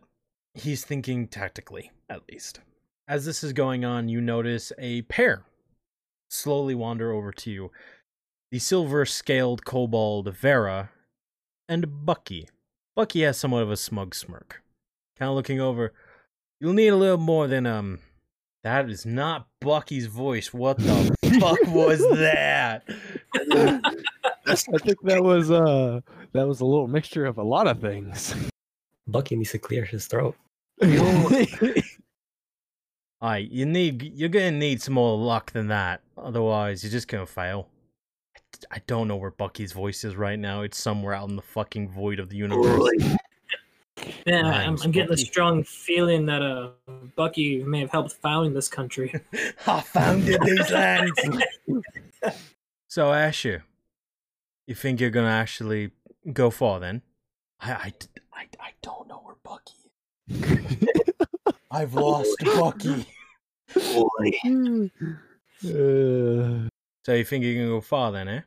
he's 0.56 0.84
thinking 0.84 1.27
tactically, 1.27 1.91
at 2.10 2.27
least. 2.30 2.60
As 3.07 3.23
this 3.23 3.44
is 3.44 3.53
going 3.53 3.85
on, 3.85 4.10
you 4.10 4.19
notice 4.19 4.72
a 4.80 5.03
pair 5.03 5.45
slowly 6.30 6.76
wander 6.76 7.11
over 7.11 7.31
to 7.31 7.52
you. 7.52 7.72
The 8.52 8.60
silver 8.60 9.06
scaled 9.06 9.65
kobold 9.65 10.34
Vera 10.34 10.91
and 11.68 12.06
Bucky. 12.06 12.48
Bucky 12.95 13.22
has 13.24 13.38
somewhat 13.38 13.64
of 13.64 13.72
a 13.72 13.78
smug 13.78 14.15
smirk. 14.15 14.64
Kind 15.18 15.30
of 15.30 15.36
looking 15.36 15.60
over. 15.60 15.94
You'll 16.60 16.74
need 16.74 16.88
a 16.88 16.95
little 16.95 17.18
more 17.18 17.48
than, 17.48 17.65
um. 17.65 17.99
That 18.64 18.90
is 18.90 19.06
not 19.06 19.48
Bucky's 19.61 20.07
voice. 20.07 20.53
What 20.53 20.78
the 20.78 21.15
fuck 21.40 21.57
was 21.68 21.99
that? 22.18 22.84
I 24.45 24.56
think 24.56 24.99
that 25.03 25.24
was 25.24 25.52
uh 25.52 26.02
that 26.34 26.48
was 26.48 26.60
a 26.60 26.65
little 26.65 26.88
mixture 26.88 27.26
of 27.26 27.38
a 27.38 27.44
lot 27.44 27.68
of 27.68 27.80
things. 27.80 28.36
Bucky 29.07 29.36
needs 29.38 29.52
to 29.52 29.60
clear 29.60 29.86
his 29.86 30.07
throat. 30.07 30.36
Alright, 33.22 33.49
you 33.49 33.65
need 33.65 34.03
you're 34.03 34.28
gonna 34.28 34.52
need 34.52 34.82
some 34.82 34.95
more 34.95 35.18
luck 35.18 35.52
than 35.52 35.68
that. 35.68 36.02
Otherwise, 36.18 36.84
you're 36.84 36.91
just 36.91 37.07
gonna 37.07 37.26
fail. 37.26 37.69
I 38.72 38.82
don't 38.88 39.08
know 39.08 39.16
where 39.16 39.32
Bucky's 39.32 39.74
voice 39.74 40.04
is 40.04 40.16
right 40.16 40.40
now. 40.40 40.62
It's 40.62 40.78
somewhere 40.78 41.14
out 41.14 41.30
in 41.30 41.36
the 41.36 41.42
fucking 41.42 41.90
void 41.90 42.20
of 42.20 42.30
the 42.30 42.38
universe. 42.38 42.90
Yeah, 44.26 44.46
I'm, 44.46 44.78
I'm 44.84 44.92
getting 44.92 45.14
a 45.14 45.18
strong 45.18 45.64
feeling 45.64 46.26
that 46.28 46.42
uh, 46.42 46.70
Bucky 47.16 47.64
may 47.64 47.80
have 47.80 47.92
helped 47.92 48.14
found 48.14 48.56
this 48.56 48.68
country. 48.68 49.14
I 49.68 49.82
founded 49.82 50.42
these 50.42 50.70
lands. 50.70 51.20
so, 52.88 53.12
Asher, 53.14 53.64
you 54.66 54.76
think 54.76 55.00
you're 55.00 55.10
gonna 55.10 55.30
actually 55.30 55.92
go 56.32 56.50
far 56.50 56.80
then? 56.80 57.02
I, 57.60 57.72
I, 57.72 57.94
I, 58.34 58.48
I 58.60 58.70
don't 58.82 59.08
know 59.08 59.22
where 59.24 59.36
Bucky 59.44 59.74
is. 60.30 60.88
I've 61.72 61.94
lost 61.94 62.38
Bucky. 62.46 63.08
Uh, 65.66 66.70
So 67.08 67.14
you 67.14 67.24
think 67.24 67.46
you're 67.46 67.54
gonna 67.54 67.68
go 67.68 67.80
far 67.80 68.12
then, 68.12 68.28
eh? 68.28 68.42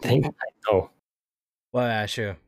Think 0.00 0.24
I 0.24 0.30
know. 0.72 0.88
Well, 1.70 1.84
Asher, 1.84 2.38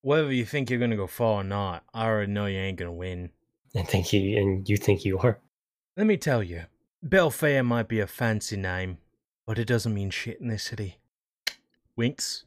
whether 0.00 0.32
you 0.32 0.44
think 0.44 0.70
you're 0.70 0.80
gonna 0.80 0.96
go 0.96 1.06
far 1.06 1.42
or 1.42 1.44
not, 1.44 1.84
I 1.94 2.06
already 2.06 2.32
know 2.32 2.46
you 2.46 2.58
ain't 2.58 2.78
gonna 2.78 2.92
win. 2.92 3.30
And 3.76 3.86
think 3.86 4.12
you 4.12 4.36
and 4.36 4.68
you 4.68 4.76
think 4.76 5.04
you 5.04 5.20
are. 5.20 5.38
Let 5.96 6.08
me 6.08 6.16
tell 6.16 6.42
you, 6.42 6.64
Belfair 7.06 7.64
might 7.64 7.86
be 7.86 8.00
a 8.00 8.08
fancy 8.08 8.56
name, 8.56 8.98
but 9.46 9.56
it 9.56 9.66
doesn't 9.66 9.94
mean 9.94 10.10
shit 10.10 10.40
in 10.40 10.48
this 10.48 10.64
city. 10.64 10.98
Winks 11.94 12.44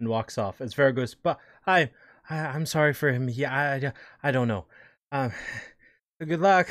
and 0.00 0.08
walks 0.08 0.38
off 0.38 0.62
as 0.62 0.72
Vera 0.72 0.90
goes, 0.90 1.14
but 1.14 1.38
I, 1.66 1.90
I 2.30 2.38
I'm 2.38 2.64
sorry 2.64 2.94
for 2.94 3.12
him. 3.12 3.28
Yeah, 3.28 3.54
I, 3.54 3.92
I 4.26 4.30
don't 4.30 4.48
know. 4.48 4.64
Um, 5.12 5.32
good 6.26 6.40
luck. 6.40 6.70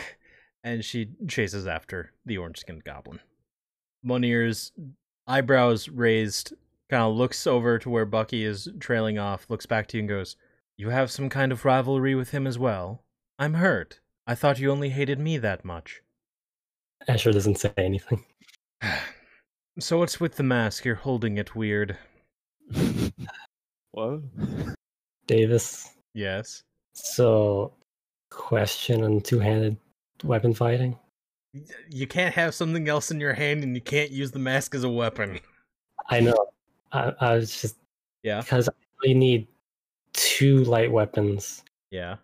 And 0.63 0.83
she 0.83 1.11
chases 1.27 1.67
after 1.67 2.13
the 2.25 2.39
orange 2.39 2.61
skinned 2.61 2.83
goblin. 2.83 3.19
Monir's 4.03 4.71
eyebrows 5.27 5.89
raised, 5.89 6.53
kind 6.89 7.03
of 7.03 7.15
looks 7.15 7.45
over 7.47 7.79
to 7.79 7.89
where 7.89 8.05
Bucky 8.05 8.43
is 8.43 8.67
trailing 8.79 9.17
off, 9.17 9.49
looks 9.49 9.65
back 9.65 9.87
to 9.87 9.97
you 9.97 10.01
and 10.01 10.09
goes, 10.09 10.35
You 10.77 10.89
have 10.89 11.11
some 11.11 11.29
kind 11.29 11.51
of 11.51 11.65
rivalry 11.65 12.15
with 12.15 12.31
him 12.31 12.47
as 12.47 12.59
well? 12.59 13.03
I'm 13.39 13.55
hurt. 13.55 13.99
I 14.25 14.35
thought 14.35 14.59
you 14.59 14.71
only 14.71 14.89
hated 14.89 15.19
me 15.19 15.37
that 15.37 15.65
much. 15.65 16.01
Asher 17.07 17.31
doesn't 17.31 17.59
say 17.59 17.73
anything. 17.77 18.23
So 19.79 19.97
what's 19.97 20.19
with 20.19 20.35
the 20.35 20.43
mask? 20.43 20.85
You're 20.85 20.93
holding 20.93 21.39
it 21.39 21.55
weird. 21.55 21.97
what? 23.91 24.19
Davis. 25.25 25.89
Yes. 26.13 26.61
So, 26.93 27.73
question 28.29 29.03
on 29.03 29.21
two-handed 29.21 29.75
weapon 30.23 30.53
fighting. 30.53 30.99
Y- 31.53 31.61
You 31.89 32.07
can't 32.07 32.33
have 32.35 32.53
something 32.55 32.87
else 32.87 33.11
in 33.11 33.19
your 33.19 33.33
hand 33.33 33.63
and 33.63 33.75
you 33.75 33.81
can't 33.81 34.11
use 34.11 34.31
the 34.31 34.39
mask 34.39 34.75
as 34.75 34.83
a 34.83 34.89
weapon. 34.89 35.39
I 36.09 36.19
know. 36.19 36.35
I, 36.91 37.13
I 37.19 37.33
was 37.35 37.61
just 37.61 37.77
Yeah. 38.23 38.41
because 38.41 38.69
I 38.69 38.73
really 39.01 39.13
need 39.15 39.47
two 40.13 40.63
light 40.65 40.91
weapons 40.91 41.63
Yeah. 41.91 42.17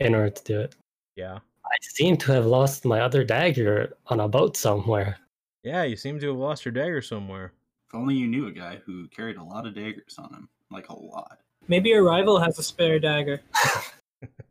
in 0.00 0.14
order 0.14 0.30
to 0.30 0.44
do 0.44 0.60
it. 0.60 0.74
Yeah. 1.16 1.38
I 1.64 1.76
seem 1.82 2.16
to 2.18 2.32
have 2.32 2.46
lost 2.46 2.84
my 2.84 3.00
other 3.00 3.24
dagger 3.24 3.96
on 4.08 4.20
a 4.20 4.28
boat 4.28 4.56
somewhere. 4.56 5.18
Yeah, 5.62 5.84
you 5.84 5.96
seem 5.96 6.18
to 6.20 6.28
have 6.28 6.36
lost 6.36 6.64
your 6.64 6.72
dagger 6.72 7.00
somewhere. 7.02 7.52
If 7.88 7.94
only 7.94 8.16
you 8.16 8.26
knew 8.26 8.46
a 8.48 8.52
guy 8.52 8.80
who 8.84 9.06
carried 9.08 9.36
a 9.36 9.42
lot 9.44 9.66
of 9.66 9.74
daggers 9.74 10.16
on 10.18 10.32
him, 10.34 10.48
like 10.70 10.88
a 10.88 10.98
lot. 10.98 11.38
Maybe 11.68 11.90
your 11.90 12.02
rival 12.02 12.40
has 12.40 12.58
a 12.58 12.62
spare 12.62 12.98
dagger. 12.98 13.40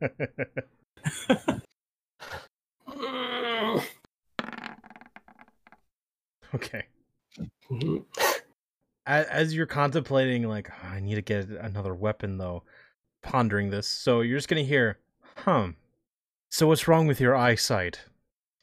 okay. 6.54 6.84
Mhm. 7.70 8.04
As, 9.06 9.26
as 9.26 9.54
you're 9.54 9.66
contemplating, 9.66 10.48
like, 10.48 10.70
"Oh, 10.70 10.88
I 10.88 11.00
need 11.00 11.16
to 11.16 11.22
get 11.22 11.48
another 11.48 11.94
weapon, 11.94 12.38
though, 12.38 12.62
pondering 13.22 13.70
this, 13.70 13.86
so 13.88 14.20
you're 14.20 14.38
just 14.38 14.48
gonna 14.48 14.62
hear, 14.62 14.98
hum. 15.36 15.76
So 16.50 16.66
what's 16.68 16.86
wrong 16.86 17.06
with 17.06 17.20
your 17.20 17.34
eyesight? 17.34 18.00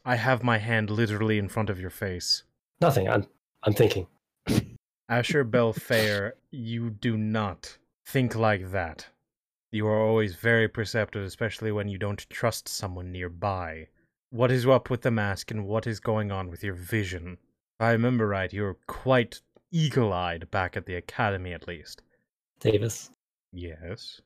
I 0.06 0.16
have 0.16 0.44
my 0.44 0.60
hand 0.60 0.90
literally 0.90 1.38
in 1.38 1.50
front 1.50 1.70
of 1.70 1.80
your 1.80 1.90
face. 1.90 2.44
Nothing. 2.82 3.10
I'm 3.10 3.28
I'm 3.64 3.74
thinking. 3.74 4.08
Asher 5.10 5.44
Belfair, 5.44 6.34
you 6.52 6.92
do 6.92 7.18
not 7.18 7.78
think 8.06 8.36
like 8.36 8.72
that. 8.72 9.08
You 9.72 9.88
are 9.88 10.00
always 10.00 10.36
very 10.36 10.68
perceptive, 10.68 11.24
especially 11.24 11.72
when 11.72 11.90
you 11.90 11.98
don't 11.98 12.30
trust 12.30 12.68
someone 12.68 13.12
nearby. 13.12 13.88
What 14.30 14.52
is 14.52 14.68
up 14.68 14.90
with 14.90 15.02
the 15.02 15.12
mask 15.12 15.52
and 15.52 15.66
what 15.66 15.88
is 15.88 16.00
going 16.00 16.32
on 16.32 16.50
with 16.50 16.64
your 16.64 16.76
vision? 16.76 17.38
If 17.80 17.86
I 17.86 17.92
remember 17.92 18.28
right, 18.28 18.52
you 18.52 18.64
were 18.64 18.78
quite 18.88 19.40
eagle 19.72 20.12
eyed 20.12 20.52
back 20.52 20.76
at 20.76 20.86
the 20.86 20.96
academy, 20.96 21.54
at 21.54 21.66
least. 21.66 22.02
Davis. 22.60 23.10
Yes. 23.54 24.20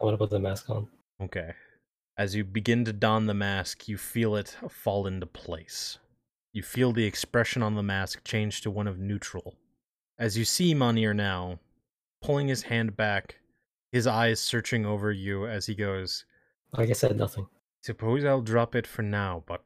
I 0.00 0.04
want 0.04 0.14
to 0.14 0.18
put 0.18 0.30
the 0.30 0.40
mask 0.40 0.68
on. 0.70 0.88
Okay. 1.22 1.52
As 2.18 2.34
you 2.34 2.42
begin 2.42 2.84
to 2.84 2.92
don 2.92 3.26
the 3.26 3.34
mask, 3.34 3.86
you 3.86 3.96
feel 3.96 4.34
it 4.34 4.56
fall 4.68 5.06
into 5.06 5.26
place. 5.26 5.98
You 6.52 6.64
feel 6.64 6.90
the 6.90 7.04
expression 7.04 7.62
on 7.62 7.76
the 7.76 7.82
mask 7.82 8.24
change 8.24 8.62
to 8.62 8.72
one 8.72 8.88
of 8.88 8.98
neutral. 8.98 9.54
As 10.18 10.36
you 10.36 10.44
see 10.44 10.74
Manir 10.74 11.14
now, 11.14 11.60
pulling 12.22 12.48
his 12.48 12.62
hand 12.62 12.96
back, 12.96 13.36
his 13.92 14.08
eyes 14.08 14.40
searching 14.40 14.84
over 14.84 15.12
you 15.12 15.46
as 15.46 15.66
he 15.66 15.76
goes, 15.76 16.24
Like 16.76 16.90
I 16.90 16.94
said, 16.94 17.16
nothing. 17.16 17.46
Suppose 17.82 18.24
I'll 18.24 18.40
drop 18.40 18.74
it 18.74 18.86
for 18.86 19.02
now, 19.02 19.44
but 19.46 19.62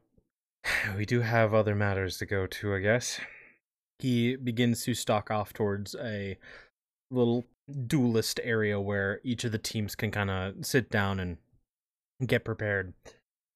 we 0.97 1.05
do 1.05 1.21
have 1.21 1.53
other 1.53 1.75
matters 1.75 2.17
to 2.17 2.25
go 2.25 2.47
to, 2.47 2.75
I 2.75 2.79
guess. 2.79 3.19
He 3.99 4.35
begins 4.35 4.83
to 4.85 4.93
stalk 4.93 5.29
off 5.29 5.53
towards 5.53 5.95
a 5.95 6.37
little 7.11 7.45
duelist 7.87 8.39
area 8.43 8.79
where 8.79 9.19
each 9.23 9.43
of 9.43 9.51
the 9.51 9.57
teams 9.57 9.95
can 9.95 10.11
kind 10.11 10.29
of 10.29 10.65
sit 10.65 10.89
down 10.89 11.19
and 11.19 11.37
get 12.25 12.45
prepared. 12.45 12.93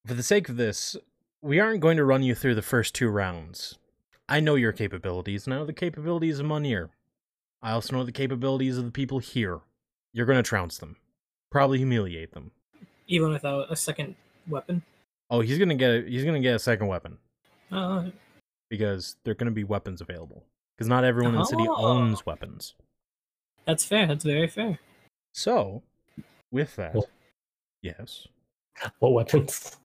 For 0.05 0.13
the 0.13 0.23
sake 0.23 0.49
of 0.49 0.57
this, 0.57 0.95
we 1.41 1.59
aren't 1.59 1.81
going 1.81 1.97
to 1.97 2.05
run 2.05 2.23
you 2.23 2.35
through 2.35 2.55
the 2.55 2.61
first 2.61 2.93
two 2.93 3.09
rounds. 3.09 3.77
I 4.27 4.39
know 4.39 4.55
your 4.55 4.71
capabilities, 4.71 5.45
and 5.45 5.53
I 5.53 5.57
know 5.57 5.65
the 5.65 5.73
capabilities 5.73 6.39
of 6.39 6.45
Munir. 6.45 6.89
I 7.61 7.71
also 7.71 7.95
know 7.95 8.03
the 8.03 8.11
capabilities 8.11 8.77
of 8.77 8.85
the 8.85 8.91
people 8.91 9.19
here. 9.19 9.59
You're 10.13 10.25
going 10.25 10.37
to 10.37 10.43
trounce 10.43 10.77
them, 10.77 10.97
probably 11.51 11.79
humiliate 11.79 12.33
them. 12.33 12.51
Even 13.07 13.31
without 13.31 13.71
a 13.71 13.75
second 13.75 14.15
weapon. 14.47 14.83
Oh, 15.29 15.41
he's 15.41 15.57
gonna 15.57 15.75
get 15.75 15.89
a, 15.89 16.01
he's 16.09 16.23
gonna 16.23 16.39
get 16.39 16.55
a 16.55 16.59
second 16.59 16.87
weapon 16.87 17.17
Uh, 17.71 18.09
because 18.69 19.15
there 19.23 19.31
are 19.31 19.35
gonna 19.35 19.51
be 19.51 19.63
weapons 19.63 20.01
available. 20.01 20.45
Because 20.75 20.87
not 20.87 21.03
everyone 21.03 21.33
in 21.33 21.39
the 21.39 21.45
city 21.45 21.65
Oh. 21.67 21.85
owns 21.85 22.25
weapons. 22.25 22.75
that's 23.65 23.83
fair. 23.83 24.05
That's 24.05 24.23
very 24.23 24.47
fair. 24.47 24.77
So, 25.33 25.81
with 26.51 26.75
that, 26.75 26.93
Cool. 26.93 27.09
yes, 27.81 28.27
What 28.99 29.13
weapons? 29.13 29.77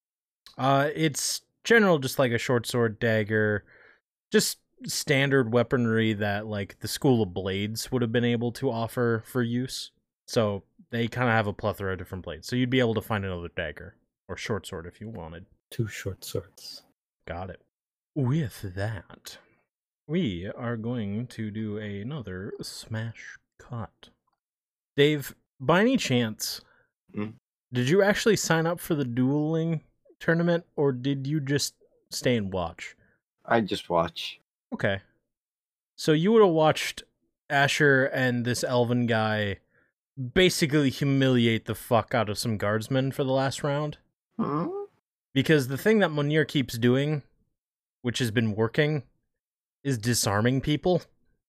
uh, 0.58 0.90
it's 0.94 1.40
general, 1.64 1.98
just 1.98 2.18
like 2.18 2.32
a 2.32 2.38
short 2.38 2.66
sword, 2.66 2.98
dagger, 2.98 3.64
just 4.30 4.58
standard 4.84 5.52
weaponry 5.52 6.12
that 6.14 6.46
like 6.46 6.78
the 6.80 6.88
School 6.88 7.22
of 7.22 7.32
Blades 7.32 7.90
would 7.90 8.02
have 8.02 8.12
been 8.12 8.24
able 8.24 8.52
to 8.52 8.70
offer 8.70 9.22
for 9.26 9.42
use. 9.42 9.92
So 10.28 10.62
they 10.90 11.08
kind 11.08 11.28
of 11.28 11.34
have 11.34 11.46
a 11.46 11.52
plethora 11.52 11.92
of 11.92 11.98
different 11.98 12.24
blades. 12.24 12.46
So 12.46 12.56
you'd 12.56 12.70
be 12.70 12.80
able 12.80 12.94
to 12.94 13.02
find 13.02 13.24
another 13.24 13.48
dagger 13.56 13.96
or 14.31 14.36
short 14.36 14.65
sword 14.66 14.86
if 14.86 15.01
you 15.01 15.09
wanted. 15.09 15.44
Two 15.70 15.89
short 15.89 16.24
swords. 16.24 16.82
Got 17.27 17.51
it. 17.51 17.61
With 18.15 18.74
that, 18.77 19.39
we 20.07 20.48
are 20.57 20.77
going 20.77 21.27
to 21.28 21.51
do 21.51 21.77
another 21.78 22.52
smash 22.62 23.36
cut. 23.59 24.11
Dave, 24.97 25.35
by 25.59 25.81
any 25.81 25.97
chance, 25.97 26.61
Hmm? 27.12 27.31
did 27.73 27.89
you 27.89 28.02
actually 28.02 28.36
sign 28.36 28.66
up 28.66 28.78
for 28.78 28.94
the 28.94 29.05
dueling 29.05 29.81
tournament 30.20 30.65
or 30.77 30.93
did 30.93 31.27
you 31.27 31.40
just 31.40 31.74
stay 32.11 32.36
and 32.36 32.52
watch? 32.52 32.94
I 33.44 33.61
just 33.62 33.90
watch. 33.90 34.40
Okay. 34.73 35.01
So 35.97 36.12
you 36.12 36.31
would 36.32 36.43
have 36.43 36.52
watched 36.55 37.02
Asher 37.48 38.05
and 38.05 38.44
this 38.44 38.62
elven 38.62 39.07
guy 39.07 39.59
basically 40.35 40.90
humiliate 40.90 41.65
the 41.66 41.74
fuck 41.74 42.15
out 42.15 42.28
of 42.28 42.39
some 42.39 42.59
guardsmen 42.59 43.11
for 43.11 43.24
the 43.24 43.32
last 43.32 43.65
round. 43.65 43.98
Because 45.32 45.68
the 45.68 45.78
thing 45.78 46.00
that 46.00 46.10
Munir 46.10 46.46
keeps 46.46 46.76
doing, 46.76 47.22
which 48.02 48.18
has 48.18 48.30
been 48.30 48.54
working, 48.54 49.04
is 49.84 49.98
disarming 49.98 50.60
people 50.60 51.02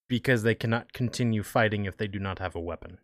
because 0.07 0.43
they 0.43 0.55
cannot 0.55 0.93
continue 0.93 1.43
fighting 1.43 1.85
if 1.85 1.97
they 1.97 2.07
do 2.07 2.19
not 2.19 2.39
have 2.39 2.55
a 2.55 2.59
weapon. 2.59 2.97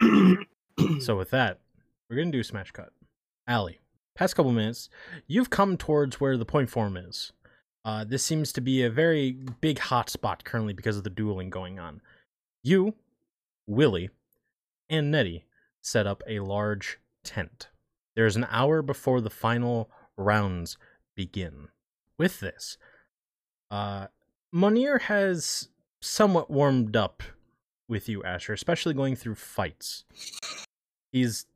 so 1.00 1.16
with 1.16 1.30
that, 1.30 1.60
we're 2.08 2.16
gonna 2.16 2.30
do 2.30 2.40
a 2.40 2.44
smash 2.44 2.70
cut. 2.70 2.92
Allie, 3.46 3.80
past 4.14 4.36
couple 4.36 4.52
minutes, 4.52 4.88
you've 5.26 5.50
come 5.50 5.76
towards 5.76 6.20
where 6.20 6.36
the 6.36 6.44
Point 6.44 6.70
Forum 6.70 6.96
is. 6.96 7.32
Uh, 7.84 8.04
this 8.04 8.24
seems 8.24 8.52
to 8.52 8.60
be 8.60 8.82
a 8.82 8.90
very 8.90 9.32
big 9.60 9.78
hot 9.78 10.08
spot 10.08 10.44
currently 10.44 10.72
because 10.72 10.96
of 10.96 11.04
the 11.04 11.10
dueling 11.10 11.50
going 11.50 11.80
on. 11.80 12.00
You, 12.62 12.94
Willie, 13.66 14.10
and 14.88 15.10
Nettie 15.10 15.46
set 15.80 16.06
up 16.06 16.22
a 16.28 16.38
large 16.40 16.98
tent. 17.24 17.68
There's 18.14 18.36
an 18.36 18.46
hour 18.50 18.82
before 18.82 19.20
the 19.20 19.30
final 19.30 19.90
rounds 20.16 20.76
begin. 21.14 21.68
With 22.18 22.40
this, 22.40 22.78
uh, 23.70 24.08
Munir 24.54 25.02
has 25.02 25.68
somewhat 26.00 26.50
warmed 26.50 26.94
up 26.94 27.22
with 27.88 28.08
you, 28.08 28.22
Asher, 28.22 28.52
especially 28.52 28.94
going 28.94 29.16
through 29.16 29.34
fights. 29.36 30.04
He's 31.10 31.46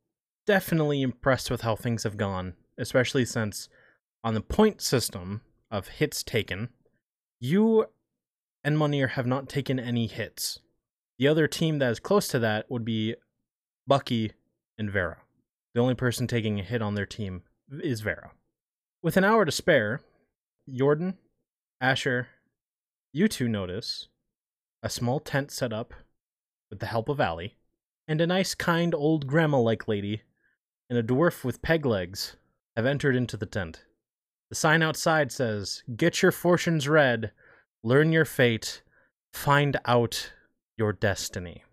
definitely 0.47 1.03
impressed 1.03 1.51
with 1.51 1.61
how 1.63 1.77
things 1.77 2.05
have 2.05 2.17
gone, 2.17 2.55
especially 2.79 3.25
since 3.25 3.69
on 4.25 4.35
the 4.35 4.41
point 4.41 4.81
system 4.81 5.43
of 5.71 5.89
hits 5.89 6.23
taken, 6.23 6.71
you 7.39 7.87
and 8.65 8.77
Munir 8.77 9.11
have 9.11 9.27
not 9.27 9.49
taken 9.49 9.79
any 9.79 10.07
hits. 10.07 10.61
The 11.19 11.29
other 11.29 11.47
team 11.47 11.79
that 11.79 11.91
is 11.91 12.01
close 12.01 12.29
to 12.29 12.39
that 12.41 12.71
would 12.71 12.85
be 12.85 13.15
Bucky 13.87 14.33
and 14.79 14.91
Vera. 14.91 15.19
The 15.77 15.83
only 15.83 15.95
person 15.95 16.27
taking 16.27 16.59
a 16.59 16.63
hit 16.63 16.81
on 16.81 16.95
their 16.95 17.05
team 17.05 17.43
is 17.71 18.01
Vera. 18.01 18.31
With 19.03 19.19
an 19.19 19.25
hour 19.25 19.45
to 19.45 19.53
spare, 19.53 20.01
Jordan, 20.73 21.19
Asher, 21.83 22.29
you 23.13 23.29
two 23.29 23.47
notice 23.47 24.09
a 24.83 24.89
small 24.89 25.21
tent 25.21 25.51
set 25.51 25.75
up 25.75 25.93
with 26.71 26.79
the 26.79 26.87
help 26.87 27.11
of 27.11 27.21
Allie, 27.21 27.57
and 28.09 28.23
a 28.23 28.27
nice, 28.27 28.55
kind 28.55 28.95
old 28.95 29.27
grandma 29.27 29.61
like 29.61 29.87
lady 29.87 30.23
and 30.89 30.99
a 30.99 31.03
dwarf 31.03 31.45
with 31.45 31.61
peg 31.61 31.85
legs 31.85 32.37
have 32.75 32.87
entered 32.87 33.15
into 33.15 33.37
the 33.37 33.45
tent. 33.45 33.85
The 34.49 34.55
sign 34.55 34.83
outside 34.83 35.31
says, 35.31 35.83
Get 35.95 36.23
your 36.23 36.33
fortunes 36.33 36.89
read, 36.89 37.33
learn 37.85 38.13
your 38.13 38.25
fate, 38.25 38.81
find 39.35 39.77
out 39.85 40.33
your 40.79 40.95
destiny. 40.95 41.65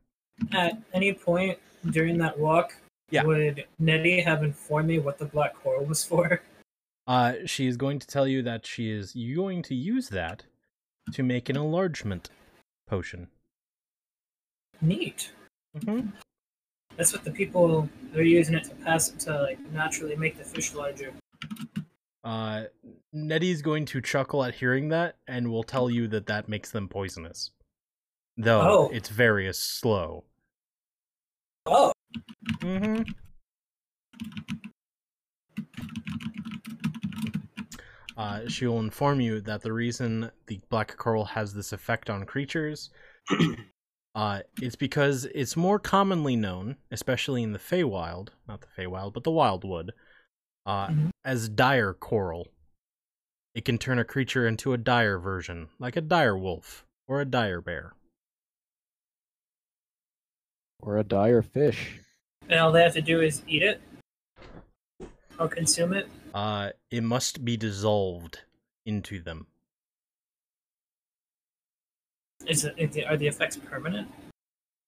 At 0.52 0.78
any 0.94 1.14
point 1.14 1.58
during 1.90 2.18
that 2.18 2.38
walk, 2.38 2.76
Yeah. 3.14 3.24
would 3.24 3.66
Nettie 3.80 4.22
have 4.22 4.44
informed 4.44 4.88
me 4.88 5.00
what 5.00 5.18
the 5.18 5.26
black 5.26 5.56
coral 5.62 5.86
was 5.86 6.04
for? 6.04 6.42
Uh, 7.06 7.34
she 7.46 7.68
is 7.68 7.76
going 7.76 8.00
to 8.00 8.08
tell 8.08 8.26
you 8.26 8.42
that 8.44 8.66
she 8.66 8.90
is 8.90 9.12
going 9.12 9.62
to 9.62 9.76
use 9.76 10.08
that 10.08 10.44
to 11.12 11.22
make 11.22 11.50
an 11.50 11.58
enlargement 11.58 12.30
potion. 12.88 13.28
Neat. 14.82 15.34
Mm-hmm. 15.78 16.08
That's 16.96 17.12
what 17.12 17.26
the 17.26 17.32
people 17.32 17.90
they're 18.14 18.24
using 18.24 18.56
it 18.56 18.64
to 18.66 18.76
pass 18.76 19.10
to 19.10 19.42
like 19.42 19.60
naturally 19.74 20.16
make 20.16 20.38
the 20.38 20.46
fish 20.46 20.74
larger. 20.74 21.12
Uh, 22.24 22.64
Nettie's 23.12 23.62
going 23.62 23.84
to 23.88 24.00
chuckle 24.00 24.44
at 24.44 24.56
hearing 24.56 24.88
that 24.90 25.18
and 25.28 25.52
will 25.52 25.64
tell 25.64 25.90
you 25.90 26.08
that 26.08 26.28
that 26.28 26.48
makes 26.48 26.72
them 26.72 26.88
poisonous. 26.88 27.52
Though 28.38 28.62
Oh. 28.62 28.90
it's 28.94 29.10
very 29.10 29.52
slow. 29.54 30.24
Oh, 31.66 31.93
Mm-hmm. 32.62 33.04
Uh, 38.16 38.48
she 38.48 38.68
will 38.68 38.80
inform 38.80 39.20
you 39.20 39.42
that 39.42 39.62
the 39.64 39.74
reason 39.74 40.30
the 40.48 40.60
black 40.70 40.96
coral 40.98 41.26
has 41.26 41.54
this 41.54 41.74
effect 41.74 42.10
on 42.10 42.26
creatures 42.26 42.92
uh, 44.16 44.42
is 44.62 44.76
because 44.76 45.26
it's 45.34 45.58
more 45.58 45.80
commonly 45.80 46.36
known, 46.36 46.76
especially 46.92 47.42
in 47.42 47.54
the 47.54 47.60
Feywild, 47.60 48.30
not 48.48 48.62
the 48.62 48.68
Feywild, 48.78 49.14
but 49.14 49.24
the 49.24 49.32
Wildwood, 49.32 49.94
uh, 50.66 50.88
Mhm. 50.90 51.10
as 51.26 51.50
dire 51.50 51.94
coral. 51.94 52.50
It 53.56 53.66
can 53.66 53.78
turn 53.78 53.98
a 54.00 54.06
creature 54.06 54.48
into 54.48 54.74
a 54.74 54.78
dire 54.78 55.18
version, 55.18 55.70
like 55.80 55.96
a 55.96 56.02
dire 56.02 56.38
wolf 56.38 56.86
or 57.08 57.20
a 57.20 57.26
dire 57.26 57.62
bear. 57.62 57.94
Or 60.86 60.98
a 60.98 61.04
dire 61.04 61.42
fish. 61.42 62.00
and 62.50 62.60
all 62.60 62.72
they 62.72 62.84
have 62.84 62.94
to 62.94 63.02
do 63.02 63.22
is 63.22 63.42
eat 63.48 63.64
it 63.64 63.82
or 65.40 65.48
consume 65.48 65.94
it. 65.94 66.08
Uh, 66.34 66.72
it 66.92 67.02
must 67.04 67.46
be 67.46 67.56
dissolved 67.58 68.42
into 68.86 69.22
them. 69.22 69.48
Is 72.46 72.66
it, 72.66 72.76
is 72.78 72.92
the- 72.94 73.06
are 73.06 73.16
the 73.18 73.28
effects 73.28 73.56
permanent? 73.56 74.12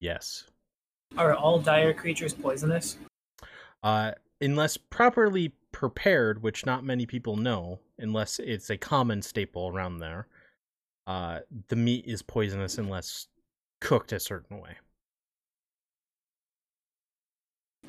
Yes. 0.02 0.44
Are 1.18 1.34
all 1.34 1.60
dire 1.60 1.94
creatures 1.94 2.34
poisonous? 2.34 2.98
Uh, 3.82 4.12
unless 4.42 4.76
properly 4.76 5.54
prepared, 5.72 6.44
which 6.44 6.66
not 6.66 6.84
many 6.84 7.06
people 7.06 7.38
know, 7.38 7.80
unless 7.98 8.40
it's 8.40 8.70
a 8.70 8.78
common 8.78 9.22
staple 9.22 9.70
around 9.70 10.00
there, 10.00 10.28
uh, 11.08 11.40
the 11.70 11.76
meat 11.76 12.04
is 12.06 12.22
poisonous 12.22 12.78
unless 12.78 13.28
cooked 13.80 14.12
a 14.12 14.20
certain 14.20 14.60
way. 14.60 14.76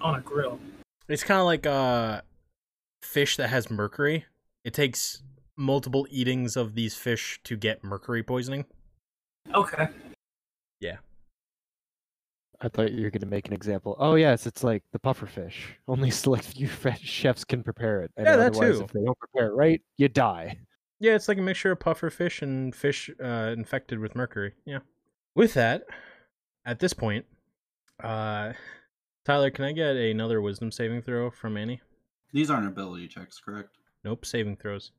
On 0.00 0.14
a 0.14 0.20
grill. 0.20 0.60
It's 1.08 1.24
kind 1.24 1.40
of 1.40 1.46
like 1.46 1.66
uh, 1.66 2.20
fish 3.02 3.36
that 3.36 3.48
has 3.48 3.70
mercury. 3.70 4.24
It 4.64 4.74
takes 4.74 5.22
multiple 5.56 6.06
eatings 6.10 6.56
of 6.56 6.74
these 6.74 6.94
fish 6.96 7.40
to 7.44 7.56
get 7.56 7.82
mercury 7.82 8.22
poisoning. 8.22 8.66
Okay. 9.54 9.88
Yeah. 10.80 10.96
I 12.60 12.68
thought 12.68 12.92
you 12.92 13.04
were 13.04 13.10
going 13.10 13.20
to 13.20 13.26
make 13.26 13.46
an 13.46 13.52
example. 13.52 13.96
Oh 13.98 14.14
yes, 14.14 14.46
it's 14.46 14.64
like 14.64 14.82
the 14.92 14.98
puffer 14.98 15.26
fish. 15.26 15.74
Only 15.88 16.10
select 16.10 16.44
few 16.44 16.68
chefs 17.00 17.44
can 17.44 17.62
prepare 17.62 18.02
it. 18.02 18.10
And 18.16 18.26
Yeah, 18.26 18.36
that 18.36 18.56
otherwise, 18.56 18.78
too. 18.78 18.84
If 18.84 18.92
they 18.92 19.04
don't 19.04 19.18
prepare 19.18 19.48
it 19.48 19.54
right, 19.54 19.82
you 19.96 20.08
die. 20.08 20.58
Yeah, 20.98 21.14
it's 21.14 21.28
like 21.28 21.38
a 21.38 21.42
mixture 21.42 21.72
of 21.72 21.80
puffer 21.80 22.08
fish 22.10 22.40
and 22.40 22.74
fish 22.74 23.10
uh, 23.22 23.52
infected 23.56 23.98
with 23.98 24.14
mercury. 24.14 24.54
Yeah. 24.64 24.78
With 25.34 25.52
that, 25.54 25.84
at 26.64 26.78
this 26.78 26.94
point, 26.94 27.26
uh, 28.02 28.54
Tyler, 29.26 29.50
can 29.50 29.64
I 29.64 29.72
get 29.72 29.96
another 29.96 30.40
wisdom 30.40 30.70
saving 30.70 31.02
throw 31.02 31.30
from 31.30 31.56
Ani? 31.56 31.80
These 32.32 32.48
aren't 32.48 32.68
ability 32.68 33.08
checks, 33.08 33.40
correct? 33.44 33.78
Nope, 34.04 34.24
saving 34.24 34.54
throws. 34.54 34.92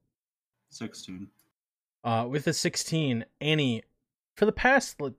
16. 0.70 1.30
Uh, 2.04 2.28
with 2.30 2.46
a 2.48 2.52
16, 2.52 3.24
Ani, 3.40 3.84
for 4.36 4.46
the 4.46 4.52
past 4.52 5.00
like, 5.00 5.14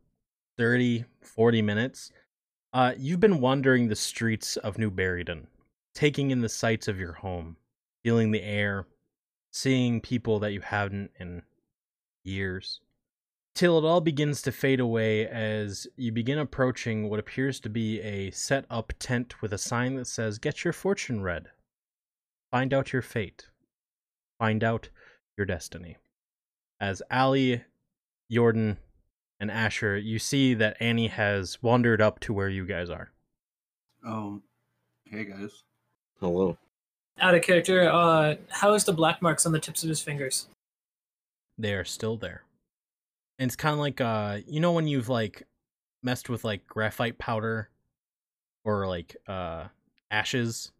30, 0.59 1.07
40 1.23 1.63
minutes, 1.63 2.13
uh, 2.75 2.93
you've 2.99 3.19
been 3.19 3.41
wandering 3.41 3.89
the 3.89 3.97
streets 3.97 4.59
of 4.59 4.77
New 4.77 4.91
Berryden, 4.91 5.47
taking 5.95 6.31
in 6.31 6.43
the 6.43 6.49
sights 6.51 6.87
of 6.87 6.99
your 6.99 7.15
home, 7.15 7.57
feeling 8.05 8.31
the 8.31 8.43
air, 8.43 8.85
seeing 9.53 10.03
people 10.03 10.39
that 10.41 10.53
you 10.53 10.61
haven't 10.61 11.13
in 11.19 11.41
years, 12.25 12.83
till 13.59 13.77
it 13.77 13.85
all 13.85 14.01
begins 14.01 14.41
to 14.41 14.53
fade 14.53 14.79
away 14.79 15.27
as 15.27 15.89
you 15.97 16.13
begin 16.13 16.39
approaching 16.39 17.11
what 17.11 17.19
appears 17.19 17.59
to 17.59 17.69
be 17.69 18.01
a 18.03 18.31
set 18.31 18.65
up 18.71 18.93
tent 19.01 19.43
with 19.43 19.53
a 19.53 19.59
sign 19.59 19.97
that 19.97 20.07
says, 20.07 20.39
Get 20.39 20.63
your 20.63 20.73
fortune 20.73 21.23
read. 21.23 21.49
Find 22.53 22.73
out 22.73 22.93
your 22.93 23.03
fate. 23.03 23.49
Find 24.39 24.63
out 24.63 24.91
your 25.37 25.45
destiny. 25.45 25.97
As 26.81 27.03
Ali, 27.11 27.65
Jordan, 28.31 28.79
and 29.41 29.51
Asher, 29.51 29.99
you 29.99 30.21
see 30.21 30.55
that 30.55 30.77
Ani 30.79 31.09
has 31.09 31.61
wandered 31.61 32.01
up 32.01 32.21
to 32.21 32.33
where 32.33 32.49
you 32.49 32.65
guys 32.65 32.89
are. 32.89 33.11
Oh, 34.07 34.41
hey 35.05 35.25
guys. 35.25 35.65
Hello. 36.21 36.57
Out 37.19 37.35
of 37.35 37.43
character, 37.43 37.91
uh, 37.91 38.37
how 38.51 38.75
is 38.75 38.85
the 38.85 38.93
black 38.93 39.21
marks 39.21 39.47
on 39.47 39.51
the 39.51 39.59
tips 39.59 39.83
of 39.83 39.89
his 39.89 40.01
fingers? 40.01 40.47
They 41.59 41.75
are 41.75 41.85
still 41.85 42.17
there. 42.17 42.45
And 43.39 43.49
it's 43.49 43.57
kind 43.57 43.73
of 43.73 43.79
like 43.79 44.01
uh 44.01 44.39
you 44.47 44.61
know 44.61 44.73
when 44.73 44.89
you've 44.89 45.09
like 45.09 45.47
messed 46.03 46.29
with 46.29 46.45
like 46.45 46.67
graphite 46.67 47.19
powder 47.19 47.71
or 48.65 48.87
like 48.87 49.17
uh 49.27 49.65
ashes 50.11 50.73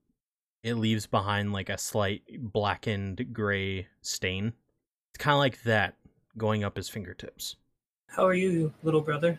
it 0.63 0.75
leaves 0.75 1.07
behind 1.07 1.53
like 1.53 1.69
a 1.69 1.79
slight 1.79 2.23
blackened 2.39 3.33
gray 3.33 3.87
stain. 4.03 4.53
It's 5.15 5.23
kind 5.23 5.35
of 5.35 5.39
like 5.39 5.63
that 5.63 5.95
going 6.37 6.65
up 6.65 6.77
his 6.77 6.89
fingertips. 6.89 7.57
How 8.09 8.27
are 8.27 8.35
you, 8.35 8.73
little 8.83 9.01
brother? 9.01 9.39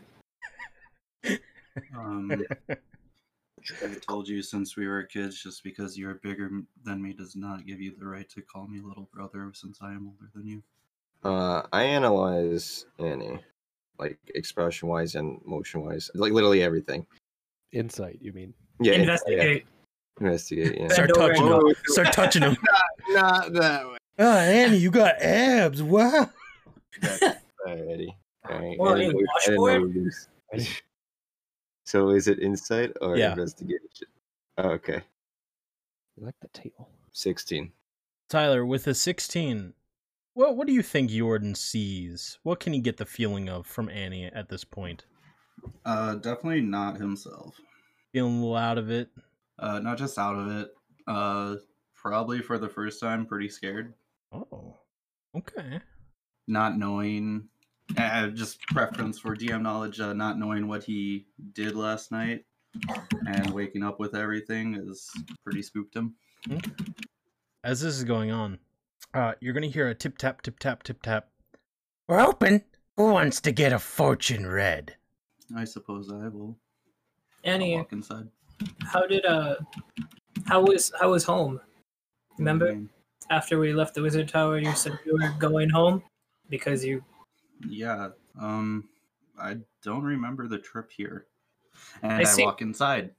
Um, 1.96 2.32
I 2.70 3.96
told 4.08 4.28
you 4.28 4.41
since 4.41 4.78
we 4.78 4.88
were 4.88 5.04
kids, 5.04 5.41
just 5.41 5.64
because 5.64 5.98
you're 5.98 6.16
bigger 6.16 6.50
than 6.84 7.02
me 7.02 7.14
does 7.14 7.36
not 7.36 7.66
give 7.66 7.82
you 7.82 7.94
the 7.98 8.06
right 8.06 8.30
to 8.30 8.41
call 8.41 8.68
me 8.68 8.80
little 8.82 9.10
brother 9.14 9.52
since 9.54 9.80
I 9.82 9.91
am 9.91 10.08
older 10.08 10.32
than 10.34 10.48
you. 10.48 10.64
Uh, 11.24 11.64
I 11.74 11.84
analyze 11.84 12.86
Ani, 13.00 13.40
like 13.98 14.18
expression 14.36 14.88
wise 14.88 15.16
and 15.16 15.40
motion 15.46 15.82
wise, 15.84 16.10
like 16.16 16.32
literally 16.32 16.62
everything. 16.64 17.06
Insight, 17.72 18.20
you 18.22 18.32
mean? 18.34 18.54
Yeah, 18.80 18.94
Investigate. 18.94 19.66
yeah, 20.20 20.26
investigate. 20.26 20.78
Yeah. 20.80 20.88
Start 20.90 21.12
touching 21.14 21.48
and 21.52 21.68
him. 21.70 21.76
Start 21.86 22.14
touching 22.14 22.41
him. 22.44 22.58
Not 23.10 23.54
that 23.54 23.88
way. 23.88 23.98
Oh, 24.20 24.38
Ani, 24.38 24.78
you 24.78 24.91
got 24.91 25.22
abs. 25.22 25.84
Wow. 25.84 26.30
Alrighty. 27.04 28.16
Alright. 28.50 28.80
Well, 28.80 28.96
I 28.96 28.98
didn't 29.00 29.16
I 29.18 29.40
didn't 29.46 29.56
know 29.56 29.62
washboard? 29.62 29.94
we 29.96 30.02
was- 30.04 30.82
So 31.86 32.10
is 32.12 32.28
it 32.28 32.40
insight 32.40 32.94
or 33.02 33.18
Yeah. 33.18 33.32
investigation? 33.32 34.08
Oh, 34.58 34.70
okay. 34.72 35.02
You 36.18 36.26
like 36.26 36.36
the 36.41 36.48
tail. 36.50 36.90
Sixteen. 37.12 37.72
Tyler, 38.30 38.66
with 38.66 38.86
a 38.88 38.94
16, 38.94 39.74
what 40.40 40.56
what 40.56 40.68
do 40.68 40.74
you 40.74 40.82
think 40.82 41.11
Jordan 41.11 41.53
sees? 41.53 42.40
What 42.44 42.61
can 42.61 42.72
he 42.72 42.80
get 42.80 42.95
the 42.95 43.06
feeling 43.06 43.49
of 43.49 43.68
from 43.68 43.90
Ani 43.90 44.28
at 44.28 44.48
this 44.48 44.64
point? 44.64 45.03
Uh, 45.86 46.16
definitely 46.16 46.61
not 46.61 46.95
himself. 46.95 47.53
Feeling 48.14 48.38
a 48.38 48.40
little 48.40 48.56
out 48.56 48.78
of 48.78 48.90
it. 48.90 49.10
Uh, 49.60 49.80
not 49.80 49.98
just 49.98 50.18
out 50.18 50.38
of 50.38 50.48
it. 50.49 50.70
Uh, 51.06 51.56
probably 51.94 52.40
for 52.40 52.57
the 52.57 52.70
first 52.70 53.02
time, 53.02 53.26
pretty 53.26 53.49
scared. 53.49 53.94
Oh. 54.32 54.78
Okay. 55.36 55.82
Not 56.48 56.78
knowing, 56.78 57.49
uh, 57.98 58.28
just 58.28 58.61
preference 58.68 59.20
for 59.20 59.36
DM 59.36 59.61
knowledge. 59.61 59.99
Uh, 59.99 60.14
not 60.14 60.40
knowing 60.40 60.70
what 60.70 60.86
he 60.86 61.26
did 61.52 61.76
last 61.76 62.14
night, 62.14 62.45
and 63.28 63.53
waking 63.53 63.84
up 63.84 63.99
with 63.99 64.16
everything 64.16 64.76
is 64.76 65.11
pretty 65.44 65.61
spooked 65.61 65.98
him. 65.98 66.16
As 67.61 67.82
this 67.82 67.98
is 67.98 68.06
going 68.06 68.32
on, 68.32 68.57
uh, 69.14 69.34
you're 69.40 69.53
gonna 69.53 69.68
hear 69.68 69.88
a 69.88 69.95
tip 69.95 70.18
tap 70.18 70.41
tip 70.41 70.60
tap 70.60 70.84
tip 70.84 71.02
tap. 71.02 71.30
We're 72.07 72.22
open. 72.22 72.64
Who 72.98 73.11
wants 73.11 73.40
to 73.41 73.52
get 73.52 73.72
a 73.72 73.80
fortune 73.80 74.45
read? 74.45 74.95
I 75.56 75.64
suppose 75.64 76.11
I 76.11 76.27
will 76.27 76.57
Ani, 77.44 77.77
walk 77.77 77.94
inside. 77.94 78.27
how 78.84 79.07
did 79.07 79.26
uh, 79.26 79.56
how 80.45 80.61
was 80.61 80.91
how 80.99 81.11
was 81.11 81.23
home? 81.23 81.60
Remember 82.38 82.80
after 83.30 83.60
we 83.60 83.73
left 83.73 83.95
the 83.95 84.02
wizard 84.02 84.27
tower, 84.27 84.57
you 84.57 84.73
said 84.73 84.98
you 85.06 85.14
were 85.14 85.34
going 85.40 85.69
home 85.69 86.03
because 86.49 86.84
you. 86.84 87.03
Yeah. 87.68 88.10
Um, 88.40 88.90
I 89.40 89.57
don't 89.84 90.03
remember 90.03 90.48
the 90.48 90.57
trip 90.57 90.91
here, 90.95 91.26
and 92.02 92.14
I 92.14 92.30
I, 92.30 92.44
walk 92.44 92.61
inside. 92.61 93.11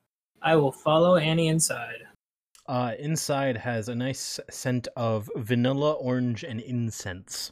I 0.42 0.56
will 0.56 0.72
follow 0.72 1.16
Ani 1.16 1.48
inside. 1.48 2.06
Uh, 2.70 2.94
inside 3.00 3.56
has 3.56 3.88
a 3.88 3.94
nice 3.96 4.38
scent 4.48 4.86
of 4.94 5.28
vanilla, 5.34 5.90
orange, 5.90 6.44
and 6.44 6.60
incense. 6.60 7.50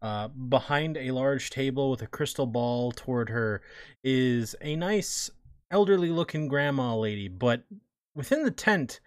Uh, 0.00 0.28
behind 0.28 0.96
a 0.96 1.10
large 1.10 1.50
table 1.50 1.90
with 1.90 2.02
a 2.02 2.06
crystal 2.06 2.46
ball 2.46 2.92
toward 2.92 3.30
her 3.30 3.60
is 4.04 4.54
a 4.60 4.76
nice, 4.76 5.28
elderly 5.72 6.08
looking 6.08 6.46
grandma 6.46 6.94
lady, 6.94 7.26
but 7.26 7.64
within 8.14 8.44
the 8.44 8.52
tent, 8.52 9.00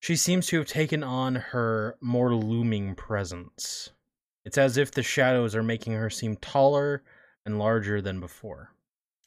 she 0.00 0.16
seems 0.16 0.48
to 0.48 0.58
have 0.58 0.66
taken 0.66 1.04
on 1.04 1.36
her 1.36 1.96
more 2.00 2.34
looming 2.34 2.96
presence. 2.96 3.90
It's 4.44 4.58
as 4.58 4.76
if 4.76 4.90
the 4.90 5.04
shadows 5.04 5.54
are 5.54 5.62
making 5.62 5.92
her 5.92 6.10
seem 6.10 6.34
taller 6.38 7.04
and 7.44 7.56
larger 7.56 8.02
than 8.02 8.18
before. 8.18 8.72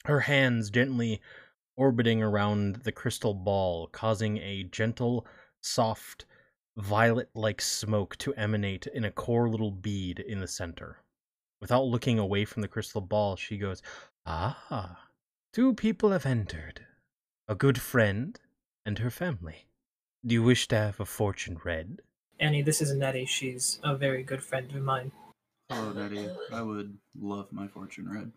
Her 0.04 0.20
hands 0.20 0.68
gently 0.68 1.22
orbiting 1.80 2.22
around 2.22 2.76
the 2.84 2.92
crystal 2.92 3.32
ball, 3.32 3.86
causing 3.90 4.36
a 4.36 4.64
gentle, 4.64 5.26
soft, 5.62 6.26
violet 6.76 7.30
like 7.34 7.58
smoke 7.58 8.14
to 8.18 8.34
emanate 8.34 8.86
in 8.88 9.06
a 9.06 9.10
core 9.10 9.48
little 9.48 9.70
bead 9.70 10.18
in 10.20 10.40
the 10.40 10.46
center. 10.46 10.98
Without 11.58 11.84
looking 11.84 12.18
away 12.18 12.44
from 12.44 12.60
the 12.60 12.68
crystal 12.68 13.00
ball, 13.00 13.34
she 13.34 13.56
goes, 13.56 13.80
Ah, 14.26 15.08
two 15.54 15.72
people 15.72 16.10
have 16.10 16.26
entered 16.26 16.84
a 17.48 17.54
good 17.54 17.80
friend 17.80 18.38
and 18.84 18.98
her 18.98 19.10
family. 19.10 19.64
Do 20.24 20.34
you 20.34 20.42
wish 20.42 20.68
to 20.68 20.76
have 20.76 21.00
a 21.00 21.06
fortune 21.06 21.58
read? 21.64 22.02
Ani, 22.38 22.60
this 22.60 22.82
is 22.82 22.94
Nettie. 22.94 23.24
She's 23.24 23.78
a 23.82 23.96
very 23.96 24.22
good 24.22 24.42
friend 24.42 24.70
of 24.70 24.82
mine. 24.82 25.12
Hello, 25.70 25.94
Nettie. 25.94 26.28
I 26.52 26.60
would 26.60 26.98
love 27.18 27.50
my 27.50 27.68
fortune 27.68 28.06
read. 28.06 28.32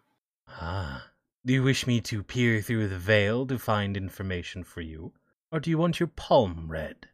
Ah. 0.48 1.10
Do 1.46 1.52
you 1.52 1.62
wish 1.62 1.86
me 1.86 2.00
to 2.02 2.24
peer 2.24 2.62
through 2.62 2.88
the 2.88 2.98
veil 2.98 3.46
to 3.48 3.60
find 3.60 3.98
information 3.98 4.64
for 4.64 4.80
you? 4.80 5.12
Or 5.52 5.60
do 5.60 5.70
you 5.70 5.78
want 5.78 6.00
your 6.00 6.08
palm 6.08 6.68
read? 6.70 7.08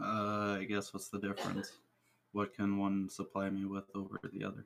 Uh, 0.00 0.58
I 0.60 0.66
guess 0.68 0.94
what's 0.94 1.08
the 1.08 1.18
difference? 1.18 1.72
What 2.30 2.54
can 2.54 2.78
one 2.78 3.08
supply 3.08 3.50
me 3.50 3.64
with 3.64 3.84
over 3.94 4.20
the 4.32 4.44
other? 4.44 4.64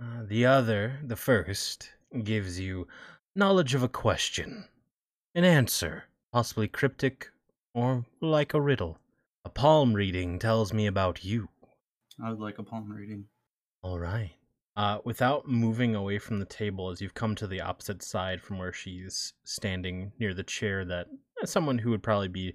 Uh, 0.00 0.22
the 0.24 0.46
other, 0.46 1.00
the 1.02 1.16
first, 1.16 1.90
gives 2.22 2.60
you 2.60 2.86
knowledge 3.34 3.74
of 3.74 3.82
a 3.82 3.88
question, 3.88 4.68
an 5.34 5.44
answer, 5.44 6.04
possibly 6.32 6.68
cryptic 6.68 7.30
or 7.74 8.06
like 8.20 8.54
a 8.54 8.60
riddle. 8.60 8.98
A 9.44 9.48
palm 9.48 9.94
reading 9.94 10.38
tells 10.38 10.72
me 10.72 10.86
about 10.86 11.24
you. 11.24 11.48
I 12.22 12.30
would 12.30 12.38
like 12.38 12.58
a 12.58 12.62
palm 12.62 12.88
reading. 12.90 13.24
All 13.82 13.98
right. 13.98 14.32
Uh, 14.78 15.00
without 15.04 15.48
moving 15.48 15.96
away 15.96 16.20
from 16.20 16.38
the 16.38 16.44
table, 16.44 16.88
as 16.88 17.00
you've 17.00 17.12
come 17.12 17.34
to 17.34 17.48
the 17.48 17.60
opposite 17.60 18.00
side 18.00 18.40
from 18.40 18.58
where 18.58 18.72
she's 18.72 19.32
standing 19.42 20.12
near 20.20 20.32
the 20.32 20.44
chair 20.44 20.84
that 20.84 21.08
uh, 21.42 21.44
someone 21.44 21.78
who 21.78 21.90
would 21.90 22.02
probably 22.02 22.28
be 22.28 22.54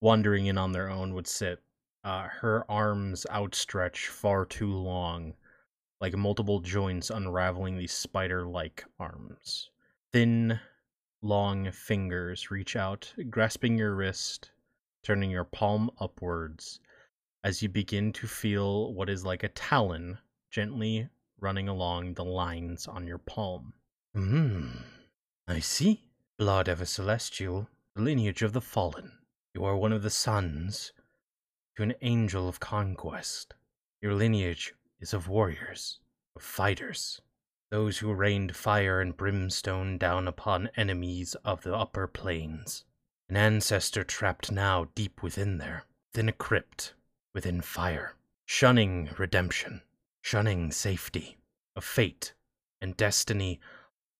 wandering 0.00 0.46
in 0.46 0.56
on 0.56 0.70
their 0.70 0.88
own 0.88 1.14
would 1.14 1.26
sit, 1.26 1.60
uh, 2.04 2.28
her 2.28 2.64
arms 2.70 3.26
outstretched 3.32 4.06
far 4.06 4.44
too 4.44 4.72
long, 4.72 5.34
like 6.00 6.16
multiple 6.16 6.60
joints 6.60 7.10
unraveling 7.10 7.76
these 7.76 7.90
spider 7.90 8.46
like 8.46 8.84
arms. 9.00 9.68
Thin, 10.12 10.60
long 11.22 11.72
fingers 11.72 12.52
reach 12.52 12.76
out, 12.76 13.12
grasping 13.30 13.76
your 13.76 13.96
wrist, 13.96 14.52
turning 15.02 15.28
your 15.28 15.42
palm 15.42 15.90
upwards 15.98 16.78
as 17.42 17.64
you 17.64 17.68
begin 17.68 18.12
to 18.12 18.28
feel 18.28 18.94
what 18.94 19.10
is 19.10 19.24
like 19.24 19.42
a 19.42 19.48
talon 19.48 20.18
gently 20.52 21.08
running 21.40 21.68
along 21.68 22.14
the 22.14 22.24
lines 22.24 22.86
on 22.86 23.06
your 23.06 23.18
palm. 23.18 23.74
Hmm, 24.14 24.68
I 25.46 25.60
see. 25.60 26.04
Blood 26.38 26.68
of 26.68 26.80
a 26.80 26.86
celestial, 26.86 27.68
the 27.94 28.02
lineage 28.02 28.42
of 28.42 28.52
the 28.52 28.60
fallen. 28.60 29.18
You 29.54 29.64
are 29.64 29.76
one 29.76 29.92
of 29.92 30.02
the 30.02 30.10
sons 30.10 30.92
to 31.76 31.82
an 31.82 31.94
angel 32.00 32.48
of 32.48 32.60
conquest. 32.60 33.54
Your 34.00 34.14
lineage 34.14 34.74
is 35.00 35.12
of 35.12 35.28
warriors, 35.28 35.98
of 36.36 36.42
fighters, 36.42 37.20
those 37.70 37.98
who 37.98 38.12
rained 38.12 38.56
fire 38.56 39.00
and 39.00 39.16
brimstone 39.16 39.98
down 39.98 40.28
upon 40.28 40.70
enemies 40.76 41.34
of 41.44 41.62
the 41.62 41.74
upper 41.74 42.06
planes. 42.06 42.84
An 43.28 43.36
ancestor 43.36 44.04
trapped 44.04 44.50
now 44.50 44.88
deep 44.94 45.22
within 45.22 45.58
there, 45.58 45.84
within 46.12 46.28
a 46.28 46.32
crypt, 46.32 46.94
within 47.34 47.60
fire, 47.60 48.14
shunning 48.46 49.10
redemption, 49.18 49.82
shunning 50.28 50.70
safety, 50.70 51.38
a 51.74 51.80
fate 51.80 52.34
and 52.82 52.98
destiny 52.98 53.58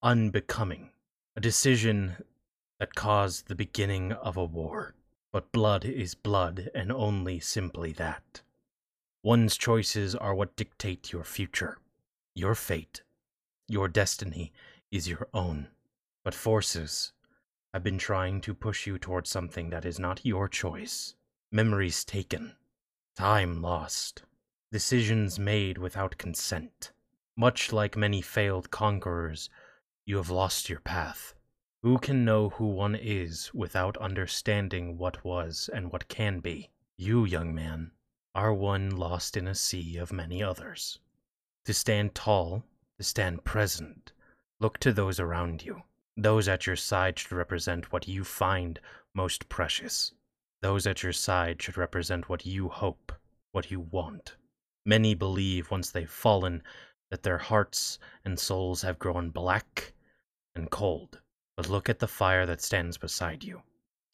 unbecoming, 0.03 0.89
a 1.37 1.41
decision 1.41 2.17
that 2.81 2.95
caused 2.95 3.47
the 3.47 3.55
beginning 3.55 4.11
of 4.13 4.35
a 4.35 4.43
war. 4.43 4.95
But 5.35 5.53
blood 5.53 5.85
is 5.85 6.15
blood, 6.15 6.71
and 6.75 6.91
only 6.91 7.41
simply 7.41 7.93
that. 7.93 8.41
One's 9.23 9.59
choices 9.59 10.15
are 10.15 10.35
what 10.35 10.57
dictate 10.57 11.13
your 11.13 11.25
future. 11.25 11.77
Your 12.35 12.55
fate, 12.55 13.03
your 13.69 13.87
destiny, 13.87 14.51
is 14.91 15.11
your 15.11 15.29
own. 15.35 15.69
But 16.25 16.33
forces 16.35 17.13
have 17.75 17.83
been 17.83 17.99
trying 17.99 18.41
to 18.41 18.55
push 18.55 18.87
you 18.87 18.97
towards 18.97 19.29
something 19.29 19.69
that 19.69 19.85
is 19.85 19.99
not 19.99 20.25
your 20.25 20.49
choice. 20.49 21.17
Memories 21.53 22.03
taken, 22.03 22.57
time 23.15 23.61
lost, 23.61 24.23
decisions 24.71 25.39
made 25.39 25.79
without 25.79 26.19
consent. 26.19 26.93
Much 27.37 27.73
like 27.73 27.97
many 27.97 28.21
failed 28.21 28.71
conquerors, 28.71 29.49
you 30.05 30.17
have 30.17 30.29
lost 30.29 30.69
your 30.69 30.81
path. 30.81 31.35
Who 31.83 31.99
can 31.99 32.25
know 32.25 32.51
who 32.51 32.67
one 32.67 32.95
is 32.95 33.55
without 33.55 33.97
understanding 33.97 34.99
what 34.99 35.25
was 35.25 35.71
and 35.73 35.93
what 35.93 36.09
can 36.09 36.41
be? 36.41 36.71
You, 36.97 37.25
young 37.25 37.55
man, 37.55 37.93
are 38.35 38.53
one 38.53 38.91
lost 38.91 39.37
in 39.37 39.47
a 39.47 39.55
sea 39.55 39.97
of 39.97 40.13
many 40.13 40.43
others. 40.43 40.99
To 41.65 41.73
stand 41.73 42.15
tall, 42.15 42.65
to 42.99 43.05
stand 43.05 43.45
present, 43.45 44.13
look 44.61 44.79
to 44.81 44.93
those 44.93 45.21
around 45.21 45.65
you. 45.65 45.83
Those 46.17 46.49
at 46.49 46.67
your 46.67 46.77
side 46.77 47.19
should 47.19 47.33
represent 47.33 47.93
what 47.93 48.09
you 48.09 48.25
find 48.25 48.81
most 49.15 49.49
precious. 49.49 50.13
Those 50.61 50.87
at 50.87 51.03
your 51.03 51.13
side 51.13 51.63
should 51.63 51.77
represent 51.77 52.29
what 52.29 52.45
you 52.45 52.69
hope, 52.69 53.13
what 53.53 53.71
you 53.71 53.81
want. 53.81 54.37
Many 54.85 55.15
believe 55.15 55.71
once 55.71 55.91
they've 55.91 56.11
fallen 56.11 56.63
that 57.11 57.23
their 57.23 57.39
hearts 57.39 57.99
and 58.25 58.39
souls 58.39 58.83
have 58.83 58.99
grown 58.99 59.31
black 59.31 59.93
and 60.55 60.71
cold. 60.71 61.21
But 61.57 61.69
look 61.69 61.89
at 61.89 61.99
the 61.99 62.09
fire 62.09 62.47
that 62.47 62.61
stands 62.61 62.99
beside 62.99 63.43
you. 63.43 63.63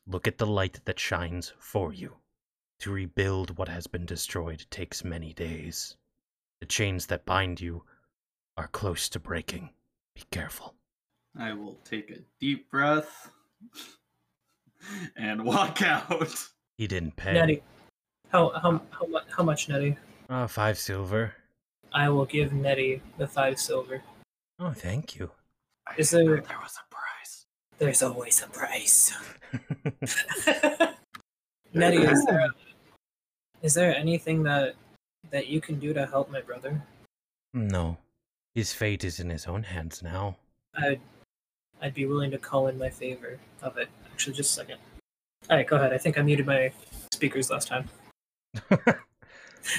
Look 0.06 0.26
at 0.26 0.38
the 0.38 0.46
light 0.46 0.80
that 0.84 0.98
shines 0.98 1.52
for 1.58 1.92
you. 1.92 2.16
To 2.80 2.92
rebuild 2.92 3.56
what 3.56 3.68
has 3.68 3.86
been 3.86 4.06
destroyed 4.06 4.66
takes 4.70 5.04
many 5.04 5.32
days. 5.32 5.96
The 6.60 6.66
chains 6.66 7.06
that 7.06 7.24
bind 7.24 7.60
you 7.60 7.84
are 8.56 8.68
close 8.68 9.08
to 9.10 9.18
breaking. 9.18 9.70
Be 10.14 10.22
careful. 10.30 10.74
I 11.38 11.52
will 11.52 11.74
take 11.84 12.10
a 12.10 12.18
deep 12.40 12.70
breath 12.70 13.30
and 15.16 15.44
walk 15.44 15.82
out. 16.10 16.48
He 16.76 16.86
didn't 16.86 17.16
pay. 17.16 17.34
Nettie, 17.34 17.62
how 18.28 18.50
how 18.50 18.82
how, 18.90 19.06
how 19.36 19.42
much, 19.42 19.68
Nettie? 19.68 19.96
Ah, 20.28 20.46
five 20.46 20.78
silver. 20.78 21.34
I 21.92 22.08
will 22.08 22.24
give 22.24 22.52
Nettie 22.52 23.02
the 23.18 23.26
five 23.26 23.58
silver. 23.58 24.02
Oh, 24.58 24.72
thank 24.72 25.16
you. 25.16 25.30
I 25.86 25.94
Is 25.98 26.10
didn't 26.10 26.26
there- 26.26 26.40
there 26.40 26.58
was 26.60 26.76
a 26.78 26.94
price? 26.94 27.46
There's 27.78 28.02
always 28.02 28.42
a 28.42 28.46
price. 28.48 29.12
Nettie, 31.74 31.98
is 32.04 32.24
there 32.26 32.48
is 33.62 33.74
there 33.74 33.94
anything 33.96 34.42
that 34.44 34.74
that 35.30 35.46
you 35.48 35.60
can 35.60 35.78
do 35.78 35.92
to 35.92 36.06
help 36.06 36.30
my 36.30 36.40
brother? 36.40 36.80
no. 37.52 37.96
His 38.54 38.72
fate 38.72 39.02
is 39.02 39.18
in 39.18 39.28
his 39.30 39.46
own 39.46 39.64
hands 39.64 40.00
now. 40.00 40.36
I'd 40.76 41.00
I'd 41.82 41.92
be 41.94 42.06
willing 42.06 42.30
to 42.30 42.38
call 42.38 42.68
in 42.68 42.78
my 42.78 42.88
favor 42.88 43.40
of 43.62 43.76
it. 43.78 43.88
Actually, 44.12 44.34
just 44.36 44.52
a 44.52 44.60
second. 44.62 44.78
All 45.50 45.56
right, 45.56 45.66
go 45.66 45.74
ahead. 45.76 45.92
I 45.92 45.98
think 45.98 46.16
I 46.18 46.22
muted 46.22 46.46
my 46.46 46.72
speakers 47.12 47.50
last 47.50 47.66
time. 47.66 47.88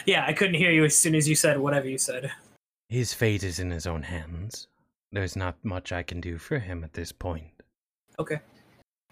Yeah, 0.05 0.25
I 0.25 0.33
couldn't 0.33 0.55
hear 0.55 0.71
you 0.71 0.83
as 0.85 0.97
soon 0.97 1.15
as 1.15 1.27
you 1.27 1.35
said 1.35 1.59
whatever 1.59 1.87
you 1.87 1.97
said. 1.97 2.31
His 2.89 3.13
fate 3.13 3.43
is 3.43 3.59
in 3.59 3.71
his 3.71 3.87
own 3.87 4.03
hands. 4.03 4.67
There's 5.11 5.35
not 5.35 5.55
much 5.63 5.91
I 5.91 6.03
can 6.03 6.21
do 6.21 6.37
for 6.37 6.59
him 6.59 6.83
at 6.83 6.93
this 6.93 7.11
point. 7.11 7.51
Okay. 8.19 8.39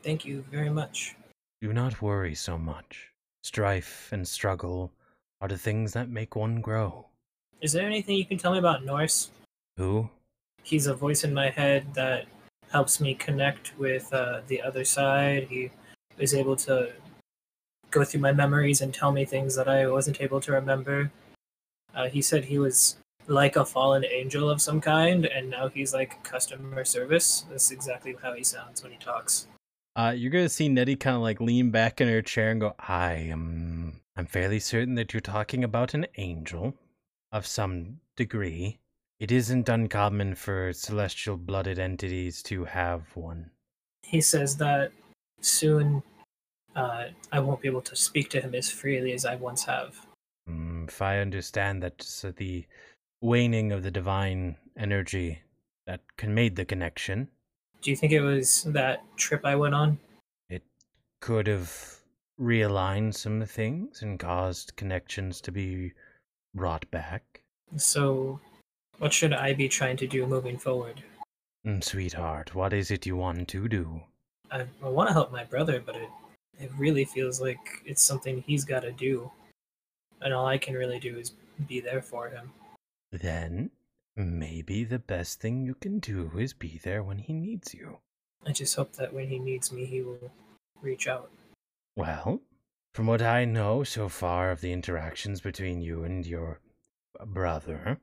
Thank 0.03 0.25
you 0.25 0.43
very 0.51 0.69
much. 0.69 1.15
Do 1.61 1.73
not 1.73 2.01
worry 2.01 2.35
so 2.35 2.57
much. 2.57 3.09
Strife 3.43 4.09
and 4.11 4.27
struggle 4.27 4.91
are 5.41 5.47
the 5.47 5.57
things 5.57 5.93
that 5.93 6.09
make 6.09 6.35
one 6.35 6.61
grow. 6.61 7.07
Is 7.61 7.71
there 7.71 7.85
anything 7.85 8.15
you 8.17 8.25
can 8.25 8.37
tell 8.37 8.51
me 8.51 8.59
about 8.59 8.83
Norse? 8.83 9.29
Who? 9.77 10.09
He's 10.63 10.87
a 10.87 10.93
voice 10.93 11.23
in 11.23 11.33
my 11.33 11.49
head 11.49 11.93
that 11.93 12.25
helps 12.71 12.99
me 12.99 13.13
connect 13.13 13.77
with 13.77 14.11
uh, 14.13 14.41
the 14.47 14.61
other 14.61 14.83
side. 14.83 15.47
He 15.49 15.71
is 16.17 16.33
able 16.33 16.55
to 16.57 16.91
go 17.93 18.03
through 18.03 18.19
my 18.19 18.33
memories 18.33 18.81
and 18.81 18.93
tell 18.93 19.11
me 19.11 19.23
things 19.23 19.55
that 19.55 19.69
I 19.69 19.87
wasn't 19.87 20.19
able 20.19 20.41
to 20.41 20.51
remember. 20.51 21.11
Uh, 21.95 22.09
he 22.09 22.21
said 22.21 22.45
he 22.45 22.59
was 22.59 22.97
like 23.27 23.55
a 23.55 23.63
fallen 23.63 24.03
angel 24.03 24.49
of 24.49 24.61
some 24.61 24.81
kind, 24.81 25.25
and 25.25 25.49
now 25.49 25.69
he's 25.69 25.93
like 25.93 26.21
customer 26.23 26.83
service. 26.83 27.45
That's 27.49 27.71
exactly 27.71 28.15
how 28.21 28.33
he 28.33 28.43
sounds 28.43 28.83
when 28.83 28.91
he 28.91 28.97
talks. 28.97 29.47
Uh, 29.95 30.13
you're 30.15 30.31
gonna 30.31 30.49
see 30.49 30.67
Nettie 30.67 30.95
kind 30.95 31.15
of 31.15 31.21
like 31.21 31.39
lean 31.39 31.69
back 31.69 32.01
in 32.01 32.07
her 32.07 32.21
chair 32.21 32.49
and 32.49 32.59
go, 32.59 32.75
"I 32.79 33.13
am. 33.13 34.01
I'm 34.17 34.25
fairly 34.25 34.59
certain 34.59 34.95
that 34.95 35.13
you're 35.13 35.21
talking 35.21 35.63
about 35.63 35.93
an 35.93 36.07
angel, 36.17 36.75
of 37.33 37.47
some 37.47 37.99
degree. 38.15 38.79
It 39.19 39.31
isn't 39.31 39.67
uncommon 39.67 40.35
for 40.35 40.71
celestial 40.73 41.35
blooded 41.35 41.79
entities 41.79 42.43
to 42.43 42.65
have 42.65 43.15
one. 43.15 43.49
He 44.03 44.21
says 44.21 44.57
that 44.57 44.91
soon 45.41 46.03
uh, 46.75 47.05
I 47.31 47.39
won't 47.39 47.61
be 47.61 47.67
able 47.67 47.81
to 47.81 47.95
speak 47.95 48.29
to 48.31 48.41
him 48.41 48.55
as 48.55 48.69
freely 48.69 49.13
as 49.13 49.25
I 49.25 49.35
once 49.35 49.63
have. 49.65 50.05
Mm, 50.49 50.87
if 50.87 51.01
I 51.01 51.19
understand 51.19 51.81
that 51.83 52.01
so 52.01 52.31
the 52.31 52.65
waning 53.21 53.71
of 53.71 53.83
the 53.83 53.91
divine 53.91 54.57
energy 54.77 55.41
that 55.87 56.01
con- 56.17 56.33
made 56.33 56.55
the 56.55 56.65
connection, 56.65 57.29
Do 57.81 57.89
you 57.91 57.95
think 57.95 58.11
it 58.13 58.21
was 58.21 58.63
that 58.63 59.03
trip 59.17 59.45
I 59.45 59.55
went 59.55 59.75
on? 59.75 59.99
it 60.49 60.63
could 61.21 61.47
have 61.47 61.99
realigned 62.39 63.13
some 63.13 63.45
things 63.45 64.01
and 64.01 64.19
caused 64.19 64.75
connections 64.75 65.39
to 65.41 65.51
be 65.51 65.93
brought 66.55 66.89
back. 66.91 67.43
So, 67.77 68.39
what 68.97 69.13
should 69.13 69.33
I 69.33 69.53
be 69.53 69.67
trying 69.69 69.97
to 69.97 70.07
do 70.07 70.25
moving 70.25 70.57
forward? 70.57 71.01
Mm, 71.65 71.83
sweetheart, 71.83 72.53
what 72.55 72.73
is 72.73 72.91
it 72.91 73.05
you 73.05 73.15
want 73.15 73.47
to 73.49 73.67
do? 73.67 74.01
I, 74.51 74.65
I 74.83 74.89
want 74.89 75.09
to 75.09 75.13
help 75.13 75.31
my 75.31 75.43
brother, 75.45 75.81
but 75.83 75.95
it, 75.95 76.09
it 76.59 76.71
really 76.77 77.05
feels 77.05 77.41
like 77.41 77.81
it's 77.85 78.01
something 78.01 78.41
he's 78.41 78.65
got 78.65 78.81
to 78.81 78.91
do. 78.91 79.31
And 80.21 80.33
all 80.33 80.45
I 80.45 80.57
can 80.57 80.75
really 80.75 80.99
do 80.99 81.17
is 81.17 81.33
be 81.67 81.79
there 81.79 82.01
for 82.01 82.29
him. 82.29 82.51
Then, 83.11 83.71
maybe 84.15 84.83
the 84.83 84.99
best 84.99 85.41
thing 85.41 85.65
you 85.65 85.75
can 85.75 85.99
do 85.99 86.31
is 86.37 86.53
be 86.53 86.79
there 86.83 87.03
when 87.03 87.19
he 87.19 87.33
needs 87.33 87.73
you. 87.73 87.97
I 88.45 88.51
just 88.51 88.75
hope 88.75 88.93
that 88.93 89.13
when 89.13 89.29
he 89.29 89.39
needs 89.39 89.71
me, 89.71 89.85
he 89.85 90.01
will 90.01 90.31
reach 90.81 91.07
out. 91.07 91.29
Well, 91.95 92.41
from 92.93 93.07
what 93.07 93.21
I 93.21 93.45
know 93.45 93.83
so 93.83 94.09
far 94.09 94.51
of 94.51 94.61
the 94.61 94.71
interactions 94.71 95.41
between 95.41 95.81
you 95.81 96.03
and 96.03 96.25
your 96.25 96.59
brother, 97.25 97.99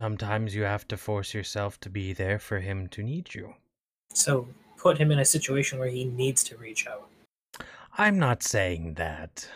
sometimes 0.00 0.54
you 0.54 0.62
have 0.62 0.88
to 0.88 0.96
force 0.96 1.34
yourself 1.34 1.78
to 1.80 1.90
be 1.90 2.12
there 2.12 2.38
for 2.38 2.60
him 2.60 2.88
to 2.88 3.02
need 3.02 3.34
you. 3.34 3.54
So, 4.12 4.48
put 4.76 4.98
him 4.98 5.10
in 5.10 5.18
a 5.18 5.24
situation 5.24 5.78
where 5.78 5.88
he 5.88 6.04
needs 6.04 6.44
to 6.44 6.56
reach 6.56 6.86
out. 6.86 7.08
I'm 7.96 8.18
not 8.18 8.42
saying 8.42 8.94
that. 8.94 9.48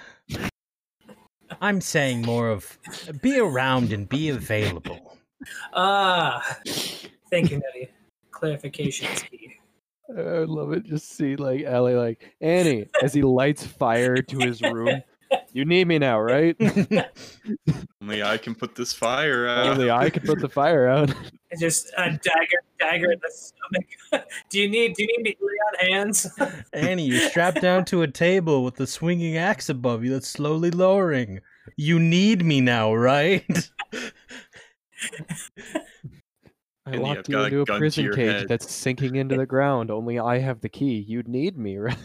I'm 1.60 1.80
saying 1.80 2.22
more 2.22 2.50
of 2.50 2.78
be 3.20 3.38
around 3.38 3.92
and 3.92 4.08
be 4.08 4.28
available. 4.28 5.16
Ah! 5.72 6.58
Thank 7.30 7.50
you, 7.50 7.60
Nettie. 7.60 7.90
Clarification 8.30 9.08
is 9.08 9.22
key. 9.22 9.56
I 10.16 10.44
love 10.44 10.72
it. 10.72 10.84
Just 10.84 11.10
see 11.10 11.36
like 11.36 11.64
Allie 11.64 11.94
like 11.94 12.34
Ani 12.40 12.86
as 13.02 13.12
he 13.12 13.22
lights 13.22 13.66
fire 13.66 14.16
to 14.16 14.38
his 14.38 14.62
room. 14.62 15.02
You 15.52 15.64
need 15.64 15.86
me 15.88 15.98
now, 15.98 16.20
right? 16.20 16.56
Only 18.00 18.22
I 18.22 18.38
can 18.38 18.54
put 18.54 18.74
this 18.74 18.92
fire 18.92 19.46
out. 19.46 19.66
Only 19.66 19.90
I 19.90 20.08
can 20.10 20.22
put 20.22 20.40
the 20.40 20.48
fire 20.48 20.88
out. 20.88 21.12
It's 21.50 21.60
just 21.62 21.90
a 21.96 22.10
dagger, 22.10 22.62
dagger 22.78 23.12
in 23.12 23.20
the 23.22 23.30
stomach. 23.30 24.28
do 24.50 24.60
you 24.60 24.68
need? 24.68 24.94
Do 24.94 25.02
you 25.02 25.08
need 25.16 25.22
me 25.22 25.32
to 25.34 25.44
on 25.44 25.88
hands? 25.88 26.26
Ani, 26.72 27.06
you're 27.06 27.28
strapped 27.30 27.62
down 27.62 27.84
to 27.86 28.02
a 28.02 28.08
table 28.08 28.64
with 28.64 28.76
the 28.76 28.86
swinging 28.86 29.36
axe 29.36 29.68
above 29.68 30.04
you 30.04 30.12
that's 30.12 30.28
slowly 30.28 30.70
lowering. 30.70 31.40
You 31.76 31.98
need 31.98 32.44
me 32.44 32.60
now, 32.60 32.94
right? 32.94 33.70
I 36.86 36.92
And 36.92 37.02
locked 37.02 37.18
I've 37.20 37.28
you 37.28 37.34
got 37.34 37.42
a 37.42 37.46
into 37.46 37.60
a 37.60 37.78
prison 37.78 38.12
cage 38.14 38.40
head. 38.40 38.48
that's 38.48 38.70
sinking 38.72 39.16
into 39.16 39.36
the 39.36 39.46
ground. 39.46 39.90
Only 39.90 40.18
I 40.18 40.38
have 40.38 40.60
the 40.60 40.68
key. 40.68 41.04
You'd 41.06 41.28
need 41.28 41.56
me, 41.58 41.78
right? 41.78 41.96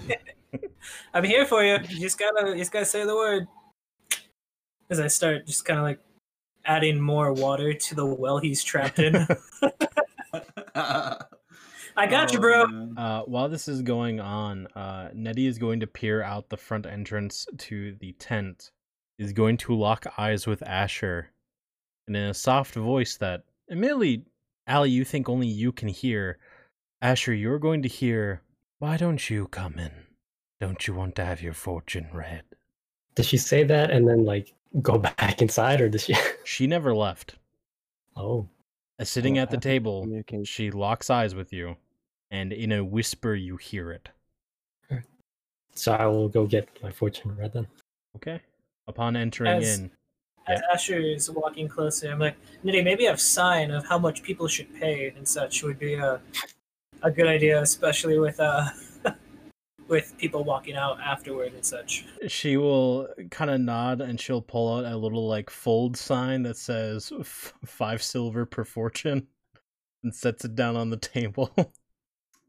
I'm 1.13 1.23
here 1.23 1.45
for 1.45 1.63
you. 1.63 1.77
You 1.89 1.99
just 1.99 2.19
gotta, 2.19 2.49
you 2.49 2.57
just 2.57 2.71
gotta 2.71 2.85
say 2.85 3.05
the 3.05 3.15
word. 3.15 3.47
As 4.89 4.99
I 4.99 5.07
start 5.07 5.47
just 5.47 5.65
kind 5.65 5.79
of 5.79 5.83
like 5.85 5.99
adding 6.65 6.99
more 6.99 7.33
water 7.33 7.73
to 7.73 7.95
the 7.95 8.05
well 8.05 8.37
he's 8.37 8.63
trapped 8.63 8.99
in. 8.99 9.27
I 11.95 12.07
got 12.07 12.33
you, 12.33 12.39
bro. 12.39 12.65
Oh. 12.65 13.01
Uh, 13.01 13.21
while 13.23 13.49
this 13.49 13.67
is 13.67 13.81
going 13.81 14.19
on, 14.19 14.67
uh, 14.75 15.09
Nettie 15.13 15.47
is 15.47 15.57
going 15.57 15.79
to 15.81 15.87
peer 15.87 16.23
out 16.23 16.49
the 16.49 16.57
front 16.57 16.85
entrance 16.85 17.45
to 17.59 17.95
the 17.99 18.13
tent. 18.13 18.71
Is 19.19 19.31
going 19.31 19.57
to 19.57 19.75
lock 19.75 20.07
eyes 20.17 20.47
with 20.47 20.63
Asher, 20.63 21.29
and 22.07 22.17
in 22.17 22.23
a 22.23 22.33
soft 22.33 22.73
voice 22.73 23.15
that, 23.17 23.43
admittedly, 23.69 24.23
Allie, 24.65 24.89
you 24.89 25.05
think 25.05 25.29
only 25.29 25.47
you 25.47 25.71
can 25.71 25.87
hear. 25.87 26.39
Asher, 26.99 27.33
you're 27.33 27.59
going 27.59 27.83
to 27.83 27.87
hear. 27.87 28.41
Why 28.79 28.97
don't 28.97 29.29
you 29.29 29.47
come 29.47 29.77
in? 29.77 29.91
Don't 30.59 30.87
you 30.87 30.95
want 30.95 31.15
to 31.17 31.25
have 31.25 31.43
your 31.43 31.53
fortune 31.53 32.07
read? 32.11 32.43
Does 33.15 33.27
she 33.27 33.37
say 33.37 33.63
that 33.65 33.91
and 33.91 34.07
then 34.07 34.25
like 34.25 34.53
go 34.81 34.97
back 35.17 35.41
inside, 35.41 35.81
or 35.81 35.89
does 35.89 36.03
she? 36.05 36.15
She 36.45 36.67
never 36.67 36.93
left. 36.93 37.35
oh, 38.15 38.47
As 38.99 39.09
sitting 39.09 39.39
Oh, 39.39 39.41
at 39.43 39.49
the 39.51 39.57
table, 39.57 40.07
she 40.43 40.71
locks 40.71 41.09
eyes 41.09 41.33
with 41.33 41.53
you, 41.53 41.77
and 42.31 42.51
in 42.53 42.71
a 42.71 42.83
whisper, 42.83 43.33
you 43.33 43.57
hear 43.57 43.91
it. 43.91 44.09
so 45.75 45.93
I 45.93 46.05
will 46.07 46.29
go 46.29 46.45
get 46.45 46.67
my 46.83 46.91
fortune 46.91 47.35
read 47.35 47.53
then. 47.53 47.67
Okay. 48.17 48.39
Upon 48.87 49.15
entering 49.15 49.63
As- 49.63 49.79
in, 49.79 49.91
As 50.47 50.61
Asher 50.73 50.99
is 50.99 51.29
walking 51.31 51.67
closer, 51.69 52.11
I'm 52.11 52.19
like, 52.19 52.35
Nettie, 52.63 52.83
maybe 52.83 53.05
a 53.07 53.17
sign 53.17 53.71
of 53.71 53.85
how 53.87 53.97
much 53.97 54.21
people 54.21 54.47
should 54.47 54.73
pay 54.75 55.13
and 55.15 55.25
such 55.27 55.63
would 55.63 55.79
be 55.79 55.93
a 55.95 56.19
a 57.01 57.09
good 57.11 57.27
idea, 57.27 57.61
especially 57.61 58.19
with 58.19 58.39
uh 58.39 58.65
with 59.93 60.17
people 60.17 60.43
walking 60.43 60.75
out 60.75 60.99
afterward 60.99 61.53
and 61.53 61.63
such. 61.63 62.03
she 62.27 62.57
will 62.57 63.07
kind 63.29 63.51
of 63.51 63.61
nod 63.61 64.01
and 64.01 64.19
she'll 64.19 64.41
pull 64.41 64.75
out 64.75 64.91
a 64.91 64.97
little 64.97 65.27
like 65.27 65.51
fold 65.51 65.95
sign 65.95 66.41
that 66.41 66.57
says 66.57 67.13
f- 67.19 67.53
five 67.63 68.01
silver 68.01 68.43
per 68.43 68.63
fortune 68.63 69.27
and 70.03 70.15
sets 70.15 70.43
it 70.45 70.55
down 70.55 70.75
on 70.75 70.89
the 70.89 70.97
table. 70.97 71.53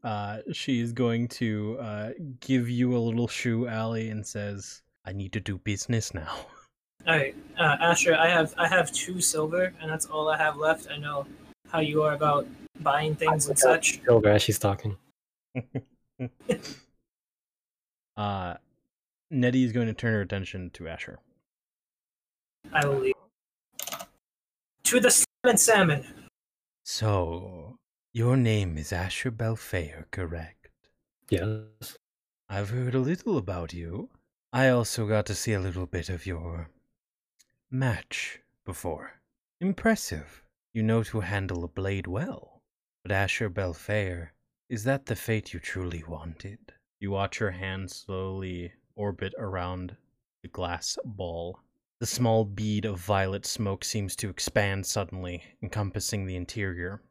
Uh, 0.03 0.37
she 0.53 0.79
is 0.81 0.93
going 0.93 1.27
to 1.27 1.79
uh, 1.81 2.11
give 2.39 2.69
you 2.69 2.95
a 2.95 2.99
little 2.99 3.27
shoe 3.27 3.67
alley 3.67 4.11
and 4.11 4.23
says, 4.23 4.83
I 5.03 5.13
need 5.13 5.33
to 5.33 5.39
do 5.39 5.57
business 5.57 6.13
now. 6.13 6.29
All 7.07 7.17
right, 7.17 7.35
uh, 7.57 7.77
Asher, 7.79 8.13
I 8.15 8.27
have 8.29 8.53
I 8.55 8.67
have 8.67 8.91
two 8.91 9.19
silver, 9.19 9.73
and 9.81 9.89
that's 9.91 10.05
all 10.05 10.29
I 10.29 10.37
have 10.37 10.57
left. 10.57 10.87
I 10.91 10.97
know 10.97 11.25
how 11.69 11.79
you 11.79 12.03
are 12.03 12.13
about 12.13 12.45
buying 12.81 13.15
things 13.15 13.47
and 13.47 13.57
such. 13.57 13.99
Silver 14.05 14.29
as 14.29 14.43
she's 14.43 14.59
talking. 14.59 14.95
Uh, 18.17 18.55
Nettie 19.29 19.63
is 19.63 19.71
going 19.71 19.87
to 19.87 19.93
turn 19.93 20.13
her 20.13 20.21
attention 20.21 20.69
to 20.71 20.87
Asher. 20.87 21.19
I 22.71 22.85
will 22.85 22.99
leave. 22.99 23.13
To 24.83 24.99
the 24.99 25.09
salmon, 25.09 25.57
salmon. 25.57 26.05
So, 26.83 27.79
your 28.13 28.37
name 28.37 28.77
is 28.77 28.93
Asher 28.93 29.31
Belfair, 29.31 30.05
correct? 30.11 30.69
Yes. 31.29 31.97
I've 32.47 32.69
heard 32.69 32.93
a 32.93 32.99
little 32.99 33.37
about 33.37 33.73
you. 33.73 34.09
I 34.53 34.69
also 34.69 35.07
got 35.07 35.25
to 35.25 35.35
see 35.35 35.53
a 35.53 35.59
little 35.59 35.87
bit 35.87 36.09
of 36.09 36.25
your 36.25 36.69
match 37.71 38.39
before. 38.63 39.19
Impressive. 39.59 40.43
You 40.73 40.83
know 40.83 41.03
to 41.03 41.21
handle 41.21 41.63
a 41.63 41.67
blade 41.67 42.07
well. 42.07 42.61
But 43.03 43.11
Asher 43.11 43.49
Belfair, 43.49 44.29
is 44.69 44.83
that 44.83 45.07
the 45.07 45.15
fate 45.15 45.53
you 45.53 45.59
truly 45.59 46.03
wanted? 46.07 46.74
You 46.99 47.11
watch 47.11 47.37
her 47.39 47.51
hand 47.51 47.91
slowly 47.91 48.71
orbit 48.95 49.33
around 49.37 49.95
the 50.41 50.47
glass 50.47 50.97
ball. 51.03 51.59
The 51.99 52.05
small 52.05 52.45
bead 52.45 52.85
of 52.85 52.99
violet 52.99 53.45
smoke 53.45 53.83
seems 53.83 54.15
to 54.17 54.29
expand 54.29 54.85
suddenly, 54.85 55.43
encompassing 55.61 56.25
the 56.25 56.35
interior, 56.35 57.01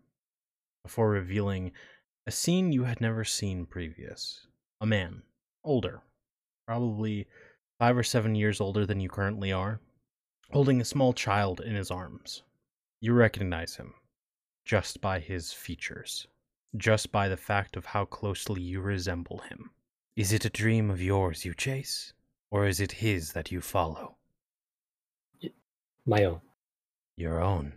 before 0.83 1.11
revealing 1.11 1.73
a 2.27 2.31
scene 2.31 2.73
you 2.73 2.85
had 2.85 3.01
never 3.01 3.25
seen 3.25 3.67
previous. 3.67 4.47
A 4.81 4.87
man, 4.87 5.23
older, 5.63 6.01
probably 6.67 7.27
five 7.79 7.97
or 7.97 8.03
seven 8.03 8.35
years 8.35 8.61
older 8.61 8.87
than 8.87 9.01
you 9.01 9.09
currently 9.09 9.53
are, 9.53 9.81
holding 10.51 10.81
a 10.81 10.85
small 10.85 11.13
child 11.13 11.61
in 11.61 11.75
his 11.75 11.91
arms. 11.91 12.43
You 13.01 13.13
recognize 13.13 13.77
him 13.77 13.95
just 14.65 15.01
by 15.01 15.21
his 15.21 15.53
features, 15.53 16.27
just 16.77 17.13
by 17.13 17.29
the 17.29 17.37
fact 17.37 17.77
of 17.77 17.87
how 17.87 18.05
closely 18.05 18.61
you 18.61 18.81
resemble 18.81 19.39
him. 19.49 19.71
Is 20.17 20.33
it 20.33 20.45
a 20.45 20.51
dream 20.51 20.91
of 20.91 21.03
yours 21.03 21.45
you 21.45 21.55
chase? 21.55 22.13
Or 22.51 22.67
is 22.67 22.81
it 22.81 22.93
his 22.93 23.33
that 23.33 23.51
you 23.51 23.61
follow? 23.61 24.17
My 26.07 26.25
own. 26.25 26.41
Your 27.17 27.41
own. 27.41 27.75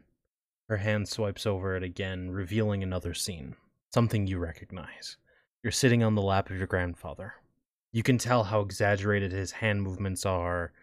Her 0.70 0.78
hand 0.78 1.08
swipes 1.08 1.46
over 1.46 1.76
it 1.76 1.84
again, 1.84 2.30
revealing 2.30 2.84
another 2.84 3.14
scene. 3.14 3.56
Something 3.94 4.28
you 4.28 4.38
recognize. 4.38 5.18
You're 5.64 5.72
sitting 5.72 6.04
on 6.04 6.16
the 6.16 6.22
lap 6.22 6.50
of 6.50 6.58
your 6.58 6.68
grandfather. 6.68 7.34
You 7.92 8.04
can 8.04 8.18
tell 8.18 8.44
how 8.44 8.62
exaggerated 8.62 9.32
his 9.32 9.52
hand 9.52 9.82
movements 9.82 10.26
are, 10.26 10.74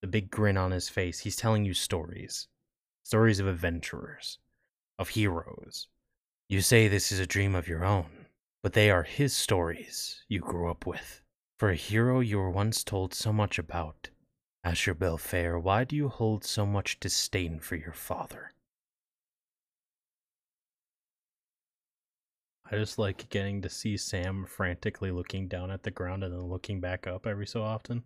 the 0.00 0.06
big 0.08 0.30
grin 0.30 0.56
on 0.56 0.70
his 0.70 0.88
face. 0.88 1.20
He's 1.20 1.36
telling 1.36 1.64
you 1.64 1.72
stories. 1.72 2.48
Stories 3.04 3.40
of 3.40 3.46
adventurers, 3.46 4.38
of 4.98 5.08
heroes. 5.08 5.88
You 6.50 6.62
say 6.62 6.88
this 6.88 7.12
is 7.12 7.20
a 7.20 7.26
dream 7.26 7.54
of 7.54 7.68
your 7.68 7.84
own, 7.84 8.06
but 8.62 8.72
they 8.72 8.90
are 8.90 9.02
his 9.02 9.36
stories 9.36 10.24
you 10.28 10.40
grew 10.40 10.70
up 10.70 10.86
with. 10.86 11.20
For 11.58 11.68
a 11.68 11.74
hero 11.74 12.20
you 12.20 12.38
were 12.38 12.50
once 12.50 12.82
told 12.82 13.12
so 13.12 13.34
much 13.34 13.58
about. 13.58 14.08
Asher 14.64 14.94
Belfair, 14.94 15.60
why 15.60 15.84
do 15.84 15.94
you 15.94 16.08
hold 16.08 16.44
so 16.44 16.64
much 16.64 17.00
disdain 17.00 17.58
for 17.58 17.76
your 17.76 17.92
father? 17.92 18.52
I 22.70 22.76
just 22.76 22.98
like 22.98 23.28
getting 23.28 23.60
to 23.60 23.68
see 23.68 23.98
Sam 23.98 24.46
frantically 24.46 25.10
looking 25.10 25.48
down 25.48 25.70
at 25.70 25.82
the 25.82 25.90
ground 25.90 26.24
and 26.24 26.32
then 26.32 26.48
looking 26.48 26.80
back 26.80 27.06
up 27.06 27.26
every 27.26 27.46
so 27.46 27.62
often. 27.62 28.02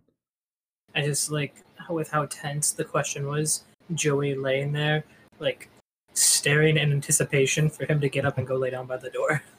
I 0.93 1.03
just 1.03 1.31
like 1.31 1.55
with 1.89 2.09
how 2.09 2.25
tense 2.25 2.71
the 2.71 2.83
question 2.83 3.25
was. 3.25 3.63
Joey 3.93 4.35
laying 4.35 4.73
there, 4.73 5.05
like 5.39 5.69
staring 6.13 6.77
in 6.77 6.91
anticipation 6.91 7.69
for 7.69 7.85
him 7.85 7.99
to 8.01 8.09
get 8.09 8.25
up 8.25 8.37
and 8.37 8.47
go 8.47 8.55
lay 8.55 8.69
down 8.69 8.87
by 8.87 8.97
the 8.97 9.09
door. 9.09 9.43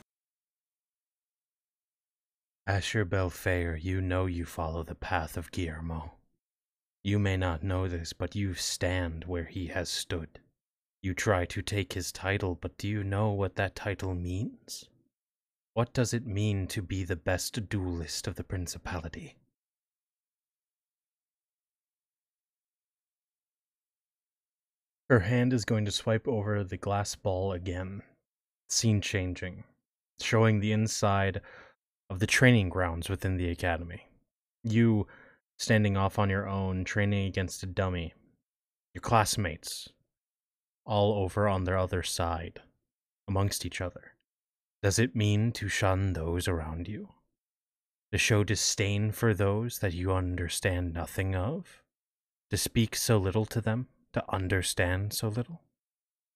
Asher 2.66 3.04
Belfair, 3.04 3.76
you 3.82 4.00
know 4.00 4.24
you 4.24 4.46
follow 4.46 4.82
the 4.82 4.94
path 4.94 5.36
of 5.36 5.50
Guillermo. 5.50 6.12
You 7.02 7.18
may 7.18 7.36
not 7.36 7.62
know 7.62 7.88
this, 7.88 8.14
but 8.14 8.34
you 8.34 8.54
stand 8.54 9.24
where 9.26 9.44
he 9.44 9.66
has 9.66 9.90
stood. 9.90 10.40
You 11.02 11.12
try 11.12 11.44
to 11.44 11.60
take 11.60 11.92
his 11.92 12.10
title, 12.10 12.54
but 12.54 12.78
do 12.78 12.88
you 12.88 13.04
know 13.04 13.30
what 13.30 13.56
that 13.56 13.76
title 13.76 14.14
means? 14.14 14.88
What 15.74 15.92
does 15.92 16.14
it 16.14 16.26
mean 16.26 16.66
to 16.68 16.80
be 16.80 17.04
the 17.04 17.16
best 17.16 17.68
duelist 17.68 18.26
of 18.26 18.36
the 18.36 18.44
Principality? 18.44 19.36
Her 25.10 25.20
hand 25.20 25.52
is 25.52 25.66
going 25.66 25.84
to 25.84 25.90
swipe 25.90 26.26
over 26.26 26.64
the 26.64 26.78
glass 26.78 27.14
ball 27.14 27.52
again. 27.52 28.02
Scene 28.70 29.02
changing, 29.02 29.64
showing 30.20 30.60
the 30.60 30.72
inside 30.72 31.42
of 32.08 32.20
the 32.20 32.26
training 32.26 32.70
grounds 32.70 33.10
within 33.10 33.36
the 33.36 33.50
academy. 33.50 34.08
You 34.62 35.06
standing 35.58 35.96
off 35.96 36.18
on 36.18 36.30
your 36.30 36.48
own, 36.48 36.84
training 36.84 37.26
against 37.26 37.62
a 37.62 37.66
dummy. 37.66 38.14
Your 38.94 39.02
classmates 39.02 39.90
all 40.86 41.22
over 41.22 41.48
on 41.48 41.64
their 41.64 41.78
other 41.78 42.02
side, 42.02 42.60
amongst 43.28 43.66
each 43.66 43.80
other. 43.80 44.14
Does 44.82 44.98
it 44.98 45.16
mean 45.16 45.52
to 45.52 45.68
shun 45.68 46.12
those 46.14 46.48
around 46.48 46.88
you? 46.88 47.10
To 48.12 48.18
show 48.18 48.44
disdain 48.44 49.12
for 49.12 49.34
those 49.34 49.80
that 49.80 49.92
you 49.92 50.12
understand 50.12 50.94
nothing 50.94 51.34
of? 51.34 51.82
To 52.50 52.56
speak 52.56 52.96
so 52.96 53.18
little 53.18 53.46
to 53.46 53.60
them? 53.60 53.88
To 54.14 54.24
understand 54.32 55.12
so 55.12 55.26
little? 55.26 55.62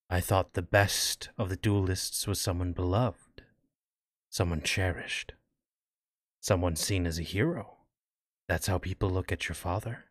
I 0.09 0.19
thought 0.19 0.53
the 0.53 0.61
best 0.61 1.29
of 1.37 1.47
the 1.47 1.55
duelists 1.55 2.27
was 2.27 2.41
someone 2.41 2.73
beloved, 2.73 3.43
someone 4.29 4.61
cherished, 4.61 5.31
someone 6.41 6.75
seen 6.75 7.07
as 7.07 7.17
a 7.17 7.23
hero. 7.23 7.77
That's 8.49 8.67
how 8.67 8.79
people 8.79 9.09
look 9.09 9.31
at 9.31 9.47
your 9.47 9.55
father. 9.55 10.05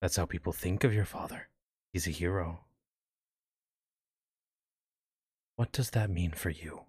That's 0.00 0.16
how 0.16 0.24
people 0.24 0.54
think 0.54 0.82
of 0.82 0.94
your 0.94 1.04
father. 1.04 1.48
He's 1.92 2.06
a 2.06 2.10
hero. 2.10 2.60
What 5.56 5.72
does 5.72 5.90
that 5.90 6.08
mean 6.08 6.30
for 6.30 6.48
you? 6.48 6.84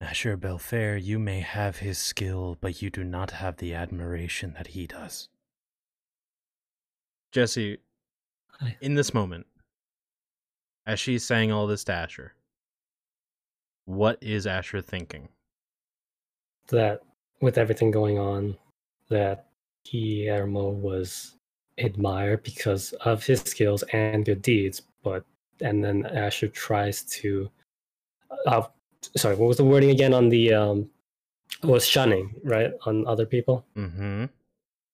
Asher 0.00 0.36
Belfair, 0.36 1.00
you 1.00 1.20
may 1.20 1.38
have 1.38 1.78
his 1.78 1.98
skill, 1.98 2.58
but 2.60 2.82
you 2.82 2.90
do 2.90 3.04
not 3.04 3.30
have 3.30 3.58
the 3.58 3.74
admiration 3.74 4.54
that 4.54 4.68
he 4.68 4.88
does. 4.88 5.28
Jesse, 7.34 7.78
in 8.80 8.94
this 8.94 9.12
moment, 9.12 9.44
as 10.86 11.00
she's 11.00 11.24
saying 11.24 11.50
all 11.50 11.66
this 11.66 11.82
to 11.84 11.92
Asher, 11.92 12.32
what 13.86 14.18
is 14.22 14.46
Asher 14.46 14.80
thinking? 14.80 15.28
That 16.68 17.00
with 17.40 17.58
everything 17.58 17.90
going 17.90 18.20
on, 18.20 18.56
that 19.08 19.48
Guillermo 19.84 20.70
was 20.70 21.34
admired 21.78 22.44
because 22.44 22.92
of 23.04 23.26
his 23.26 23.40
skills 23.40 23.82
and 23.92 24.24
good 24.24 24.40
deeds, 24.40 24.82
but 25.02 25.24
and 25.60 25.82
then 25.82 26.06
Asher 26.06 26.46
tries 26.46 27.02
to 27.02 27.50
uh, 28.46 28.62
sorry, 29.16 29.34
what 29.34 29.48
was 29.48 29.56
the 29.56 29.64
wording 29.64 29.90
again 29.90 30.14
on 30.14 30.28
the 30.28 30.54
um 30.54 30.88
was 31.64 31.84
shunning, 31.84 32.32
right? 32.44 32.72
On 32.86 33.04
other 33.08 33.26
people? 33.26 33.66
Mm-hmm. 33.76 34.26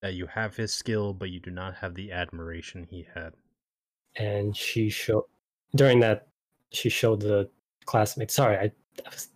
That 0.02 0.14
you 0.14 0.26
have 0.26 0.56
his 0.56 0.72
skill, 0.72 1.12
but 1.12 1.30
you 1.30 1.40
do 1.40 1.50
not 1.50 1.74
have 1.76 1.94
the 1.94 2.10
admiration 2.12 2.86
he 2.88 3.06
had. 3.14 3.34
and 4.16 4.56
she 4.56 4.88
showed 4.90 5.24
during 5.76 6.00
that 6.00 6.26
she 6.72 6.88
showed 6.88 7.20
the 7.20 7.48
classmates 7.84 8.34
sorry 8.34 8.56
i, 8.56 8.64
I 8.64 9.08
was 9.10 9.28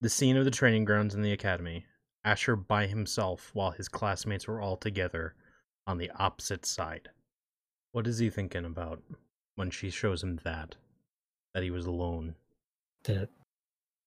The 0.00 0.08
scene 0.08 0.36
of 0.36 0.44
the 0.44 0.50
training 0.52 0.84
grounds 0.84 1.14
in 1.14 1.22
the 1.22 1.32
academy. 1.32 1.86
Asher 2.24 2.54
by 2.56 2.86
himself 2.86 3.50
while 3.54 3.70
his 3.72 3.88
classmates 3.88 4.46
were 4.46 4.60
all 4.60 4.76
together 4.76 5.34
on 5.86 5.98
the 5.98 6.10
opposite 6.18 6.66
side. 6.66 7.08
What 7.92 8.06
is 8.06 8.18
he 8.18 8.28
thinking 8.30 8.64
about 8.64 9.02
when 9.56 9.70
she 9.70 9.90
shows 9.90 10.22
him 10.22 10.38
that? 10.44 10.76
That 11.54 11.62
he 11.62 11.70
was 11.70 11.86
alone. 11.86 12.34
That 13.04 13.30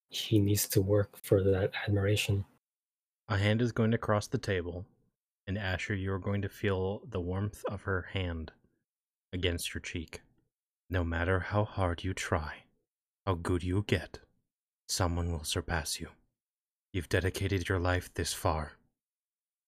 he 0.10 0.40
needs 0.40 0.68
to 0.70 0.82
work 0.82 1.18
for 1.24 1.42
that 1.44 1.72
admiration. 1.88 2.46
A 3.30 3.38
hand 3.38 3.62
is 3.62 3.72
going 3.72 3.92
to 3.92 3.98
cross 3.98 4.28
the 4.28 4.38
table, 4.38 4.86
and 5.48 5.58
Asher, 5.58 5.96
you 5.96 6.14
are 6.14 6.20
going 6.20 6.42
to 6.42 6.50
feel 6.50 7.02
the 7.08 7.22
warmth 7.22 7.64
of 7.68 7.84
her 7.84 8.10
hand 8.14 8.52
against 9.34 9.74
your 9.74 9.82
cheek. 9.82 10.22
No 10.90 11.04
matter 11.04 11.40
how 11.40 11.64
hard 11.64 12.04
you 12.04 12.14
try, 12.14 12.64
how 13.26 13.36
good 13.36 13.64
you 13.64 13.84
get, 13.88 14.20
someone 14.88 15.32
will 15.32 15.44
surpass 15.44 16.00
you. 16.00 16.10
You've 16.94 17.10
dedicated 17.10 17.70
your 17.70 17.80
life 17.80 18.14
this 18.14 18.34
far 18.34 18.74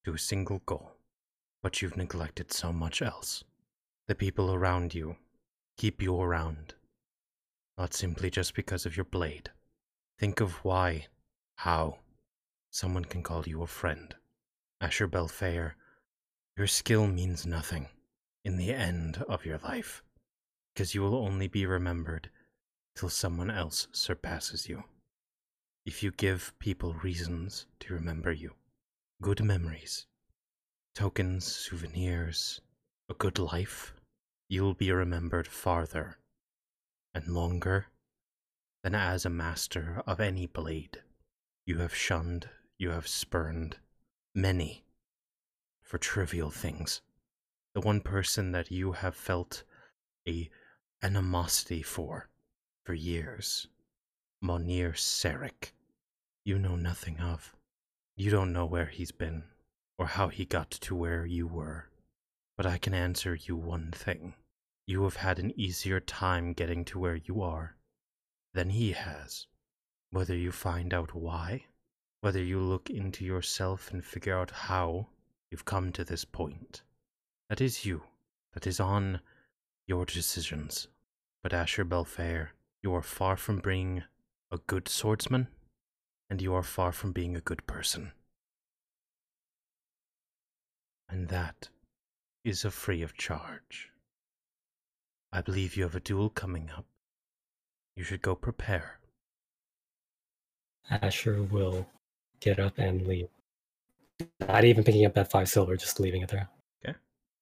to 0.03 0.13
a 0.13 0.19
single 0.19 0.61
goal, 0.65 0.91
but 1.61 1.81
you've 1.81 1.95
neglected 1.95 2.51
so 2.51 2.73
much 2.73 3.01
else. 3.01 3.43
The 4.07 4.15
people 4.15 4.53
around 4.53 4.93
you 4.93 5.15
keep 5.77 6.01
you 6.01 6.19
around, 6.19 6.75
not 7.77 7.93
simply 7.93 8.29
just 8.29 8.53
because 8.53 8.85
of 8.85 8.97
your 8.97 9.05
blade. 9.05 9.49
Think 10.19 10.41
of 10.41 10.63
why, 10.65 11.07
how, 11.55 11.99
someone 12.69 13.05
can 13.05 13.23
call 13.23 13.43
you 13.47 13.63
a 13.63 13.67
friend. 13.67 14.13
Asher 14.83 15.07
Belfair, 15.07 15.75
your 16.57 16.67
skill 16.67 17.07
means 17.07 17.45
nothing 17.45 17.87
in 18.43 18.57
the 18.57 18.73
end 18.73 19.23
of 19.29 19.45
your 19.45 19.57
life, 19.59 20.03
because 20.75 20.93
you 20.93 21.01
will 21.01 21.15
only 21.15 21.47
be 21.47 21.65
remembered 21.65 22.29
till 22.93 23.07
someone 23.07 23.49
else 23.49 23.87
surpasses 23.93 24.67
you. 24.67 24.83
If 25.85 26.03
you 26.03 26.11
give 26.11 26.53
people 26.59 26.95
reasons 26.95 27.65
to 27.79 27.93
remember 27.93 28.33
you, 28.33 28.55
good 29.21 29.41
memories, 29.41 30.05
tokens, 30.93 31.45
souvenirs, 31.45 32.59
a 33.07 33.13
good 33.13 33.39
life, 33.39 33.93
you'll 34.49 34.73
be 34.73 34.91
remembered 34.91 35.47
farther 35.47 36.17
and 37.13 37.29
longer 37.29 37.85
than 38.83 38.95
as 38.95 39.23
a 39.23 39.29
master 39.29 40.03
of 40.05 40.19
any 40.19 40.45
blade. 40.45 41.03
You 41.65 41.77
have 41.77 41.95
shunned, 41.95 42.49
you 42.77 42.89
have 42.89 43.07
spurned 43.07 43.77
many 44.35 44.83
for 45.81 45.97
trivial 45.97 46.49
things. 46.49 47.01
The 47.73 47.81
one 47.81 48.01
person 48.01 48.51
that 48.51 48.71
you 48.71 48.93
have 48.93 49.15
felt 49.15 49.63
a 50.27 50.49
animosity 51.01 51.81
for 51.81 52.29
for 52.83 52.93
years, 52.93 53.67
Monir 54.41 54.93
Serik, 54.93 55.73
you 56.43 56.59
know 56.59 56.75
nothing 56.75 57.19
of. 57.19 57.55
You 58.15 58.29
don't 58.29 58.53
know 58.53 58.65
where 58.65 58.87
he's 58.87 59.11
been 59.11 59.43
or 59.97 60.07
how 60.07 60.27
he 60.27 60.45
got 60.45 60.71
to 60.71 60.95
where 60.95 61.25
you 61.25 61.47
were. 61.47 61.89
But 62.57 62.65
I 62.65 62.77
can 62.77 62.93
answer 62.93 63.35
you 63.35 63.55
one 63.55 63.91
thing. 63.91 64.33
You 64.85 65.03
have 65.03 65.15
had 65.17 65.39
an 65.39 65.57
easier 65.59 65.99
time 65.99 66.53
getting 66.53 66.85
to 66.85 66.99
where 66.99 67.15
you 67.15 67.41
are 67.41 67.75
than 68.53 68.69
he 68.69 68.91
has. 68.91 69.47
Whether 70.11 70.35
you 70.35 70.51
find 70.51 70.93
out 70.93 71.15
why, 71.15 71.65
whether 72.23 72.41
you 72.41 72.57
look 72.57 72.89
into 72.89 73.25
yourself 73.25 73.91
and 73.91 74.01
figure 74.01 74.39
out 74.39 74.49
how 74.49 75.05
you've 75.51 75.65
come 75.65 75.91
to 75.91 76.05
this 76.05 76.23
point, 76.23 76.81
that 77.49 77.59
is 77.59 77.83
you. 77.83 78.01
That 78.53 78.65
is 78.65 78.79
on 78.79 79.19
your 79.87 80.05
decisions. 80.05 80.87
But 81.41 81.51
Asher 81.51 81.83
Belfair, 81.83 82.51
you 82.81 82.95
are 82.95 83.01
far 83.01 83.35
from 83.35 83.59
being 83.59 84.03
a 84.49 84.57
good 84.57 84.87
swordsman, 84.87 85.49
and 86.29 86.41
you 86.41 86.53
are 86.53 86.63
far 86.63 86.93
from 86.93 87.11
being 87.11 87.35
a 87.35 87.41
good 87.41 87.67
person. 87.67 88.13
And 91.09 91.27
that 91.27 91.67
is 92.45 92.63
a 92.63 92.71
free 92.71 93.01
of 93.01 93.17
charge. 93.17 93.91
I 95.33 95.41
believe 95.41 95.75
you 95.75 95.83
have 95.83 95.95
a 95.95 95.99
duel 95.99 96.29
coming 96.29 96.69
up. 96.77 96.85
You 97.97 98.05
should 98.05 98.21
go 98.21 98.33
prepare. 98.33 98.99
Asher 100.89 101.43
will 101.43 101.85
get 102.43 102.59
up 102.59 102.77
and 102.77 103.07
leave. 103.07 103.27
Not 104.41 104.63
even 104.63 104.83
picking 104.83 105.05
up 105.05 105.13
that 105.15 105.31
five 105.31 105.49
silver, 105.49 105.75
just 105.77 105.99
leaving 105.99 106.21
it 106.21 106.29
there. 106.29 106.49
Okay. 106.83 106.97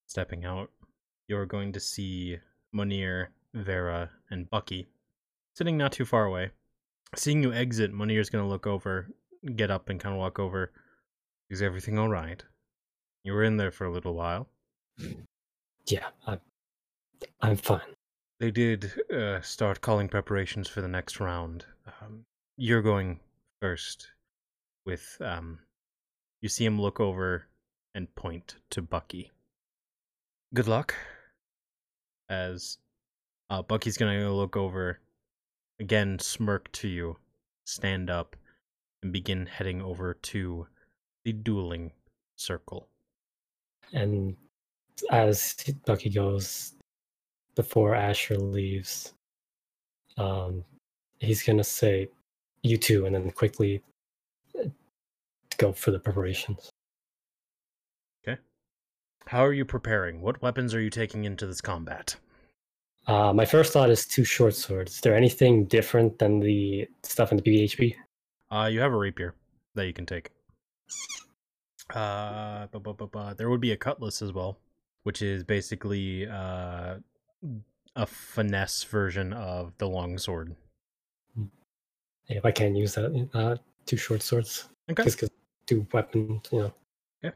Stepping 0.07 0.45
out, 0.45 0.69
you're 1.27 1.45
going 1.45 1.71
to 1.73 1.79
see 1.79 2.37
Monir, 2.71 3.31
Vera, 3.53 4.09
and 4.29 4.49
Bucky 4.49 4.87
sitting 5.55 5.77
not 5.77 5.91
too 5.91 6.05
far 6.05 6.25
away. 6.25 6.51
Seeing 7.15 7.43
you 7.43 7.53
exit, 7.53 7.91
Monir's 7.91 8.29
going 8.29 8.43
to 8.43 8.49
look 8.49 8.67
over, 8.67 9.09
get 9.55 9.69
up, 9.71 9.89
and 9.89 9.99
kind 9.99 10.13
of 10.13 10.19
walk 10.19 10.39
over. 10.39 10.71
Is 11.49 11.61
everything 11.61 11.99
all 11.99 12.09
right? 12.09 12.41
You 13.23 13.33
were 13.33 13.43
in 13.43 13.57
there 13.57 13.71
for 13.71 13.85
a 13.85 13.91
little 13.91 14.13
while. 14.13 14.47
Yeah, 15.87 16.07
I'm, 16.25 16.39
I'm 17.41 17.57
fine. 17.57 17.81
They 18.39 18.51
did 18.51 18.91
uh, 19.13 19.41
start 19.41 19.81
calling 19.81 20.07
preparations 20.07 20.67
for 20.67 20.81
the 20.81 20.87
next 20.87 21.19
round. 21.19 21.65
Um, 22.01 22.23
you're 22.57 22.81
going 22.81 23.19
first 23.61 24.07
with. 24.85 25.17
Um, 25.21 25.59
you 26.41 26.49
see 26.49 26.65
him 26.65 26.81
look 26.81 26.99
over 26.99 27.47
and 27.93 28.13
point 28.15 28.55
to 28.71 28.81
Bucky. 28.81 29.31
Good 30.53 30.67
luck. 30.67 30.95
As 32.29 32.77
uh, 33.49 33.61
Bucky's 33.61 33.97
gonna 33.97 34.33
look 34.33 34.55
over, 34.55 34.99
again, 35.79 36.17
smirk 36.19 36.71
to 36.73 36.87
you, 36.87 37.17
stand 37.65 38.09
up, 38.09 38.35
and 39.03 39.11
begin 39.11 39.45
heading 39.45 39.81
over 39.81 40.13
to 40.13 40.67
the 41.25 41.33
dueling 41.33 41.91
circle. 42.37 42.87
And 43.93 44.35
as 45.11 45.55
Bucky 45.85 46.09
goes, 46.09 46.73
before 47.55 47.93
Asher 47.93 48.37
leaves, 48.37 49.13
um, 50.17 50.63
he's 51.19 51.43
gonna 51.43 51.63
say, 51.63 52.09
"You 52.63 52.77
too," 52.77 53.05
and 53.05 53.13
then 53.13 53.29
quickly 53.31 53.83
go 55.61 55.71
for 55.71 55.91
the 55.91 55.99
preparations. 55.99 56.71
Okay. 58.27 58.39
How 59.27 59.45
are 59.45 59.53
you 59.53 59.63
preparing? 59.63 60.21
What 60.21 60.41
weapons 60.41 60.73
are 60.73 60.81
you 60.81 60.89
taking 60.89 61.23
into 61.23 61.45
this 61.45 61.61
combat? 61.61 62.15
Uh, 63.07 63.31
my 63.31 63.45
first 63.45 63.71
thought 63.71 63.89
is 63.89 64.05
two 64.05 64.23
short 64.23 64.55
swords. 64.55 64.95
Is 64.95 65.01
there 65.01 65.15
anything 65.15 65.65
different 65.65 66.17
than 66.19 66.39
the 66.39 66.87
stuff 67.03 67.31
in 67.31 67.37
the 67.37 67.43
PHB? 67.43 67.95
Uh, 68.49 68.69
you 68.71 68.79
have 68.79 68.91
a 68.91 68.97
rapier 68.97 69.35
that 69.75 69.85
you 69.85 69.93
can 69.93 70.05
take. 70.05 70.31
Uh, 71.93 72.67
bu- 72.67 72.79
bu- 72.79 73.07
bu- 73.07 73.35
there 73.35 73.49
would 73.49 73.61
be 73.61 73.71
a 73.71 73.77
cutlass 73.77 74.21
as 74.21 74.33
well, 74.33 74.57
which 75.03 75.21
is 75.21 75.43
basically 75.43 76.27
uh, 76.27 76.95
a 77.95 78.05
finesse 78.05 78.83
version 78.83 79.33
of 79.33 79.73
the 79.77 79.87
longsword. 79.87 80.55
If 82.29 82.45
I 82.45 82.51
can't 82.51 82.75
use 82.75 82.95
that, 82.95 83.29
uh, 83.33 83.55
two 83.85 83.97
short 83.97 84.21
swords. 84.21 84.69
Okay. 84.89 85.03
Just 85.03 85.30
two 85.71 85.87
weapons, 85.93 86.41
you 86.51 86.59
know. 86.59 86.73
Yeah. 87.23 87.31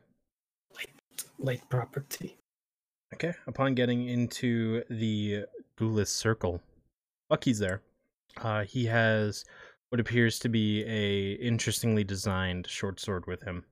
Light, 0.75 0.89
light 1.39 1.69
property. 1.69 2.35
Okay. 3.13 3.33
Upon 3.47 3.75
getting 3.75 4.09
into 4.09 4.83
the 4.89 5.45
duelist 5.77 6.17
circle, 6.17 6.59
Bucky's 7.29 7.59
there. 7.59 7.81
Uh, 8.41 8.63
he 8.63 8.85
has 8.87 9.45
what 9.89 10.01
appears 10.01 10.37
to 10.39 10.49
be 10.49 10.83
a 10.83 11.33
interestingly 11.41 12.03
designed 12.03 12.67
short 12.67 12.99
sword 12.99 13.25
with 13.25 13.41
him. 13.43 13.63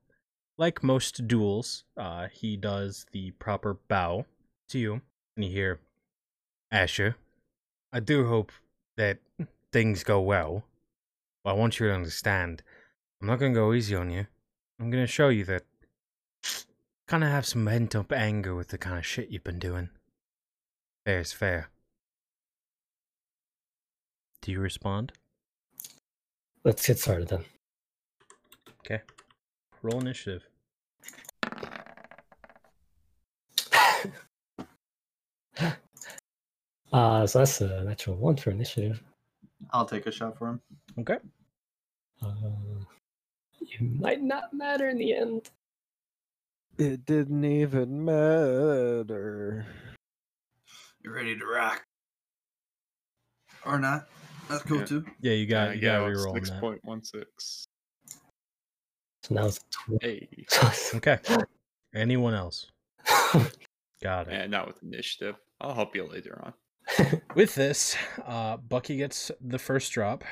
Like 0.57 0.81
most 0.81 1.27
duels, 1.27 1.83
uh, 1.97 2.27
he 2.31 2.55
does 2.55 3.05
the 3.11 3.31
proper 3.31 3.77
bow 3.89 4.25
to 4.69 4.79
you, 4.79 5.01
and 5.35 5.43
you 5.43 5.51
hear, 5.51 5.79
Asher, 6.71 7.17
I 7.91 7.99
do 7.99 8.27
hope 8.27 8.53
that 8.95 9.17
things 9.73 10.05
go 10.05 10.21
well. 10.21 10.63
But 11.43 11.49
I 11.49 11.53
want 11.53 11.81
you 11.81 11.87
to 11.87 11.93
understand, 11.93 12.63
I'm 13.19 13.27
not 13.27 13.39
gonna 13.39 13.53
go 13.53 13.73
easy 13.73 13.95
on 13.95 14.09
you. 14.09 14.27
I'm 14.79 14.89
gonna 14.91 15.07
show 15.07 15.29
you 15.29 15.45
that 15.45 15.63
kind 17.07 17.23
of 17.23 17.29
have 17.29 17.45
some 17.45 17.65
pent 17.65 17.95
up 17.95 18.11
anger 18.11 18.55
with 18.55 18.69
the 18.69 18.77
kind 18.77 18.97
of 18.97 19.05
shit 19.05 19.29
you've 19.29 19.43
been 19.43 19.59
doing. 19.59 19.89
Fair 21.05 21.19
is 21.19 21.33
fair. 21.33 21.69
Do 24.41 24.51
you 24.51 24.59
respond? 24.59 25.13
Let's 26.63 26.85
get 26.85 26.99
started 26.99 27.27
then. 27.27 27.45
Okay. 28.79 29.01
Roll 29.81 30.01
initiative. 30.01 30.43
Uh, 36.91 37.25
so 37.25 37.39
that's 37.39 37.59
a 37.59 37.83
natural 37.83 38.15
one 38.15 38.35
for 38.35 38.51
initiative. 38.51 39.01
I'll 39.71 39.85
take 39.85 40.05
a 40.05 40.11
shot 40.11 40.37
for 40.37 40.49
him. 40.49 40.61
Okay. 40.99 41.17
Uh, 42.21 42.29
you 43.65 43.89
might 43.99 44.21
not 44.21 44.53
matter 44.53 44.89
in 44.89 44.97
the 44.97 45.13
end. 45.15 45.49
It 46.77 47.05
didn't 47.05 47.43
even 47.45 48.03
matter. 48.03 49.65
You 51.01 51.11
ready 51.13 51.37
to 51.37 51.45
rock? 51.45 51.83
Or 53.65 53.79
not? 53.79 54.07
That's 54.49 54.63
cool 54.63 54.79
Yeah. 54.79 54.85
too. 54.85 55.05
Yeah, 55.21 55.33
you 55.33 55.45
got 55.47 55.69
Uh, 55.69 55.71
you 55.71 55.81
yeah, 55.81 55.99
got 55.99 56.05
to 56.05 56.11
it's 56.11 56.21
reroll 56.21 56.29
on 56.29 56.35
six 56.35 56.49
that. 56.49 56.59
point 56.59 56.79
one 56.83 57.03
six. 57.03 57.65
So 59.23 59.35
now 59.35 59.45
it's 59.47 59.59
tw- 59.71 60.01
Hey, 60.01 60.27
Okay. 60.95 61.19
Anyone 61.93 62.33
else? 62.33 62.71
Got 64.01 64.27
it. 64.27 64.33
and 64.33 64.51
not 64.51 64.67
with 64.67 64.81
initiative. 64.83 65.35
I'll 65.61 65.73
help 65.75 65.95
you 65.95 66.05
later 66.05 66.41
on. 66.43 66.53
With 67.35 67.55
this, 67.55 67.95
uh, 68.25 68.57
Bucky 68.57 68.97
gets 68.97 69.31
the 69.39 69.57
first 69.59 69.93
drop. 69.93 70.25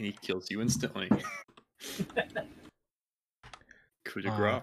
And 0.00 0.06
he 0.06 0.12
kills 0.22 0.50
you 0.50 0.62
instantly. 0.62 1.10
Coup 4.06 4.22
de 4.22 4.30
Uh, 4.30 4.36
grace. 4.38 4.62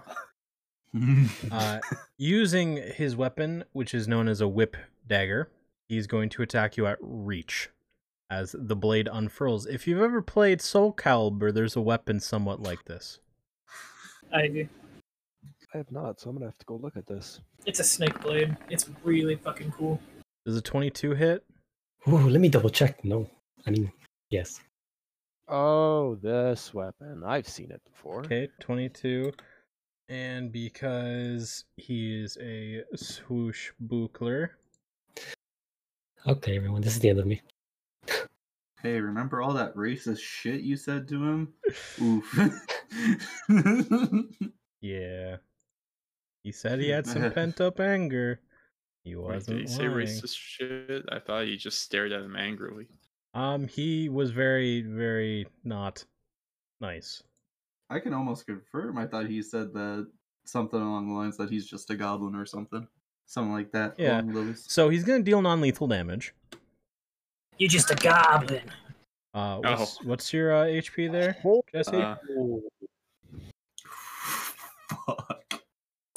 Uh, 1.52 1.78
using 2.16 2.78
his 2.78 3.14
weapon, 3.14 3.62
which 3.70 3.94
is 3.94 4.08
known 4.08 4.26
as 4.26 4.40
a 4.40 4.48
whip 4.48 4.76
dagger, 5.06 5.48
he's 5.88 6.08
going 6.08 6.28
to 6.30 6.42
attack 6.42 6.76
you 6.76 6.88
at 6.88 6.98
reach 7.00 7.70
as 8.28 8.56
the 8.58 8.74
blade 8.74 9.08
unfurls. 9.12 9.64
If 9.64 9.86
you've 9.86 10.00
ever 10.00 10.20
played 10.22 10.60
Soul 10.60 10.92
Calibur, 10.92 11.54
there's 11.54 11.76
a 11.76 11.80
weapon 11.80 12.18
somewhat 12.18 12.60
like 12.60 12.86
this. 12.86 13.20
I 14.34 14.48
do. 14.48 14.68
I 15.72 15.76
have 15.76 15.92
not, 15.92 16.18
so 16.18 16.30
I'm 16.30 16.36
gonna 16.36 16.46
have 16.46 16.58
to 16.58 16.66
go 16.66 16.74
look 16.82 16.96
at 16.96 17.06
this. 17.06 17.40
It's 17.64 17.78
a 17.78 17.84
snake 17.84 18.20
blade. 18.22 18.56
It's 18.70 18.90
really 19.04 19.36
fucking 19.36 19.70
cool. 19.70 20.00
Does 20.44 20.56
a 20.56 20.62
22 20.62 21.14
hit? 21.14 21.44
Ooh, 22.08 22.28
let 22.28 22.40
me 22.40 22.48
double 22.48 22.70
check. 22.70 23.04
No, 23.04 23.30
I 23.68 23.70
mean 23.70 23.92
yes. 24.30 24.58
Oh, 25.48 26.16
this 26.16 26.74
weapon. 26.74 27.22
I've 27.24 27.48
seen 27.48 27.70
it 27.70 27.82
before. 27.90 28.20
Okay, 28.20 28.48
22. 28.60 29.32
And 30.08 30.52
because 30.52 31.64
he 31.76 32.20
is 32.22 32.36
a 32.40 32.82
swooshbuckler, 32.96 34.50
Okay, 36.26 36.56
everyone, 36.56 36.82
this 36.82 36.94
is 36.94 37.00
the 37.00 37.08
end 37.08 37.20
of 37.20 37.26
me. 37.26 37.40
Hey, 38.82 39.00
remember 39.00 39.40
all 39.40 39.54
that 39.54 39.74
racist 39.74 40.20
shit 40.20 40.60
you 40.60 40.76
said 40.76 41.08
to 41.08 41.24
him? 41.24 41.54
Oof. 42.02 42.38
yeah. 44.80 45.36
He 46.44 46.52
said 46.52 46.80
he 46.80 46.90
had 46.90 47.06
some 47.06 47.30
pent 47.32 47.60
up 47.60 47.80
anger. 47.80 48.40
He 49.04 49.16
wasn't 49.16 49.58
did 49.58 49.68
he 49.68 49.74
say 49.74 49.84
racist 49.84 50.36
shit? 50.36 51.04
I 51.10 51.18
thought 51.18 51.46
he 51.46 51.56
just 51.56 51.80
stared 51.82 52.12
at 52.12 52.22
him 52.22 52.36
angrily. 52.36 52.86
Um, 53.34 53.68
he 53.68 54.08
was 54.08 54.30
very, 54.30 54.82
very 54.82 55.46
not 55.64 56.04
nice. 56.80 57.22
I 57.90 57.98
can 58.00 58.12
almost 58.14 58.46
confirm. 58.46 58.98
I 58.98 59.06
thought 59.06 59.26
he 59.26 59.42
said 59.42 59.72
that 59.74 60.06
something 60.44 60.80
along 60.80 61.08
the 61.08 61.14
lines 61.14 61.36
that 61.36 61.50
he's 61.50 61.66
just 61.66 61.90
a 61.90 61.96
goblin 61.96 62.34
or 62.34 62.46
something. 62.46 62.86
Something 63.26 63.52
like 63.52 63.70
that. 63.72 63.94
Yeah. 63.98 64.22
those- 64.24 64.64
So 64.70 64.88
he's 64.88 65.04
gonna 65.04 65.22
deal 65.22 65.42
non-lethal 65.42 65.86
damage. 65.88 66.34
You're 67.58 67.68
just 67.68 67.90
a 67.90 67.94
goblin. 67.96 68.62
Uh, 69.34 69.58
what's, 69.58 70.04
what's 70.04 70.32
your 70.32 70.54
uh, 70.54 70.64
HP 70.66 71.10
there, 71.12 71.36
Jesse? 71.72 71.96
Uh, 71.96 72.16
Fuck. 75.06 75.62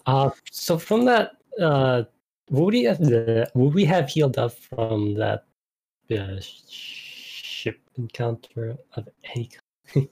Uh, 0.06 0.30
so 0.50 0.78
from 0.78 1.06
that, 1.06 1.32
uh, 1.62 2.04
would 2.50 2.74
we 2.74 2.84
have 2.84 2.98
the 3.00 3.50
would 3.54 3.74
we 3.74 3.86
have 3.86 4.10
healed 4.10 4.38
up 4.38 4.54
from 4.54 5.14
that 5.16 5.46
uh, 6.12 6.40
sh- 6.40 6.62
ship 6.70 7.01
encounter 7.98 8.78
of 8.96 9.08
any 9.36 9.50
kind? 9.94 10.08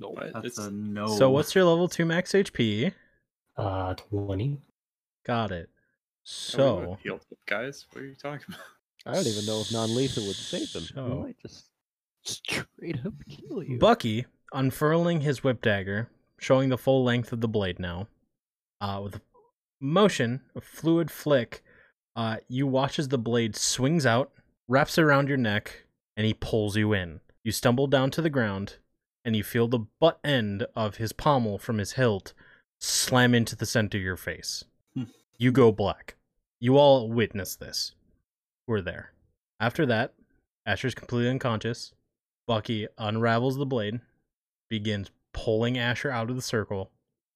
No, 0.00 0.10
What? 0.10 0.32
that's 0.42 0.58
a 0.58 0.70
no. 0.70 1.08
So 1.08 1.28
what's 1.30 1.54
your 1.54 1.64
level 1.64 1.88
two 1.88 2.04
max 2.06 2.32
HP? 2.32 2.92
Uh, 3.56 3.94
twenty. 3.94 4.60
Got 5.26 5.50
it. 5.50 5.68
yeah, 6.24 6.56
we 6.56 6.72
would've 6.72 6.88
So 6.90 6.98
healed 7.02 7.20
guys, 7.46 7.86
what 7.92 8.02
are 8.02 8.06
you 8.06 8.14
talking 8.14 8.44
about? 8.48 8.60
I 9.06 9.14
don't 9.14 9.26
even 9.26 9.46
know 9.46 9.60
if 9.60 9.72
non-lethal 9.72 10.24
would 10.26 10.36
save 10.36 10.72
them. 10.72 10.82
So- 10.84 11.04
We 11.04 11.22
might 11.22 11.36
just 11.40 11.66
straight 12.24 13.04
up 13.04 13.14
kill 13.28 13.62
you. 13.62 13.78
Bucky, 13.78 14.26
unfurling 14.52 15.22
his 15.22 15.42
whip 15.42 15.62
dagger, 15.62 16.10
showing 16.38 16.68
the 16.68 16.78
full 16.78 17.02
length 17.04 17.32
of 17.32 17.40
the 17.40 17.48
blade 17.48 17.78
now, 17.78 18.06
uh, 18.80 19.00
with 19.02 19.16
a 19.16 19.20
motion, 19.80 20.42
a 20.54 20.60
fluid 20.60 21.10
flick, 21.10 21.62
uh, 22.16 22.36
you 22.48 22.66
watch 22.66 22.98
as 22.98 23.08
the 23.08 23.18
blade 23.18 23.56
swings 23.56 24.04
out, 24.06 24.30
wraps 24.68 24.98
around 24.98 25.28
your 25.28 25.38
neck, 25.38 25.86
and 26.18 26.26
he 26.26 26.34
pulls 26.34 26.76
you 26.76 26.92
in. 26.92 27.20
You 27.44 27.52
stumble 27.52 27.86
down 27.86 28.10
to 28.10 28.20
the 28.20 28.28
ground, 28.28 28.76
and 29.24 29.36
you 29.36 29.44
feel 29.44 29.68
the 29.68 29.86
butt 30.00 30.18
end 30.24 30.66
of 30.74 30.96
his 30.96 31.12
pommel 31.12 31.58
from 31.58 31.78
his 31.78 31.92
hilt 31.92 32.34
slam 32.80 33.34
into 33.34 33.54
the 33.54 33.64
center 33.64 33.98
of 33.98 34.04
your 34.04 34.16
face. 34.16 34.64
Hmm. 34.94 35.04
you 35.38 35.52
go 35.52 35.70
black. 35.70 36.16
You 36.60 36.76
all 36.76 37.08
witness 37.08 37.54
this. 37.54 37.92
We're 38.66 38.80
there. 38.80 39.12
After 39.60 39.86
that, 39.86 40.14
Asher's 40.66 40.94
completely 40.94 41.30
unconscious. 41.30 41.92
Bucky 42.46 42.88
unravels 42.98 43.56
the 43.56 43.66
blade, 43.66 44.00
begins 44.68 45.10
pulling 45.32 45.78
Asher 45.78 46.10
out 46.10 46.30
of 46.30 46.36
the 46.36 46.42
circle. 46.42 46.90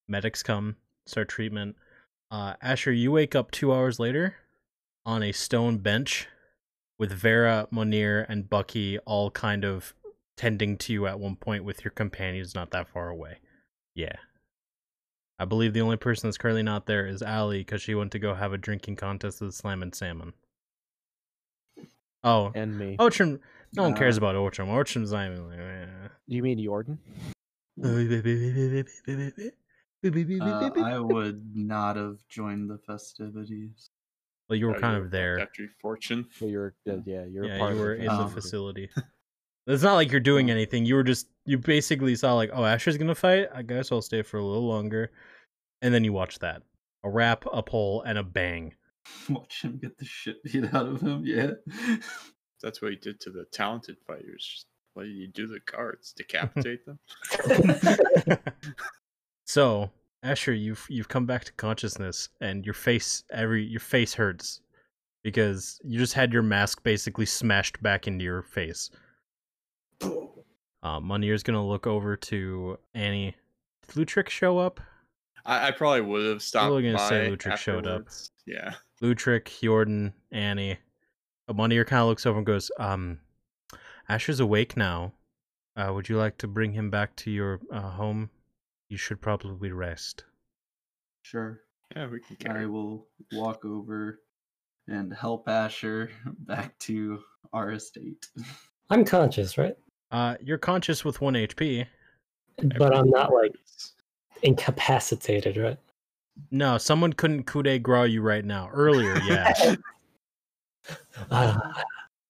Medics 0.09 0.43
come, 0.43 0.77
start 1.07 1.29
treatment. 1.29 1.77
Uh, 2.31 2.55
Asher, 2.61 2.93
you 2.93 3.13
wake 3.13 3.37
up 3.37 3.51
two 3.51 3.73
hours 3.73 4.01
later 4.01 4.37
on 5.07 5.23
a 5.23 5.33
stone 5.33 5.79
bench 5.79 6.27
with 7.03 7.11
Vera, 7.11 7.67
Munir, 7.73 8.25
and 8.29 8.49
Bucky 8.49 8.97
all 9.01 9.33
kind 9.33 9.65
of 9.65 9.93
tending 10.37 10.79
to 10.79 10.93
you 10.93 11.09
at 11.09 11.19
one 11.19 11.35
point 11.35 11.65
with 11.65 11.85
your 11.85 11.91
companions 11.91 12.55
not 12.55 12.71
that 12.71 12.87
far 12.87 13.09
away. 13.09 13.39
Yeah. 13.97 14.15
I 15.37 15.45
believe 15.47 15.73
the 15.73 15.81
only 15.81 15.97
person 15.97 16.29
that's 16.29 16.39
currently 16.39 16.63
not 16.63 16.87
there 16.87 17.09
is 17.09 17.21
Allie 17.21 17.59
because 17.59 17.83
she 17.83 17.97
went 17.97 18.13
to 18.13 18.21
go 18.21 18.35
have 18.35 18.53
a 18.53 18.57
drinking 18.57 18.95
contest 18.95 19.41
with 19.41 19.53
Slammin' 19.53 19.93
Salmon. 19.93 20.33
Oh, 22.23 22.53
and 22.55 22.79
me. 22.79 22.95
Orchard. 23.01 23.41
No 23.75 23.83
one 23.83 23.97
cares 23.97 24.17
Uh, 24.17 24.21
about 24.21 24.37
Orchard. 24.37 24.69
Orchard's 24.69 25.11
not 25.11 25.27
even 25.33 25.49
like. 25.49 25.59
eh. 25.59 26.09
You 26.29 26.45
mean 26.45 26.63
Jordan? 26.63 27.01
Uh, 27.83 27.89
I 30.85 31.01
would 31.01 31.57
not 31.57 31.97
have 31.97 32.19
joined 32.29 32.71
the 32.71 32.79
festivities. 32.87 33.91
Well, 34.53 34.59
you 34.59 34.67
were 34.67 34.79
kind 34.79 34.99
you 34.99 35.05
of 35.05 35.11
there. 35.11 35.41
After 35.41 35.67
fortune. 35.81 36.27
So 36.39 36.45
you're 36.45 36.75
uh, 36.87 36.97
yeah, 37.07 37.25
you're 37.25 37.47
yeah, 37.47 37.59
part 37.59 37.75
you 37.75 37.81
were 37.81 37.97
the 37.97 38.03
in 38.03 38.17
the 38.19 38.29
facility. 38.29 38.91
It's 39.65 39.85
not 39.85 39.95
like 39.95 40.11
you're 40.11 40.21
doing 40.21 40.51
anything. 40.51 40.85
You 40.85 40.97
were 40.97 41.05
just 41.05 41.29
you 41.47 41.57
basically 41.57 42.17
saw 42.17 42.35
like, 42.35 42.51
oh, 42.53 42.65
Asher's 42.65 42.99
gonna 42.99 43.15
fight. 43.15 43.47
I 43.55 43.63
guess 43.63 43.93
I'll 43.93 44.03
stay 44.03 44.23
for 44.23 44.39
a 44.39 44.45
little 44.45 44.67
longer, 44.67 45.13
and 45.81 45.95
then 45.95 46.03
you 46.03 46.13
watch 46.13 46.41
that 46.41 46.63
a 47.05 47.09
wrap, 47.09 47.45
a 47.51 47.63
pull, 47.63 48.03
and 48.03 48.19
a 48.19 48.25
bang. 48.25 48.75
Watch 49.31 49.63
him 49.63 49.79
get 49.81 49.97
the 49.99 50.05
shit 50.05 50.43
beat 50.43 50.65
out 50.75 50.87
of 50.87 51.01
him. 51.01 51.23
Yeah. 51.25 51.53
That's 52.63 52.83
what 52.83 52.91
he 52.91 52.97
did 52.97 53.21
to 53.21 53.31
the 53.31 53.45
talented 53.53 53.97
fighters. 54.05 54.67
What 54.95 55.05
did 55.05 55.15
he 55.15 55.29
do 55.29 55.47
to 55.47 55.53
the 55.55 55.61
guards? 55.61 56.13
Decapitate 56.13 56.81
them? 56.85 56.99
so 59.47 59.91
Asher, 60.23 60.53
you've 60.53 60.87
you've 60.89 61.09
come 61.09 61.27
back 61.27 61.45
to 61.45 61.53
consciousness, 61.53 62.29
and 62.41 62.65
your 62.65 62.75
face 62.75 63.25
every 63.31 63.65
your 63.65 63.81
face 63.81 64.15
hurts 64.15 64.61
because 65.25 65.81
you 65.85 65.99
just 65.99 66.15
had 66.15 66.33
your 66.33 66.43
mask 66.43 66.83
basically 66.83 67.27
smashed 67.27 67.83
back 67.83 68.07
into 68.07 68.25
your 68.25 68.43
face. 68.43 68.91
Uh, 70.03 70.99
Munir's 71.01 71.43
gonna 71.43 71.65
look 71.67 71.87
over 71.87 72.17
to 72.17 72.79
Ani. 72.95 73.35
Did 73.89 73.97
Lutrick 74.09 74.29
show 74.29 74.59
up? 74.59 74.81
I, 75.45 75.69
I 75.69 75.71
probably 75.73 76.03
would 76.03 76.25
have 76.27 76.43
stopped 76.43 76.65
Probably 76.67 76.83
gonna 76.85 76.99
by 76.99 77.09
say 77.09 77.31
Lutrick 77.31 77.57
showed 77.57 77.87
up. 77.87 78.03
afterwards. 78.03 78.31
Yeah. 78.47 78.75
Lutrick, 79.03 79.61
Jordan, 79.61 80.13
Ani. 80.31 80.79
Munir 81.51 81.87
kind 81.87 82.01
of 82.03 82.09
looks 82.09 82.25
over 82.27 82.39
and 82.39 82.47
goes, 82.47 82.71
"Um, 82.79 83.19
Asher's 84.09 84.41
awake 84.41 84.77
now. 84.77 85.13
Uh, 85.77 85.91
would 85.93 86.09
you 86.09 86.17
like 86.17 86.39
to 86.39 86.47
bring 86.49 86.73
him 86.73 86.91
back 86.91 87.15
to 87.17 87.31
your 87.31 87.61
uh, 87.73 87.81
home? 87.91 88.31
You 88.93 88.99
should 88.99 89.23
probably 89.23 89.73
rest." 89.73 90.25
Sure. 91.23 91.63
Yeah, 91.97 92.09
we 92.09 92.21
can 92.21 92.37
carry 92.37 92.65
I 92.65 92.67
will 92.67 93.07
walk 93.33 93.65
over 93.65 94.21
and 94.87 95.15
help 95.15 95.49
Asher 95.49 96.11
back 96.41 96.79
to 96.81 97.21
our 97.55 97.73
estate. 97.73 98.27
I'm 98.91 99.07
conscious, 99.07 99.57
right? 99.57 99.75
Uh, 100.11 100.37
you're 100.43 100.59
conscious 100.59 101.07
with 101.07 101.23
one 101.23 101.33
HP. 101.33 101.87
But 102.77 102.95
I'm 102.95 103.09
not 103.09 103.33
like 103.33 103.55
incapacitated, 104.43 105.57
right? 105.57 105.79
No, 106.51 106.77
someone 106.77 107.15
couldn't 107.15 107.45
coup 107.45 107.63
de 107.63 107.79
grace 107.79 108.13
you 108.13 108.21
right 108.21 108.45
now. 108.45 108.69
Earlier, 108.71 109.19
yeah. 109.25 109.75
Ah, 111.31 111.83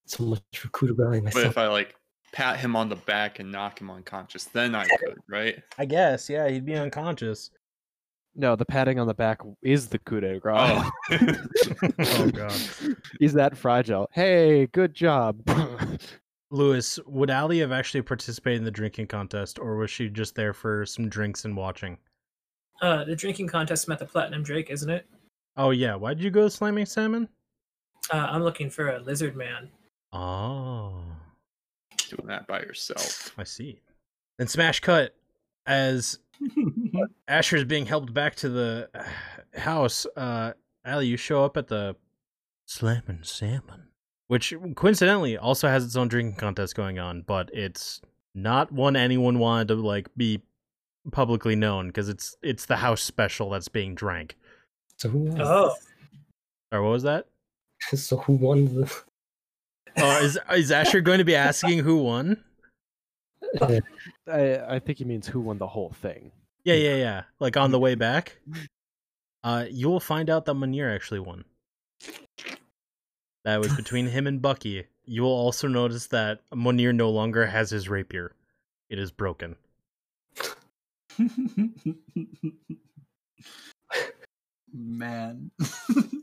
so 0.06 0.22
much 0.22 0.42
for 0.54 0.68
coup 0.68 0.86
de 0.86 0.94
grace 0.94 1.34
But 1.34 1.44
if 1.44 1.58
I 1.58 1.66
like 1.66 1.96
pat 2.32 2.58
him 2.58 2.74
on 2.74 2.88
the 2.88 2.96
back 2.96 3.38
and 3.38 3.52
knock 3.52 3.80
him 3.80 3.90
unconscious, 3.90 4.44
then 4.44 4.74
I 4.74 4.86
could, 4.86 5.18
right? 5.28 5.62
I 5.78 5.84
guess, 5.84 6.28
yeah, 6.28 6.48
he'd 6.48 6.64
be 6.66 6.74
unconscious. 6.74 7.50
No, 8.34 8.56
the 8.56 8.64
patting 8.64 8.98
on 8.98 9.06
the 9.06 9.14
back 9.14 9.40
is 9.60 9.88
the 9.88 9.98
coup 9.98 10.20
de 10.20 10.38
grace. 10.40 10.56
Oh. 10.56 10.90
Oh 11.98 12.30
god. 12.30 12.54
He's 13.20 13.34
that 13.34 13.56
fragile. 13.56 14.08
Hey, 14.12 14.66
good 14.68 14.94
job. 14.94 15.42
Lewis, 16.50 16.98
would 17.06 17.30
Allie 17.30 17.60
have 17.60 17.72
actually 17.72 18.02
participated 18.02 18.58
in 18.58 18.64
the 18.64 18.70
drinking 18.70 19.06
contest, 19.06 19.58
or 19.58 19.76
was 19.76 19.90
she 19.90 20.08
just 20.08 20.34
there 20.34 20.52
for 20.52 20.84
some 20.86 21.08
drinks 21.08 21.44
and 21.44 21.56
watching? 21.56 21.98
Uh, 22.80 23.04
the 23.04 23.16
drinking 23.16 23.48
contest 23.48 23.88
met 23.88 23.98
the 23.98 24.04
Platinum 24.04 24.42
Drake, 24.42 24.70
isn't 24.70 24.90
it? 24.90 25.06
Oh 25.56 25.70
yeah, 25.70 25.94
why'd 25.94 26.20
you 26.20 26.30
go 26.30 26.48
slamming 26.48 26.86
salmon? 26.86 27.28
Uh, 28.10 28.16
I'm 28.30 28.42
looking 28.42 28.70
for 28.70 28.90
a 28.90 28.98
lizard 29.00 29.36
man. 29.36 29.70
Oh, 30.12 31.04
Doing 32.16 32.28
that 32.28 32.46
by 32.46 32.60
yourself. 32.60 33.32
I 33.38 33.44
see. 33.44 33.80
Then 34.38 34.48
smash 34.48 34.80
cut 34.80 35.14
as 35.66 36.18
Asher 37.28 37.56
is 37.56 37.64
being 37.64 37.86
helped 37.86 38.12
back 38.12 38.34
to 38.36 38.48
the 38.48 38.88
house. 39.54 40.06
Uh, 40.16 40.52
Allie, 40.84 41.06
you 41.06 41.16
show 41.16 41.44
up 41.44 41.56
at 41.56 41.68
the 41.68 41.96
Slammin' 42.66 43.20
Salmon, 43.22 43.88
which 44.28 44.52
coincidentally 44.74 45.36
also 45.38 45.68
has 45.68 45.84
its 45.84 45.96
own 45.96 46.08
drinking 46.08 46.36
contest 46.36 46.74
going 46.74 46.98
on, 46.98 47.22
but 47.22 47.50
it's 47.52 48.00
not 48.34 48.72
one 48.72 48.96
anyone 48.96 49.38
wanted 49.38 49.68
to 49.68 49.74
like 49.74 50.08
be 50.16 50.40
publicly 51.10 51.54
known 51.56 51.88
because 51.88 52.08
it's 52.08 52.36
it's 52.42 52.66
the 52.66 52.76
house 52.76 53.02
special 53.02 53.50
that's 53.50 53.68
being 53.68 53.94
drank. 53.94 54.36
So 54.96 55.08
who 55.08 55.18
won? 55.18 55.40
Oh, 55.42 55.74
Or 56.72 56.82
what 56.82 56.90
was 56.90 57.02
that? 57.04 57.26
so 57.94 58.16
who 58.18 58.34
won 58.34 58.64
the? 58.66 58.92
Oh, 59.96 60.24
is 60.24 60.38
is 60.54 60.70
Asher 60.70 61.00
going 61.00 61.18
to 61.18 61.24
be 61.24 61.34
asking 61.34 61.80
who 61.80 61.98
won? 61.98 62.42
I, 63.60 63.80
I 64.26 64.78
think 64.78 64.98
he 64.98 65.04
means 65.04 65.26
who 65.26 65.40
won 65.40 65.58
the 65.58 65.66
whole 65.66 65.92
thing. 66.00 66.32
Yeah, 66.64 66.74
yeah, 66.74 66.96
yeah. 66.96 67.22
Like 67.40 67.56
on 67.56 67.70
the 67.70 67.78
way 67.78 67.94
back, 67.94 68.38
uh, 69.44 69.66
you 69.70 69.88
will 69.88 70.00
find 70.00 70.30
out 70.30 70.44
that 70.46 70.54
Munir 70.54 70.94
actually 70.94 71.20
won. 71.20 71.44
That 73.44 73.60
was 73.60 73.74
between 73.74 74.06
him 74.06 74.26
and 74.26 74.40
Bucky. 74.40 74.86
You 75.04 75.22
will 75.22 75.30
also 75.30 75.66
notice 75.66 76.06
that 76.08 76.40
Munir 76.54 76.94
no 76.94 77.10
longer 77.10 77.46
has 77.46 77.70
his 77.70 77.88
rapier; 77.88 78.32
it 78.88 78.98
is 78.98 79.10
broken. 79.10 79.56
Man. 84.72 85.50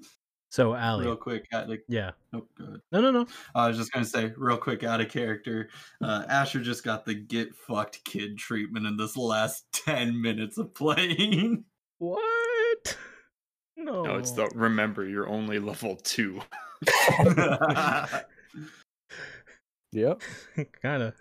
So, 0.52 0.74
Allie, 0.74 1.06
real 1.06 1.16
quick, 1.16 1.46
out 1.54 1.70
of, 1.70 1.78
yeah, 1.88 2.12
oh, 2.34 2.46
good. 2.58 2.82
no, 2.92 3.02
no, 3.02 3.12
no. 3.12 3.28
I 3.54 3.68
was 3.68 3.78
just 3.78 3.92
gonna 3.92 4.04
say, 4.06 4.34
real 4.36 4.58
quick, 4.58 4.84
out 4.84 5.02
of 5.02 5.10
character. 5.10 5.70
Uh, 6.02 6.24
Asher 6.30 6.62
just 6.62 6.84
got 6.84 7.06
the 7.06 7.14
get 7.14 7.54
fucked 7.54 8.04
kid 8.06 8.38
treatment 8.38 8.86
in 8.88 8.96
this 8.98 9.18
last 9.18 9.66
ten 9.74 10.20
minutes 10.22 10.58
of 10.58 10.74
playing. 10.74 11.66
What? 12.00 12.98
No, 13.76 14.04
No, 14.04 14.16
it's 14.18 14.32
the 14.32 14.50
remember 14.56 15.06
you're 15.06 15.28
only 15.28 15.60
level 15.60 15.98
two. 15.98 16.40
Yep. 19.92 20.22
kind 20.82 21.04
of. 21.04 21.14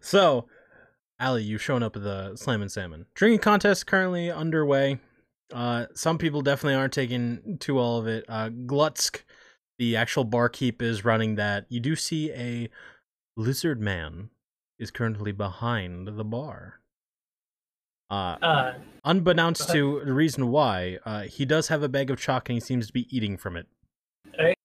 So, 0.00 0.48
Ali, 1.20 1.42
you've 1.42 1.62
shown 1.62 1.82
up 1.82 1.96
at 1.96 2.02
the 2.02 2.36
Slammin' 2.36 2.68
Salmon 2.68 3.06
drinking 3.14 3.40
contest 3.40 3.86
currently 3.86 4.30
underway. 4.30 4.98
Uh, 5.52 5.86
some 5.94 6.18
people 6.18 6.42
definitely 6.42 6.74
aren't 6.74 6.92
taking 6.92 7.56
to 7.60 7.78
all 7.78 7.98
of 7.98 8.06
it. 8.06 8.24
Uh, 8.28 8.50
Glutsk, 8.50 9.22
the 9.78 9.96
actual 9.96 10.24
barkeep, 10.24 10.82
is 10.82 11.04
running 11.04 11.36
that. 11.36 11.66
You 11.68 11.80
do 11.80 11.96
see 11.96 12.30
a 12.32 12.68
lizard 13.36 13.80
man 13.80 14.30
is 14.78 14.90
currently 14.90 15.32
behind 15.32 16.08
the 16.08 16.24
bar. 16.24 16.80
Uh, 18.10 18.36
uh, 18.40 18.74
unbeknownst 19.04 19.70
to 19.70 20.02
the 20.04 20.12
reason 20.12 20.48
why, 20.48 20.98
uh, 21.04 21.22
he 21.22 21.44
does 21.44 21.68
have 21.68 21.82
a 21.82 21.88
bag 21.88 22.10
of 22.10 22.18
chalk 22.18 22.48
and 22.48 22.56
he 22.56 22.60
seems 22.60 22.86
to 22.86 22.92
be 22.92 23.06
eating 23.14 23.36
from 23.36 23.56
it. 23.56 23.66
Right. 24.38 24.56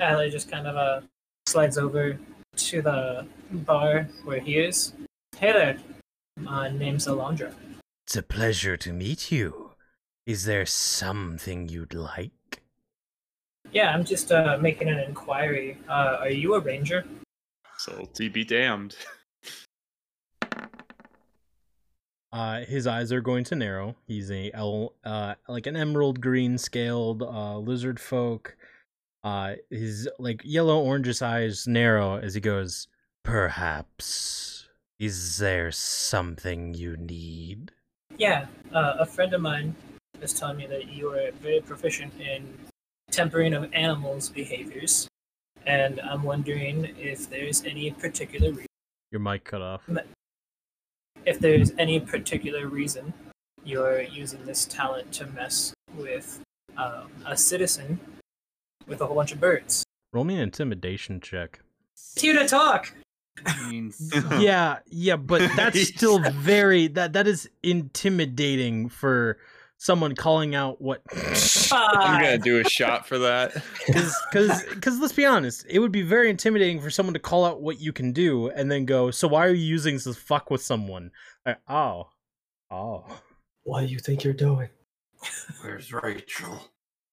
Allie 0.00 0.30
just 0.30 0.50
kind 0.50 0.66
of 0.66 0.76
uh 0.76 1.00
slides 1.46 1.78
over 1.78 2.18
to 2.56 2.82
the 2.82 3.26
bar 3.50 4.08
where 4.24 4.40
he 4.40 4.58
is. 4.58 4.92
Hey 5.36 5.52
there, 5.52 5.78
my 6.36 6.70
name's 6.70 7.06
Alondra. 7.06 7.52
It's 8.06 8.16
a 8.16 8.22
pleasure 8.22 8.76
to 8.76 8.92
meet 8.92 9.30
you. 9.30 9.67
Is 10.28 10.44
there 10.44 10.66
something 10.66 11.70
you'd 11.70 11.94
like? 11.94 12.60
Yeah, 13.72 13.94
I'm 13.94 14.04
just 14.04 14.30
uh 14.30 14.58
making 14.60 14.88
an 14.88 14.98
inquiry. 14.98 15.78
Uh, 15.88 16.18
are 16.20 16.28
you 16.28 16.52
a 16.52 16.60
ranger? 16.60 17.06
So 17.78 18.06
to 18.12 18.30
be 18.30 18.44
damned. 18.44 18.94
Uh, 22.30 22.60
his 22.66 22.86
eyes 22.86 23.10
are 23.10 23.22
going 23.22 23.42
to 23.42 23.56
narrow. 23.56 23.96
He's 24.06 24.30
a 24.30 24.50
el- 24.52 24.92
uh, 25.02 25.36
like 25.48 25.66
an 25.66 25.76
emerald 25.76 26.20
green 26.20 26.58
scaled 26.58 27.22
uh, 27.22 27.56
lizard 27.56 27.98
folk. 27.98 28.54
Uh, 29.24 29.54
his 29.70 30.06
like 30.18 30.42
yellow 30.44 30.84
orangish 30.84 31.22
eyes 31.22 31.66
narrow 31.66 32.18
as 32.18 32.34
he 32.34 32.40
goes. 32.42 32.86
Perhaps. 33.24 34.68
Is 34.98 35.38
there 35.38 35.72
something 35.72 36.74
you 36.74 36.98
need? 36.98 37.72
Yeah, 38.18 38.44
uh, 38.74 38.96
a 38.98 39.06
friend 39.06 39.32
of 39.32 39.40
mine 39.40 39.74
was 40.20 40.32
telling 40.32 40.56
me 40.56 40.66
that 40.66 40.88
you 40.88 41.10
are 41.10 41.30
very 41.40 41.60
proficient 41.60 42.12
in 42.20 42.46
tempering 43.10 43.54
of 43.54 43.72
animals' 43.72 44.28
behaviors, 44.28 45.08
and 45.66 46.00
I'm 46.00 46.22
wondering 46.22 46.94
if 46.98 47.28
there's 47.28 47.64
any 47.64 47.90
particular 47.90 48.52
re- 48.52 48.66
Your 49.10 49.20
mic 49.20 49.44
cut 49.44 49.62
off. 49.62 49.88
if 51.24 51.38
there's 51.38 51.72
any 51.78 52.00
particular 52.00 52.68
reason 52.68 53.12
you're 53.64 54.02
using 54.02 54.44
this 54.46 54.64
talent 54.64 55.12
to 55.12 55.26
mess 55.26 55.74
with 55.94 56.40
um, 56.76 57.10
a 57.26 57.36
citizen 57.36 58.00
with 58.86 59.00
a 59.00 59.06
whole 59.06 59.16
bunch 59.16 59.32
of 59.32 59.40
birds. 59.40 59.84
Roll 60.12 60.24
me 60.24 60.34
an 60.34 60.40
intimidation 60.40 61.20
check. 61.20 61.60
It's 61.92 62.22
you 62.22 62.32
to 62.32 62.48
talk. 62.48 62.94
yeah, 64.38 64.78
yeah, 64.86 65.16
but 65.16 65.50
that's 65.54 65.86
still 65.86 66.18
very 66.32 66.88
that 66.88 67.12
that 67.12 67.28
is 67.28 67.48
intimidating 67.62 68.88
for 68.88 69.38
someone 69.78 70.14
calling 70.14 70.54
out 70.54 70.80
what 70.80 71.00
I'm 71.72 72.20
gonna 72.20 72.38
do 72.38 72.60
a 72.60 72.64
shot 72.64 73.06
for 73.06 73.18
that. 73.18 73.54
because 73.86 74.14
because 74.30 74.62
because 74.64 74.98
let's 75.00 75.12
be 75.12 75.24
honest, 75.24 75.64
it 75.68 75.78
would 75.78 75.92
be 75.92 76.02
very 76.02 76.28
intimidating 76.28 76.80
for 76.80 76.90
someone 76.90 77.14
to 77.14 77.20
call 77.20 77.44
out 77.44 77.62
what 77.62 77.80
you 77.80 77.92
can 77.92 78.12
do 78.12 78.50
and 78.50 78.70
then 78.70 78.84
go, 78.84 79.10
so 79.10 79.26
why 79.26 79.46
are 79.46 79.54
you 79.54 79.64
using 79.64 79.94
this 79.94 80.04
to 80.04 80.14
fuck 80.14 80.50
with 80.50 80.62
someone? 80.62 81.10
Like, 81.46 81.58
oh, 81.68 82.08
oh. 82.70 83.04
What 83.62 83.82
do 83.82 83.86
you 83.86 83.98
think 83.98 84.24
you're 84.24 84.34
doing? 84.34 84.68
Where's 85.62 85.92
Rachel? 85.92 86.70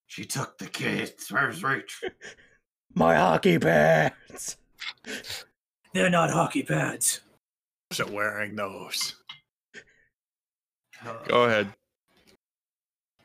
She 0.08 0.26
took 0.26 0.58
the 0.58 0.68
kids. 0.68 1.30
Where's 1.30 1.64
Rachel? 1.64 2.10
My 2.94 3.16
hockey 3.16 3.60
pads. 3.60 4.58
They're 5.94 6.10
not 6.10 6.30
hockey 6.30 6.64
pads. 6.64 7.22
So 7.92 8.10
wearing 8.10 8.56
those. 8.56 9.16
Go 11.28 11.44
ahead. 11.44 11.74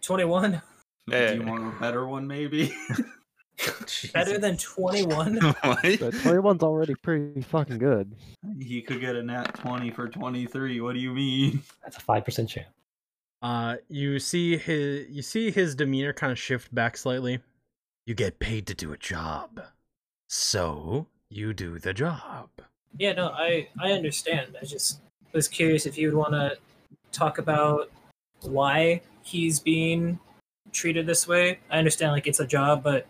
21? 0.03 0.63
Do 1.09 1.35
you 1.35 1.43
want 1.43 1.67
a 1.67 1.81
better 1.81 2.07
one, 2.07 2.27
maybe? 2.27 2.73
Better 4.15 4.39
than 4.39 4.57
21? 4.57 5.37
What? 5.41 5.55
But 5.83 6.15
21's 6.15 6.63
already 6.63 6.95
pretty 6.95 7.43
fucking 7.43 7.79
good. 7.79 8.15
he 8.59 8.81
could 8.81 9.01
get 9.01 9.17
a 9.17 9.23
nat 9.23 9.55
20 9.55 9.91
for 9.91 10.09
23. 10.09 10.81
What 10.81 10.95
do 10.95 11.01
you 11.01 11.13
mean? 11.13 11.63
That's 11.83 11.97
a 11.99 12.01
five 12.01 12.25
percent 12.25 12.49
chance. 12.49 12.69
Uh, 13.43 13.77
you 13.89 14.19
see 14.19 14.57
his 14.57 15.09
you 15.11 15.23
see 15.23 15.51
his 15.51 15.75
demeanor 15.75 16.13
kind 16.13 16.33
of 16.33 16.39
shift 16.39 16.75
back 16.75 16.97
slightly. 16.97 17.41
You 18.07 18.15
get 18.15 18.39
paid 18.39 18.67
to 18.69 18.75
do 18.75 18.93
a 18.93 18.97
job. 18.97 19.61
So, 20.29 21.07
you 21.29 21.53
do 21.53 21.79
the 21.79 21.93
job. 21.93 22.49
Yeah, 22.99 23.13
no, 23.13 23.29
I, 23.29 23.69
I 23.79 23.93
understand. 23.93 24.57
I 24.61 24.65
just 24.65 25.01
was 25.33 25.49
curious 25.49 25.87
if 25.87 25.97
you 25.99 26.09
would 26.09 26.17
want 26.17 26.33
to 26.33 26.57
talk 27.13 27.39
about 27.39 27.91
why 28.43 29.01
he's 29.23 29.61
being 29.61 30.19
treated 30.73 31.07
this 31.07 31.27
way. 31.27 31.59
I 31.71 31.79
understand, 31.79 32.13
like, 32.13 32.27
it's 32.27 32.41
a 32.41 32.47
job, 32.47 32.83
but 32.83 33.07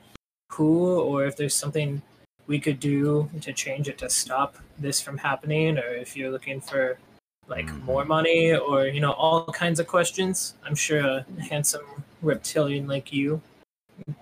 who, 0.52 1.01
or 1.01 1.24
if 1.24 1.36
there's 1.36 1.55
something 1.55 2.02
we 2.47 2.59
could 2.59 2.81
do 2.81 3.31
to 3.40 3.52
change 3.52 3.89
it 3.89 3.98
to 3.98 4.11
stop 4.11 4.57
this 4.78 5.01
from 5.01 5.19
happening, 5.19 5.78
or 5.78 5.89
if 5.94 6.16
you're 6.16 6.31
looking 6.31 6.61
for, 6.61 6.98
like, 7.47 7.66
Mhm. 7.66 7.82
more 7.85 8.05
money, 8.05 8.55
or, 8.55 8.86
you 8.86 9.01
know, 9.01 9.12
all 9.12 9.47
kinds 9.47 9.78
of 9.78 9.86
questions. 9.86 10.55
I'm 10.65 10.74
sure 10.74 11.01
a 11.01 11.27
handsome 11.40 12.05
reptilian 12.23 12.86
like 12.89 13.12
you, 13.12 13.40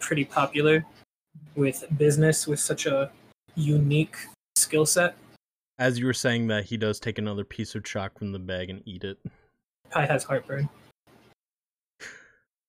pretty 0.01 0.25
popular 0.25 0.85
with 1.55 1.85
business 1.97 2.47
with 2.47 2.61
such 2.61 2.87
a 2.87 3.11
unique 3.55 4.17
skill 4.57 4.87
set. 4.87 5.17
As 5.79 5.99
you 5.99 6.07
were 6.07 6.13
saying 6.13 6.49
that, 6.49 6.65
he 6.65 6.77
does 6.77 7.01
take 7.01 7.19
another 7.19 7.45
piece 7.45 7.75
of 7.75 7.85
chalk 7.85 8.19
from 8.19 8.33
the 8.33 8.39
bag 8.39 8.69
and 8.69 8.83
eat 8.87 9.05
it. 9.05 9.19
Probably 9.91 10.09
has 10.09 10.25
heartburn. 10.25 10.69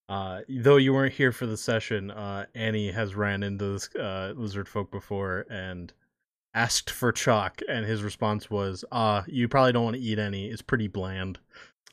Uh, 0.09 0.41
though 0.49 0.77
you 0.77 0.91
weren't 0.91 1.13
here 1.13 1.31
for 1.31 1.45
the 1.45 1.55
session, 1.55 2.09
uh, 2.09 2.45
Ani 2.55 2.91
has 2.91 3.15
ran 3.15 3.43
into 3.43 3.73
this 3.73 3.95
uh, 3.95 4.33
lizard 4.35 4.67
folk 4.67 4.91
before 4.91 5.45
and 5.49 5.93
asked 6.55 6.89
for 6.89 7.11
chalk, 7.11 7.61
and 7.69 7.85
his 7.85 8.01
response 8.01 8.49
was, 8.49 8.83
"Ah, 8.91 9.23
you 9.27 9.47
probably 9.47 9.71
don't 9.71 9.83
want 9.83 9.95
to 9.95 10.01
eat 10.01 10.17
any. 10.17 10.47
It's 10.47 10.63
pretty 10.63 10.87
bland." 10.87 11.39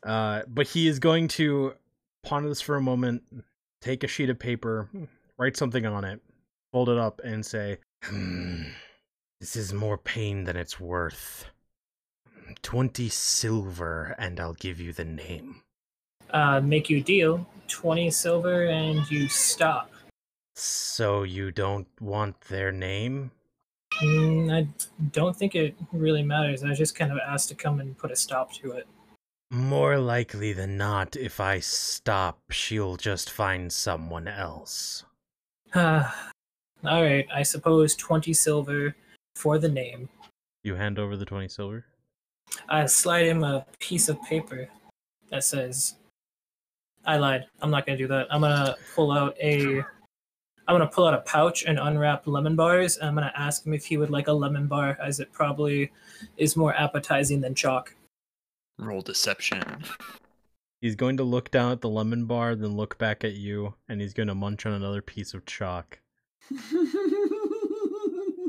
Uh, 0.03 0.43
but 0.49 0.67
he 0.67 0.89
is 0.89 0.99
going 0.99 1.29
to 1.29 1.75
ponder 2.25 2.49
this 2.49 2.63
for 2.63 2.77
a 2.77 2.81
moment, 2.81 3.23
take 3.83 4.03
a 4.03 4.09
sheet 4.09 4.31
of 4.31 4.39
paper, 4.39 4.89
write 5.39 5.57
something 5.57 5.85
on 5.85 6.05
it, 6.05 6.21
fold 6.73 6.89
it 6.89 6.99
up, 6.99 7.21
and 7.23 7.45
say, 7.45 7.79
Hmm. 8.03 8.63
This 9.41 9.57
is 9.57 9.73
more 9.75 9.99
pain 9.99 10.45
than 10.45 10.57
it's 10.57 10.81
worth. 10.81 11.47
Twenty 12.63 13.09
silver, 13.09 14.15
and 14.19 14.41
I'll 14.41 14.55
give 14.55 14.81
you 14.81 14.93
the 14.93 15.05
name. 15.05 15.63
Uh, 16.31 16.61
make 16.61 16.91
you 16.91 16.99
a 16.99 17.01
deal 17.01 17.47
20 17.69 18.11
silver 18.11 18.67
and 18.67 19.09
you 19.11 19.29
stop. 19.29 19.91
So 20.55 21.23
you 21.23 21.51
don't 21.51 21.87
want 22.01 22.41
their 22.43 22.73
name? 22.73 23.31
Mm, 24.03 24.53
I 24.53 24.69
don't 25.13 25.37
think 25.37 25.55
it 25.55 25.75
really 25.93 26.23
matters. 26.23 26.63
I 26.63 26.69
was 26.69 26.79
just 26.79 26.95
kind 26.95 27.13
of 27.13 27.19
asked 27.19 27.49
to 27.51 27.55
come 27.55 27.81
and 27.81 27.97
put 27.97 28.11
a 28.11 28.17
stop 28.17 28.53
to 28.55 28.73
it. 28.73 28.87
More 29.51 29.99
likely 29.99 30.53
than 30.53 30.77
not, 30.77 31.17
if 31.17 31.41
I 31.41 31.61
stop, 31.61 32.41
she'll 32.51 32.97
just 32.97 33.31
find 33.31 33.73
someone 33.73 34.27
else. 34.27 35.05
Ah, 35.75 36.31
all 36.85 37.03
right. 37.03 37.27
I 37.33 37.43
suppose 37.43 37.95
twenty 37.95 38.33
silver 38.33 38.95
for 39.37 39.59
the 39.59 39.69
name. 39.69 40.09
You 40.65 40.75
hand 40.75 40.99
over 40.99 41.17
the 41.17 41.25
20 41.25 41.47
silver. 41.47 41.85
I 42.69 42.87
slide 42.87 43.27
him 43.27 43.45
a 43.45 43.67
piece 43.79 44.09
of 44.09 44.21
paper 44.23 44.69
that 45.31 45.45
says, 45.45 45.95
"I 47.07 47.17
lied. 47.17 47.47
I'm 47.61 47.71
not 47.71 47.87
gonna 47.87 47.99
do 47.99 48.09
that. 48.09 48.27
I'm 48.31 48.41
gonna 48.41 48.77
pull 48.95 49.13
out 49.13 49.37
a, 49.41 49.79
I'm 49.79 50.75
gonna 50.75 50.87
pull 50.87 51.07
out 51.07 51.15
a 51.15 51.23
pouch 51.23 51.65
and 51.65 51.79
unwrap 51.79 52.27
lemon 52.27 52.57
bars. 52.57 52.97
And 52.99 53.09
I'm 53.09 53.15
gonna 53.15 53.33
ask 53.37 53.65
him 53.65 53.73
if 53.73 53.87
he 53.87 53.97
would 53.97 54.11
like 54.11 54.29
a 54.29 54.33
lemon 54.33 54.67
bar, 54.67 54.99
as 55.03 55.21
it 55.21 55.33
probably 55.33 55.93
is 56.37 56.57
more 56.57 56.75
appetizing 56.75 57.41
than 57.41 57.55
chalk." 57.55 57.95
Roll 58.79 59.01
deception. 59.01 59.63
He's 60.83 60.95
going 60.95 61.17
to 61.17 61.25
look 61.25 61.51
down 61.51 61.73
at 61.73 61.81
the 61.81 61.89
lemon 61.89 62.27
bar, 62.27 62.55
then 62.55 62.77
look 62.77 62.99
back 62.99 63.25
at 63.25 63.33
you, 63.35 63.75
and 63.89 64.01
he's 64.01 64.13
going 64.13 64.29
to 64.29 64.35
munch 64.35 64.67
on 64.67 64.75
another 64.75 65.01
piece 65.01 65.33
of 65.33 65.47
chalk. 65.47 65.99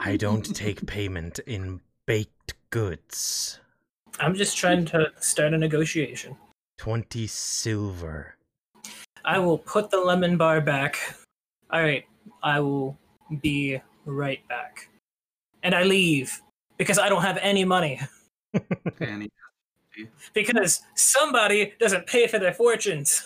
I 0.02 0.18
don't 0.18 0.56
take 0.56 0.86
payment 0.86 1.40
in 1.48 1.82
baked 2.06 2.54
goods. 2.70 3.60
I'm 4.20 4.36
just 4.36 4.58
trying 4.58 4.86
to 4.88 5.12
start 5.20 5.54
a 5.54 5.58
negotiation. 5.58 6.36
20 6.78 7.28
silver. 7.28 8.36
I 9.28 9.40
will 9.40 9.58
put 9.58 9.92
the 9.92 10.00
lemon 10.00 10.38
bar 10.38 10.62
back. 10.62 10.98
All 11.70 11.82
right, 11.82 12.06
I 12.42 12.62
will 12.62 12.98
be 13.42 13.80
right 14.06 14.46
back. 14.48 14.88
And 15.64 15.76
I 15.76 15.84
leave 15.84 16.42
because 16.78 16.98
I 16.98 17.10
don't 17.10 17.22
have 17.22 17.38
any 17.42 17.66
money. 17.66 18.00
Ani. 19.02 19.30
Because 20.34 20.82
somebody 20.96 21.74
doesn't 21.78 22.08
pay 22.08 22.28
for 22.28 22.40
their 22.40 22.54
fortunes. 22.54 23.22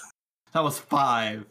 That 0.54 0.64
was 0.64 0.80
five. 0.80 1.46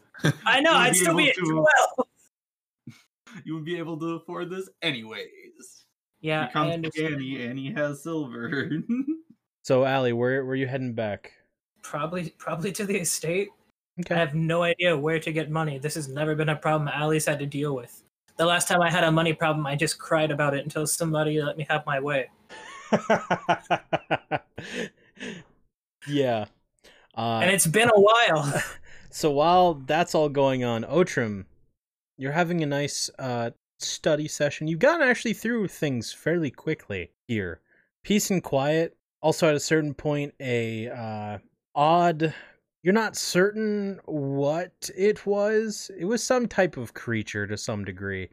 I 0.45 0.59
know, 0.59 0.73
I'd 0.75 0.97
still 0.97 1.15
be 1.15 1.29
at 1.29 1.35
to- 1.35 1.41
12. 1.41 1.65
You 3.45 3.53
would 3.55 3.63
be 3.63 3.77
able 3.77 3.97
to 3.99 4.15
afford 4.15 4.49
this 4.49 4.67
anyways. 4.81 5.85
Yeah, 6.19 6.41
Here 6.41 6.49
I 6.49 6.51
comes 6.51 6.73
understand. 6.73 7.13
Ani. 7.15 7.41
Ani 7.41 7.71
has 7.71 8.03
silver. 8.03 8.69
So, 9.63 9.85
Allie, 9.85 10.11
where, 10.11 10.43
where 10.43 10.51
are 10.51 10.55
you 10.55 10.67
heading 10.67 10.93
back? 10.93 11.31
Probably, 11.81 12.31
probably 12.37 12.73
to 12.73 12.83
the 12.83 12.97
estate. 12.97 13.47
I 14.09 14.15
have 14.15 14.33
no 14.33 14.63
idea 14.63 14.97
where 14.97 15.19
to 15.19 15.31
get 15.31 15.51
money. 15.51 15.77
This 15.77 15.95
has 15.95 16.07
never 16.07 16.33
been 16.35 16.49
a 16.49 16.55
problem 16.55 16.89
Ali's 16.89 17.25
had 17.25 17.39
to 17.39 17.45
deal 17.45 17.75
with. 17.75 18.03
The 18.37 18.45
last 18.45 18.67
time 18.67 18.81
I 18.81 18.89
had 18.89 19.03
a 19.03 19.11
money 19.11 19.33
problem, 19.33 19.67
I 19.67 19.75
just 19.75 19.99
cried 19.99 20.31
about 20.31 20.55
it 20.55 20.63
until 20.63 20.87
somebody 20.87 21.41
let 21.41 21.57
me 21.57 21.65
have 21.69 21.85
my 21.85 21.99
way. 21.99 22.29
yeah. 26.07 26.45
Uh, 27.15 27.39
And 27.41 27.51
it's 27.51 27.67
been 27.67 27.89
a 27.89 27.99
while. 27.99 28.63
so 29.11 29.31
while 29.31 29.75
that's 29.75 30.15
all 30.15 30.29
going 30.29 30.63
on, 30.63 30.83
Otrim, 30.85 31.45
you're 32.17 32.31
having 32.31 32.63
a 32.63 32.65
nice 32.65 33.09
uh, 33.19 33.51
study 33.79 34.27
session. 34.27 34.67
You've 34.67 34.79
gotten 34.79 35.07
actually 35.07 35.33
through 35.33 35.67
things 35.67 36.13
fairly 36.13 36.51
quickly 36.51 37.11
here. 37.27 37.59
Peace 38.03 38.31
and 38.31 38.43
quiet. 38.43 38.95
Also, 39.21 39.47
at 39.47 39.55
a 39.55 39.59
certain 39.59 39.93
point, 39.93 40.33
a 40.39 40.89
uh, 40.89 41.37
odd. 41.75 42.33
You're 42.83 42.93
not 42.93 43.15
certain 43.15 43.99
what 44.05 44.89
it 44.97 45.25
was. 45.25 45.91
It 45.97 46.05
was 46.05 46.23
some 46.23 46.47
type 46.47 46.77
of 46.77 46.93
creature 46.93 47.45
to 47.45 47.57
some 47.57 47.85
degree 47.85 48.29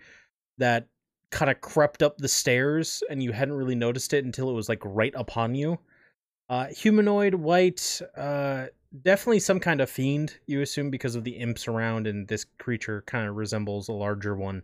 that 0.57 0.87
kind 1.31 1.51
of 1.51 1.61
crept 1.61 2.03
up 2.03 2.17
the 2.17 2.29
stairs, 2.29 3.03
and 3.11 3.23
you 3.23 3.33
hadn't 3.33 3.55
really 3.55 3.75
noticed 3.75 4.15
it 4.15 4.25
until 4.25 4.49
it 4.49 4.55
was 4.55 4.69
like 4.69 4.83
right 4.85 5.13
upon 5.15 5.55
you. 5.55 5.79
Uh, 6.49 6.67
humanoid, 6.69 7.35
white, 7.35 8.01
uh, 8.17 8.67
definitely 9.03 9.41
some 9.41 9.61
kind 9.61 9.83
of 9.83 9.91
fiend, 9.91 10.39
you 10.47 10.63
assume, 10.63 10.91
because 10.91 11.15
of 11.15 11.25
the 11.25 11.37
imps 11.37 11.69
around, 11.69 12.07
and 12.07 12.27
this 12.27 12.47
creature 12.59 13.03
kind 13.07 13.29
of 13.29 13.37
resembles 13.37 13.89
a 13.89 13.93
larger 13.93 14.35
one. 14.35 14.63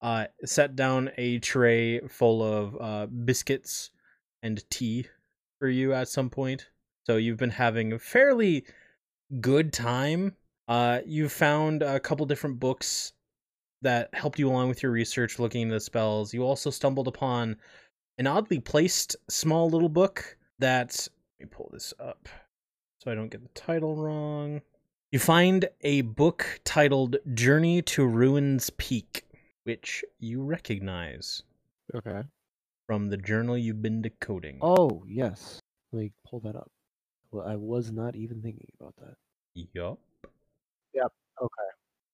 Uh, 0.00 0.26
set 0.44 0.74
down 0.74 1.10
a 1.18 1.38
tray 1.40 2.00
full 2.08 2.42
of 2.42 2.76
uh, 2.80 3.06
biscuits 3.06 3.90
and 4.42 4.64
tea 4.70 5.06
for 5.58 5.68
you 5.68 5.92
at 5.92 6.08
some 6.08 6.30
point. 6.30 6.68
So 7.04 7.16
you've 7.16 7.36
been 7.36 7.50
having 7.50 7.92
a 7.92 7.98
fairly 7.98 8.64
good 9.40 9.72
time. 9.72 10.34
Uh, 10.68 11.00
you 11.06 11.28
found 11.28 11.82
a 11.82 11.98
couple 12.00 12.26
different 12.26 12.58
books 12.60 13.12
that 13.82 14.08
helped 14.12 14.38
you 14.38 14.48
along 14.48 14.68
with 14.68 14.82
your 14.82 14.92
research 14.92 15.38
looking 15.38 15.62
into 15.62 15.74
the 15.74 15.80
spells. 15.80 16.34
You 16.34 16.42
also 16.44 16.70
stumbled 16.70 17.08
upon 17.08 17.56
an 18.18 18.26
oddly 18.26 18.58
placed 18.58 19.16
small 19.30 19.70
little 19.70 19.88
book 19.88 20.36
that 20.58 21.08
let 21.40 21.46
me 21.46 21.50
pull 21.50 21.70
this 21.72 21.94
up 22.00 22.28
so 23.02 23.10
I 23.10 23.14
don't 23.14 23.28
get 23.30 23.42
the 23.42 23.60
title 23.60 23.94
wrong. 23.96 24.60
You 25.12 25.18
find 25.20 25.66
a 25.82 26.02
book 26.02 26.60
titled 26.64 27.16
Journey 27.32 27.80
to 27.82 28.04
Ruins 28.06 28.68
Peak, 28.70 29.24
which 29.64 30.04
you 30.18 30.42
recognize 30.42 31.42
Okay. 31.94 32.22
from 32.86 33.08
the 33.08 33.16
journal 33.16 33.56
you've 33.56 33.80
been 33.80 34.02
decoding. 34.02 34.58
Oh 34.60 35.02
yes. 35.06 35.60
Let 35.92 36.00
me 36.02 36.12
pull 36.28 36.40
that 36.40 36.56
up. 36.56 36.70
Well, 37.30 37.46
I 37.46 37.56
was 37.56 37.92
not 37.92 38.16
even 38.16 38.40
thinking 38.40 38.68
about 38.80 38.94
that. 38.96 39.14
Yup. 39.54 39.98
Yep. 40.94 41.12
Okay. 41.42 41.68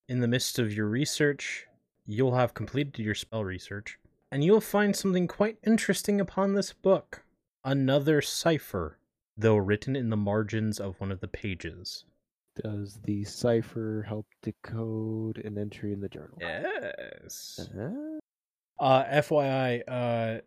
In 0.09 0.21
the 0.21 0.29
midst 0.29 0.59
of 0.59 0.73
your 0.73 0.87
research, 0.87 1.67
you'll 2.07 2.35
have 2.35 2.55
completed 2.55 2.99
your 2.99 3.15
spell 3.15 3.45
research, 3.45 3.99
and 4.31 4.45
you'll 4.45 4.61
find 4.61 4.95
something 4.95 5.27
quite 5.27 5.59
interesting 5.65 6.21
upon 6.21 6.55
this 6.55 6.73
book. 6.73 7.25
Another 7.65 8.21
cipher, 8.21 8.99
though 9.37 9.57
written 9.57 9.97
in 9.97 10.11
the 10.11 10.17
margins 10.17 10.81
of 10.81 11.01
one 11.01 11.13
of 11.13 11.21
the 11.21 11.29
pages. 11.29 12.05
Does 12.63 13.01
the 13.05 13.25
cipher 13.25 14.05
help 14.07 14.27
decode 14.43 15.39
an 15.39 15.59
entry 15.59 15.93
in 15.93 16.01
the 16.01 16.09
journal? 16.09 16.39
Yes. 16.41 17.61
Uh-huh. 17.61 18.19
Uh, 18.79 19.05
FYI, 19.05 19.83
uh, 19.89 20.41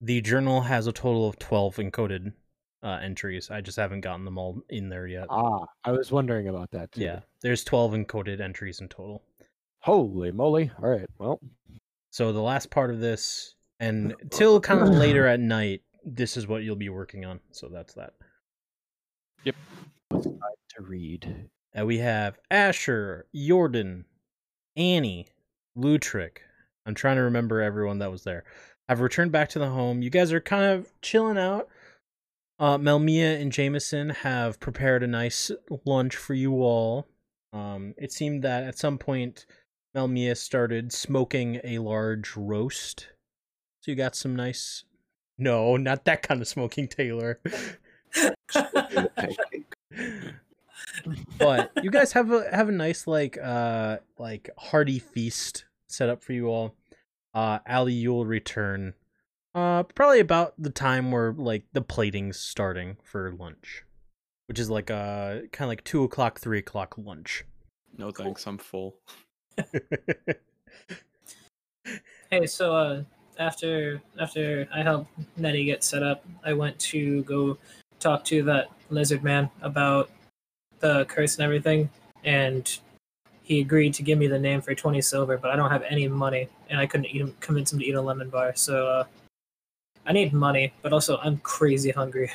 the 0.00 0.20
journal 0.20 0.60
has 0.62 0.86
a 0.86 0.92
total 0.92 1.28
of 1.28 1.38
12 1.38 1.76
encoded 1.76 2.32
uh, 2.82 2.98
entries. 3.02 3.50
I 3.50 3.60
just 3.60 3.76
haven't 3.76 4.00
gotten 4.02 4.24
them 4.24 4.38
all 4.38 4.62
in 4.68 4.88
there 4.88 5.06
yet. 5.06 5.26
Ah, 5.30 5.66
I 5.84 5.92
was 5.92 6.10
wondering 6.12 6.48
about 6.48 6.70
that 6.72 6.92
too. 6.92 7.02
yeah, 7.02 7.20
there's 7.42 7.64
12 7.64 7.92
encoded 7.92 8.40
entries 8.40 8.80
in 8.80 8.88
total. 8.88 9.22
Holy 9.80 10.30
moly! 10.32 10.70
All 10.82 10.88
right. 10.90 11.06
Well, 11.18 11.40
So 12.10 12.32
the 12.32 12.40
last 12.42 12.70
part 12.70 12.90
of 12.90 13.00
this, 13.00 13.54
and 13.80 14.14
till 14.30 14.60
kind 14.60 14.80
of 14.80 14.88
later 14.88 15.26
at 15.28 15.40
night, 15.40 15.82
this 16.04 16.36
is 16.36 16.46
what 16.46 16.62
you'll 16.62 16.76
be 16.76 16.88
working 16.88 17.24
on. 17.24 17.40
So 17.52 17.68
that's 17.68 17.94
that. 17.94 18.14
Yep. 19.44 19.54
it's 20.14 20.24
time 20.26 20.34
to 20.76 20.82
read. 20.82 21.48
And 21.74 21.86
we 21.86 21.98
have 21.98 22.38
Asher, 22.50 23.26
Jordan, 23.34 24.04
Ani, 24.76 25.26
Lutrick. 25.76 26.38
I'm 26.86 26.94
trying 26.94 27.16
to 27.16 27.22
remember 27.22 27.60
everyone 27.60 27.98
that 27.98 28.10
was 28.10 28.24
there. 28.24 28.44
I've 28.88 29.00
returned 29.00 29.32
back 29.32 29.50
to 29.50 29.58
the 29.58 29.68
home. 29.68 30.02
You 30.02 30.10
guys 30.10 30.32
are 30.32 30.40
kind 30.40 30.64
of 30.64 30.90
chilling 31.02 31.36
out. 31.38 31.68
Uh, 32.58 32.76
Melmia 32.76 33.40
and 33.40 33.52
Jameson 33.52 34.10
have 34.10 34.58
prepared 34.58 35.04
a 35.04 35.06
nice 35.06 35.50
lunch 35.84 36.16
for 36.16 36.34
you 36.34 36.54
all. 36.54 37.06
Um, 37.52 37.94
it 37.96 38.12
seemed 38.12 38.42
that 38.42 38.64
at 38.64 38.76
some 38.76 38.98
point, 38.98 39.46
Melmia 39.96 40.36
started 40.36 40.92
smoking 40.92 41.60
a 41.62 41.78
large 41.78 42.36
roast. 42.36 43.08
So 43.80 43.92
you 43.92 43.96
got 43.96 44.16
some 44.16 44.34
nice. 44.34 44.84
No, 45.38 45.76
not 45.76 46.04
that 46.06 46.22
kind 46.22 46.42
of 46.42 46.48
smoking, 46.48 46.88
Taylor. 46.88 47.40
but 51.38 51.70
you 51.82 51.90
guys 51.90 52.12
have 52.12 52.32
a 52.32 52.48
have 52.54 52.68
a 52.68 52.72
nice 52.72 53.06
like 53.06 53.38
uh 53.42 53.98
like 54.18 54.50
hearty 54.58 54.98
feast 54.98 55.64
set 55.88 56.08
up 56.08 56.22
for 56.22 56.32
you 56.32 56.48
all. 56.48 56.74
Uh 57.34 57.60
Ali, 57.68 57.92
you'll 57.92 58.26
return. 58.26 58.94
Uh 59.54 59.82
probably 59.82 60.20
about 60.20 60.54
the 60.58 60.70
time 60.70 61.10
where 61.10 61.32
like 61.32 61.64
the 61.72 61.82
plating's 61.82 62.38
starting 62.38 62.96
for 63.02 63.32
lunch. 63.32 63.84
Which 64.46 64.58
is 64.58 64.70
like 64.70 64.90
uh 64.90 65.40
kinda 65.52 65.66
like 65.66 65.84
two 65.84 66.04
o'clock, 66.04 66.40
three 66.40 66.58
o'clock 66.58 66.94
lunch. 66.96 67.44
No 67.96 68.10
thanks, 68.10 68.46
I'm 68.46 68.58
full. 68.58 68.96
Hey, 72.30 72.46
so 72.46 72.76
uh, 72.76 73.02
after 73.38 74.02
after 74.20 74.68
I 74.74 74.82
helped 74.82 75.10
Nettie 75.38 75.64
get 75.64 75.82
set 75.82 76.02
up, 76.02 76.24
I 76.44 76.52
went 76.52 76.78
to 76.80 77.22
go 77.22 77.56
talk 78.00 78.22
to 78.24 78.42
that 78.42 78.68
lizard 78.90 79.24
man 79.24 79.48
about 79.62 80.10
the 80.80 81.06
curse 81.06 81.36
and 81.36 81.44
everything, 81.44 81.88
and 82.22 82.78
he 83.42 83.60
agreed 83.60 83.94
to 83.94 84.02
give 84.02 84.18
me 84.18 84.26
the 84.26 84.38
name 84.38 84.60
for 84.60 84.74
twenty 84.74 85.00
silver, 85.00 85.38
but 85.38 85.50
I 85.50 85.56
don't 85.56 85.70
have 85.70 85.84
any 85.88 86.06
money, 86.06 86.48
and 86.68 86.78
I 86.78 86.86
couldn't 86.86 87.06
eat 87.06 87.22
him, 87.22 87.34
convince 87.40 87.72
him 87.72 87.78
to 87.78 87.86
eat 87.86 87.94
a 87.94 88.02
lemon 88.02 88.28
bar. 88.28 88.52
So 88.54 88.86
uh, 88.86 89.04
I 90.08 90.12
need 90.12 90.32
money, 90.32 90.72
but 90.80 90.94
also 90.94 91.18
I'm 91.18 91.36
crazy 91.38 91.90
hungry. 91.90 92.30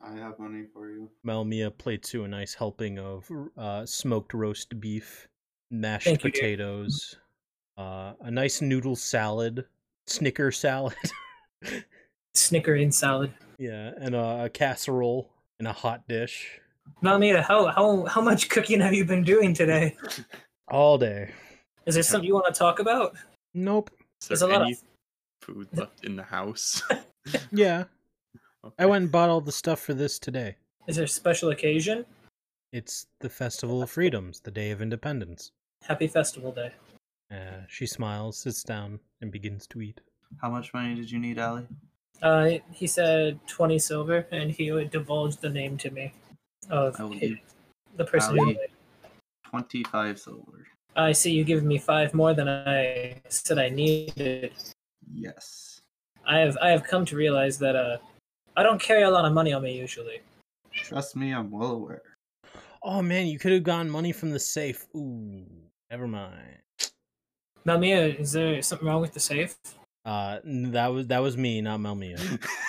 I 0.00 0.12
have 0.12 0.38
money 0.38 0.66
for 0.72 0.88
you. 0.88 1.10
Melmia 1.26 1.76
plates 1.76 2.14
you 2.14 2.22
a 2.22 2.28
nice 2.28 2.54
helping 2.54 3.00
of 3.00 3.28
uh 3.58 3.84
smoked 3.84 4.32
roast 4.32 4.78
beef, 4.80 5.26
mashed 5.72 6.06
Thank 6.06 6.22
you, 6.22 6.30
potatoes, 6.30 7.16
uh 7.76 8.12
a 8.20 8.30
nice 8.30 8.62
noodle 8.62 8.94
salad 8.94 9.64
Snicker 10.06 10.52
salad. 10.52 10.94
Snickering 12.34 12.92
salad. 12.92 13.32
yeah, 13.58 13.90
and 14.00 14.14
a 14.14 14.48
casserole 14.48 15.28
and 15.58 15.66
a 15.66 15.72
hot 15.72 16.06
dish 16.08 16.60
Malamita, 17.02 17.42
how 17.42 17.66
how 17.66 18.04
how 18.06 18.20
much 18.20 18.48
cooking 18.48 18.80
have 18.80 18.94
you 18.94 19.04
been 19.04 19.24
doing 19.24 19.54
today? 19.54 19.96
all 20.70 20.98
day. 20.98 21.30
Is 21.86 21.94
there 21.94 22.02
something 22.04 22.28
you 22.28 22.34
want 22.34 22.46
to 22.46 22.56
talk 22.56 22.78
about? 22.78 23.16
Nope. 23.54 23.90
Is 24.20 24.28
There's 24.28 24.40
there 24.40 24.50
a 24.50 24.52
lot 24.52 24.62
any 24.62 24.72
of 24.72 24.78
food 25.42 25.68
left 25.74 26.04
in 26.04 26.16
the 26.16 26.22
house? 26.22 26.82
Yeah, 27.52 27.84
I 28.80 28.86
went 28.86 29.02
and 29.04 29.12
bought 29.12 29.28
all 29.30 29.40
the 29.40 29.52
stuff 29.52 29.78
for 29.78 29.94
this 29.94 30.18
today. 30.18 30.56
Is 30.88 30.96
there 30.96 31.04
a 31.04 31.08
special 31.08 31.50
occasion? 31.50 32.04
It's 32.72 33.06
the 33.20 33.28
Festival 33.28 33.80
of 33.80 33.90
Freedoms, 33.90 34.40
the 34.40 34.50
Day 34.50 34.72
of 34.72 34.82
Independence. 34.82 35.52
Happy 35.84 36.08
Festival 36.08 36.50
Day. 36.50 36.72
Uh, 37.30 37.62
she 37.68 37.86
smiles, 37.86 38.38
sits 38.38 38.64
down, 38.64 38.98
and 39.20 39.30
begins 39.30 39.68
to 39.68 39.80
eat. 39.82 40.00
How 40.40 40.50
much 40.50 40.74
money 40.74 40.96
did 40.96 41.12
you 41.12 41.20
need, 41.20 41.38
Allie? 41.38 41.68
Uh, 42.22 42.58
he 42.72 42.88
said 42.88 43.38
twenty 43.46 43.78
silver, 43.78 44.26
and 44.32 44.50
he 44.50 44.72
would 44.72 44.90
divulge 44.90 45.36
the 45.36 45.48
name 45.48 45.76
to 45.78 45.90
me 45.92 46.12
of 46.70 46.98
I 47.00 47.04
will 47.04 47.14
give 47.14 47.38
the 47.96 48.04
person. 48.04 48.36
who 48.36 48.42
Ali- 48.44 48.54
made 48.54 48.68
25 49.48 50.18
silver. 50.18 50.66
I 50.96 51.12
see 51.12 51.30
you 51.32 51.44
giving 51.44 51.68
me 51.68 51.78
five 51.78 52.14
more 52.14 52.34
than 52.34 52.48
I 52.48 53.20
said 53.28 53.58
I 53.60 53.68
needed. 53.68 54.52
Yes. 55.14 55.80
I 56.26 56.38
have 56.38 56.56
I 56.62 56.70
have 56.70 56.84
come 56.84 57.04
to 57.06 57.16
realize 57.16 57.58
that 57.58 57.76
uh, 57.76 57.98
I 58.56 58.62
don't 58.62 58.80
carry 58.80 59.02
a 59.02 59.10
lot 59.10 59.24
of 59.24 59.32
money 59.32 59.52
on 59.52 59.62
me 59.62 59.76
usually. 59.76 60.20
Trust 60.72 61.16
me, 61.16 61.32
I'm 61.32 61.50
well 61.50 61.72
aware. 61.72 62.02
Oh 62.82 63.02
man, 63.02 63.26
you 63.26 63.38
could 63.38 63.52
have 63.52 63.62
gotten 63.62 63.90
money 63.90 64.12
from 64.12 64.30
the 64.30 64.40
safe. 64.40 64.86
Ooh, 64.94 65.44
never 65.90 66.06
mind. 66.06 66.58
Malmia, 67.66 68.18
is 68.18 68.32
there 68.32 68.60
something 68.62 68.88
wrong 68.88 69.00
with 69.00 69.12
the 69.12 69.20
safe? 69.20 69.56
Uh, 70.04 70.38
that 70.44 70.88
was 70.88 71.06
that 71.08 71.20
was 71.20 71.36
me, 71.36 71.60
not 71.60 71.78
Melmia. 71.80 72.18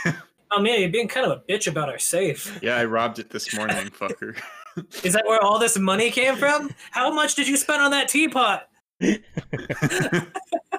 Malmia, 0.51 0.79
you're 0.79 0.89
being 0.89 1.07
kind 1.07 1.25
of 1.25 1.31
a 1.31 1.51
bitch 1.51 1.67
about 1.67 1.89
our 1.89 1.97
safe. 1.97 2.59
yeah, 2.61 2.77
I 2.77 2.85
robbed 2.85 3.19
it 3.19 3.29
this 3.29 3.55
morning, 3.55 3.75
fucker. 3.99 4.37
Is 5.03 5.13
that 5.13 5.25
where 5.25 5.41
all 5.41 5.57
this 5.57 5.77
money 5.77 6.11
came 6.11 6.35
from? 6.35 6.69
How 6.91 7.11
much 7.11 7.35
did 7.35 7.47
you 7.47 7.57
spend 7.57 7.81
on 7.81 7.91
that 7.91 8.07
teapot? 8.07 8.67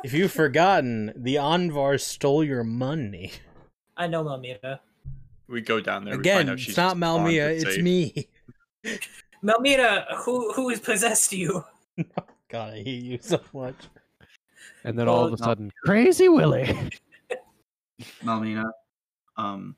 If 0.04 0.12
you've 0.12 0.32
forgotten, 0.32 1.12
the 1.16 1.36
Anvar 1.36 2.00
stole 2.00 2.44
your 2.44 2.62
money. 2.64 3.32
I 3.96 4.06
know 4.06 4.24
Malmia. 4.24 4.78
we 5.48 5.60
go 5.60 5.80
down 5.80 6.04
there. 6.04 6.14
we 6.14 6.20
Again, 6.20 6.36
find 6.38 6.50
out 6.50 6.52
it's 6.54 6.62
she's 6.62 6.76
not 6.76 6.90
just 6.96 7.00
pawned 7.00 7.26
Malmia, 7.26 7.48
it's 7.50 7.64
safe. 7.64 7.82
me. 7.82 8.28
Malmia, 9.42 10.04
who 10.18 10.52
who 10.52 10.68
has 10.68 10.80
possessed 10.80 11.32
you? 11.32 11.64
God, 12.48 12.74
I 12.74 12.82
hate 12.82 13.02
you 13.04 13.18
so 13.20 13.40
much. 13.52 13.76
And 14.84 14.98
then 14.98 15.08
all 15.08 15.24
of 15.24 15.32
a 15.32 15.38
sudden, 15.38 15.72
Crazy 15.84 16.28
Willie. 16.28 16.90
Malmina, 18.22 18.70
um, 19.36 19.74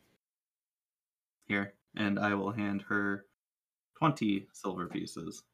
here, 1.46 1.74
and 1.96 2.18
I 2.18 2.34
will 2.34 2.50
hand 2.50 2.82
her 2.88 3.24
20 3.98 4.48
silver 4.52 4.86
pieces. 4.86 5.44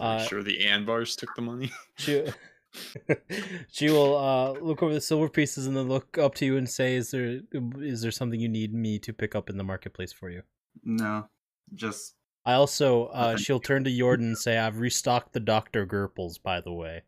Are 0.00 0.16
you 0.18 0.22
Uh, 0.24 0.26
sure 0.26 0.42
the 0.42 0.58
Anbars 0.64 1.16
took 1.16 1.34
the 1.36 1.42
money? 1.42 1.70
she, 1.96 2.24
she 3.70 3.90
will 3.90 4.16
uh, 4.16 4.52
look 4.52 4.82
over 4.82 4.92
the 4.92 5.00
silver 5.00 5.28
pieces 5.28 5.66
and 5.66 5.76
then 5.76 5.88
look 5.88 6.18
up 6.18 6.34
to 6.36 6.44
you 6.44 6.56
and 6.56 6.68
say, 6.68 6.96
"Is 6.96 7.10
there 7.10 7.40
is 7.80 8.02
there 8.02 8.10
something 8.10 8.40
you 8.40 8.48
need 8.48 8.74
me 8.74 8.98
to 9.00 9.12
pick 9.12 9.34
up 9.34 9.48
in 9.48 9.56
the 9.56 9.64
marketplace 9.64 10.12
for 10.12 10.30
you?" 10.30 10.42
No, 10.84 11.28
just 11.74 12.14
I 12.44 12.54
also, 12.54 13.06
uh, 13.06 13.36
she'll 13.36 13.60
turn 13.60 13.84
to 13.84 13.96
Jordan 13.96 14.28
and 14.28 14.38
say, 14.38 14.58
"I've 14.58 14.80
restocked 14.80 15.32
the 15.32 15.40
Doctor 15.40 15.86
Gerpels, 15.86 16.42
by 16.42 16.60
the 16.60 16.72
way." 16.72 17.02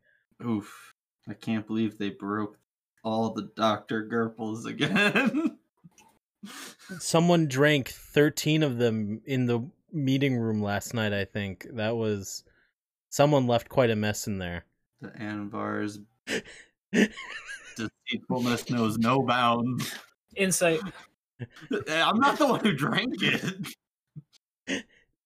oof. 0.45 0.95
I 1.29 1.35
can't 1.35 1.67
believe 1.67 1.99
they 1.99 2.11
broke 2.11 2.59
all 3.05 3.33
the 3.33 3.51
Dr. 3.55 4.09
Gerpels 4.09 4.67
again. 4.67 5.59
Someone 6.99 7.47
drank 7.47 7.89
thirteen 7.89 8.63
of 8.63 8.79
them 8.79 9.21
in 9.27 9.47
the 9.47 9.61
meeting 9.93 10.37
room 10.39 10.63
last 10.63 10.95
night. 10.95 11.13
I 11.13 11.25
think 11.25 11.67
that 11.75 11.97
was 11.97 12.45
someone 13.11 13.47
left 13.47 13.69
quite 13.69 13.91
a 13.91 13.97
mess 13.97 14.27
in 14.27 14.39
there. 14.39 14.65
The 15.01 15.09
Anvar's 15.09 15.99
deceitfulness 17.77 18.71
knows 18.71 18.99
no 18.99 19.23
bounds. 19.23 19.95
Insight. 20.37 20.81
I'm 21.89 22.21
not 22.21 22.39
the 22.39 22.47
one 22.47 22.61
who 22.61 22.73
drank 22.73 23.15
it. 23.23 23.67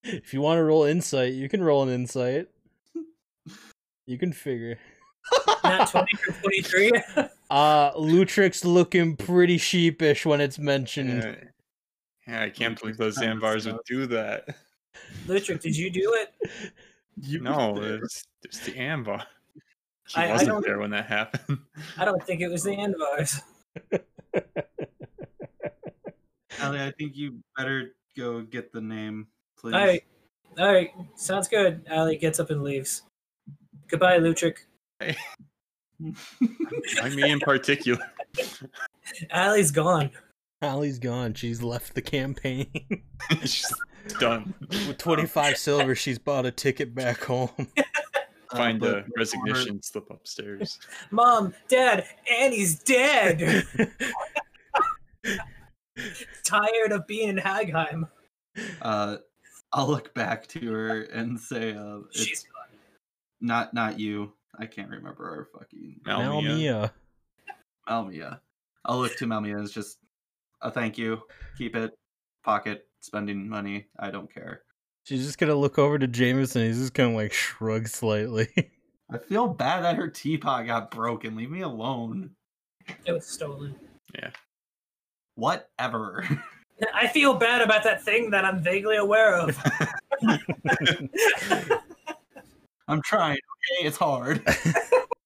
if 0.03 0.33
you 0.33 0.41
want 0.41 0.59
to 0.59 0.63
roll 0.63 0.85
insight, 0.85 1.33
you 1.33 1.49
can 1.49 1.61
roll 1.63 1.83
an 1.83 1.89
insight. 1.89 2.47
You 4.05 4.17
can 4.17 4.31
figure. 4.31 4.77
Not 5.63 5.89
twenty 5.89 6.15
for 6.17 6.31
twenty 6.41 6.61
three. 6.61 6.91
Uh, 7.49 7.91
Lutrick's 7.93 8.63
looking 8.63 9.17
pretty 9.17 9.57
sheepish 9.57 10.25
when 10.25 10.39
it's 10.39 10.59
mentioned. 10.59 11.23
Yeah. 11.23 11.35
Yeah, 12.27 12.43
I 12.43 12.49
can't 12.49 12.79
believe 12.79 12.97
those 12.97 13.17
Kind 13.17 13.31
of 13.31 13.37
Anbars 13.37 13.71
would 13.71 13.81
do 13.85 14.07
that. 14.07 14.55
Lutrick, 15.27 15.61
did 15.61 15.77
you 15.77 15.91
do 15.91 16.13
it? 16.15 16.73
You 17.21 17.39
No, 17.39 17.77
it's, 17.77 18.23
it's 18.43 18.59
the 18.65 18.71
Anbar. 18.73 19.23
She 20.07 20.17
I- 20.19 20.27
I 20.27 20.31
wasn't 20.33 20.49
don't- 20.49 20.65
there 20.65 20.79
when 20.79 20.91
that 20.91 21.05
happened. 21.07 21.59
I 21.97 22.05
don't 22.05 22.23
think 22.25 22.41
it 22.41 22.47
was 22.49 22.63
the 22.63 22.71
Anvars. 22.71 23.41
Ellie, 26.59 26.79
I 26.81 26.91
think 26.91 27.15
you 27.15 27.39
better 27.57 27.95
go 28.17 28.41
get 28.41 28.71
the 28.71 28.81
name, 28.81 29.27
please. 29.59 29.73
All 29.73 29.85
right, 29.85 30.03
all 30.59 30.71
right, 30.71 30.91
sounds 31.15 31.47
good. 31.47 31.85
Ali 31.91 32.17
gets 32.17 32.39
up 32.39 32.49
and 32.51 32.63
leaves. 32.63 33.03
Goodbye, 33.87 34.19
Lutrick. 34.19 34.57
I 35.01 35.15
me 37.09 37.29
in 37.31 37.39
particular. 37.39 38.05
Ali's 39.33 39.71
gone. 39.71 40.11
Allie's 40.61 40.99
gone. 40.99 41.33
She's 41.33 41.61
left 41.61 41.95
the 41.95 42.01
campaign. 42.01 42.67
She's 43.41 43.71
done. 44.19 44.53
With 44.87 44.97
25 44.97 45.57
silver, 45.57 45.95
she's 45.95 46.17
bought 46.19 46.45
a 46.45 46.51
ticket 46.51 46.93
back 46.95 47.23
home. 47.23 47.49
Uh, 48.55 48.57
Find 48.57 48.79
but 48.79 48.89
a 48.89 49.01
before- 49.01 49.13
resignation 49.17 49.81
slip 49.83 50.09
upstairs. 50.09 50.79
Mom, 51.11 51.53
Dad, 51.67 52.05
Ani's 52.31 52.79
dead. 52.79 53.65
Tired 56.43 56.91
of 56.91 57.07
being 57.07 57.29
in 57.29 57.37
Hagheim. 57.37 58.07
Uh, 58.81 59.17
I'll 59.71 59.87
look 59.87 60.13
back 60.13 60.47
to 60.47 60.71
her 60.71 61.01
and 61.03 61.39
say, 61.39 61.73
uh, 61.73 61.99
it's 62.09 62.23
She's 62.23 62.43
gone. 62.43 62.79
not 63.41 63.73
not 63.73 63.99
you. 63.99 64.33
I 64.57 64.65
can't 64.65 64.89
remember 64.89 65.25
our 65.53 65.59
fucking 65.59 65.99
Malmia. 66.05 66.41
Malmia. 66.43 66.91
Malmia. 67.89 68.39
I'll 68.85 68.99
look 68.99 69.15
to 69.17 69.25
Malmia 69.25 69.61
as 69.61 69.71
just 69.71 69.97
a 70.61 70.69
thank 70.71 70.97
you. 70.97 71.21
Keep 71.57 71.75
it, 71.75 71.93
pocket, 72.43 72.87
spending 73.01 73.47
money. 73.49 73.87
I 73.99 74.11
don't 74.11 74.31
care. 74.33 74.61
She's 75.05 75.23
just 75.23 75.37
gonna 75.37 75.53
look 75.53 75.77
over 75.77 75.99
to 75.99 76.07
Jameson. 76.07 76.63
He's 76.63 76.79
just 76.79 76.95
gonna 76.95 77.15
like 77.15 77.31
shrug 77.31 77.87
slightly. 77.87 78.47
I 79.11 79.19
feel 79.19 79.47
bad 79.47 79.83
that 79.83 79.97
her 79.97 80.07
teapot 80.07 80.65
got 80.65 80.89
broken. 80.89 81.35
Leave 81.35 81.51
me 81.51 81.61
alone. 81.61 82.31
It 83.05 83.11
was 83.11 83.27
stolen. 83.27 83.75
Yeah. 84.15 84.31
Whatever. 85.35 86.27
I 86.93 87.07
feel 87.07 87.35
bad 87.35 87.61
about 87.61 87.83
that 87.83 88.03
thing 88.03 88.31
that 88.31 88.45
I'm 88.45 88.63
vaguely 88.63 88.97
aware 88.97 89.35
of. 89.35 89.55
I'm 92.87 93.01
trying. 93.03 93.37
Okay, 93.37 93.87
it's 93.87 93.97
hard. 93.97 94.43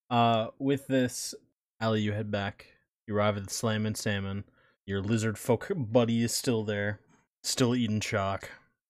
uh, 0.09 0.47
with 0.59 0.87
this, 0.87 1.33
Ali, 1.79 2.01
you 2.01 2.11
head 2.11 2.29
back. 2.29 2.65
You 3.07 3.15
arrive 3.15 3.37
at 3.37 3.47
the 3.47 3.53
Slammin' 3.53 3.95
Salmon. 3.95 4.43
Your 4.85 5.01
lizard 5.01 5.37
folk 5.37 5.71
buddy 5.73 6.21
is 6.21 6.33
still 6.33 6.65
there, 6.65 6.99
still 7.43 7.73
eating 7.75 8.01
chalk. 8.01 8.49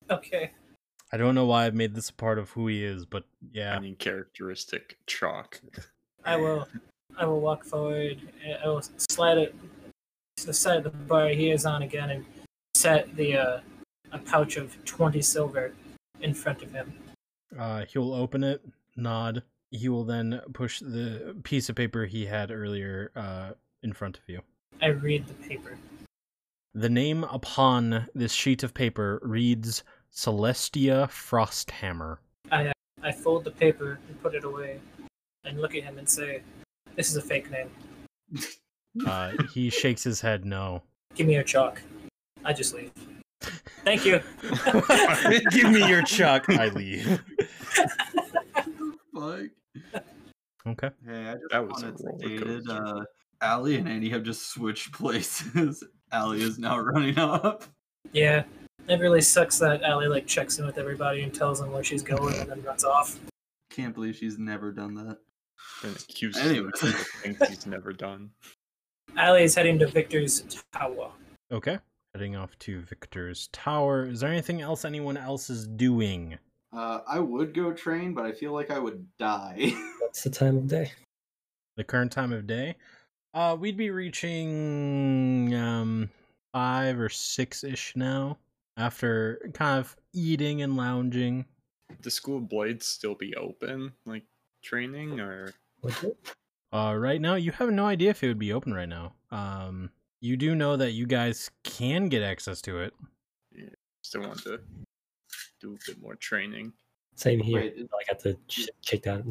okay. 0.09 0.51
I 1.11 1.17
don't 1.17 1.33
know 1.35 1.45
why 1.45 1.65
I've 1.65 1.73
made 1.73 1.95
this 1.95 2.09
a 2.09 2.13
part 2.13 2.37
of 2.37 2.51
who 2.51 2.67
he 2.67 2.83
is, 2.83 3.05
but 3.05 3.23
yeah. 3.51 3.75
I 3.75 3.79
mean, 3.79 3.95
characteristic 3.95 4.97
chalk. 5.07 5.59
I 6.23 6.35
will 6.35 6.67
I 7.17 7.25
will 7.25 7.39
walk 7.39 7.65
forward. 7.65 8.19
I 8.63 8.67
will 8.67 8.81
slide 8.81 9.37
it 9.37 9.55
to 10.37 10.45
the 10.45 10.53
side 10.53 10.77
of 10.77 10.83
the 10.83 10.89
bar 10.89 11.29
he 11.29 11.51
is 11.51 11.65
on 11.65 11.81
again 11.81 12.09
and 12.11 12.25
set 12.75 13.15
the 13.15 13.37
uh, 13.37 13.59
a 14.11 14.19
pouch 14.19 14.57
of 14.57 14.77
twenty 14.85 15.21
silver 15.21 15.73
in 16.21 16.33
front 16.33 16.61
of 16.61 16.71
him. 16.71 16.93
Uh, 17.57 17.85
he 17.85 17.97
will 17.97 18.13
open 18.13 18.43
it, 18.43 18.63
nod. 18.95 19.43
He 19.71 19.89
will 19.89 20.03
then 20.03 20.41
push 20.53 20.79
the 20.79 21.35
piece 21.43 21.69
of 21.69 21.75
paper 21.75 22.05
he 22.05 22.25
had 22.25 22.51
earlier 22.51 23.11
uh, 23.15 23.51
in 23.83 23.93
front 23.93 24.17
of 24.17 24.23
you. 24.27 24.41
I 24.81 24.87
read 24.87 25.27
the 25.27 25.33
paper. 25.33 25.77
The 26.73 26.89
name 26.89 27.23
upon 27.23 28.07
this 28.13 28.31
sheet 28.31 28.63
of 28.63 28.73
paper 28.73 29.19
reads 29.23 29.83
Celestia 30.13 31.07
Frosthammer. 31.09 32.17
I 32.51 32.71
I 33.03 33.11
fold 33.11 33.43
the 33.43 33.51
paper 33.51 33.99
and 34.07 34.21
put 34.21 34.35
it 34.35 34.43
away 34.43 34.79
and 35.45 35.61
look 35.61 35.75
at 35.75 35.83
him 35.83 35.97
and 35.97 36.07
say, 36.09 36.41
This 36.95 37.09
is 37.09 37.15
a 37.15 37.21
fake 37.21 37.49
name. 37.51 37.69
Uh, 39.05 39.31
he 39.53 39.69
shakes 39.81 40.03
his 40.03 40.19
head 40.21 40.45
no. 40.45 40.81
Give 41.15 41.27
me 41.27 41.33
your 41.35 41.43
chalk. 41.43 41.81
I 42.43 42.53
just 42.53 42.73
leave. 42.73 42.91
Thank 43.85 44.05
you. 44.05 44.19
Give 45.51 45.71
me 45.71 45.87
your 45.87 46.01
chuck. 46.03 46.49
I 46.49 46.67
leave. 46.69 47.21
Fuck. 49.13 49.41
Okay. 50.67 50.89
Hey, 51.05 51.27
I 51.29 51.33
just 51.33 51.45
That 51.51 51.67
was 51.67 51.83
a 51.83 51.85
wanted 51.87 52.01
roller 52.03 52.19
stated, 52.19 52.65
coaster. 52.67 52.85
uh, 52.85 53.03
Allie 53.41 53.77
and 53.77 53.87
Andy 53.87 54.09
have 54.09 54.23
just 54.23 54.49
switched 54.51 54.91
places. 54.93 55.83
Allie 56.11 56.41
is 56.41 56.59
now 56.59 56.77
running 56.79 57.17
up. 57.17 57.63
Yeah, 58.11 58.43
it 58.89 58.99
really 58.99 59.21
sucks 59.21 59.59
that 59.59 59.83
Allie 59.83 60.07
like 60.07 60.25
checks 60.25 60.59
in 60.59 60.65
with 60.65 60.77
everybody 60.77 61.21
and 61.21 61.33
tells 61.33 61.59
them 61.59 61.71
where 61.71 61.83
she's 61.83 62.01
going 62.03 62.35
and 62.35 62.49
then 62.49 62.61
runs 62.63 62.83
off. 62.83 63.19
Can't 63.69 63.93
believe 63.93 64.15
she's 64.15 64.37
never 64.39 64.71
done 64.71 64.95
that. 64.95 65.17
And 65.83 65.95
accuses 65.95 66.41
Anyways. 66.41 66.79
him 66.81 66.89
of 66.89 67.07
things 67.21 67.47
he's 67.47 67.65
never 67.67 67.93
done. 67.93 68.31
Allie 69.15 69.43
is 69.43 69.55
heading 69.55 69.79
to 69.79 69.87
Victor's 69.87 70.63
tower. 70.73 71.11
Okay. 71.51 71.77
Heading 72.13 72.35
off 72.35 72.57
to 72.59 72.81
Victor's 72.81 73.47
tower. 73.51 74.05
Is 74.05 74.21
there 74.21 74.31
anything 74.31 74.61
else 74.61 74.85
anyone 74.85 75.17
else 75.17 75.49
is 75.49 75.67
doing? 75.67 76.37
Uh, 76.75 76.99
I 77.07 77.19
would 77.19 77.53
go 77.53 77.71
train, 77.73 78.13
but 78.13 78.25
I 78.25 78.31
feel 78.31 78.53
like 78.53 78.71
I 78.71 78.79
would 78.79 79.05
die. 79.17 79.71
What's 79.99 80.23
the 80.23 80.29
time 80.29 80.57
of 80.57 80.67
day? 80.67 80.91
The 81.77 81.83
current 81.83 82.11
time 82.11 82.33
of 82.33 82.47
day? 82.47 82.75
Uh, 83.33 83.55
we'd 83.59 83.77
be 83.77 83.91
reaching 83.91 85.53
um 85.53 86.09
five 86.53 86.99
or 86.99 87.09
six 87.09 87.63
ish 87.63 87.95
now. 87.95 88.37
After 88.79 89.51
kind 89.53 89.77
of 89.79 89.95
eating 90.13 90.61
and 90.61 90.77
lounging. 90.77 91.45
The 92.01 92.09
School 92.09 92.37
of 92.37 92.47
Blades 92.49 92.85
still 92.87 93.13
be 93.15 93.35
open, 93.35 93.91
like 94.05 94.23
training, 94.63 95.19
or 95.19 95.53
What's? 95.81 96.03
Uh, 96.71 96.95
right 96.97 97.19
now, 97.19 97.35
you 97.35 97.51
have 97.51 97.69
no 97.71 97.85
idea 97.85 98.11
if 98.11 98.23
it 98.23 98.27
would 98.29 98.39
be 98.39 98.53
open 98.53 98.73
right 98.73 98.87
now. 98.87 99.13
Um, 99.31 99.89
you 100.21 100.37
do 100.37 100.55
know 100.55 100.77
that 100.77 100.91
you 100.91 101.07
guys 101.07 101.49
can 101.63 102.07
get 102.09 102.21
access 102.21 102.61
to 102.63 102.79
it. 102.79 102.93
Yeah, 103.51 103.69
still 104.03 104.21
want 104.21 104.43
to 104.43 104.59
do 105.59 105.73
a 105.73 105.77
bit 105.85 105.99
more 106.01 106.15
training? 106.15 106.71
Same 107.15 107.39
here. 107.41 107.59
Wait, 107.61 107.75
I 107.91 108.13
got 108.13 108.21
the 108.23 108.37
shit 108.47 108.69
kicked 108.85 109.07
out. 109.07 109.25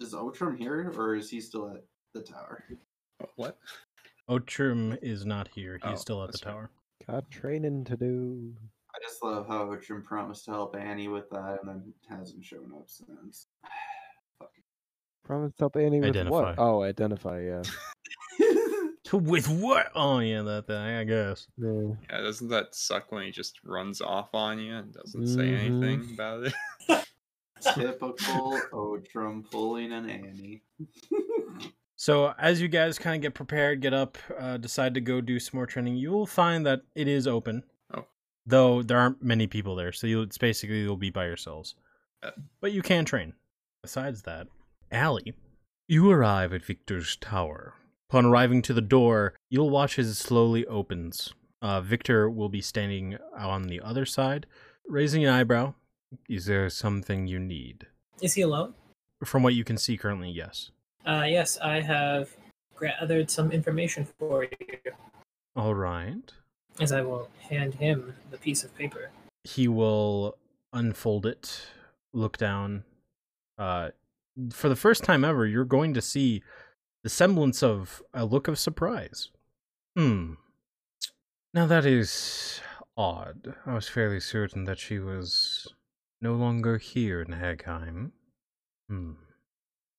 is 0.00 0.14
Otram 0.14 0.56
here, 0.56 0.90
or 0.96 1.16
is 1.16 1.28
he 1.28 1.40
still 1.40 1.68
at 1.70 1.82
the 2.14 2.22
tower? 2.22 2.64
Oh, 3.22 3.26
What? 3.36 3.58
Otrim 4.30 4.96
is 5.02 5.26
not 5.26 5.48
here. 5.48 5.78
He's 5.82 5.92
Oh, 5.92 5.96
still 5.96 6.22
at 6.24 6.32
the 6.32 6.38
right. 6.46 6.52
tower. 6.52 6.70
Got 7.08 7.30
training 7.30 7.84
to 7.84 7.96
do. 7.96 8.52
I 8.94 8.98
just 9.02 9.22
love 9.22 9.46
how 9.48 9.64
Otram 9.66 10.04
promised 10.04 10.44
to 10.46 10.50
help 10.50 10.76
Ani 10.76 11.08
with 11.08 11.28
that, 11.30 11.58
and 11.62 11.68
then 11.68 11.94
hasn't 12.08 12.44
shown 12.44 12.72
up 12.76 12.84
since. 12.88 13.46
Promise 15.24 15.52
to 15.54 15.62
help 15.64 15.76
Ani 15.76 16.00
with 16.00 16.10
Identify. 16.10 16.30
what? 16.36 16.54
Oh, 16.58 16.82
identify. 16.82 17.40
Yeah. 17.42 17.62
With 19.12 19.48
what? 19.48 19.90
Oh 19.94 20.18
yeah, 20.18 20.42
that 20.42 20.66
thing. 20.66 20.76
I 20.76 21.02
guess. 21.04 21.46
yeah. 21.56 21.94
Yeah, 22.10 22.20
doesn't 22.20 22.48
that 22.48 22.74
suck 22.74 23.10
when 23.10 23.24
he 23.24 23.30
just 23.30 23.58
runs 23.64 24.02
off 24.02 24.34
on 24.34 24.58
you 24.58 24.74
and 24.74 24.92
doesn't 24.92 25.26
say 25.26 25.44
Mhm. 25.48 25.58
anything 25.82 26.10
about 26.12 26.44
it? 26.44 26.54
Typical 27.74 28.60
Otram 28.70 29.50
pulling 29.50 29.92
an 29.92 30.10
Ani. 30.10 30.62
So 31.98 32.32
as 32.38 32.62
you 32.62 32.68
guys 32.68 32.96
kind 32.96 33.16
of 33.16 33.22
get 33.22 33.34
prepared, 33.34 33.80
get 33.80 33.92
up, 33.92 34.18
uh, 34.38 34.56
decide 34.56 34.94
to 34.94 35.00
go 35.00 35.20
do 35.20 35.40
some 35.40 35.58
more 35.58 35.66
training, 35.66 35.96
you 35.96 36.12
will 36.12 36.26
find 36.26 36.64
that 36.64 36.82
it 36.94 37.08
is 37.08 37.26
open. 37.26 37.64
Oh. 37.92 38.06
Though 38.46 38.82
there 38.82 38.98
aren't 38.98 39.20
many 39.20 39.48
people 39.48 39.74
there, 39.74 39.90
so 39.90 40.06
you 40.06 40.22
it's 40.22 40.38
basically 40.38 40.80
you'll 40.82 40.96
be 40.96 41.10
by 41.10 41.26
yourselves. 41.26 41.74
Uh. 42.22 42.30
But 42.60 42.70
you 42.70 42.82
can 42.82 43.04
train. 43.04 43.32
Besides 43.82 44.22
that, 44.22 44.46
Allie, 44.92 45.34
you 45.88 46.08
arrive 46.08 46.52
at 46.52 46.64
Victor's 46.64 47.16
tower. 47.16 47.74
Upon 48.10 48.26
arriving 48.26 48.62
to 48.62 48.72
the 48.72 48.80
door, 48.80 49.34
you'll 49.50 49.70
watch 49.70 49.98
as 49.98 50.08
it 50.08 50.14
slowly 50.14 50.64
opens. 50.66 51.34
Uh, 51.60 51.80
Victor 51.80 52.30
will 52.30 52.48
be 52.48 52.60
standing 52.60 53.18
on 53.36 53.64
the 53.64 53.80
other 53.80 54.06
side, 54.06 54.46
raising 54.86 55.24
an 55.24 55.34
eyebrow. 55.34 55.74
Is 56.28 56.46
there 56.46 56.70
something 56.70 57.26
you 57.26 57.40
need? 57.40 57.88
Is 58.22 58.34
he 58.34 58.42
alone? 58.42 58.74
From 59.24 59.42
what 59.42 59.54
you 59.54 59.64
can 59.64 59.76
see 59.76 59.96
currently, 59.96 60.30
yes. 60.30 60.70
Uh, 61.06 61.24
yes, 61.26 61.58
I 61.62 61.80
have 61.80 62.30
gathered 62.80 63.30
some 63.30 63.50
information 63.50 64.06
for 64.18 64.44
you, 64.44 64.78
All 65.56 65.74
right. 65.74 66.32
as 66.80 66.92
I 66.92 67.02
will 67.02 67.28
hand 67.40 67.74
him 67.74 68.14
the 68.30 68.38
piece 68.38 68.62
of 68.64 68.74
paper. 68.76 69.10
he 69.44 69.66
will 69.68 70.36
unfold 70.72 71.24
it, 71.26 71.62
look 72.12 72.36
down. 72.36 72.84
Uh, 73.56 73.90
for 74.52 74.68
the 74.68 74.76
first 74.76 75.02
time 75.02 75.24
ever, 75.24 75.46
you're 75.46 75.64
going 75.64 75.94
to 75.94 76.02
see 76.02 76.42
the 77.02 77.08
semblance 77.08 77.62
of 77.62 78.02
a 78.12 78.24
look 78.24 78.46
of 78.48 78.58
surprise. 78.58 79.30
Hmm. 79.96 80.34
Now 81.54 81.66
that 81.66 81.86
is 81.86 82.60
odd. 82.96 83.54
I 83.66 83.72
was 83.74 83.88
fairly 83.88 84.20
certain 84.20 84.64
that 84.64 84.78
she 84.78 84.98
was 84.98 85.66
no 86.20 86.34
longer 86.34 86.78
here 86.78 87.22
in 87.22 87.28
Hagheim. 87.32 88.10
Hmm. 88.88 89.12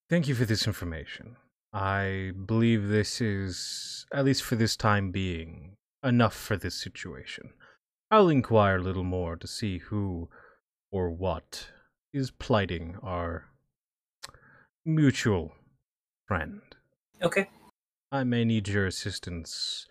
Thank 0.09 0.27
you 0.27 0.33
for 0.33 0.45
this 0.45 0.65
information. 0.65 1.35
I 1.71 2.31
believe 2.45 2.87
this 2.87 3.21
is, 3.21 4.07
at 4.11 4.25
least 4.25 4.41
for 4.41 4.55
this 4.55 4.75
time 4.75 5.11
being, 5.11 5.75
enough 6.03 6.33
for 6.33 6.57
this 6.57 6.73
situation. 6.73 7.51
I'll 8.09 8.29
inquire 8.29 8.77
a 8.77 8.81
little 8.81 9.03
more 9.03 9.35
to 9.35 9.45
see 9.45 9.77
who 9.77 10.29
or 10.91 11.11
what 11.11 11.67
is 12.11 12.31
plighting 12.31 12.97
our 13.03 13.45
mutual 14.83 15.51
friend. 16.27 16.61
Okay. 17.21 17.47
I 18.11 18.23
may 18.23 18.45
need 18.45 18.67
your 18.67 18.87
assistance 18.87 19.85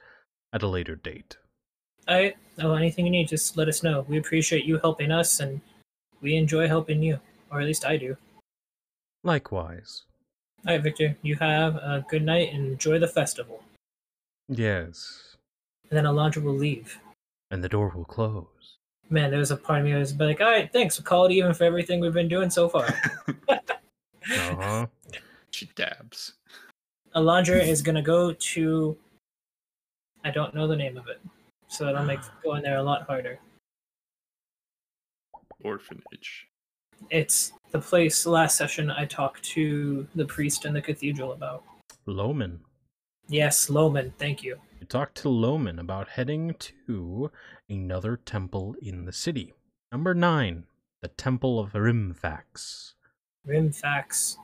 at 0.53 0.65
a 0.65 0.69
later 0.69 0.97
date. 0.97 1.37
Alright. 2.09 2.37
Oh, 2.61 2.75
anything 2.75 3.05
you 3.05 3.13
need, 3.13 3.29
just 3.29 3.57
let 3.57 3.69
us 3.69 3.85
know. 3.85 4.05
We 4.09 4.19
appreciate 4.19 4.65
you 4.65 4.79
helping 4.79 5.13
us, 5.13 5.39
and 5.39 5.61
we 6.21 6.35
enjoy 6.35 6.67
helping 6.67 7.05
you. 7.05 7.21
Or 7.53 7.61
at 7.61 7.67
least 7.67 7.87
I 7.87 7.99
do. 7.99 8.17
Likewise. 9.23 10.03
Alright, 10.67 10.83
Victor, 10.83 11.17
you 11.23 11.37
have 11.37 11.77
a 11.77 12.05
good 12.09 12.23
night 12.23 12.53
and 12.53 12.67
enjoy 12.67 12.99
the 12.99 13.09
festival. 13.09 13.63
Yes. 14.49 15.37
And 15.91 15.97
then 15.97 16.05
Alondra 16.05 16.43
will 16.43 16.57
leave. 16.57 16.99
And 17.51 17.63
the 17.63 17.69
door 17.69 17.93
will 17.95 18.05
close. 18.05 18.47
Man, 19.11 19.31
there 19.31 19.39
was 19.39 19.51
a 19.51 19.57
part 19.57 19.81
of 19.81 19.87
me 19.87 19.93
that 19.93 19.99
was 19.99 20.15
like, 20.19 20.41
alright, 20.41 20.73
thanks. 20.73 20.99
We'll 20.99 21.05
call 21.05 21.27
it 21.27 21.33
even 21.33 21.55
for 21.55 21.65
everything 21.65 22.01
we've 22.01 22.13
been 22.13 22.29
doing 22.29 22.51
so 22.51 22.69
far. 22.69 22.89
Uh 24.31 24.55
huh. 24.57 24.87
she 25.51 25.71
dabs. 25.75 26.35
Alondra 27.15 27.67
is 27.67 27.81
gonna 27.81 28.03
go 28.03 28.33
to 28.33 28.97
I 30.25 30.31
don't 30.31 30.55
know 30.55 30.67
the 30.67 30.77
name 30.77 30.97
of 30.97 31.09
it. 31.09 31.21
So 31.69 31.85
that'll 31.85 32.05
make 32.05 32.21
going 32.45 32.63
there 32.63 32.77
a 32.77 32.83
lot 32.83 33.03
harder. 33.07 33.39
Orphanage. 35.65 36.49
It's 37.11 37.53
the 37.71 37.81
place 37.81 38.27
last 38.27 38.57
session 38.57 38.91
I 38.91 39.05
talked 39.05 39.43
to 39.55 40.07
the 40.15 40.25
priest 40.25 40.65
in 40.65 40.73
the 40.73 40.83
cathedral 40.83 41.33
about. 41.33 41.65
Loman. 42.07 42.61
Yes, 43.29 43.69
Loman, 43.69 44.13
thank 44.19 44.43
you. 44.43 44.57
You 44.81 44.87
talked 44.87 45.17
to 45.19 45.29
Loman 45.29 45.79
about 45.79 46.09
heading 46.09 46.55
to 46.87 47.31
another 47.69 48.17
temple 48.17 48.75
in 48.81 49.05
the 49.05 49.13
city. 49.13 49.53
Number 49.93 50.15
nine, 50.15 50.65
the 51.01 51.09
Temple 51.09 51.61
of 51.61 51.73
Rimfax. 51.73 52.95
Rimfax. 53.47 54.37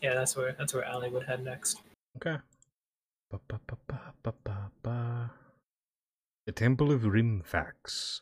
Yeah, 0.00 0.14
that's 0.14 0.36
where 0.36 0.54
that's 0.58 0.74
where 0.74 0.84
Allie 0.84 1.10
would 1.10 1.24
head 1.24 1.44
next. 1.44 1.80
Okay. 2.16 2.36
Ba, 3.30 3.40
ba, 3.48 3.60
ba, 3.66 3.76
ba, 3.86 4.00
ba, 4.22 4.34
ba, 4.44 4.70
ba. 4.82 5.30
The 6.46 6.52
Temple 6.52 6.92
of 6.92 7.02
Rimfax. 7.02 8.20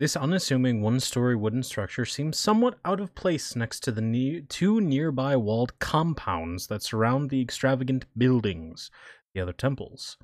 This 0.00 0.16
unassuming 0.16 0.80
one 0.80 1.00
story 1.00 1.34
wooden 1.34 1.64
structure 1.64 2.04
seems 2.04 2.38
somewhat 2.38 2.78
out 2.84 3.00
of 3.00 3.16
place 3.16 3.56
next 3.56 3.80
to 3.80 3.90
the 3.90 4.00
ne- 4.00 4.42
two 4.42 4.80
nearby 4.80 5.34
walled 5.34 5.76
compounds 5.80 6.68
that 6.68 6.84
surround 6.84 7.30
the 7.30 7.40
extravagant 7.40 8.04
buildings, 8.16 8.92
the 9.34 9.40
other 9.40 9.52
temples. 9.52 10.16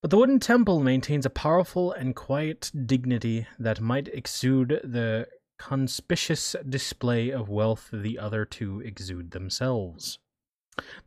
But 0.00 0.12
the 0.12 0.16
wooden 0.16 0.38
temple 0.38 0.78
maintains 0.78 1.26
a 1.26 1.30
powerful 1.30 1.90
and 1.90 2.14
quiet 2.14 2.70
dignity 2.86 3.48
that 3.58 3.80
might 3.80 4.06
exude 4.08 4.80
the 4.84 5.26
conspicuous 5.58 6.54
display 6.68 7.30
of 7.30 7.48
wealth 7.48 7.88
the 7.92 8.20
other 8.20 8.44
two 8.44 8.80
exude 8.80 9.32
themselves. 9.32 10.20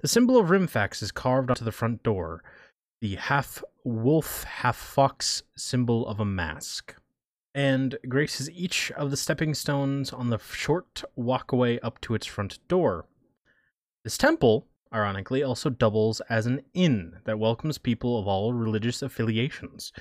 The 0.02 0.10
symbol 0.10 0.38
of 0.38 0.50
Rimfax 0.50 1.02
is 1.02 1.14
carved 1.14 1.50
onto 1.50 1.64
the 1.64 1.72
front 1.72 2.04
door, 2.04 2.44
the 3.00 3.16
half 3.16 3.64
wolf, 3.86 4.44
half 4.44 4.76
fox 4.76 5.44
symbol 5.56 6.06
of 6.06 6.20
a 6.20 6.26
mask, 6.26 6.96
and 7.60 7.98
graces 8.08 8.50
each 8.52 8.90
of 8.94 9.12
the 9.12 9.18
stepping 9.18 9.54
stones 9.54 10.14
on 10.14 10.30
the 10.30 10.40
short 10.40 11.04
walkway 11.18 11.78
up 11.82 12.00
to 12.00 12.16
its 12.16 12.26
front 12.26 12.58
door. 12.70 13.06
This 14.06 14.18
temple, 14.18 14.70
ironically, 14.94 15.44
also 15.44 15.70
doubles 15.70 16.22
as 16.30 16.46
an 16.46 16.62
inn 16.74 17.18
that 17.26 17.38
welcomes 17.38 17.78
people 17.78 18.18
of 18.18 18.28
all 18.28 18.54
religious 18.54 19.02
affiliations, 19.02 19.92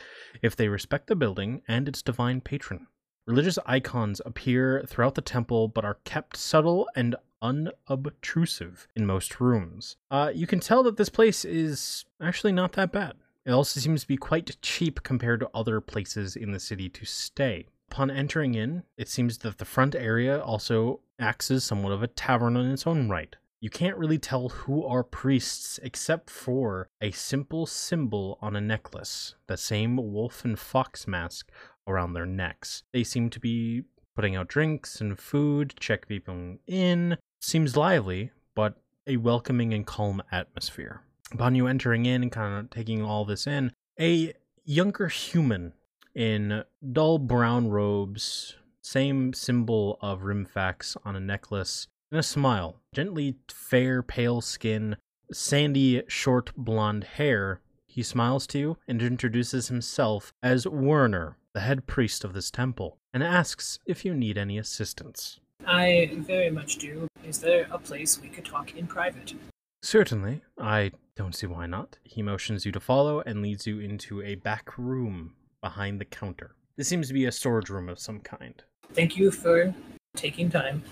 if 0.40 0.54
they 0.54 0.68
respect 0.68 1.08
the 1.08 1.16
building 1.16 1.62
and 1.66 1.88
its 1.88 2.00
divine 2.00 2.40
patron. 2.40 2.86
Religious 3.26 3.58
icons 3.66 4.22
appear 4.24 4.84
throughout 4.86 5.16
the 5.16 5.20
temple 5.20 5.66
but 5.66 5.84
are 5.84 5.98
kept 6.04 6.36
subtle 6.36 6.88
and 6.94 7.16
unobtrusive 7.42 8.86
in 8.94 9.04
most 9.04 9.40
rooms. 9.40 9.96
Uh, 10.12 10.30
you 10.32 10.46
can 10.46 10.60
tell 10.60 10.84
that 10.84 10.96
this 10.96 11.08
place 11.08 11.44
is 11.44 12.04
actually 12.22 12.52
not 12.52 12.74
that 12.74 12.92
bad. 12.92 13.14
It 13.48 13.52
also 13.52 13.80
seems 13.80 14.02
to 14.02 14.06
be 14.08 14.18
quite 14.18 14.60
cheap 14.60 15.02
compared 15.02 15.40
to 15.40 15.48
other 15.54 15.80
places 15.80 16.36
in 16.36 16.52
the 16.52 16.60
city 16.60 16.90
to 16.90 17.06
stay. 17.06 17.68
Upon 17.90 18.10
entering 18.10 18.54
in, 18.54 18.82
it 18.98 19.08
seems 19.08 19.38
that 19.38 19.56
the 19.56 19.64
front 19.64 19.94
area 19.94 20.38
also 20.38 21.00
acts 21.18 21.50
as 21.50 21.64
somewhat 21.64 21.92
of 21.92 22.02
a 22.02 22.08
tavern 22.08 22.58
in 22.58 22.70
its 22.70 22.86
own 22.86 23.08
right. 23.08 23.34
You 23.60 23.70
can't 23.70 23.96
really 23.96 24.18
tell 24.18 24.50
who 24.50 24.84
are 24.84 25.02
priests 25.02 25.80
except 25.82 26.28
for 26.28 26.90
a 27.00 27.10
simple 27.10 27.64
symbol 27.64 28.36
on 28.42 28.54
a 28.54 28.60
necklace, 28.60 29.34
the 29.46 29.56
same 29.56 29.96
wolf 29.96 30.44
and 30.44 30.58
fox 30.58 31.06
mask 31.06 31.50
around 31.86 32.12
their 32.12 32.26
necks. 32.26 32.82
They 32.92 33.02
seem 33.02 33.30
to 33.30 33.40
be 33.40 33.84
putting 34.14 34.36
out 34.36 34.48
drinks 34.48 35.00
and 35.00 35.18
food, 35.18 35.72
check 35.80 36.06
people 36.06 36.58
in. 36.66 37.16
Seems 37.40 37.78
lively, 37.78 38.30
but 38.54 38.74
a 39.06 39.16
welcoming 39.16 39.72
and 39.72 39.86
calm 39.86 40.22
atmosphere. 40.30 41.00
Upon 41.32 41.54
you 41.54 41.66
entering 41.66 42.06
in 42.06 42.22
and 42.22 42.32
kind 42.32 42.58
of 42.58 42.70
taking 42.70 43.02
all 43.02 43.24
this 43.24 43.46
in, 43.46 43.72
a 44.00 44.32
younger 44.64 45.08
human 45.08 45.74
in 46.14 46.64
dull 46.92 47.18
brown 47.18 47.68
robes, 47.68 48.56
same 48.82 49.32
symbol 49.32 49.98
of 50.00 50.22
Rimfax 50.22 50.96
on 51.04 51.16
a 51.16 51.20
necklace, 51.20 51.86
and 52.10 52.18
a 52.18 52.22
smile. 52.22 52.80
Gently 52.94 53.36
fair, 53.48 54.02
pale 54.02 54.40
skin, 54.40 54.96
sandy, 55.32 56.02
short 56.08 56.52
blonde 56.56 57.04
hair. 57.04 57.60
He 57.86 58.02
smiles 58.02 58.46
to 58.48 58.58
you 58.58 58.78
and 58.88 59.02
introduces 59.02 59.68
himself 59.68 60.32
as 60.42 60.66
Werner, 60.66 61.36
the 61.52 61.60
head 61.60 61.86
priest 61.86 62.24
of 62.24 62.32
this 62.32 62.50
temple, 62.50 62.96
and 63.12 63.22
asks 63.22 63.78
if 63.86 64.04
you 64.04 64.14
need 64.14 64.38
any 64.38 64.56
assistance. 64.56 65.40
I 65.66 66.10
very 66.14 66.50
much 66.50 66.78
do. 66.78 67.08
Is 67.24 67.40
there 67.40 67.66
a 67.70 67.78
place 67.78 68.20
we 68.20 68.28
could 68.28 68.44
talk 68.44 68.74
in 68.74 68.86
private? 68.86 69.34
Certainly. 69.82 70.42
I 70.58 70.92
don't 71.16 71.34
see 71.34 71.46
why 71.46 71.66
not. 71.66 71.98
He 72.02 72.22
motions 72.22 72.66
you 72.66 72.72
to 72.72 72.80
follow 72.80 73.20
and 73.20 73.42
leads 73.42 73.66
you 73.66 73.80
into 73.80 74.22
a 74.22 74.34
back 74.36 74.76
room 74.78 75.34
behind 75.62 76.00
the 76.00 76.04
counter. 76.04 76.54
This 76.76 76.88
seems 76.88 77.08
to 77.08 77.14
be 77.14 77.24
a 77.26 77.32
storage 77.32 77.70
room 77.70 77.88
of 77.88 77.98
some 77.98 78.20
kind. 78.20 78.62
Thank 78.92 79.16
you 79.16 79.30
for 79.30 79.74
taking 80.16 80.50
time 80.50 80.82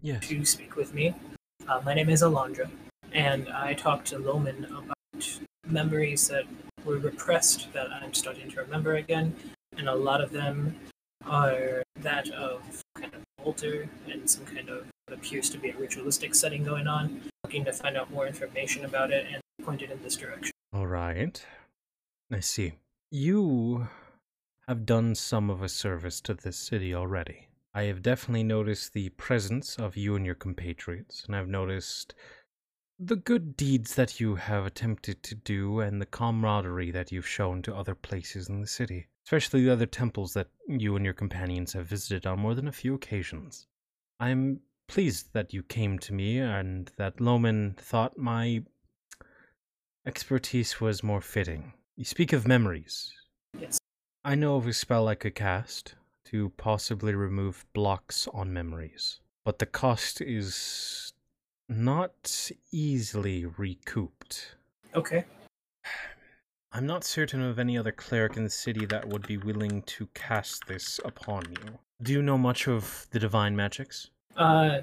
Yes. 0.00 0.26
to 0.28 0.44
speak 0.44 0.76
with 0.76 0.94
me. 0.94 1.14
Uh, 1.68 1.80
my 1.84 1.94
name 1.94 2.08
is 2.08 2.22
Alondra, 2.22 2.70
and 3.12 3.48
I 3.48 3.74
talked 3.74 4.06
to 4.08 4.18
Loman 4.18 4.64
about 4.66 5.40
memories 5.66 6.28
that 6.28 6.44
were 6.84 6.98
repressed 6.98 7.72
that 7.72 7.90
I'm 7.90 8.14
starting 8.14 8.50
to 8.50 8.60
remember 8.60 8.94
again, 8.96 9.34
and 9.76 9.88
a 9.88 9.94
lot 9.94 10.20
of 10.20 10.30
them 10.30 10.76
are 11.24 11.82
that 11.96 12.30
of 12.30 12.62
kind 12.94 13.12
of 13.14 13.20
altar 13.44 13.88
and 14.08 14.28
some 14.30 14.44
kind 14.46 14.68
of 14.68 14.86
what 15.06 15.18
appears 15.18 15.50
to 15.50 15.58
be 15.58 15.70
a 15.70 15.76
ritualistic 15.76 16.34
setting 16.34 16.62
going 16.64 16.86
on. 16.86 17.20
Looking 17.46 17.64
to 17.66 17.72
find 17.72 17.96
out 17.96 18.10
more 18.10 18.26
information 18.26 18.84
about 18.84 19.12
it 19.12 19.24
and 19.32 19.40
pointed 19.64 19.92
in 19.92 20.02
this 20.02 20.16
direction. 20.16 20.50
All 20.72 20.88
right. 20.88 21.40
I 22.28 22.40
see. 22.40 22.72
You 23.12 23.86
have 24.66 24.84
done 24.84 25.14
some 25.14 25.48
of 25.48 25.62
a 25.62 25.68
service 25.68 26.20
to 26.22 26.34
this 26.34 26.56
city 26.56 26.92
already. 26.92 27.46
I 27.72 27.84
have 27.84 28.02
definitely 28.02 28.42
noticed 28.42 28.94
the 28.94 29.10
presence 29.10 29.76
of 29.76 29.96
you 29.96 30.16
and 30.16 30.26
your 30.26 30.34
compatriots, 30.34 31.22
and 31.24 31.36
I've 31.36 31.46
noticed 31.46 32.16
the 32.98 33.14
good 33.14 33.56
deeds 33.56 33.94
that 33.94 34.18
you 34.18 34.34
have 34.34 34.66
attempted 34.66 35.22
to 35.22 35.36
do 35.36 35.78
and 35.78 36.02
the 36.02 36.06
camaraderie 36.06 36.90
that 36.90 37.12
you've 37.12 37.28
shown 37.28 37.62
to 37.62 37.76
other 37.76 37.94
places 37.94 38.48
in 38.48 38.60
the 38.60 38.66
city, 38.66 39.06
especially 39.24 39.62
the 39.62 39.72
other 39.72 39.86
temples 39.86 40.32
that 40.32 40.48
you 40.66 40.96
and 40.96 41.04
your 41.04 41.14
companions 41.14 41.74
have 41.74 41.86
visited 41.86 42.26
on 42.26 42.40
more 42.40 42.56
than 42.56 42.66
a 42.66 42.72
few 42.72 42.92
occasions. 42.92 43.68
I'm 44.18 44.62
pleased 44.88 45.32
that 45.32 45.52
you 45.52 45.62
came 45.62 45.98
to 46.00 46.12
me 46.12 46.38
and 46.38 46.90
that 46.96 47.20
Loman 47.20 47.74
thought 47.78 48.16
my 48.16 48.62
expertise 50.06 50.80
was 50.80 51.02
more 51.02 51.20
fitting. 51.20 51.72
You 51.96 52.04
speak 52.04 52.32
of 52.32 52.46
memories. 52.46 53.12
Yes. 53.58 53.78
I 54.24 54.34
know 54.34 54.56
of 54.56 54.66
a 54.66 54.72
spell 54.72 55.08
I 55.08 55.14
could 55.14 55.34
cast 55.34 55.94
to 56.26 56.50
possibly 56.56 57.14
remove 57.14 57.64
blocks 57.72 58.28
on 58.32 58.52
memories, 58.52 59.20
but 59.44 59.58
the 59.58 59.66
cost 59.66 60.20
is 60.20 61.12
not 61.68 62.50
easily 62.72 63.44
recouped. 63.44 64.56
Okay. 64.94 65.24
I'm 66.72 66.86
not 66.86 67.04
certain 67.04 67.40
of 67.40 67.58
any 67.58 67.78
other 67.78 67.92
cleric 67.92 68.36
in 68.36 68.44
the 68.44 68.50
city 68.50 68.84
that 68.86 69.08
would 69.08 69.26
be 69.26 69.38
willing 69.38 69.82
to 69.82 70.08
cast 70.14 70.66
this 70.66 71.00
upon 71.04 71.44
you. 71.50 71.78
Do 72.02 72.12
you 72.12 72.22
know 72.22 72.36
much 72.36 72.68
of 72.68 73.06
the 73.12 73.18
divine 73.18 73.56
magics? 73.56 74.10
Uh, 74.36 74.80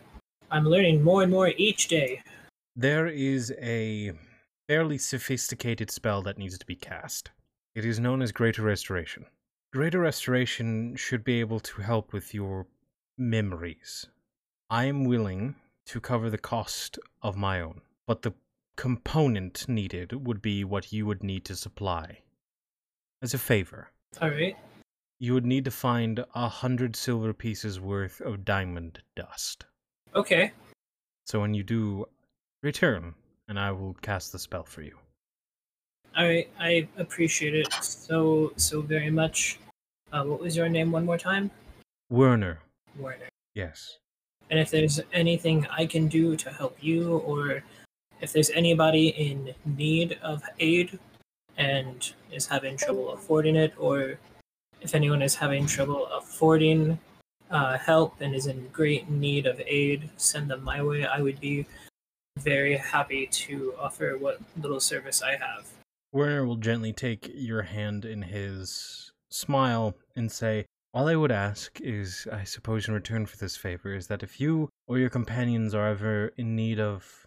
I'm 0.51 0.65
learning 0.65 1.03
more 1.03 1.23
and 1.23 1.31
more 1.31 1.49
each 1.57 1.87
day. 1.87 2.21
There 2.75 3.07
is 3.07 3.53
a 3.59 4.13
fairly 4.67 4.97
sophisticated 4.97 5.91
spell 5.91 6.21
that 6.23 6.37
needs 6.37 6.57
to 6.57 6.65
be 6.65 6.75
cast. 6.75 7.31
It 7.75 7.85
is 7.85 7.99
known 7.99 8.21
as 8.21 8.31
Greater 8.31 8.61
Restoration. 8.61 9.25
Greater 9.71 9.99
Restoration 9.99 10.95
should 10.95 11.23
be 11.23 11.39
able 11.39 11.59
to 11.59 11.81
help 11.81 12.13
with 12.13 12.33
your 12.33 12.67
memories. 13.17 14.07
I 14.69 14.85
am 14.85 15.05
willing 15.05 15.55
to 15.87 15.99
cover 15.99 16.29
the 16.29 16.37
cost 16.37 16.97
of 17.21 17.35
my 17.35 17.59
own, 17.61 17.81
but 18.07 18.21
the 18.21 18.33
component 18.75 19.67
needed 19.67 20.25
would 20.25 20.41
be 20.41 20.63
what 20.63 20.91
you 20.91 21.05
would 21.05 21.23
need 21.23 21.45
to 21.45 21.55
supply. 21.55 22.19
As 23.21 23.33
a 23.33 23.37
favor, 23.39 23.89
All 24.21 24.29
right. 24.29 24.55
You 25.23 25.33
would 25.33 25.45
need 25.45 25.63
to 25.63 25.71
find 25.71 26.25
a 26.35 26.49
hundred 26.49 26.97
silver 26.97 27.31
pieces 27.33 27.79
worth 27.79 28.19
of 28.19 28.43
diamond 28.43 28.99
dust. 29.15 29.65
Okay. 30.13 30.51
So 31.25 31.39
when 31.39 31.53
you 31.53 31.63
do, 31.63 32.05
return, 32.61 33.13
and 33.47 33.57
I 33.57 33.71
will 33.71 33.93
cast 34.01 34.33
the 34.33 34.37
spell 34.37 34.65
for 34.65 34.81
you. 34.81 34.97
All 36.17 36.25
right. 36.25 36.49
I 36.59 36.89
appreciate 36.97 37.55
it 37.55 37.71
so 37.71 38.51
so 38.57 38.81
very 38.81 39.09
much. 39.09 39.59
Uh, 40.11 40.25
what 40.25 40.41
was 40.41 40.57
your 40.57 40.67
name 40.67 40.91
one 40.91 41.05
more 41.05 41.17
time? 41.17 41.49
Werner, 42.09 42.59
Werner. 42.99 43.29
yes. 43.55 43.99
And 44.49 44.59
if 44.59 44.71
there's 44.71 44.99
anything 45.13 45.65
I 45.71 45.85
can 45.85 46.09
do 46.09 46.35
to 46.35 46.49
help 46.51 46.75
you, 46.81 47.19
or 47.19 47.63
if 48.19 48.33
there's 48.33 48.49
anybody 48.49 49.07
in 49.07 49.55
need 49.63 50.19
of 50.21 50.43
aid 50.59 50.99
and 51.55 52.11
is 52.29 52.45
having 52.45 52.75
trouble 52.75 53.13
affording 53.13 53.55
it, 53.55 53.73
or 53.79 54.19
if 54.83 54.93
anyone 54.93 55.21
is 55.21 55.33
having 55.33 55.65
trouble 55.65 56.07
affording 56.07 56.99
uh, 57.49 57.77
help 57.77 58.19
and 58.19 58.35
is 58.35 58.47
in 58.47 58.67
great 58.69 59.09
need 59.09 59.45
of 59.47 59.61
aid, 59.65 60.09
send 60.17 60.51
them 60.51 60.63
my 60.63 60.83
way. 60.83 61.05
I 61.05 61.21
would 61.21 61.39
be 61.39 61.65
very 62.37 62.75
happy 62.75 63.27
to 63.27 63.73
offer 63.79 64.17
what 64.17 64.39
little 64.61 64.79
service 64.79 65.21
I 65.21 65.37
have. 65.37 65.65
Werner 66.11 66.45
will 66.45 66.57
gently 66.57 66.91
take 66.91 67.31
your 67.33 67.63
hand 67.63 68.05
in 68.05 68.23
his, 68.23 69.11
smile, 69.29 69.95
and 70.15 70.31
say, 70.31 70.65
All 70.93 71.07
I 71.07 71.15
would 71.15 71.31
ask 71.31 71.79
is, 71.81 72.27
I 72.31 72.43
suppose, 72.43 72.87
in 72.87 72.93
return 72.93 73.25
for 73.25 73.37
this 73.37 73.55
favor, 73.55 73.93
is 73.93 74.07
that 74.07 74.23
if 74.23 74.39
you 74.39 74.69
or 74.87 74.99
your 74.99 75.09
companions 75.09 75.73
are 75.73 75.87
ever 75.87 76.31
in 76.37 76.55
need 76.55 76.79
of 76.79 77.25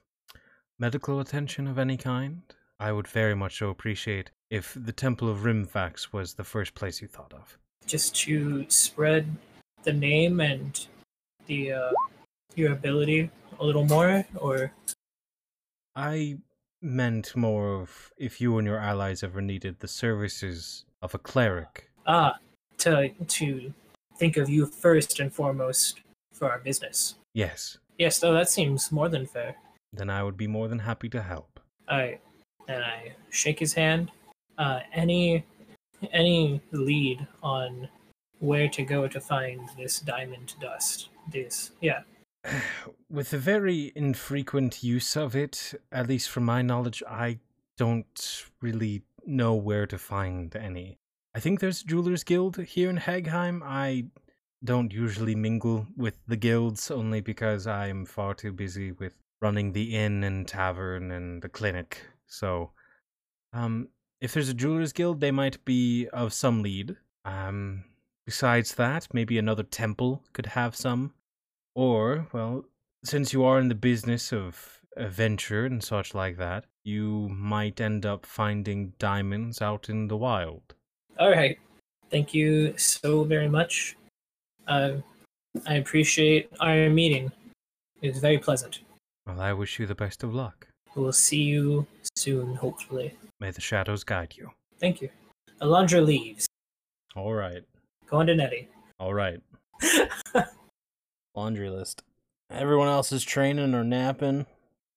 medical 0.78 1.20
attention 1.20 1.66
of 1.66 1.78
any 1.78 1.96
kind, 1.96 2.42
I 2.78 2.92
would 2.92 3.08
very 3.08 3.34
much 3.34 3.58
so 3.58 3.70
appreciate 3.70 4.30
if 4.50 4.76
the 4.76 4.92
Temple 4.92 5.28
of 5.28 5.38
Rimfax 5.44 6.12
was 6.12 6.34
the 6.34 6.44
first 6.44 6.74
place 6.74 7.00
you 7.00 7.08
thought 7.08 7.32
of. 7.32 7.58
Just 7.86 8.14
to 8.16 8.66
spread 8.68 9.34
the 9.84 9.92
name 9.92 10.40
and 10.40 10.86
the 11.46 11.72
uh, 11.72 11.92
your 12.54 12.72
ability 12.72 13.30
a 13.60 13.64
little 13.64 13.84
more, 13.86 14.26
or 14.36 14.72
I 15.94 16.38
meant 16.82 17.34
more 17.34 17.74
of 17.80 18.12
if 18.18 18.40
you 18.40 18.58
and 18.58 18.66
your 18.66 18.78
allies 18.78 19.22
ever 19.22 19.40
needed 19.40 19.80
the 19.80 19.88
services 19.88 20.84
of 21.00 21.14
a 21.14 21.18
cleric. 21.18 21.90
Ah, 22.06 22.38
to 22.78 23.08
to 23.08 23.72
think 24.16 24.36
of 24.36 24.48
you 24.50 24.66
first 24.66 25.20
and 25.20 25.32
foremost 25.32 26.00
for 26.32 26.50
our 26.50 26.58
business. 26.58 27.14
Yes, 27.34 27.78
Yes, 27.98 28.18
though 28.18 28.34
that 28.34 28.50
seems 28.50 28.92
more 28.92 29.08
than 29.08 29.24
fair. 29.26 29.56
then 29.92 30.10
I 30.10 30.22
would 30.22 30.36
be 30.36 30.46
more 30.46 30.68
than 30.68 30.80
happy 30.80 31.08
to 31.10 31.22
help. 31.22 31.60
I 31.88 32.18
and 32.68 32.82
I 32.82 33.14
shake 33.30 33.58
his 33.58 33.72
hand. 33.72 34.10
Uh, 34.58 34.80
any 34.92 35.44
any 36.12 36.60
lead 36.72 37.26
on 37.42 37.88
where 38.38 38.68
to 38.68 38.82
go 38.82 39.08
to 39.08 39.20
find 39.20 39.68
this 39.76 40.00
diamond 40.00 40.54
dust? 40.60 41.08
This, 41.30 41.72
yeah. 41.80 42.02
With 43.10 43.30
the 43.30 43.38
very 43.38 43.92
infrequent 43.94 44.82
use 44.82 45.16
of 45.16 45.34
it, 45.34 45.74
at 45.90 46.08
least 46.08 46.30
from 46.30 46.44
my 46.44 46.62
knowledge, 46.62 47.02
I 47.08 47.38
don't 47.76 48.44
really 48.60 49.02
know 49.24 49.54
where 49.54 49.86
to 49.86 49.98
find 49.98 50.54
any. 50.54 50.98
I 51.34 51.40
think 51.40 51.60
there's 51.60 51.82
a 51.82 51.86
jeweler's 51.86 52.24
guild 52.24 52.56
here 52.56 52.88
in 52.88 52.96
Hagheim. 52.98 53.62
I 53.62 54.06
don't 54.64 54.92
usually 54.92 55.34
mingle 55.34 55.86
with 55.96 56.18
the 56.26 56.36
guilds 56.36 56.90
only 56.90 57.20
because 57.20 57.66
I'm 57.66 58.06
far 58.06 58.34
too 58.34 58.52
busy 58.52 58.92
with 58.92 59.14
running 59.40 59.72
the 59.72 59.94
inn 59.94 60.24
and 60.24 60.48
tavern 60.48 61.10
and 61.10 61.42
the 61.42 61.48
clinic. 61.48 62.00
So, 62.26 62.70
um, 63.52 63.88
if 64.20 64.32
there's 64.32 64.48
a 64.48 64.54
jeweler's 64.54 64.92
guild, 64.92 65.20
they 65.20 65.30
might 65.30 65.64
be 65.64 66.08
of 66.12 66.32
some 66.32 66.62
lead. 66.62 66.96
Um, 67.24 67.84
besides 68.24 68.74
that, 68.74 69.08
maybe 69.12 69.38
another 69.38 69.62
temple 69.62 70.22
could 70.32 70.46
have 70.46 70.74
some. 70.76 71.14
Or, 71.74 72.26
well, 72.32 72.64
since 73.04 73.32
you 73.32 73.44
are 73.44 73.58
in 73.58 73.68
the 73.68 73.74
business 73.74 74.32
of 74.32 74.80
adventure 74.96 75.66
and 75.66 75.82
such 75.82 76.14
like 76.14 76.38
that, 76.38 76.64
you 76.84 77.28
might 77.28 77.80
end 77.80 78.06
up 78.06 78.24
finding 78.24 78.92
diamonds 78.98 79.60
out 79.60 79.88
in 79.88 80.08
the 80.08 80.16
wild. 80.16 80.74
All 81.18 81.30
right. 81.30 81.58
Thank 82.10 82.32
you 82.32 82.76
so 82.78 83.24
very 83.24 83.48
much. 83.48 83.96
Uh, 84.66 84.92
I 85.66 85.74
appreciate 85.74 86.50
our 86.60 86.88
meeting. 86.88 87.32
It 88.02 88.08
was 88.08 88.18
very 88.18 88.38
pleasant. 88.38 88.80
Well, 89.26 89.40
I 89.40 89.52
wish 89.52 89.78
you 89.78 89.86
the 89.86 89.94
best 89.94 90.22
of 90.22 90.34
luck. 90.34 90.68
We'll 90.94 91.12
see 91.12 91.42
you 91.42 91.86
soon, 92.26 92.56
hopefully. 92.56 93.16
May 93.38 93.52
the 93.52 93.60
shadows 93.60 94.02
guide 94.02 94.34
you. 94.36 94.50
Thank 94.80 95.00
you. 95.00 95.10
Alondra 95.62 96.04
leaves. 96.04 96.48
All 97.14 97.32
right. 97.32 97.62
Going 98.10 98.26
to 98.26 98.34
Nettie. 98.34 98.68
All 98.98 99.14
right. 99.14 99.40
Laundry 101.36 101.70
list. 101.70 102.02
Everyone 102.50 102.88
else 102.88 103.12
is 103.12 103.22
training 103.22 103.74
or 103.74 103.84
napping. 103.84 104.46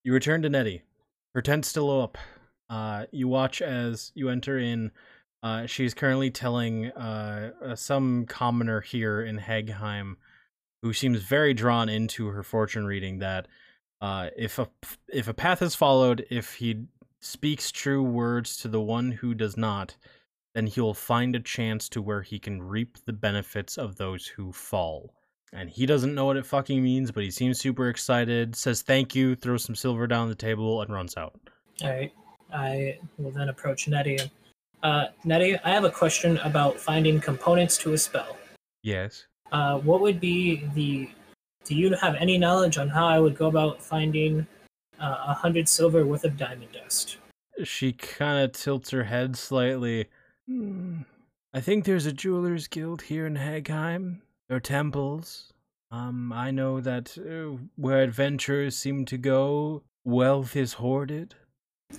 You 0.02 0.12
return 0.12 0.42
to 0.42 0.48
Nettie. 0.48 0.82
Her 1.32 1.40
tent's 1.40 1.68
still 1.68 2.02
up. 2.02 2.18
Uh, 2.68 3.06
you 3.12 3.28
watch 3.28 3.62
as 3.62 4.10
you 4.16 4.28
enter 4.28 4.58
in. 4.58 4.90
Uh, 5.44 5.66
she's 5.66 5.94
currently 5.94 6.30
telling 6.32 6.86
uh, 6.86 7.52
uh, 7.64 7.76
some 7.76 8.26
commoner 8.26 8.80
here 8.80 9.22
in 9.22 9.38
Hagheim, 9.38 10.16
who 10.82 10.92
seems 10.92 11.22
very 11.22 11.54
drawn 11.54 11.88
into 11.88 12.26
her 12.26 12.42
fortune 12.42 12.86
reading, 12.86 13.20
that 13.20 13.46
uh, 14.00 14.30
if 14.36 14.58
a 14.58 14.68
if 15.08 15.28
a 15.28 15.34
path 15.34 15.62
is 15.62 15.76
followed, 15.76 16.26
if 16.28 16.54
he 16.54 16.86
speaks 17.20 17.70
true 17.70 18.02
words 18.02 18.56
to 18.58 18.68
the 18.68 18.80
one 18.80 19.12
who 19.12 19.34
does 19.34 19.56
not, 19.56 19.96
then 20.54 20.66
he'll 20.66 20.94
find 20.94 21.36
a 21.36 21.40
chance 21.40 21.88
to 21.90 22.02
where 22.02 22.22
he 22.22 22.38
can 22.38 22.62
reap 22.62 22.98
the 23.04 23.12
benefits 23.12 23.78
of 23.78 23.96
those 23.96 24.26
who 24.26 24.52
fall. 24.52 25.14
And 25.52 25.68
he 25.68 25.84
doesn't 25.84 26.14
know 26.14 26.26
what 26.26 26.36
it 26.36 26.46
fucking 26.46 26.82
means, 26.82 27.10
but 27.10 27.24
he 27.24 27.30
seems 27.30 27.58
super 27.58 27.88
excited, 27.88 28.54
says 28.54 28.82
thank 28.82 29.14
you, 29.14 29.34
throws 29.34 29.64
some 29.64 29.74
silver 29.74 30.06
down 30.06 30.28
the 30.28 30.34
table, 30.34 30.82
and 30.82 30.92
runs 30.92 31.16
out. 31.16 31.38
All 31.82 31.90
right. 31.90 32.12
I 32.52 32.98
will 33.18 33.30
then 33.30 33.48
approach 33.48 33.88
Nettie. 33.88 34.18
Uh, 34.82 35.06
Nettie, 35.24 35.58
I 35.64 35.70
have 35.70 35.84
a 35.84 35.90
question 35.90 36.38
about 36.38 36.78
finding 36.78 37.20
components 37.20 37.76
to 37.78 37.92
a 37.92 37.98
spell. 37.98 38.36
Yes. 38.82 39.26
Uh, 39.52 39.78
what 39.78 40.00
would 40.00 40.20
be 40.20 40.64
the? 40.74 41.10
Do 41.64 41.74
you 41.74 41.94
have 41.94 42.14
any 42.14 42.38
knowledge 42.38 42.78
on 42.78 42.88
how 42.88 43.06
I 43.06 43.18
would 43.18 43.36
go 43.36 43.46
about 43.46 43.82
finding 43.82 44.46
uh, 45.00 45.24
a 45.28 45.34
hundred 45.34 45.68
silver 45.68 46.06
worth 46.06 46.24
of 46.24 46.36
diamond 46.36 46.72
dust? 46.72 47.16
She 47.64 47.92
kind 47.92 48.44
of 48.44 48.52
tilts 48.52 48.90
her 48.90 49.04
head 49.04 49.36
slightly. 49.36 50.06
Hmm. 50.46 51.02
I 51.52 51.60
think 51.60 51.84
there's 51.84 52.06
a 52.06 52.12
jeweler's 52.12 52.68
guild 52.68 53.02
here 53.02 53.26
in 53.26 53.36
Hagheim. 53.36 54.20
There 54.48 54.56
are 54.56 54.60
temples. 54.60 55.52
Um, 55.90 56.32
I 56.32 56.52
know 56.52 56.80
that 56.80 57.18
uh, 57.18 57.58
where 57.76 58.02
adventurers 58.02 58.76
seem 58.76 59.04
to 59.06 59.18
go, 59.18 59.82
wealth 60.04 60.54
is 60.54 60.74
hoarded. 60.74 61.34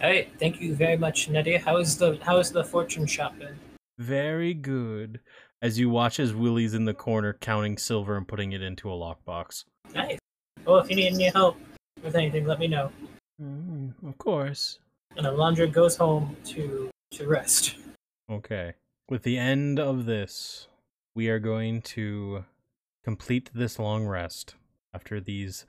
All 0.01 0.09
right. 0.09 0.29
Thank 0.39 0.61
you 0.61 0.73
very 0.73 0.95
much, 0.95 1.29
Nettie. 1.29 1.57
How 1.57 1.77
is 1.77 1.97
the 1.97 2.17
How 2.21 2.37
is 2.37 2.51
the 2.51 2.63
fortune 2.63 3.05
shop 3.05 3.37
been? 3.37 3.59
Very 3.97 4.53
good. 4.53 5.19
As 5.61 5.77
you 5.77 5.89
watch 5.89 6.19
as 6.19 6.33
Willie's 6.33 6.73
in 6.73 6.85
the 6.85 6.93
corner 6.93 7.33
counting 7.33 7.77
silver 7.77 8.15
and 8.15 8.27
putting 8.27 8.53
it 8.53 8.61
into 8.61 8.89
a 8.89 8.95
lockbox. 8.95 9.65
Nice. 9.93 10.17
Oh, 10.65 10.77
if 10.77 10.89
you 10.89 10.95
need 10.95 11.13
any 11.13 11.29
help 11.29 11.57
with 12.03 12.15
anything, 12.15 12.45
let 12.45 12.59
me 12.59 12.67
know. 12.67 12.91
Mm, 13.41 13.93
of 14.07 14.17
course. 14.17 14.79
And 15.17 15.25
Alondra 15.25 15.71
goes 15.71 15.95
home 15.95 16.35
to 16.45 16.89
to 17.11 17.27
rest. 17.27 17.75
Okay. 18.29 18.73
With 19.09 19.23
the 19.23 19.37
end 19.37 19.79
of 19.79 20.05
this, 20.05 20.67
we 21.13 21.27
are 21.27 21.39
going 21.39 21.81
to 21.81 22.45
complete 23.03 23.49
this 23.53 23.77
long 23.77 24.05
rest 24.05 24.55
after 24.93 25.19
these 25.19 25.65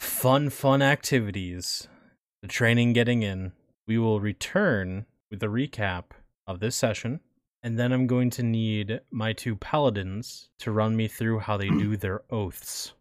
fun, 0.00 0.50
fun 0.50 0.82
activities. 0.82 1.86
The 2.42 2.48
training 2.48 2.92
getting 2.92 3.22
in. 3.22 3.52
We 3.86 3.98
will 3.98 4.20
return 4.20 5.06
with 5.30 5.42
a 5.42 5.46
recap 5.46 6.04
of 6.46 6.58
this 6.58 6.74
session, 6.74 7.20
and 7.62 7.78
then 7.78 7.92
I'm 7.92 8.08
going 8.08 8.30
to 8.30 8.42
need 8.42 9.00
my 9.12 9.32
two 9.32 9.54
paladins 9.54 10.50
to 10.58 10.72
run 10.72 10.96
me 10.96 11.06
through 11.06 11.40
how 11.40 11.56
they 11.56 11.68
do 11.68 11.96
their 11.96 12.22
oaths. 12.30 12.94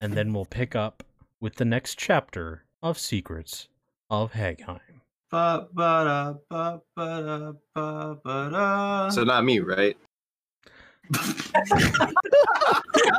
And 0.00 0.14
then 0.14 0.32
we'll 0.32 0.46
pick 0.46 0.74
up 0.74 1.02
with 1.42 1.56
the 1.56 1.64
next 1.64 1.98
chapter 1.98 2.62
of 2.82 2.96
Secrets 2.98 3.68
of 4.08 4.32
Hagheim. 4.32 4.78
So 9.10 9.24
not 9.24 9.44
me, 9.44 9.58
right? 9.58 9.96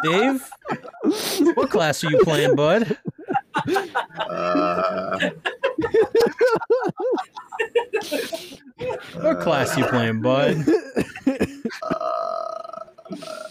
Dave, 0.03 0.49
what 1.55 1.69
class 1.69 2.03
are 2.03 2.09
you 2.09 2.19
playing, 2.23 2.55
bud? 2.55 2.97
Uh... 4.17 5.19
what 9.19 9.41
class 9.41 9.75
are 9.75 9.81
you 9.81 9.85
playing, 9.87 10.21
bud? 10.21 10.65
Uh... 11.83 13.49